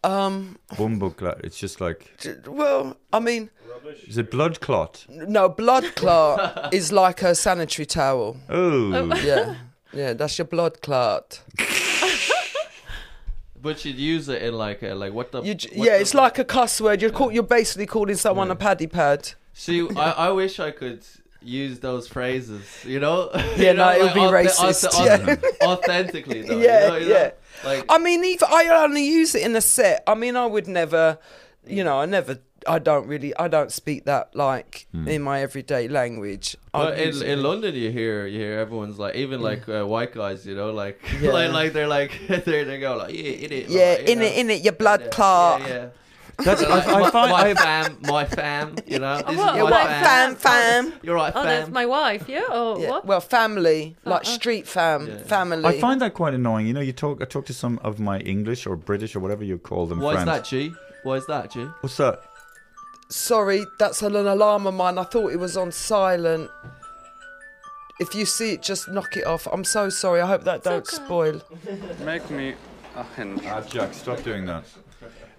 um, 0.05 0.59
Bumba 0.73 1.17
clat. 1.17 1.41
It's 1.43 1.59
just 1.59 1.81
like 1.81 2.13
well, 2.47 2.97
I 3.13 3.21
mean, 3.21 3.49
Rubbish. 3.69 4.05
is 4.07 4.19
it 4.19 4.31
blood 4.31 4.61
clot? 4.61 5.07
no, 5.09 5.49
blood 5.49 5.95
clot 5.97 6.75
is 6.75 6.93
like 6.93 7.23
a 7.23 7.35
sanitary 7.35 7.87
towel. 7.87 8.37
Oh, 8.51 9.15
Yeah, 9.25 9.55
yeah, 9.95 10.13
that's 10.13 10.37
your 10.39 10.45
blood 10.47 10.83
clot. 10.83 11.41
but 13.65 13.85
you'd 13.85 13.97
use 13.97 14.29
it 14.29 14.43
in 14.43 14.55
like 14.55 14.83
a, 14.83 14.95
like 14.95 15.13
what 15.13 15.33
the 15.33 15.43
You, 15.43 15.55
what 15.55 15.73
yeah, 15.73 15.95
the- 15.95 16.01
it's 16.03 16.15
like 16.15 16.39
a 16.39 16.45
cuss 16.45 16.81
word. 16.81 17.03
You're 17.03 17.11
call, 17.11 17.33
you're 17.33 17.43
basically 17.43 17.87
calling 17.87 18.15
someone 18.17 18.51
a 18.51 18.57
paddy 18.57 18.87
pad. 18.87 19.33
See, 19.55 19.89
I, 19.97 20.11
I 20.27 20.31
wish 20.31 20.61
I 20.61 20.71
could 20.71 21.03
use 21.41 21.81
those 21.81 22.07
phrases, 22.07 22.85
you 22.87 23.01
know? 23.01 23.31
Yeah, 23.35 23.71
You 23.71 23.75
no, 23.75 23.85
know, 23.85 23.91
it 23.99 24.03
would 24.03 24.15
be 24.15 24.21
auth- 24.21 24.47
racist, 24.47 24.89
auth- 24.91 25.07
yeah. 25.63 25.67
authentically, 25.67 26.43
though. 26.43 26.59
Yeah, 26.59 26.85
you 26.85 26.89
know, 26.91 26.97
you 26.97 27.09
know? 27.09 27.15
yeah. 27.15 27.31
Like, 27.65 27.85
I 27.89 27.99
mean, 27.99 28.25
even 28.25 28.49
I 28.51 28.67
only 28.85 29.07
use 29.07 29.35
it 29.35 29.43
in 29.43 29.57
a 29.57 29.61
set. 29.61 30.03
I 30.07 30.15
mean, 30.15 30.37
I 30.37 30.45
would 30.47 30.69
never, 30.69 31.19
you 31.67 31.83
mm. 31.83 31.87
know, 31.87 32.01
I 32.01 32.07
never. 32.07 32.39
I 32.67 32.79
don't 32.79 33.07
really. 33.07 33.35
I 33.37 33.49
don't 33.49 33.71
speak 33.73 34.05
that 34.05 34.35
like 34.35 34.87
hmm. 34.93 35.09
in 35.09 35.23
my 35.23 35.41
everyday 35.43 35.89
language. 35.89 36.57
I 36.73 36.85
But 36.85 36.99
in, 36.99 37.09
it 37.09 37.23
in 37.23 37.43
London, 37.43 37.75
you 37.75 37.91
hear 37.91 38.27
you 38.27 38.39
hear 38.41 38.59
everyone's 38.59 38.99
like, 38.99 39.15
even 39.17 39.41
like 39.41 39.69
uh, 39.69 39.85
white 39.85 40.15
guys, 40.15 40.47
you 40.47 40.55
know, 40.55 40.71
like 40.73 41.01
Yeah. 41.21 41.33
like, 41.33 41.53
like 41.53 41.73
they're 41.73 41.89
like 41.89 42.13
they 42.29 42.65
they 42.65 42.79
go 42.81 42.97
like, 42.97 43.13
yeah, 43.15 43.23
in 43.45 43.53
it, 43.53 43.69
Yeah, 43.69 43.97
like, 43.99 44.09
in 44.09 44.19
know. 44.19 44.25
it, 44.25 44.37
in 44.39 44.51
it, 44.51 44.63
your 44.63 44.73
blood 44.75 45.01
Yeah, 45.03 45.09
clot. 45.11 45.61
Yeah, 45.61 45.69
yeah. 45.69 45.89
that's 46.45 46.61
They're 46.63 46.71
I, 46.73 46.81
I 46.81 47.01
my, 47.01 47.11
find 47.11 47.31
my 47.31 47.51
I, 47.51 47.55
fam, 47.55 47.99
my 48.03 48.25
fam, 48.25 48.75
you 48.87 48.99
know. 48.99 49.19
This 49.19 49.37
what- 49.37 49.51
is 49.51 49.57
Yeah, 49.57 49.63
my 49.63 49.71
what 49.71 49.87
fam. 49.87 50.05
fam, 50.05 50.31
oh, 50.33 50.35
fam? 50.35 50.93
You're 51.05 51.15
right, 51.15 51.33
oh, 51.37 51.43
fam. 51.43 51.47
that's 51.47 51.71
my 51.71 51.87
wife, 51.87 52.29
yeah? 52.29 52.43
Oh, 52.49 52.77
Yeah, 52.81 52.91
what? 52.91 53.07
well, 53.07 53.21
family, 53.21 53.95
uh, 54.05 54.11
like 54.11 54.27
Uh-uh. 54.27 54.35
street 54.35 54.67
fam, 54.67 55.07
Yeah. 55.07 55.19
family. 55.19 55.65
I 55.65 55.79
find 55.81 56.01
that 56.01 56.13
quite 56.15 56.35
annoying. 56.35 56.67
You 56.67 56.73
know, 56.73 56.81
you 56.81 56.93
talk 56.93 57.23
I 57.23 57.27
talk 57.27 57.47
to 57.47 57.55
some 57.55 57.79
of 57.85 58.01
my 58.01 58.19
English 58.19 58.67
or 58.67 58.75
British 58.75 59.15
or 59.15 59.21
whatever 59.21 59.45
you 59.45 59.59
call 59.59 59.87
them 59.87 60.01
Why 60.01 60.11
is 60.11 60.15
friends. 60.25 60.27
that, 60.27 60.45
G? 60.45 60.73
Why 61.05 61.15
is 61.19 61.27
that, 61.29 61.53
G? 61.53 61.69
What's 61.83 61.99
that? 61.99 62.21
Sorry, 63.15 63.65
that's 63.79 64.03
an 64.03 64.17
alarm 64.17 64.67
of 64.67 64.75
mine. 64.75 64.99
I 64.99 65.05
thought 65.05 65.33
it 65.33 65.39
was 65.39 65.57
on 65.57 65.71
silent. 65.71 66.51
If 68.01 68.13
you 68.13 68.27
see 68.27 68.55
it, 68.55 68.61
just 68.61 68.89
knock 68.89 69.17
it 69.17 69.25
off. 69.25 69.47
I'm 69.53 69.63
so 69.63 69.89
sorry. 69.89 70.21
I 70.21 70.27
hope 70.27 70.43
that 70.43 70.65
don't 70.65 70.87
okay. 70.87 70.97
spoil. 70.97 71.41
Make 72.05 72.29
me 72.29 72.55
a 72.97 73.05
hen. 73.05 73.41
Ah, 73.47 73.61
Jack, 73.61 73.95
stop 73.95 74.21
doing 74.25 74.47
that. 74.47 74.65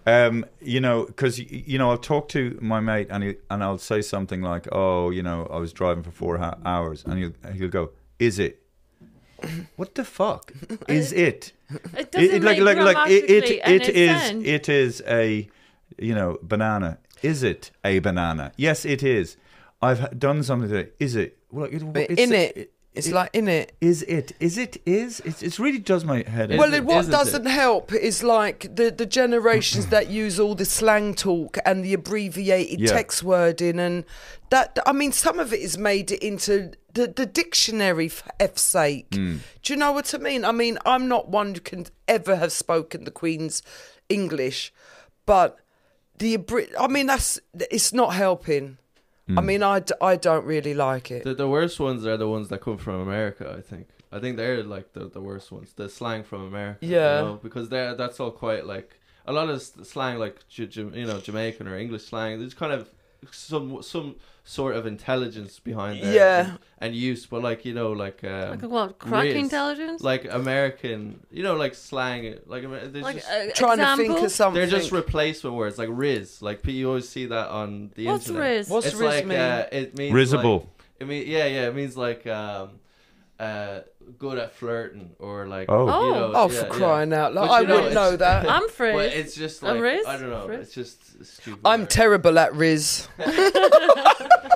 Um, 0.06 0.46
you 0.62 0.80
know, 0.80 1.06
because 1.06 1.38
you 1.38 1.78
know, 1.78 1.90
I'll 1.92 1.98
talk 1.98 2.30
to 2.30 2.58
my 2.62 2.80
mate 2.80 3.08
and 3.10 3.24
he, 3.26 3.36
and 3.52 3.62
I'll 3.62 3.78
say 3.78 4.02
something 4.02 4.42
like, 4.42 4.70
"Oh, 4.72 5.10
you 5.10 5.22
know, 5.22 5.46
I 5.52 5.58
was 5.58 5.74
driving 5.74 6.04
for 6.04 6.12
four 6.12 6.38
ha- 6.38 6.58
hours," 6.64 7.04
and 7.04 7.20
he'll 7.20 7.54
he'll 7.54 7.68
go, 7.68 7.90
"Is 8.20 8.40
it?" 8.40 8.64
What 9.76 9.96
the 9.96 10.06
fuck 10.06 10.54
is 10.88 11.12
it? 11.12 11.52
It 11.98 12.12
doesn't 12.14 12.42
like 12.42 12.58
make 12.60 12.78
like 12.78 12.96
like 12.96 13.10
it 13.12 13.28
grammatically 13.28 13.36
it, 13.36 13.44
it 13.44 13.62
any 13.66 14.12
is 14.12 14.22
sense. 14.22 14.48
it 14.48 14.70
is 14.70 15.04
a 15.08 15.50
you 16.00 16.16
know 16.16 16.38
banana. 16.42 17.00
Is 17.26 17.44
it 17.44 17.72
a 17.84 18.00
banana? 18.00 18.52
Yes, 18.58 18.86
it 18.86 19.02
is. 19.04 19.38
I've 19.82 20.18
done 20.20 20.44
something 20.44 20.70
today. 20.70 20.92
Is 21.00 21.16
it? 21.16 21.38
Well, 21.52 21.66
it, 21.66 21.80
But 21.94 22.10
it's 22.12 22.22
in 22.22 22.34
a- 22.34 22.52
it, 22.56 22.72
it's 22.94 23.12
like 23.12 23.30
in 23.34 23.50
it. 23.50 23.76
Is 23.82 24.04
it? 24.04 24.32
Is 24.40 24.58
it? 24.58 24.78
Is 24.86 25.20
it? 25.20 25.44
It 25.44 25.60
really 25.60 25.80
does 25.80 26.06
my 26.06 26.24
head. 26.28 26.50
Well, 26.58 26.74
it- 26.74 26.78
it, 26.78 26.86
what 26.86 27.00
isn't 27.00 27.14
it? 27.14 27.18
doesn't 27.18 27.46
help 27.48 27.92
is 27.94 28.24
like 28.24 28.74
the, 28.74 28.90
the 28.90 29.06
generations 29.06 29.88
that 29.88 30.10
use 30.24 30.40
all 30.40 30.56
the 30.56 30.64
slang 30.66 31.14
talk 31.14 31.58
and 31.66 31.84
the 31.84 31.94
abbreviated 31.94 32.80
Yeah. 32.80 32.94
text 32.94 33.22
wording, 33.24 33.80
and 33.80 34.06
that 34.50 34.80
I 34.86 34.94
mean, 34.94 35.12
some 35.12 35.40
of 35.40 35.52
it 35.52 35.60
is 35.60 35.78
made 35.78 36.10
it 36.12 36.24
into 36.24 36.72
the, 36.94 37.08
the 37.08 37.26
dictionary 37.26 38.08
for 38.08 38.30
F's 38.40 38.62
sake. 38.62 39.14
Hmm. 39.14 39.38
Do 39.62 39.74
you 39.74 39.78
know 39.78 39.92
what 39.92 40.14
I 40.16 40.18
mean? 40.18 40.46
I 40.46 40.54
mean, 40.54 40.78
I'm 40.86 41.10
not 41.10 41.28
one 41.28 41.54
who 41.56 41.60
can 41.60 41.88
ever 42.08 42.38
have 42.38 42.54
spoken 42.54 43.04
the 43.04 43.12
Queen's 43.12 43.62
English, 44.08 44.72
but 45.26 45.58
the 46.20 46.38
abbri- 46.38 46.72
I 46.80 46.88
mean, 46.88 47.08
that's 47.08 47.40
it's 47.72 47.94
not 47.94 48.14
helping. 48.14 48.78
I 49.28 49.32
Hmm. 49.42 49.46
mean, 49.48 49.64
I, 49.64 49.80
d- 49.80 49.94
I 50.02 50.18
don't 50.18 50.46
really 50.46 50.76
like 50.76 51.10
it. 51.10 51.24
The, 51.24 51.34
the 51.34 51.48
worst 51.50 51.80
ones 51.80 52.06
are 52.06 52.16
the 52.16 52.28
ones 52.30 52.50
that 52.50 52.62
come 52.62 52.78
from 52.78 52.96
America. 53.02 53.56
I 53.58 53.62
think. 53.62 53.88
I 54.12 54.20
think 54.20 54.38
they're 54.38 54.64
like 54.64 54.94
the, 54.94 55.08
the 55.10 55.20
worst 55.20 55.52
ones. 55.52 55.74
The 55.76 55.90
slang 55.90 56.24
from 56.24 56.42
America. 56.46 56.86
you 56.86 56.94
Yeah. 56.96 57.22
know, 57.22 57.40
because 57.42 57.70
they're 57.70 57.96
that's 57.96 58.20
all 58.20 58.32
quite 58.32 58.66
like 58.66 59.00
a 59.26 59.34
lot 59.34 59.50
of 59.50 59.62
slang, 59.62 60.20
like 60.20 60.48
J- 60.48 60.68
J- 60.68 60.92
you 60.94 61.06
know 61.08 61.20
Jamaican 61.20 61.68
or 61.68 61.76
English 61.78 62.06
slang. 62.06 62.38
There's 62.40 62.54
kind 62.54 62.72
of 62.72 62.90
some 63.32 63.82
some 63.82 64.16
sort 64.48 64.76
of 64.76 64.86
intelligence 64.86 65.60
behind 65.60 66.04
there. 66.04 66.14
Yeah. 66.14 66.40
And, 66.50 66.60
and 66.80 66.96
use, 66.96 67.26
but 67.26 67.42
like 67.42 67.66
you 67.66 67.74
know, 67.74 67.92
like 67.94 68.24
um, 68.24 68.52
Like 68.52 68.62
what? 68.62 69.00
Crack 69.00 69.24
Riz, 69.24 69.36
intelligence? 69.36 70.02
like 70.04 70.26
American, 70.32 71.20
you 71.32 71.42
know, 71.42 71.56
like 71.56 71.74
slang, 71.74 72.38
like 72.46 72.64
Amer- 72.64 72.88
there's 72.88 73.04
Like, 73.04 73.16
just, 73.16 73.30
uh, 73.30 73.52
Trying 73.56 73.80
to 73.80 73.96
think 73.98 74.20
of 74.24 74.32
something. 74.32 74.62
they're 74.62 74.70
just 74.80 74.92
replacement 74.92 75.56
words 75.56 75.78
like 75.80 75.90
Riz. 75.92 76.42
Like 76.44 76.66
you 76.68 76.88
always 76.88 77.10
see 77.10 77.26
that 77.26 77.48
on 77.50 77.92
the 77.96 78.06
What's 78.06 78.28
internet. 78.30 78.50
Riz? 78.50 78.70
What's 78.70 78.86
it's 78.86 78.96
Riz 78.96 79.02
like 79.16 79.26
mean? 79.26 79.40
Uh, 79.40 79.68
it 79.72 79.98
means 79.98 80.14
Risible. 80.14 80.60
Like, 80.60 80.68
it 81.00 81.08
mean 81.08 81.28
yeah 81.28 81.46
yeah 81.46 81.68
it 81.68 81.76
means 81.76 81.98
like 81.98 82.26
um 82.28 82.70
uh, 83.38 83.82
good 84.18 84.38
at 84.38 84.54
flirting 84.56 85.12
or 85.20 85.46
like. 85.46 85.66
Oh. 85.70 85.82
you 86.08 86.14
know, 86.14 86.32
Oh, 86.34 86.50
yeah, 86.50 86.60
for 86.62 86.68
yeah. 86.68 86.72
crying 86.72 87.12
out 87.14 87.34
loud. 87.34 87.48
But, 87.48 87.52
I 87.52 87.60
you 87.62 87.68
know, 87.68 87.76
wouldn't 87.76 87.94
know 87.94 88.16
that. 88.26 88.50
I'm 88.50 88.70
Frizz. 88.70 88.96
But 88.96 89.06
it's 89.14 89.36
just 89.36 89.62
like 89.62 89.76
I'm 89.76 89.82
Riz. 89.82 90.06
I 90.08 90.18
don't 90.18 90.30
know. 90.30 90.46
Frizz. 90.46 90.60
It's 90.62 90.74
just 90.74 91.26
stupid. 91.26 91.60
I'm 91.66 91.86
terrible 91.86 92.40
at 92.40 92.54
Riz. 92.56 93.10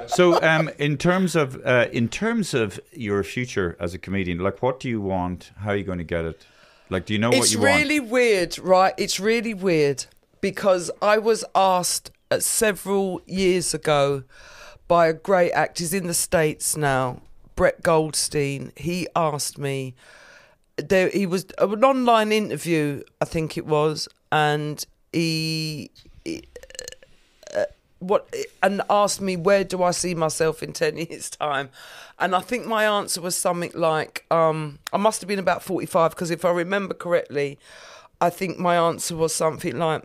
So, 0.10 0.42
um, 0.42 0.70
in 0.80 0.98
terms 0.98 1.36
of 1.36 1.62
uh, 1.66 1.88
in 1.92 2.10
terms 2.10 2.54
of 2.54 2.80
your 2.92 3.24
future 3.24 3.78
as 3.80 3.94
a 3.94 4.00
comedian, 4.00 4.40
like, 4.40 4.62
what 4.62 4.80
do 4.80 4.90
you 4.90 5.00
want? 5.00 5.52
How 5.58 5.70
are 5.72 5.76
you 5.76 5.84
going 5.84 6.00
to 6.00 6.04
get 6.04 6.26
it? 6.26 6.46
Like, 6.90 7.06
do 7.06 7.14
you 7.14 7.20
know 7.20 7.30
what 7.30 7.52
you 7.52 7.60
want? 7.60 7.70
it's 7.70 7.80
really 7.80 8.00
weird, 8.00 8.58
right? 8.60 8.94
It's 8.98 9.20
really 9.20 9.54
weird 9.54 10.06
because 10.42 10.90
I 11.02 11.20
was 11.20 11.46
asked 11.54 12.12
uh, 12.32 12.40
several 12.40 13.22
years 13.28 13.74
ago 13.74 14.24
by 14.88 15.08
a 15.08 15.14
great 15.14 15.52
actor. 15.52 15.84
He's 15.84 15.94
in 15.94 16.08
the 16.08 16.14
States 16.14 16.76
now, 16.76 17.22
Brett 17.56 17.84
Goldstein. 17.84 18.72
He 18.76 19.08
asked 19.16 19.60
me, 19.60 19.94
there, 20.78 21.10
he 21.10 21.26
was 21.26 21.46
an 21.60 21.84
online 21.84 22.32
interview, 22.32 23.04
I 23.22 23.26
think 23.26 23.58
it 23.58 23.66
was, 23.66 24.08
and 24.32 24.84
he. 25.14 25.92
What 28.00 28.34
and 28.64 28.82
asked 28.90 29.22
me 29.22 29.36
where 29.36 29.64
do 29.64 29.84
I 29.84 29.92
see 29.92 30.16
myself 30.16 30.64
in 30.64 30.74
ten 30.74 30.98
years' 31.10 31.30
time, 31.30 31.70
and 32.18 32.36
I 32.36 32.40
think 32.40 32.66
my 32.66 32.86
answer 32.86 33.22
was 33.22 33.36
something 33.36 33.72
like 33.74 34.26
um, 34.32 34.80
I 34.92 34.98
must 34.98 35.22
have 35.22 35.28
been 35.28 35.40
about 35.40 35.64
forty 35.64 35.86
five 35.86 36.12
because 36.12 36.32
if 36.32 36.44
I 36.44 36.52
remember 36.52 36.94
correctly, 36.94 37.60
I 38.22 38.30
think 38.30 38.58
my 38.58 38.76
answer 38.76 39.16
was 39.16 39.34
something 39.34 39.78
like. 39.78 40.04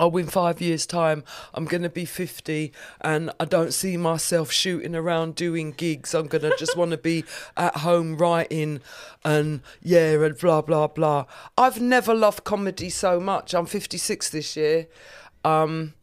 Oh, 0.00 0.16
in 0.16 0.28
five 0.28 0.60
years' 0.60 0.86
time, 0.86 1.24
I'm 1.54 1.64
going 1.64 1.82
to 1.82 1.88
be 1.88 2.04
50 2.04 2.72
and 3.00 3.32
I 3.40 3.44
don't 3.44 3.74
see 3.74 3.96
myself 3.96 4.52
shooting 4.52 4.94
around 4.94 5.34
doing 5.34 5.72
gigs. 5.72 6.14
I'm 6.14 6.28
going 6.28 6.42
to 6.42 6.56
just 6.56 6.76
want 6.76 6.92
to 6.92 6.96
be 6.96 7.24
at 7.56 7.78
home 7.78 8.16
writing 8.16 8.80
and 9.24 9.60
yeah, 9.82 10.12
and 10.22 10.38
blah, 10.38 10.62
blah, 10.62 10.86
blah. 10.86 11.24
I've 11.56 11.80
never 11.80 12.14
loved 12.14 12.44
comedy 12.44 12.90
so 12.90 13.18
much. 13.18 13.54
I'm 13.54 13.66
56 13.66 14.30
this 14.30 14.56
year. 14.56 14.86
Um, 15.44 15.94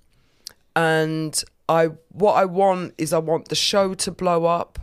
and 0.76 1.44
I 1.70 1.88
what 2.10 2.34
I 2.34 2.46
want 2.46 2.94
is 2.98 3.14
I 3.14 3.18
want 3.20 3.48
the 3.50 3.56
show 3.56 3.94
to 3.96 4.12
blow 4.12 4.46
up. 4.46 4.80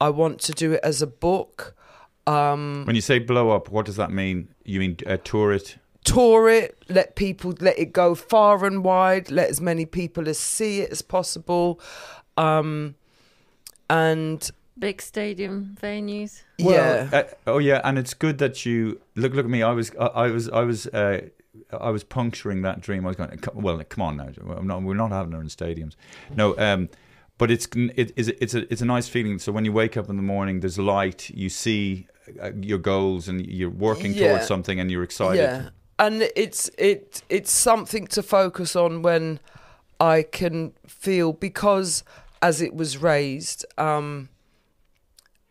I 0.00 0.10
want 0.10 0.40
to 0.42 0.52
do 0.52 0.72
it 0.72 0.80
as 0.82 1.02
a 1.02 1.06
book. 1.06 1.74
Um, 2.26 2.84
When 2.86 2.96
you 2.96 3.02
say 3.02 3.18
blow 3.18 3.50
up, 3.50 3.70
what 3.70 3.86
does 3.86 3.96
that 3.96 4.10
mean? 4.10 4.48
You 4.64 4.80
mean 4.80 4.96
uh, 5.06 5.16
tour 5.22 5.52
it? 5.52 5.78
tour 6.04 6.48
it, 6.48 6.78
let 6.88 7.16
people 7.16 7.52
let 7.60 7.76
it 7.78 7.92
go 7.92 8.14
far 8.14 8.64
and 8.64 8.84
wide, 8.84 9.28
let 9.30 9.50
as 9.50 9.60
many 9.60 9.84
people 9.84 10.28
as 10.28 10.38
see 10.38 10.80
it 10.80 10.90
as 10.90 11.02
possible. 11.02 11.80
Um, 12.36 12.94
and 13.90 14.48
Big 14.78 15.00
stadium 15.00 15.76
venues. 15.80 16.42
yeah, 16.58 17.08
Uh, 17.12 17.22
oh 17.46 17.58
yeah, 17.58 17.80
and 17.82 17.98
it's 17.98 18.12
good 18.14 18.38
that 18.38 18.66
you 18.66 19.00
look. 19.14 19.32
Look 19.32 19.46
at 19.46 19.50
me. 19.50 19.62
I 19.62 19.72
was. 19.72 19.90
I, 19.98 20.06
I 20.06 20.30
was. 20.30 20.48
I 20.50 20.62
was. 20.62 20.86
Uh, 20.86 21.22
I 21.72 21.90
was 21.90 22.04
puncturing 22.04 22.62
that 22.62 22.80
dream. 22.80 23.04
I 23.04 23.08
was 23.08 23.16
going. 23.16 23.38
Well, 23.54 23.82
come 23.84 24.02
on 24.02 24.16
now. 24.16 24.28
I'm 24.56 24.66
not, 24.66 24.82
we're 24.82 24.94
not 24.94 25.10
having 25.12 25.32
it 25.32 25.36
in 25.38 25.46
stadiums. 25.48 25.94
No. 26.34 26.56
Um, 26.58 26.88
but 27.38 27.50
it's 27.50 27.66
it, 27.74 28.12
it's 28.16 28.28
it's 28.28 28.54
a 28.54 28.70
it's 28.72 28.82
a 28.82 28.86
nice 28.86 29.08
feeling. 29.08 29.38
So 29.38 29.52
when 29.52 29.64
you 29.64 29.72
wake 29.72 29.96
up 29.96 30.08
in 30.08 30.16
the 30.16 30.22
morning, 30.22 30.60
there's 30.60 30.78
light. 30.78 31.30
You 31.30 31.48
see 31.48 32.06
uh, 32.42 32.52
your 32.60 32.78
goals, 32.78 33.28
and 33.28 33.46
you're 33.46 33.70
working 33.70 34.12
Yeah. 34.14 34.28
towards 34.28 34.46
something, 34.46 34.80
and 34.80 34.90
you're 34.90 35.02
excited. 35.02 35.40
yeah. 35.42 35.68
And 35.98 36.22
it's 36.36 36.70
it 36.78 37.22
it's 37.28 37.50
something 37.52 38.06
to 38.08 38.22
focus 38.22 38.76
on 38.76 39.02
when 39.02 39.40
I 40.00 40.22
can 40.22 40.72
feel 40.86 41.32
because 41.32 42.04
as 42.42 42.60
it 42.60 42.74
was 42.74 42.98
raised, 42.98 43.64
um, 43.78 44.28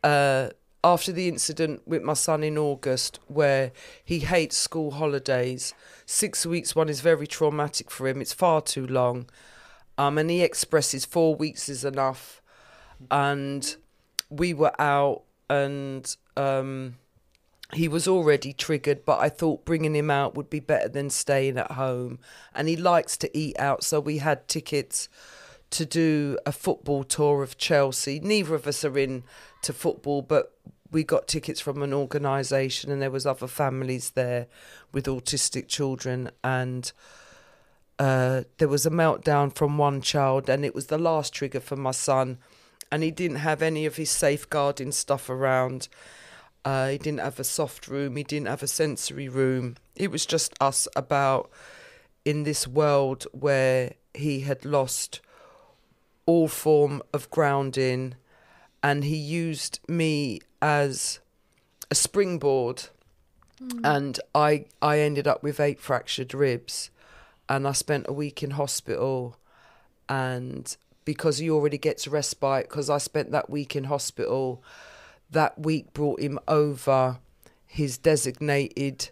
uh, 0.03 0.49
after 0.83 1.11
the 1.11 1.27
incident 1.27 1.81
with 1.87 2.03
my 2.03 2.13
son 2.13 2.43
in 2.43 2.57
August, 2.57 3.19
where 3.27 3.71
he 4.03 4.19
hates 4.19 4.55
school 4.55 4.91
holidays, 4.91 5.73
six 6.05 6.45
weeks 6.45 6.75
one 6.75 6.89
is 6.89 7.01
very 7.01 7.27
traumatic 7.27 7.91
for 7.91 8.07
him. 8.07 8.21
It's 8.21 8.33
far 8.33 8.61
too 8.61 8.85
long, 8.85 9.29
um, 9.97 10.17
and 10.17 10.29
he 10.29 10.41
expresses 10.41 11.05
four 11.05 11.35
weeks 11.35 11.69
is 11.69 11.83
enough. 11.83 12.41
And 13.11 13.75
we 14.29 14.53
were 14.53 14.79
out, 14.79 15.23
and 15.49 16.15
um, 16.37 16.95
he 17.73 17.87
was 17.87 18.07
already 18.07 18.53
triggered, 18.53 19.05
but 19.05 19.19
I 19.19 19.29
thought 19.29 19.65
bringing 19.65 19.95
him 19.95 20.09
out 20.09 20.35
would 20.35 20.49
be 20.49 20.59
better 20.59 20.87
than 20.87 21.09
staying 21.09 21.57
at 21.57 21.71
home. 21.71 22.19
And 22.53 22.67
he 22.67 22.75
likes 22.75 23.17
to 23.17 23.37
eat 23.37 23.59
out, 23.59 23.83
so 23.83 23.99
we 23.99 24.19
had 24.19 24.47
tickets 24.47 25.09
to 25.71 25.85
do 25.85 26.37
a 26.45 26.51
football 26.51 27.03
tour 27.03 27.43
of 27.43 27.57
Chelsea. 27.57 28.19
Neither 28.19 28.55
of 28.55 28.67
us 28.67 28.85
are 28.85 28.97
in 28.97 29.23
to 29.63 29.73
football, 29.73 30.21
but 30.21 30.53
we 30.95 31.03
got 31.03 31.27
tickets 31.27 31.59
from 31.59 31.83
an 31.83 31.93
organisation, 31.93 32.89
and 32.89 33.01
there 33.01 33.11
was 33.11 33.25
other 33.25 33.47
families 33.47 34.11
there 34.11 34.47
with 34.93 35.07
autistic 35.07 35.67
children, 35.67 36.31
and 36.41 36.93
uh, 37.99 38.43
there 38.59 38.69
was 38.69 38.85
a 38.85 38.89
meltdown 38.89 39.53
from 39.53 39.77
one 39.77 39.99
child, 39.99 40.49
and 40.49 40.63
it 40.63 40.73
was 40.73 40.87
the 40.87 40.97
last 40.97 41.33
trigger 41.33 41.59
for 41.59 41.75
my 41.75 41.91
son, 41.91 42.37
and 42.93 43.03
he 43.03 43.11
didn't 43.11 43.39
have 43.39 43.61
any 43.61 43.85
of 43.85 43.97
his 43.97 44.09
safeguarding 44.09 44.93
stuff 44.93 45.29
around. 45.29 45.89
Uh, 46.63 46.87
he 46.87 46.97
didn't 46.97 47.19
have 47.19 47.41
a 47.41 47.43
soft 47.43 47.89
room. 47.89 48.15
He 48.15 48.23
didn't 48.23 48.47
have 48.47 48.63
a 48.63 48.67
sensory 48.67 49.27
room. 49.27 49.75
It 49.97 50.11
was 50.11 50.25
just 50.25 50.53
us 50.61 50.87
about 50.95 51.51
in 52.23 52.43
this 52.43 52.65
world 52.65 53.27
where 53.33 53.95
he 54.13 54.39
had 54.39 54.63
lost 54.63 55.19
all 56.25 56.47
form 56.47 57.01
of 57.13 57.29
grounding, 57.31 58.15
and 58.81 59.03
he 59.03 59.17
used 59.17 59.81
me 59.89 60.39
as 60.65 61.19
a 61.91 61.95
springboard. 61.95 62.85
Mm. 63.61 63.81
And 63.83 64.19
I 64.33 64.65
I 64.81 64.99
ended 64.99 65.27
up 65.27 65.43
with 65.43 65.59
eight 65.59 65.79
fractured 65.79 66.33
ribs, 66.33 66.89
and 67.47 67.67
I 67.67 67.71
spent 67.71 68.07
a 68.09 68.13
week 68.13 68.41
in 68.41 68.51
hospital, 68.51 69.37
and 70.09 70.75
because 71.05 71.37
he 71.37 71.49
already 71.49 71.77
gets 71.77 72.07
respite, 72.07 72.67
because 72.67 72.89
I 72.89 72.97
spent 72.97 73.31
that 73.31 73.49
week 73.49 73.75
in 73.75 73.85
hospital 73.85 74.63
that 75.29 75.59
week 75.59 75.93
brought 75.93 76.19
him 76.19 76.39
over 76.47 77.19
his 77.65 77.97
designated 77.97 79.09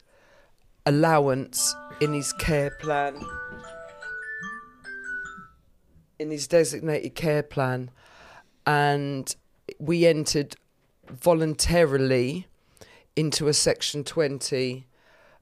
allowance 0.85 1.75
in 2.01 2.13
his 2.13 2.33
care 2.33 2.71
plan. 2.71 3.15
In 6.17 6.31
his 6.31 6.47
designated 6.47 7.15
care 7.15 7.43
plan. 7.43 7.91
And 8.65 9.35
we 9.79 10.05
entered 10.05 10.55
voluntarily 11.13 12.47
into 13.15 13.47
a 13.47 13.53
section 13.53 14.03
20 14.03 14.87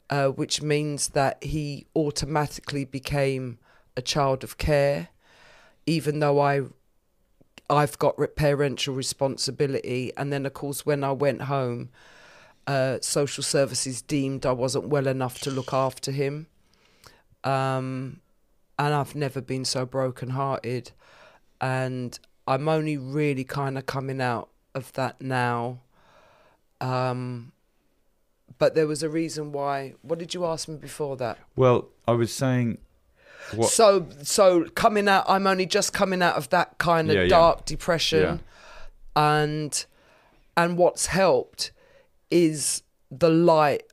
uh, 0.10 0.28
which 0.28 0.62
means 0.62 1.10
that 1.10 1.42
he 1.42 1.86
automatically 1.96 2.84
became 2.84 3.58
a 3.96 4.02
child 4.02 4.44
of 4.44 4.58
care 4.58 5.10
even 5.86 6.20
though 6.20 6.40
I 6.40 6.64
I've 7.72 7.98
got 7.98 8.20
re- 8.20 8.28
parental 8.28 8.94
responsibility. 8.94 10.12
And 10.18 10.32
then, 10.32 10.46
of 10.46 10.54
course, 10.54 10.86
when 10.86 11.04
I 11.04 11.14
went 11.14 11.44
home, 11.44 11.90
uh, 12.68 12.98
social 13.02 13.44
services 13.44 14.02
deemed 14.02 14.46
I 14.46 14.52
wasn't 14.52 14.90
well 14.90 15.08
enough 15.08 15.40
to 15.42 15.52
look 15.52 15.74
after 15.74 16.12
him. 16.12 16.48
Um, 17.44 18.20
and 18.78 18.94
I've 18.94 19.16
never 19.16 19.42
been 19.42 19.64
so 19.64 19.86
brokenhearted. 19.86 20.92
And 21.62 22.20
I'm 22.46 22.68
only 22.68 22.98
really 22.98 23.46
kind 23.46 23.78
of 23.78 23.86
coming 23.86 24.20
out 24.20 24.50
of 24.74 24.92
that 24.94 25.22
now. 25.22 25.80
Um, 26.80 27.52
but 28.58 28.76
there 28.76 28.88
was 28.88 29.04
a 29.04 29.10
reason 29.10 29.52
why. 29.52 29.94
What 30.02 30.20
did 30.20 30.34
you 30.34 30.46
ask 30.46 30.68
me 30.68 30.76
before 30.76 31.18
that? 31.18 31.38
Well, 31.56 31.90
I 32.08 32.12
was 32.12 32.34
saying. 32.34 32.78
What, 33.56 33.70
So, 33.70 34.08
so 34.22 34.66
coming 34.76 35.08
out, 35.08 35.26
I'm 35.28 35.48
only 35.48 35.66
just 35.66 35.94
coming 35.94 36.22
out 36.22 36.36
of 36.36 36.50
that 36.50 36.78
kind 36.78 37.10
of 37.10 37.16
Yeah, 37.16 37.24
yeah. 37.24 37.30
dark 37.30 37.66
depression, 37.66 38.42
and 39.16 39.86
and 40.56 40.78
what's 40.78 41.08
helped 41.08 41.72
is 42.30 42.84
the 43.10 43.30
light 43.30 43.84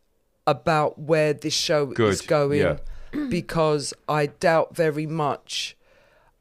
about 0.46 0.98
where 0.98 1.32
this 1.32 1.54
show 1.54 1.92
is 1.92 2.20
going, 2.22 2.60
yeah. 2.60 2.76
because 3.30 3.94
I 4.08 4.26
doubt 4.26 4.76
very 4.76 5.06
much 5.06 5.76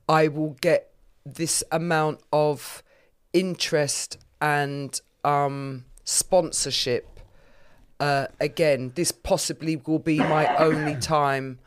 I 0.09 0.27
will 0.27 0.55
get 0.61 0.91
this 1.25 1.63
amount 1.71 2.21
of 2.31 2.83
interest 3.33 4.17
and 4.41 4.99
um, 5.23 5.85
sponsorship 6.03 7.19
uh, 7.99 8.27
again. 8.39 8.91
This 8.95 9.11
possibly 9.11 9.75
will 9.75 9.99
be 9.99 10.19
my 10.19 10.55
only 10.57 10.95
time 10.95 11.59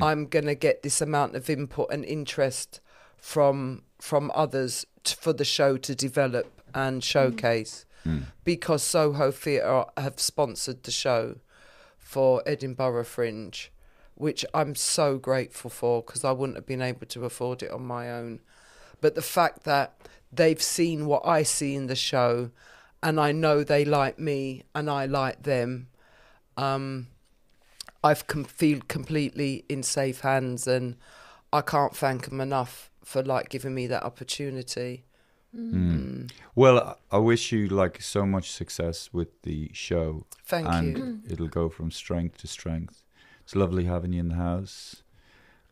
I'm 0.00 0.26
gonna 0.26 0.54
get 0.54 0.82
this 0.82 1.00
amount 1.00 1.36
of 1.36 1.50
input 1.50 1.88
and 1.90 2.04
interest 2.04 2.80
from 3.16 3.82
from 4.00 4.30
others 4.34 4.86
t- 5.04 5.16
for 5.18 5.32
the 5.32 5.44
show 5.44 5.76
to 5.78 5.94
develop 5.94 6.62
and 6.74 7.02
showcase 7.02 7.84
because 8.44 8.84
Soho 8.84 9.32
Theatre 9.32 9.84
have 9.96 10.20
sponsored 10.20 10.84
the 10.84 10.92
show 10.92 11.38
for 11.98 12.40
Edinburgh 12.46 13.02
Fringe, 13.02 13.72
which 14.14 14.44
I'm 14.54 14.76
so 14.76 15.18
grateful 15.18 15.70
for 15.70 16.02
because 16.02 16.24
I 16.24 16.30
wouldn't 16.30 16.56
have 16.56 16.66
been 16.66 16.82
able 16.82 17.06
to 17.06 17.24
afford 17.24 17.64
it 17.64 17.70
on 17.72 17.84
my 17.84 18.12
own. 18.12 18.40
But 19.00 19.16
the 19.16 19.22
fact 19.22 19.64
that 19.64 19.96
they've 20.36 20.62
seen 20.62 21.06
what 21.06 21.26
I 21.26 21.42
see 21.42 21.74
in 21.74 21.86
the 21.86 21.96
show 21.96 22.50
and 23.02 23.20
I 23.20 23.32
know 23.32 23.62
they 23.62 23.84
like 23.84 24.18
me 24.18 24.64
and 24.74 24.90
I 24.90 25.06
like 25.06 25.42
them. 25.44 25.88
Um, 26.56 27.08
I've 28.02 28.26
com- 28.26 28.44
feel 28.44 28.80
completely 28.88 29.64
in 29.68 29.82
safe 29.82 30.20
hands, 30.20 30.66
and 30.66 30.96
I 31.52 31.60
can't 31.60 31.94
thank 31.94 32.28
them 32.28 32.40
enough 32.40 32.90
for 33.04 33.22
like 33.22 33.48
giving 33.48 33.74
me 33.74 33.86
that 33.88 34.02
opportunity. 34.02 35.04
Mm. 35.56 36.30
Well, 36.54 36.96
I 37.12 37.16
I 37.16 37.18
wish 37.18 37.52
you 37.52 37.68
like 37.68 38.02
so 38.02 38.26
much 38.26 38.50
success 38.50 39.10
with 39.12 39.42
the 39.42 39.70
show. 39.72 40.26
Thank 40.44 40.68
and 40.68 40.96
you. 40.96 41.20
it'll 41.28 41.48
go 41.48 41.68
from 41.68 41.90
strength 41.90 42.38
to 42.38 42.48
strength. 42.48 43.04
It's 43.42 43.54
lovely 43.54 43.84
having 43.84 44.12
you 44.12 44.20
in 44.20 44.28
the 44.28 44.34
house. 44.34 45.02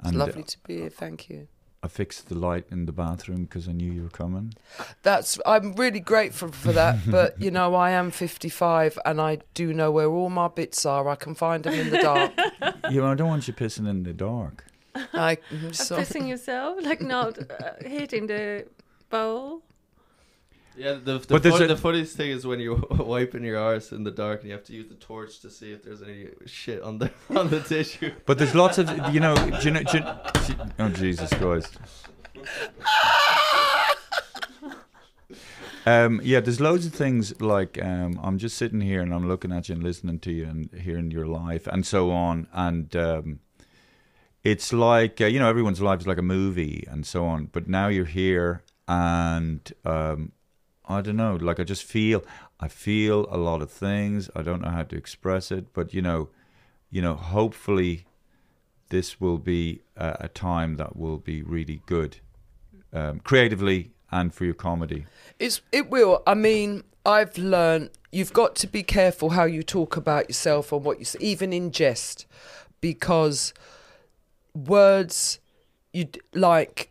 It's 0.05 0.13
lovely 0.13 0.43
to 0.43 0.59
be 0.67 0.81
here. 0.81 0.91
Thank 0.91 1.31
you. 1.31 1.49
I 1.85 1.89
fixed 1.89 2.31
the 2.31 2.35
light 2.35 2.65
in 2.71 2.87
the 2.87 2.93
bathroom 2.93 3.45
because 3.45 3.69
I 3.69 3.73
knew 3.73 3.93
you 3.93 4.05
were 4.05 4.09
coming. 4.09 4.55
That's 5.03 5.39
I'm 5.45 5.75
really 5.75 6.01
grateful 6.01 6.51
for 6.51 6.73
that, 6.73 6.97
but 7.07 7.39
you 7.39 7.51
know 7.51 7.75
I 7.75 7.91
am 7.91 8.11
55 8.11 8.99
and 9.05 9.21
I 9.21 9.41
do 9.53 9.75
know 9.75 9.91
where 9.91 10.07
all 10.07 10.31
my 10.31 10.49
bits 10.49 10.87
are. 10.87 11.07
I 11.07 11.15
can 11.15 11.35
find 11.35 11.63
them 11.63 11.75
in 11.75 11.91
the 11.91 11.99
dark. 11.99 12.33
you 12.91 13.03
know, 13.03 13.09
I 13.09 13.15
don't 13.15 13.29
want 13.29 13.47
you 13.47 13.53
pissing 13.53 13.87
in 13.87 14.03
the 14.03 14.15
dark. 14.15 14.65
I, 15.13 15.37
I'm 15.51 15.75
sorry. 15.75 16.05
Pissing 16.05 16.27
yourself, 16.27 16.83
like 16.83 17.03
not 17.03 17.39
uh, 17.39 17.73
hitting 17.85 18.29
the 18.29 18.67
bowl. 19.11 19.61
Yeah, 20.77 20.95
the, 20.95 21.19
the, 21.19 21.27
But 21.29 21.43
fun- 21.45 21.69
the 21.69 21.77
funniest 21.77 22.17
thing 22.17 22.31
is 22.31 22.45
when 22.47 22.59
you're 22.59 22.77
wiping 22.91 23.45
your 23.45 23.59
arse 23.59 23.93
in 23.93 24.03
the 24.03 24.11
dark 24.11 24.41
and 24.41 24.49
you 24.49 24.55
have 24.55 24.65
to 24.65 24.73
use 24.73 24.89
the 24.89 24.97
torch 24.97 25.41
to 25.41 25.51
see 25.51 25.71
if 25.73 25.85
there's 25.85 26.03
any 26.03 26.29
shit 26.47 26.83
on 26.83 26.99
the 26.99 27.11
on 27.37 27.49
the 27.51 27.61
tissue. 27.61 28.13
But 28.27 28.39
there's 28.39 28.55
lots 28.55 28.79
of, 28.79 28.89
you 29.15 29.21
know, 29.21 29.35
do 29.37 29.59
you 29.63 29.71
know, 29.71 29.83
you- 29.93 30.57
oh 30.81 30.89
Jesus 30.89 31.31
Christ. 31.35 31.79
Um, 35.87 36.21
yeah, 36.25 36.41
there's 36.41 36.61
loads 36.63 36.87
of 36.87 36.95
things 36.95 37.39
like 37.43 37.81
um, 37.83 38.19
I'm 38.23 38.39
just 38.39 38.57
sitting 38.57 38.81
here 38.81 39.03
and 39.03 39.13
I'm 39.13 39.29
looking 39.29 39.53
at 39.53 39.69
you 39.69 39.75
and 39.75 39.85
listening 39.85 40.19
to 40.21 40.33
you 40.33 40.45
and 40.47 40.73
hearing 40.73 41.11
your 41.11 41.27
life 41.27 41.67
and 41.67 41.85
so 41.87 42.11
on, 42.11 42.47
and 42.55 42.95
um, 42.97 43.41
it's 44.43 44.73
like 44.73 45.21
uh, 45.21 45.27
you 45.27 45.39
know 45.39 45.49
everyone's 45.49 45.83
life 45.83 46.01
is 46.01 46.07
like 46.07 46.17
a 46.17 46.23
movie 46.23 46.87
and 46.91 47.07
so 47.07 47.27
on. 47.27 47.47
But 47.53 47.69
now 47.69 47.89
you're 47.89 48.07
here, 48.07 48.63
and 48.89 49.71
um, 49.85 50.33
I 50.87 51.01
don't 51.01 51.17
know, 51.17 51.37
like 51.37 51.59
I 51.59 51.65
just 51.65 51.85
feel, 51.85 52.25
I 52.61 52.69
feel 52.69 53.27
a 53.31 53.39
lot 53.39 53.63
of 53.63 53.71
things. 53.71 54.29
I 54.37 54.43
don't 54.43 54.61
know 54.61 54.71
how 54.71 54.83
to 54.83 54.97
express 54.97 55.51
it, 55.51 55.73
but 55.73 55.95
you 55.95 56.03
know, 56.03 56.29
you 56.91 57.01
know, 57.01 57.15
hopefully 57.15 58.05
this 58.91 59.21
will 59.21 59.39
be 59.39 59.83
a, 59.97 60.17
a 60.21 60.29
time 60.29 60.77
that 60.77 60.97
will 60.97 61.19
be 61.19 61.43
really 61.43 61.83
good 61.87 62.19
um, 62.93 63.21
creatively 63.21 63.91
and 64.11 64.33
for 64.33 64.45
your 64.45 64.55
comedy. 64.55 65.07
It's 65.39 65.61
it 65.73 65.91
will. 65.91 66.23
I 66.27 66.35
mean, 66.35 66.85
I've 67.05 67.37
learned 67.37 67.91
you've 68.13 68.33
got 68.33 68.55
to 68.57 68.67
be 68.67 68.83
careful 68.83 69.31
how 69.31 69.45
you 69.45 69.63
talk 69.63 69.97
about 69.97 70.29
yourself 70.29 70.71
and 70.71 70.85
what 70.85 70.99
you 70.99 71.05
say, 71.05 71.19
even 71.21 71.53
in 71.53 71.73
jest, 71.73 72.27
because 72.81 73.53
words 74.55 75.41
you 75.93 76.09
like 76.33 76.91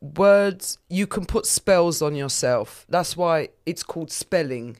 words 0.00 0.78
you 0.88 1.06
can 1.06 1.24
put 1.24 1.46
spells 1.46 2.02
on 2.02 2.14
yourself. 2.14 2.84
That's 2.88 3.16
why 3.16 3.48
it's 3.64 3.82
called 3.82 4.12
spelling. 4.12 4.78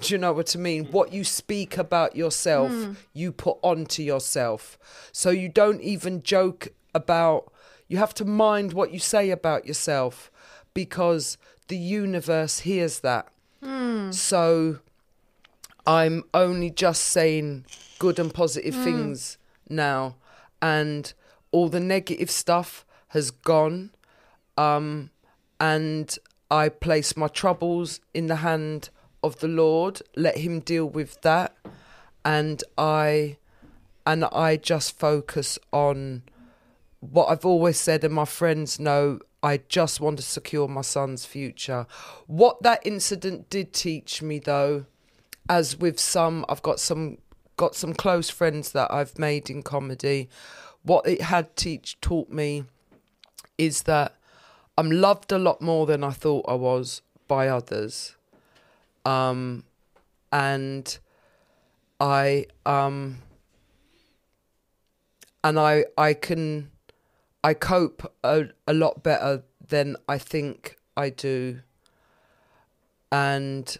Do 0.00 0.14
you 0.14 0.18
know 0.18 0.32
what 0.32 0.54
I 0.54 0.58
mean? 0.58 0.86
What 0.86 1.12
you 1.12 1.24
speak 1.24 1.76
about 1.76 2.14
yourself, 2.14 2.70
hmm. 2.70 2.92
you 3.12 3.32
put 3.32 3.58
onto 3.62 4.02
yourself. 4.02 4.78
So 5.12 5.30
you 5.30 5.48
don't 5.48 5.80
even 5.80 6.22
joke 6.22 6.68
about, 6.94 7.52
you 7.88 7.98
have 7.98 8.14
to 8.14 8.24
mind 8.24 8.72
what 8.72 8.92
you 8.92 9.00
say 9.00 9.30
about 9.30 9.66
yourself 9.66 10.30
because 10.72 11.36
the 11.66 11.76
universe 11.76 12.60
hears 12.60 13.00
that. 13.00 13.28
Hmm. 13.62 14.12
So 14.12 14.78
I'm 15.86 16.22
only 16.32 16.70
just 16.70 17.02
saying 17.02 17.64
good 17.98 18.20
and 18.20 18.32
positive 18.32 18.74
hmm. 18.74 18.84
things 18.84 19.38
now. 19.68 20.14
And 20.62 21.12
all 21.50 21.68
the 21.68 21.80
negative 21.80 22.30
stuff 22.30 22.84
has 23.08 23.30
gone. 23.30 23.90
Um, 24.58 25.10
and 25.60 26.14
I 26.50 26.68
place 26.68 27.16
my 27.16 27.28
troubles 27.28 28.00
in 28.12 28.26
the 28.26 28.36
hand 28.36 28.90
of 29.22 29.40
the 29.40 29.48
Lord, 29.48 30.02
let 30.16 30.38
him 30.38 30.60
deal 30.60 30.86
with 30.86 31.20
that. 31.22 31.56
And 32.24 32.62
I 32.76 33.38
and 34.04 34.24
I 34.24 34.56
just 34.56 34.98
focus 34.98 35.58
on 35.72 36.22
what 37.00 37.26
I've 37.26 37.44
always 37.44 37.78
said, 37.78 38.04
and 38.04 38.14
my 38.14 38.24
friends 38.24 38.80
know 38.80 39.20
I 39.42 39.60
just 39.68 40.00
want 40.00 40.16
to 40.16 40.22
secure 40.22 40.66
my 40.66 40.80
son's 40.80 41.24
future. 41.24 41.86
What 42.26 42.62
that 42.62 42.84
incident 42.84 43.50
did 43.50 43.72
teach 43.72 44.22
me, 44.22 44.38
though, 44.38 44.86
as 45.48 45.76
with 45.76 46.00
some, 46.00 46.44
I've 46.48 46.62
got 46.62 46.80
some 46.80 47.18
got 47.56 47.74
some 47.74 47.92
close 47.92 48.30
friends 48.30 48.72
that 48.72 48.90
I've 48.92 49.18
made 49.18 49.50
in 49.50 49.62
comedy. 49.62 50.28
What 50.82 51.06
it 51.06 51.22
had 51.22 51.56
teach 51.56 52.00
taught 52.00 52.30
me 52.30 52.64
is 53.58 53.82
that 53.82 54.14
I'm 54.78 54.92
loved 54.92 55.32
a 55.32 55.38
lot 55.38 55.60
more 55.60 55.86
than 55.86 56.04
I 56.04 56.10
thought 56.12 56.44
I 56.48 56.54
was 56.54 57.02
by 57.26 57.48
others, 57.48 58.14
um, 59.04 59.64
and 60.30 60.98
I 61.98 62.46
um, 62.64 63.18
and 65.42 65.58
I 65.58 65.84
I 65.98 66.14
can 66.14 66.70
I 67.42 67.54
cope 67.54 68.14
a, 68.22 68.44
a 68.68 68.72
lot 68.72 69.02
better 69.02 69.42
than 69.66 69.96
I 70.08 70.16
think 70.16 70.76
I 70.96 71.10
do. 71.10 71.58
And 73.10 73.76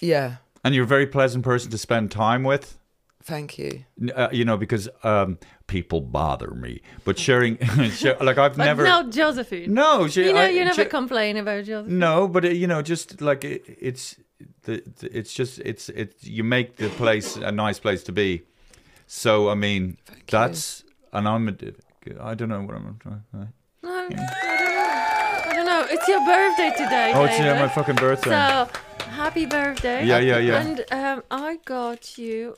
yeah, 0.00 0.38
And 0.64 0.74
you're 0.74 0.84
a 0.84 0.88
very 0.88 1.06
pleasant 1.06 1.44
person 1.44 1.70
to 1.70 1.78
spend 1.78 2.10
time 2.10 2.42
with. 2.42 2.78
thank 3.22 3.58
you. 3.58 3.84
Uh, 4.14 4.28
you 4.32 4.44
know, 4.44 4.56
because 4.56 4.88
um, 5.04 5.38
people 5.66 6.00
bother 6.00 6.50
me. 6.52 6.80
But 7.04 7.18
sharing, 7.18 7.58
like 8.20 8.38
I've 8.38 8.56
never. 8.58 8.84
no, 8.84 9.10
Josephine. 9.10 9.72
No, 9.74 10.08
she, 10.08 10.26
you 10.26 10.32
know, 10.32 10.40
I- 10.40 10.48
you 10.48 10.64
never 10.64 10.84
she- 10.84 10.88
complain 10.88 11.36
about 11.36 11.64
Josephine. 11.64 11.98
No, 11.98 12.28
but 12.28 12.44
uh, 12.44 12.48
you 12.48 12.66
know, 12.66 12.82
just 12.82 13.20
like 13.20 13.44
it, 13.44 13.64
it's 13.80 14.16
the, 14.62 14.82
it's 15.02 15.32
just 15.32 15.58
it's 15.60 15.88
it. 15.90 16.14
You 16.22 16.44
make 16.44 16.76
the 16.76 16.88
place 16.90 17.36
a 17.36 17.52
nice 17.52 17.78
place 17.78 18.02
to 18.04 18.12
be. 18.12 18.42
So 19.06 19.48
I 19.50 19.54
mean, 19.54 19.96
that's 20.28 20.84
and 21.12 21.28
I'm. 21.28 21.48
a- 21.48 21.54
I 22.20 22.34
don't 22.34 22.48
know 22.48 22.60
what 22.62 22.76
I'm 22.76 22.98
trying. 23.00 23.24
No, 23.32 23.48
I, 23.90 24.02
don't 24.02 24.16
know. 24.16 24.26
I 24.30 25.50
don't 25.52 25.66
know. 25.66 25.86
It's 25.90 26.06
your 26.06 26.24
birthday 26.24 26.70
today. 26.70 27.12
Oh, 27.14 27.24
it's 27.24 27.36
yeah, 27.36 27.58
my 27.58 27.68
fucking 27.68 27.96
birthday. 27.96 28.30
So, 28.30 28.68
happy 29.10 29.44
birthday. 29.44 30.06
Yeah, 30.06 30.18
yeah, 30.18 30.38
yeah. 30.38 30.60
And 30.60 30.84
um, 30.92 31.22
I 31.32 31.58
got 31.64 32.16
you 32.16 32.54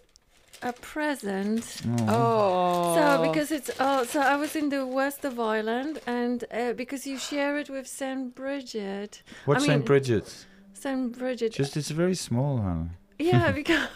a 0.63 0.73
present. 0.73 1.83
Oh, 2.09 2.95
So 2.97 3.23
because 3.31 3.51
it's 3.53 3.71
oh 3.81 4.05
so 4.05 4.21
I 4.21 4.37
was 4.37 4.57
in 4.57 4.69
the 4.71 4.85
west 4.87 5.25
of 5.25 5.39
Ireland 5.39 6.01
and 6.07 6.45
uh, 6.53 6.73
because 6.73 7.07
you 7.07 7.19
share 7.19 7.59
it 7.59 7.71
with 7.71 7.87
Saint 7.87 8.35
Bridget. 8.35 9.23
What 9.45 9.57
I 9.59 9.61
St. 9.61 9.71
mean, 9.71 9.83
Bridget's? 9.87 10.47
Saint 10.75 11.17
Bridget. 11.19 11.53
Just 11.53 11.77
it's 11.77 11.91
very 11.91 12.15
small, 12.15 12.59
Hannah. 12.59 12.91
yeah, 13.19 13.51
because 13.61 13.87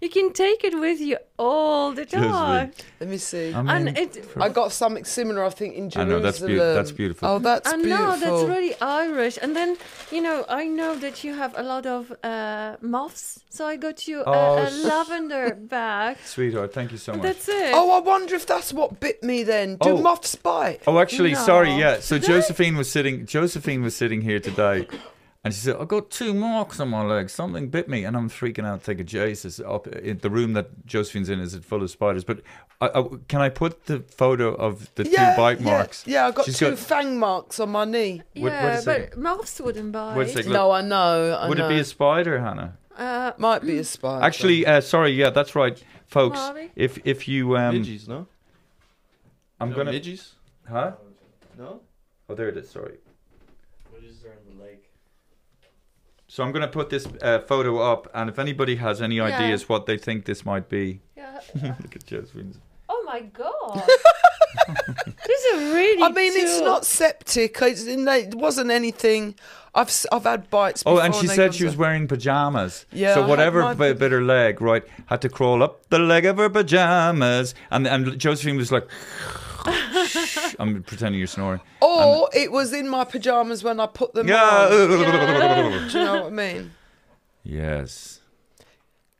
you 0.00 0.08
can 0.08 0.32
take 0.32 0.64
it 0.64 0.78
with 0.78 1.00
you 1.00 1.18
all 1.38 1.92
the 1.92 2.04
time. 2.06 2.72
let 3.00 3.08
me 3.10 3.18
see. 3.18 3.52
I 3.54 3.60
mean, 3.62 3.88
And 3.88 3.98
it 3.98 4.26
I 4.40 4.48
got 4.48 4.72
something 4.72 5.04
similar, 5.04 5.44
I 5.44 5.50
think, 5.50 5.74
in 5.74 5.90
I 5.96 6.04
know, 6.04 6.20
that's 6.20 6.40
beau- 6.40 6.74
that's 6.74 6.92
beautiful. 6.92 7.28
Oh, 7.28 7.38
that's 7.38 7.68
I 7.72 7.76
beautiful. 7.76 7.96
know 8.06 8.16
that's 8.18 8.42
really 8.48 8.74
Irish. 8.80 9.38
And 9.42 9.54
then 9.54 9.76
you 10.10 10.20
know 10.22 10.44
I 10.48 10.64
know 10.66 10.96
that 10.96 11.24
you 11.24 11.34
have 11.34 11.52
a 11.58 11.62
lot 11.62 11.84
of 11.86 12.12
uh, 12.24 12.76
moths, 12.80 13.40
so 13.50 13.66
I 13.66 13.76
got 13.76 14.08
you 14.08 14.22
Oh, 14.26 14.32
a, 14.32 14.56
a 14.56 14.62
s- 14.66 14.84
lavender 14.84 15.54
bag. 15.76 16.16
sweetheart, 16.24 16.72
thank 16.72 16.90
you 16.92 16.98
so 16.98 17.12
much. 17.12 17.22
That's 17.22 17.48
it. 17.48 17.72
Oh, 17.74 17.90
I 17.90 18.00
wonder 18.00 18.34
if 18.34 18.46
that's 18.46 18.72
what 18.72 18.98
bit 19.00 19.22
me 19.22 19.42
then. 19.42 19.76
Do 19.76 19.90
Oh. 19.90 19.98
moths 20.02 20.34
bite? 20.36 20.80
Oh, 20.86 20.98
actually, 20.98 21.34
sorry. 21.34 21.72
Yeah. 21.74 22.00
So 22.00 22.18
Josephine 22.18 22.76
was 22.76 22.90
sitting. 22.90 23.26
Josephine 23.26 23.82
was 23.82 23.94
sitting 23.94 24.20
here 24.22 24.40
today, 24.40 24.86
and 25.46 25.54
she 25.54 25.60
said, 25.60 25.76
I've 25.80 25.88
got 25.88 26.10
two 26.10 26.34
marks 26.34 26.78
on 26.80 26.88
my 26.90 27.02
leg. 27.02 27.30
Something 27.30 27.68
bit 27.68 27.88
me." 27.88 28.04
And 28.04 28.16
I'm 28.16 28.28
freaking 28.28 28.66
out, 28.66 28.82
thinking, 28.82 29.06
"Jesus!" 29.06 29.60
Up 29.60 29.86
in 29.86 30.18
the 30.18 30.28
room 30.30 30.52
that 30.52 30.84
Josephine's 30.86 31.28
in 31.30 31.40
is 31.40 31.54
it 31.54 31.64
full 31.64 31.82
of 31.82 31.90
spiders. 31.90 32.24
But 32.24 32.42
I, 32.80 32.88
I, 32.88 33.04
can 33.28 33.40
I 33.40 33.48
put 33.48 33.86
the 33.86 34.00
photo 34.00 34.54
of 34.54 34.94
the 34.96 35.08
yeah, 35.08 35.30
two 35.30 35.36
bite 35.40 35.60
yeah, 35.60 35.64
marks? 35.64 36.06
Yeah, 36.06 36.26
I've 36.26 36.34
got 36.34 36.44
She's 36.46 36.58
two 36.58 36.70
got- 36.70 36.78
fang 36.78 37.18
marks 37.18 37.58
on 37.60 37.70
my 37.70 37.84
knee. 37.84 38.22
Wait- 38.34 38.42
wait 38.44 38.50
a 38.50 38.52
yeah, 38.52 38.82
but 38.84 39.16
moths 39.16 39.60
wouldn't 39.60 39.92
bite. 39.92 40.16
Wait 40.16 40.28
a 40.28 40.32
second. 40.32 40.52
No, 40.52 40.70
I 40.70 40.82
know. 40.82 41.32
I 41.40 41.48
Would 41.48 41.58
know. 41.58 41.66
it 41.66 41.70
be 41.70 41.78
a 41.80 41.84
spider, 41.84 42.40
Hannah? 42.40 42.76
Uh, 42.96 43.32
Might 43.38 43.62
be 43.62 43.78
a 43.78 43.84
spider. 43.84 44.24
Actually, 44.24 44.66
uh, 44.66 44.80
sorry. 44.80 45.10
Yeah, 45.12 45.30
that's 45.30 45.54
right, 45.54 45.82
folks. 46.06 46.38
Molly? 46.38 46.70
If 46.74 46.98
if 47.06 47.28
you 47.28 47.56
um, 47.56 47.74
Midgies, 47.76 48.08
no? 48.08 48.26
I'm 49.60 49.70
No, 49.70 49.76
gonna. 49.76 49.92
midgies. 49.92 50.32
Huh? 50.68 50.92
No. 51.58 51.80
Oh, 52.28 52.34
there 52.34 52.48
it 52.48 52.56
is. 52.56 52.68
Sorry. 52.70 52.96
Midgies 53.94 54.24
are 54.24 54.32
in 54.32 54.56
the 54.58 54.64
lake. 54.64 54.90
So 56.36 56.44
I'm 56.44 56.52
gonna 56.52 56.68
put 56.68 56.90
this 56.90 57.06
uh, 57.22 57.38
photo 57.38 57.78
up, 57.78 58.08
and 58.12 58.28
if 58.28 58.38
anybody 58.38 58.76
has 58.76 59.00
any 59.00 59.14
Yeah. 59.16 59.24
ideas 59.24 59.70
what 59.70 59.86
they 59.86 59.96
think 59.96 60.26
this 60.26 60.44
might 60.44 60.68
be, 60.68 61.00
yeah. 61.16 61.40
look 61.82 61.96
at 61.96 62.04
Josephine's. 62.04 62.58
Oh 62.90 63.02
my 63.06 63.20
god. 63.20 63.82
this 65.26 65.44
is 65.44 65.72
really. 65.72 66.02
I 66.02 66.10
mean, 66.10 66.34
it's 66.36 66.60
not 66.60 66.84
septic. 66.84 67.56
It's, 67.62 67.84
it 67.86 68.34
wasn't 68.34 68.70
anything. 68.70 69.34
I've 69.74 69.88
s- 69.88 70.04
I've 70.12 70.24
had 70.24 70.50
bites. 70.50 70.82
Oh, 70.84 70.98
and 70.98 71.14
she 71.14 71.26
they 71.26 71.36
said 71.36 71.54
she 71.54 71.64
was 71.64 71.72
to- 71.72 71.80
wearing 71.80 72.06
pajamas. 72.06 72.84
Yeah, 72.92 73.14
So 73.14 73.22
had 73.22 73.30
whatever 73.30 73.62
my 73.62 73.72
bit, 73.72 73.98
bit 73.98 74.12
her 74.12 74.20
leg, 74.20 74.60
right, 74.60 74.84
had 75.06 75.22
to 75.22 75.30
crawl 75.30 75.62
up 75.62 75.88
the 75.88 75.98
leg 75.98 76.26
of 76.26 76.36
her 76.36 76.50
pajamas, 76.50 77.54
and 77.70 77.86
and 77.86 78.18
Josephine 78.18 78.58
was 78.58 78.70
like, 78.70 78.86
"I'm 80.58 80.82
pretending 80.82 81.18
you're 81.18 81.26
snoring." 81.26 81.60
Or 81.80 82.28
it 82.34 82.50
was 82.52 82.72
in 82.72 82.88
my 82.88 83.04
pajamas 83.04 83.62
when 83.64 83.80
I 83.80 83.86
put 83.86 84.14
them 84.14 84.28
Yeah. 84.28 84.68
on. 84.70 85.88
Do 85.88 85.98
you 85.98 86.04
know 86.04 86.14
what 86.22 86.26
I 86.26 86.30
mean? 86.30 86.72
Yes. 87.42 88.20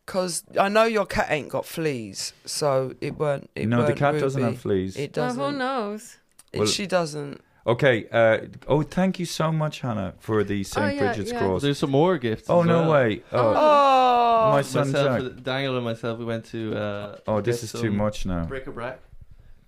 Because 0.05 0.45
I 0.59 0.69
know 0.69 0.85
your 0.85 1.07
cat 1.07 1.27
ain't 1.31 1.49
got 1.49 1.67
fleas, 1.67 2.33
so 2.45 2.95
it 3.01 3.19
weren't. 3.19 3.51
It 3.57 3.67
No, 3.69 3.79
the 3.79 3.83
weren't 3.89 3.99
cat 3.99 4.21
doesn't 4.21 4.43
have 4.43 4.59
fleas. 4.61 4.97
It 4.97 5.13
doesn't. 5.13 5.41
who 5.43 5.53
knows? 5.59 6.19
It- 6.53 6.59
Well- 6.61 6.69
she 6.69 6.87
doesn't. 6.87 7.41
Okay. 7.67 8.07
Uh, 8.13 8.47
oh, 8.69 8.83
thank 8.83 9.19
you 9.19 9.27
so 9.27 9.51
much, 9.51 9.81
Hannah, 9.81 10.15
for 10.21 10.45
the 10.45 10.63
St. 10.63 10.95
yeah, 10.95 11.01
Bridget's 11.13 11.33
yeah. 11.33 11.39
cross. 11.41 11.63
There's 11.63 11.79
some 11.79 11.91
more 11.91 12.17
gifts. 12.19 12.49
Oh 12.49 12.61
as 12.61 12.67
no 12.67 12.83
well. 12.83 12.91
way! 12.93 13.23
Oh, 13.33 13.55
Oh, 13.57 14.51
my 14.53 14.63
son 14.63 14.93
Myself, 14.93 15.43
Daniel 15.43 15.75
and 15.75 15.85
myself, 15.85 16.19
we 16.21 16.25
went 16.25 16.45
to. 16.47 16.77
Uh, 16.77 17.17
Oh, 17.27 17.41
this 17.41 17.65
is 17.65 17.73
too 17.73 17.91
much 17.91 18.25
now. 18.27 18.45
Bric-a-brac. 18.45 19.01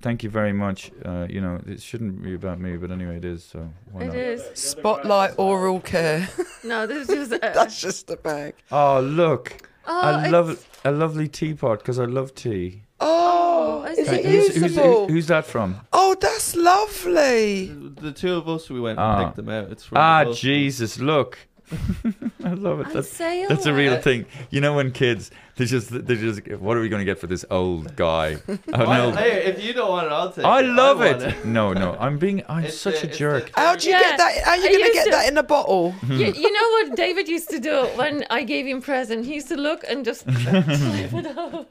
Thank 0.00 0.22
you 0.22 0.30
very 0.30 0.52
much. 0.52 0.92
Uh, 1.04 1.26
you 1.28 1.40
know, 1.40 1.60
it 1.66 1.82
shouldn't 1.82 2.22
be 2.22 2.34
about 2.34 2.60
me, 2.60 2.76
but 2.76 2.90
anyway, 2.92 3.16
it 3.16 3.24
is. 3.24 3.42
So 3.44 3.68
why 3.90 4.02
It 4.02 4.06
not? 4.08 4.16
is. 4.16 4.42
spotlight 4.54 5.34
oral 5.38 5.80
care. 5.80 6.28
No, 6.62 6.86
this 6.86 7.08
is 7.08 7.30
just. 7.30 7.40
That's 7.54 7.80
just 7.80 8.08
a 8.10 8.16
bag. 8.16 8.54
Oh 8.70 9.00
look, 9.00 9.68
oh, 9.86 10.22
a 10.24 10.30
love 10.30 10.66
a 10.84 10.92
lovely 10.92 11.26
teapot 11.28 11.80
because 11.80 11.98
I 11.98 12.04
love 12.04 12.34
tea. 12.34 12.82
Oh, 13.00 13.84
is 13.90 13.98
is 13.98 14.08
it 14.08 14.20
it 14.20 14.24
Who's, 14.24 14.46
who's, 14.54 14.62
usable? 14.76 15.08
who's 15.08 15.26
that 15.28 15.46
from? 15.46 15.80
Oh, 15.92 16.14
that's 16.20 16.54
lovely. 16.56 17.66
The 17.66 18.12
two 18.12 18.34
of 18.34 18.48
us, 18.48 18.68
we 18.70 18.80
went 18.80 18.98
Ah. 18.98 19.16
and 19.18 19.26
picked 19.26 19.36
them 19.36 19.48
out. 19.48 19.70
It's 19.70 19.84
from 19.84 19.98
Ah, 19.98 20.24
the 20.24 20.32
Jesus! 20.34 20.98
Look, 20.98 21.38
I 22.44 22.54
love 22.54 22.80
it. 22.80 22.92
That's, 22.92 23.16
that's 23.18 23.66
a 23.66 23.72
real 23.74 24.00
thing. 24.00 24.26
You 24.50 24.60
know, 24.60 24.74
when 24.74 24.90
kids 24.92 25.30
they 25.56 25.64
just 25.64 25.90
they 25.90 26.14
just 26.16 26.46
what 26.58 26.76
are 26.76 26.80
we 26.80 26.88
going 26.88 27.00
to 27.00 27.04
get 27.04 27.18
for 27.18 27.26
this 27.26 27.44
old 27.50 27.94
guy? 27.96 28.36
Oh, 28.48 28.58
Why- 28.86 28.96
no. 28.98 29.10
Hey, 29.12 29.44
if 29.46 29.62
you 29.62 29.72
don't 29.72 29.90
want 29.90 30.06
it, 30.06 30.12
I'll 30.12 30.32
take 30.32 30.44
I 30.44 30.60
it. 30.60 30.66
love 30.66 30.98
want 30.98 31.22
it. 31.22 31.44
No, 31.44 31.72
no, 31.72 31.96
I'm 31.98 32.18
being 32.18 32.42
I'm 32.48 32.64
It's 32.64 32.76
such 32.78 33.00
the- 33.02 33.08
a 33.10 33.12
jerk. 33.12 33.50
How 33.54 33.74
do 33.76 33.86
you 33.88 33.92
Yeah, 33.94 34.00
get 34.02 34.18
that? 34.18 34.44
How 34.44 34.50
are 34.52 34.56
you 34.58 34.78
gonna 34.78 34.92
get 34.92 35.10
that 35.10 35.28
in 35.28 35.36
a 35.36 35.42
bottle? 35.42 35.94
you, 36.08 36.26
you 36.26 36.52
know 36.52 36.68
what 36.88 36.96
David 36.96 37.28
used 37.28 37.50
to 37.50 37.58
do 37.58 37.86
when 37.96 38.24
I 38.30 38.44
gave 38.44 38.66
him 38.66 38.80
present? 38.80 39.26
He 39.26 39.34
used 39.34 39.48
to 39.48 39.56
look 39.56 39.84
and 39.88 40.04
just 40.04 40.24
flip 40.24 40.66
it 40.66 41.38
over. 41.38 41.66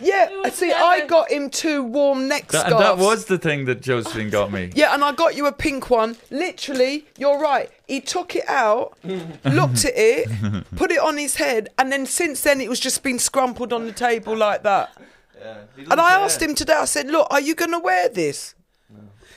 Yeah. 0.00 0.28
See, 0.50 0.68
never- 0.68 0.82
I 0.82 1.06
got 1.06 1.30
him 1.30 1.50
two 1.50 1.82
warm 1.82 2.28
neck 2.28 2.48
That, 2.48 2.66
scarves. 2.66 2.78
that 2.84 2.98
was 2.98 3.24
the 3.26 3.38
thing 3.38 3.64
that 3.66 3.80
Josephine 3.82 4.30
got 4.30 4.52
me. 4.52 4.70
Yeah, 4.74 4.94
and 4.94 5.02
I 5.04 5.12
got 5.12 5.34
you 5.36 5.46
a 5.46 5.52
pink 5.52 5.90
one. 5.90 6.16
Literally, 6.30 7.06
you're 7.18 7.38
right. 7.38 7.70
He 7.86 8.00
took 8.00 8.34
it 8.36 8.48
out, 8.48 8.96
looked 9.44 9.84
at 9.84 9.92
it, 9.96 10.28
put 10.76 10.90
it 10.90 10.98
on 10.98 11.16
his 11.18 11.36
head, 11.36 11.68
and 11.78 11.90
then 11.92 12.06
since 12.06 12.40
then 12.42 12.60
it 12.60 12.68
was 12.68 12.80
just 12.80 13.02
been 13.02 13.16
scrumpled 13.18 13.72
on 13.72 13.86
the 13.86 13.92
table 13.92 14.36
like 14.36 14.62
that. 14.64 14.90
Yeah, 15.38 15.56
And 15.90 16.00
I 16.00 16.10
care. 16.10 16.18
asked 16.20 16.42
him 16.42 16.54
today, 16.54 16.74
I 16.74 16.84
said, 16.86 17.08
Look, 17.08 17.26
are 17.30 17.40
you 17.40 17.54
going 17.54 17.72
to 17.72 17.78
wear 17.78 18.08
this? 18.08 18.54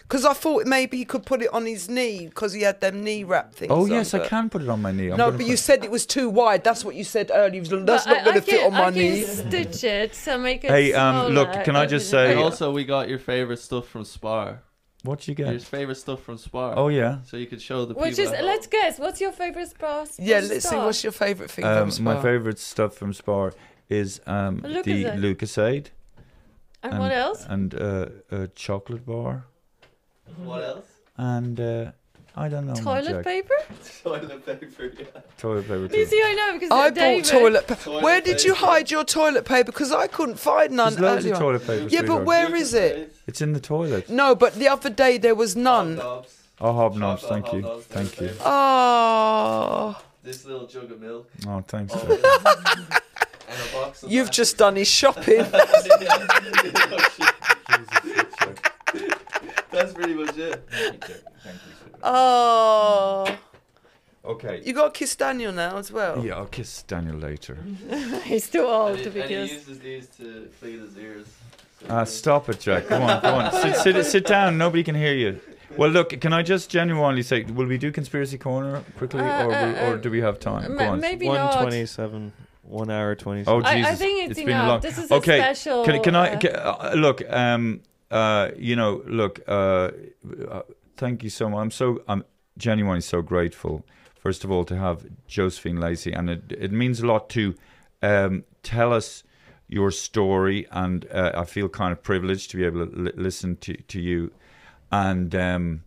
Because 0.10 0.26
I 0.26 0.34
thought 0.34 0.66
maybe 0.66 0.98
he 0.98 1.06
could 1.06 1.24
put 1.24 1.44
it 1.44 1.54
on 1.54 1.68
his 1.68 1.88
knee 1.88 2.26
because 2.26 2.52
he 2.54 2.64
had 2.64 2.82
them 2.82 3.04
knee 3.04 3.24
wrap 3.24 3.54
things. 3.54 3.72
Oh 3.72 3.84
on, 3.84 3.92
yes, 3.92 4.16
I 4.16 4.26
can 4.28 4.50
put 4.50 4.64
it 4.64 4.68
on 4.70 4.82
my 4.82 4.92
knee. 4.92 5.12
I'm 5.12 5.18
No, 5.18 5.26
gonna 5.26 5.32
but 5.34 5.38
put- 5.42 5.46
you 5.52 5.56
said 5.56 5.86
it 5.86 5.92
was 5.92 6.08
too 6.08 6.30
wide. 6.30 6.64
That's 6.64 6.84
what 6.84 6.96
you 6.96 7.04
said 7.04 7.30
earlier. 7.32 7.54
You 7.54 7.60
was, 7.62 7.70
That's 7.86 8.06
But 8.06 8.12
not 8.14 8.22
I- 8.22 8.24
going 8.24 8.38
I 8.38 8.40
to 8.40 8.46
fit 8.46 8.66
on 8.66 8.74
my 8.74 8.86
I 8.86 8.90
knee. 8.90 9.24
can 9.24 9.36
stitch 9.36 9.84
it 9.84 10.14
to 10.26 10.38
make 10.40 10.64
it. 10.64 10.72
Hey, 10.72 10.94
um, 10.94 11.34
look, 11.34 11.52
can 11.64 11.76
I 11.76 11.86
just 11.86 12.10
say- 12.10 12.32
And 12.32 12.40
also, 12.40 12.72
we 12.72 12.86
got 12.86 13.08
your 13.08 13.20
favorite 13.20 13.60
stuff 13.60 13.88
from 13.88 14.04
Spar. 14.04 14.64
What 15.04 15.28
you 15.28 15.36
get? 15.36 15.52
Your 15.52 15.60
favorite 15.60 15.96
stuff 15.96 16.24
from 16.24 16.38
Spar. 16.40 16.74
Oh 16.76 16.88
yeah. 16.88 17.20
So 17.26 17.38
you 17.38 17.46
could 17.46 17.62
show 17.62 17.86
the 17.86 17.94
Which 17.94 18.18
people. 18.18 18.34
is, 18.34 18.42
let's 18.42 18.66
guess, 18.68 18.98
what's 19.00 19.22
your 19.22 19.32
favorite 19.32 19.70
spa? 19.70 20.06
Yeah, 20.18 20.40
let's 20.40 20.68
see. 20.68 20.76
What's 20.76 21.04
your 21.04 21.14
favourite 21.14 21.52
thing 21.52 21.64
Um, 21.66 21.90
from 21.92 22.04
my 22.04 22.20
favorite 22.22 22.58
stuff 22.60 22.96
from 22.96 23.14
Spar 23.14 23.54
is 23.88 24.20
um, 24.26 24.60
A 24.66 24.68
the 24.68 25.06
Lucozade. 25.06 25.20
Lucozade 25.20 25.86
And 26.84 26.98
what 27.00 27.12
else? 27.12 27.46
and 27.48 27.74
uh, 27.76 28.06
a 28.32 28.48
chocolate 28.50 29.06
bar 29.06 29.46
What 30.38 30.64
else? 30.64 30.86
and 31.18 31.60
uh, 31.60 31.92
I 32.36 32.48
don't 32.48 32.68
know. 32.68 32.76
Toilet 32.76 33.24
paper? 33.26 33.54
Toilet 34.04 34.46
paper. 34.46 34.92
Yeah. 34.98 35.06
Toilet 35.38 35.68
paper. 35.68 35.90
You 35.96 36.06
see, 36.06 36.22
I 36.24 36.34
know 36.36 36.54
because 36.54 36.70
I 36.72 36.90
David, 36.92 37.24
bought 37.24 37.32
toilet 37.32 37.68
paper. 37.68 37.82
Toilet 37.84 38.04
Where 38.04 38.22
did 38.22 38.44
you 38.44 38.54
paper. 38.54 38.66
hide 38.68 38.92
your 38.92 39.04
toilet 39.04 39.44
paper? 39.46 39.72
Because 39.72 39.92
I 39.92 40.08
couldn't 40.08 40.40
find 40.40 40.72
none 40.74 40.94
There's 40.94 41.02
loads 41.02 41.26
earlier. 41.26 41.34
of 41.34 41.40
toilet 41.40 41.68
paper. 41.68 41.88
Yeah, 41.90 42.04
but 42.04 42.24
where 42.26 42.56
is 42.56 42.74
it? 42.74 43.14
It's 43.28 43.42
in 43.42 43.52
the 43.54 43.60
toilet. 43.60 44.10
No, 44.10 44.36
but 44.36 44.54
the 44.56 44.68
other 44.70 44.90
day 44.90 45.18
there 45.18 45.36
was 45.36 45.56
none. 45.58 45.98
Hobnobs. 45.98 46.36
Oh, 46.62 46.74
hobnobs. 46.74 47.22
Chocolate 47.22 47.30
Thank 47.30 47.54
you. 47.54 47.62
hobnobs, 47.64 47.84
Thank 47.84 48.22
you. 48.22 48.32
Oh, 48.42 50.02
This 50.24 50.46
little 50.46 50.68
jug 50.68 50.92
of 50.92 51.02
milk. 51.02 51.30
Oh, 51.48 51.62
thanks. 51.68 51.94
Oh, 51.96 52.00
Jack. 52.08 53.04
and 53.50 53.60
a 53.60 53.74
box 53.74 54.04
of 54.04 54.12
you've 54.12 54.32
just 54.32 54.58
done 54.58 54.76
his 54.78 54.88
shopping. 54.88 55.46
That's 59.72 59.94
pretty 59.94 60.14
much 60.14 60.38
it. 60.38 60.64
Thank 60.70 60.94
you, 60.94 61.00
Jack. 61.00 61.24
Thank 61.44 61.56
you, 61.56 61.72
sir. 61.80 62.00
Oh, 62.04 63.38
Okay. 64.26 64.62
you 64.66 64.74
got 64.74 64.94
to 64.94 64.98
kiss 65.00 65.16
Daniel 65.16 65.52
now 65.52 65.78
as 65.78 65.92
well. 65.92 66.24
Yeah, 66.24 66.36
I'll 66.36 66.46
kiss 66.46 66.84
Daniel 66.84 67.16
later. 67.18 67.58
he's 68.26 68.50
too 68.50 68.64
old 68.66 68.96
And 69.00 69.04
to 69.06 69.10
he, 69.10 69.14
be 69.16 69.22
and 69.22 69.30
he 69.30 69.36
kissed. 69.38 69.54
uses 69.68 69.80
these 69.80 70.08
to 70.18 70.50
clean 70.60 70.80
his 70.82 70.98
ears. 70.98 71.26
So 71.80 71.86
Ah, 71.90 72.04
stop 72.04 72.50
it, 72.50 72.60
Jack. 72.60 72.88
Go 72.90 73.02
on, 73.02 73.22
go 73.22 73.30
on. 73.36 73.52
Sit, 73.62 73.76
sit, 73.78 74.06
sit 74.06 74.26
down. 74.26 74.58
Nobody 74.58 74.84
can 74.84 74.96
hear 74.96 75.14
you. 75.14 75.40
Well, 75.78 75.90
look. 75.90 76.10
Can 76.20 76.34
I 76.34 76.42
just 76.44 76.70
genuinely 76.70 77.24
say, 77.24 77.44
will 77.44 77.68
we 77.68 77.78
do 77.78 77.92
conspiracy 77.92 78.38
corner 78.38 78.84
quickly, 78.98 79.22
Uh, 79.22 79.44
or, 79.44 79.48
will, 79.48 79.56
uh, 79.56 79.90
or 79.92 79.98
do 79.98 80.10
we 80.12 80.20
have 80.20 80.40
time? 80.40 80.68
Go 80.72 80.76
Ma- 80.86 80.92
on. 80.92 81.00
maybe 81.00 81.26
One 81.28 81.38
not. 81.38 81.62
twenty-seven, 81.62 82.34
one 82.64 82.90
hour 82.92 83.16
twenty. 83.16 83.44
Oh 83.48 83.62
I- 83.62 83.70
I 83.70 83.78
Jesus! 83.78 84.00
think 84.00 84.30
it's 84.32 84.40
been 84.40 84.50
a 84.50 84.52
enough. 84.52 84.68
long. 84.68 84.80
This 84.82 84.98
is 84.98 85.10
a 85.10 85.14
okay. 85.16 85.38
special, 85.40 85.86
Can, 85.86 86.04
can 86.04 86.16
I 86.16 86.34
uh, 86.34 86.40
ca- 86.40 86.48
uh, 86.50 86.94
look? 86.96 87.22
Um, 87.30 87.82
uh, 88.12 88.50
you 88.58 88.76
know, 88.76 89.04
look. 89.06 89.42
Uh, 89.48 89.92
uh, 90.50 90.62
thank 90.98 91.24
you 91.24 91.30
so 91.30 91.50
much. 91.50 91.62
I'm 91.62 91.72
so. 91.72 92.02
I'm 92.08 92.24
genuinely 92.58 93.02
so 93.02 93.22
grateful. 93.22 93.86
First 94.16 94.44
of 94.44 94.52
all, 94.52 94.66
to 94.66 94.78
have 94.78 95.06
Josephine 95.28 95.80
Lacey, 95.80 96.12
and 96.12 96.30
it 96.30 96.44
it 96.52 96.72
means 96.72 97.00
a 97.00 97.08
lot 97.08 97.30
to 97.30 97.56
um, 98.02 98.44
tell 98.64 98.94
us 98.94 99.24
your 99.68 99.92
story, 99.92 100.68
and 100.72 101.08
uh, 101.12 101.32
I 101.36 101.46
feel 101.46 101.70
kind 101.70 101.92
of 101.92 102.02
privileged 102.02 102.52
to 102.52 102.58
be 102.58 102.66
able 102.66 102.86
to 102.86 102.92
li- 102.96 103.12
listen 103.16 103.58
to 103.58 103.74
to 103.74 104.00
you, 104.00 104.32
and 104.92 105.34
um, 105.36 105.84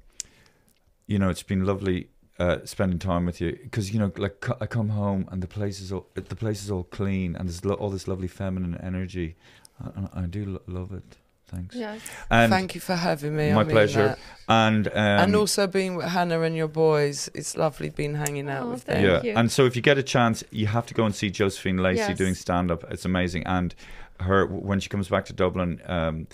you 1.06 1.18
know, 1.18 1.28
it's 1.28 1.42
been 1.42 1.64
lovely 1.64 2.08
uh, 2.38 2.58
spending 2.64 2.98
time 2.98 3.26
with 3.26 3.40
you 3.40 3.58
because 3.62 3.92
you 3.92 3.98
know, 3.98 4.10
like 4.16 4.46
I 4.60 4.66
come 4.66 4.88
home 4.88 5.28
and 5.30 5.42
the 5.42 5.46
place 5.46 5.80
is 5.80 5.92
all 5.92 6.06
the 6.14 6.36
place 6.36 6.64
is 6.64 6.70
all 6.70 6.84
clean 6.84 7.36
and 7.36 7.48
there's 7.48 7.64
all 7.64 7.90
this 7.90 8.08
lovely 8.08 8.28
feminine 8.28 8.78
energy. 8.82 9.36
I, 9.84 10.22
I 10.22 10.22
do 10.22 10.46
lo- 10.46 10.62
love 10.66 10.92
it. 10.92 11.18
Thanks. 11.54 11.74
Yes. 11.76 12.00
And 12.30 12.50
Thank 12.50 12.74
you 12.74 12.80
for 12.80 12.94
having 12.96 13.36
me. 13.36 13.50
I 13.50 13.54
my 13.54 13.62
mean 13.64 13.70
pleasure. 13.72 14.08
that. 14.08 14.18
And 14.48 14.88
um, 14.88 14.94
and 14.94 15.36
also 15.36 15.66
being 15.66 15.96
with 15.96 16.06
Hannah 16.06 16.40
and 16.40 16.56
your 16.56 16.68
boys. 16.68 17.28
It's 17.34 17.56
lovely 17.56 17.90
being 17.90 18.14
hanging 18.14 18.48
out 18.48 18.64
Oh, 18.66 18.70
with 18.70 18.84
them. 18.86 19.04
yeah. 19.04 19.22
you. 19.22 19.32
And 19.36 19.52
so 19.52 19.66
if 19.66 19.76
you 19.76 19.82
get 19.82 19.98
a 19.98 20.02
chance, 20.02 20.42
you 20.50 20.66
have 20.66 20.86
to 20.86 20.94
go 20.94 21.04
and 21.04 21.14
see 21.14 21.30
Josephine 21.30 21.76
Lacey 21.78 21.98
Yes. 21.98 22.18
doing 22.18 22.34
stand 22.34 22.70
up. 22.70 22.84
It's 22.90 23.04
amazing. 23.04 23.46
And 23.46 23.74
her 24.20 24.46
when 24.46 24.80
she 24.80 24.88
comes 24.88 25.08
back 25.08 25.24
to 25.26 25.32
Dublin, 25.32 25.80
um, 25.86 26.26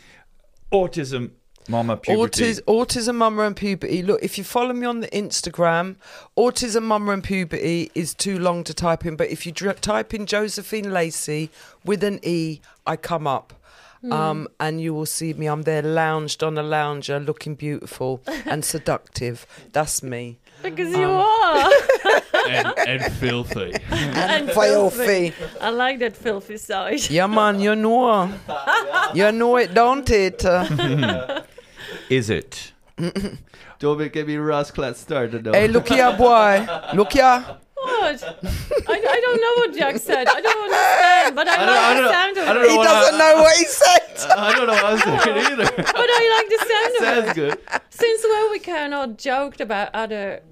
autism, 0.73 1.31
mama, 1.69 1.97
puberty. 1.97 2.45
Autis- 2.45 2.61
autism, 2.63 3.15
mama, 3.17 3.43
and 3.43 3.57
puberty. 3.57 4.03
Look, 4.03 4.23
if 4.23 4.39
you 4.39 4.45
follow 4.45 4.73
me 4.73 4.87
on 4.87 5.01
the 5.01 5.09
Instagram, 5.09 5.97
autism, 6.37 6.83
mama, 6.83 7.13
and 7.13 7.25
puberty 7.25 7.91
is 7.95 8.15
too 8.15 8.39
long 8.39 8.65
to 8.65 8.75
type 8.75 9.05
in. 9.05 9.17
But 9.17 9.31
if 9.31 9.47
you 9.47 9.53
dr- 9.53 9.81
type 9.81 10.15
in 10.15 10.27
Josephine 10.27 10.91
Lacey 10.93 11.51
with 11.85 12.03
an 12.05 12.21
E, 12.23 12.61
I 12.87 12.97
come 12.97 13.27
up. 13.27 13.53
Um, 14.11 14.49
and 14.61 14.81
you 14.81 14.95
will 14.95 15.07
see 15.07 15.33
me. 15.35 15.47
I'm 15.47 15.63
there, 15.63 15.83
lounged 15.83 16.43
on 16.45 16.57
a 16.57 16.63
lounger, 16.63 17.19
looking 17.19 17.55
beautiful 17.57 18.23
and 18.47 18.65
seductive. 18.65 19.47
That's 19.73 20.03
me. 20.03 20.39
Because 20.63 20.97
you 20.97 21.09
are. 21.09 21.71
and, 22.49 22.75
and 22.87 23.13
filthy. 23.15 23.75
and 23.91 24.51
Filthy. 24.51 25.33
I 25.61 25.71
like 25.71 25.99
that 26.01 26.17
filthy 26.17 26.57
side. 26.57 27.09
Yeah, 27.11 27.27
man, 27.27 27.61
you 27.61 27.77
know. 27.77 28.33
You 29.15 29.33
know 29.33 29.57
it, 29.57 29.75
don't 29.75 30.09
it? 30.11 30.45
Is 32.11 32.31
it? 32.31 32.73
Don't 33.79 33.99
make 33.99 34.15
me 34.27 34.37
Ross 34.37 34.73
Clat 34.73 34.97
started 34.97 35.45
though. 35.45 35.53
hey, 35.53 35.69
look 35.69 35.89
here, 35.89 36.13
boy. 36.17 36.67
Look 36.95 37.13
here. 37.13 37.45
What? 38.13 38.89
I, 38.89 38.93
I 38.95 39.21
don't 39.21 39.41
know 39.41 39.53
what 39.57 39.77
Jack 39.77 39.97
said. 40.01 40.27
I 40.29 40.41
don't 40.41 40.65
understand, 40.65 41.37
but 41.37 41.49
I, 41.49 41.55
I 41.55 41.67
don't- 41.67 41.77
like 41.77 42.03
the 42.03 42.13
sound 42.13 42.37
of 42.39 42.49
I 42.49 42.53
don't 42.55 42.63
it. 42.63 42.67
know 42.67 42.73
He 42.73 42.77
what 42.79 42.85
doesn't 42.85 43.15
I- 43.15 43.19
know 43.19 43.43
what 43.43 43.57
he 43.57 43.65
said. 43.65 44.31
I 44.39 44.57
don't 44.57 44.67
know 44.67 44.73
what 44.75 44.85
I 44.85 44.93
was 44.93 45.03
saying 45.03 45.39
either. 45.53 45.65
But 45.77 45.87
I 45.97 46.37
like 46.37 46.49
the 46.59 46.67
sound 46.69 46.97
of 46.97 47.25
Sounds 47.27 47.29
it. 47.31 47.35
good. 47.37 47.83
Since 47.91 48.23
when 48.25 48.51
we 48.51 48.59
cannot 48.59 49.19
joke 49.19 49.61
about 49.61 49.91
other 49.95 50.43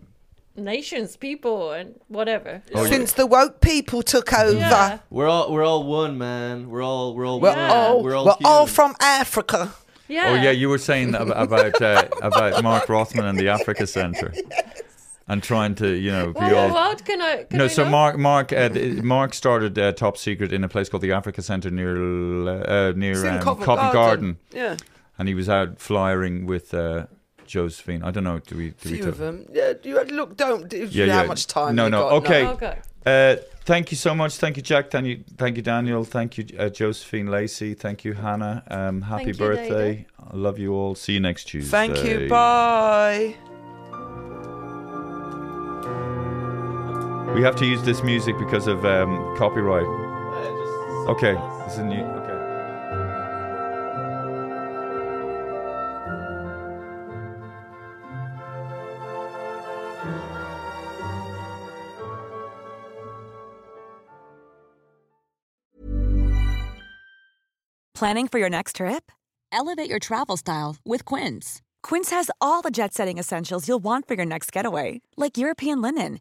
nations, 0.56 1.16
people, 1.16 1.72
and 1.72 1.98
whatever. 2.08 2.62
Since 2.74 3.12
the 3.12 3.26
woke 3.26 3.60
people 3.60 4.02
took 4.02 4.32
over. 4.32 4.56
Yeah. 4.58 4.98
We're 5.10 5.28
all 5.28 5.52
we're 5.52 5.64
all 5.64 5.84
one, 5.84 6.16
man. 6.18 6.70
We're 6.70 6.82
all 6.82 7.14
we're 7.14 7.26
all 7.26 7.40
We're 7.40 7.50
one. 7.50 7.58
all, 7.70 8.02
we're 8.02 8.10
we're 8.10 8.16
all, 8.16 8.38
all 8.44 8.66
from 8.66 8.94
Africa. 9.00 9.72
Yeah. 10.08 10.28
Oh 10.28 10.34
yeah, 10.34 10.52
you 10.52 10.68
were 10.68 10.78
saying 10.78 11.14
ab- 11.16 11.30
about 11.30 11.82
uh, 11.82 12.04
about 12.22 12.62
Mark 12.62 12.88
Rothman 12.88 13.24
and 13.26 13.38
the 13.38 13.48
Africa 13.48 13.86
Centre. 13.86 14.32
and 15.28 15.42
trying 15.42 15.74
to 15.76 15.88
you 15.88 16.10
know 16.12 16.26
be 16.32 16.40
Well, 16.40 16.68
all. 16.68 16.74
what 16.74 17.04
can 17.04 17.20
I? 17.20 17.44
Can 17.44 17.58
no, 17.58 17.64
I 17.64 17.68
so 17.68 17.84
know? 17.84 17.90
Mark, 17.90 18.18
Mark, 18.18 18.52
uh, 18.52 18.68
Mark 19.02 19.34
started 19.34 19.78
uh, 19.78 19.92
Top 19.92 20.16
Secret 20.16 20.52
in 20.52 20.62
a 20.64 20.68
place 20.68 20.88
called 20.88 21.02
the 21.02 21.12
Africa 21.12 21.42
Centre 21.42 21.70
near 21.70 21.96
uh, 22.48 22.92
near 22.92 23.26
um, 23.26 23.40
Covent 23.42 23.64
Covent 23.64 23.92
Garden. 23.92 24.38
Yeah, 24.52 24.76
and 25.18 25.28
he 25.28 25.34
was 25.34 25.48
out 25.48 25.78
flyering 25.80 26.46
with 26.46 26.72
uh, 26.74 27.06
Josephine. 27.46 28.02
I 28.02 28.10
don't 28.10 28.24
know. 28.24 28.38
Do 28.38 28.56
we? 28.56 28.70
Do 28.70 28.88
a 28.88 28.92
we 28.92 28.98
few 28.98 29.08
of 29.08 29.18
them. 29.18 29.46
Yeah, 29.52 29.72
you 29.82 30.02
look, 30.04 30.36
don't. 30.36 30.68
do 30.68 30.86
Yeah, 30.90 31.06
how 31.12 31.22
yeah. 31.22 31.26
much 31.26 31.46
time? 31.46 31.74
No, 31.74 31.84
you 31.86 31.90
no. 31.90 32.00
got, 32.02 32.12
Okay. 32.24 32.46
Okay. 32.46 32.78
Uh, 33.04 33.36
thank 33.64 33.92
you 33.92 33.96
so 33.96 34.14
much. 34.16 34.36
Thank 34.36 34.56
you, 34.56 34.64
Jack. 34.64 34.90
Thank 34.90 35.06
you, 35.06 35.22
thank 35.36 35.56
you, 35.56 35.62
Daniel. 35.62 36.02
Thank 36.02 36.38
you, 36.38 36.44
uh, 36.58 36.68
Josephine 36.68 37.28
Lacey. 37.28 37.74
Thank 37.74 38.04
you, 38.04 38.14
Hannah. 38.14 38.64
Um, 38.68 39.02
happy 39.02 39.26
Thank 39.26 39.38
you, 39.38 39.46
birthday. 39.46 40.06
I 40.18 40.36
love 40.36 40.58
you 40.58 40.74
all. 40.74 40.96
See 40.96 41.12
you 41.12 41.20
next 41.20 41.44
Tuesday. 41.44 41.70
Thank 41.70 42.04
you. 42.04 42.28
Bye. 42.28 43.36
We 47.34 47.42
have 47.42 47.56
to 47.56 47.66
use 47.66 47.82
this 47.82 48.02
music 48.02 48.38
because 48.38 48.66
of 48.66 48.84
um, 48.84 49.36
copyright. 49.36 49.86
Okay, 51.08 51.34
this 51.66 51.78
is 51.78 51.84
new. 51.84 52.00
Okay. 52.00 52.36
Planning 67.94 68.28
for 68.28 68.38
your 68.38 68.50
next 68.50 68.76
trip? 68.76 69.10
Elevate 69.52 69.88
your 69.88 69.98
travel 69.98 70.36
style 70.36 70.76
with 70.84 71.06
Quince. 71.06 71.62
Quince 71.82 72.10
has 72.10 72.30
all 72.40 72.60
the 72.60 72.70
jet 72.70 72.92
setting 72.92 73.16
essentials 73.16 73.66
you'll 73.66 73.82
want 73.82 74.06
for 74.06 74.14
your 74.14 74.26
next 74.26 74.52
getaway, 74.52 75.00
like 75.16 75.38
European 75.38 75.80
linen, 75.80 76.20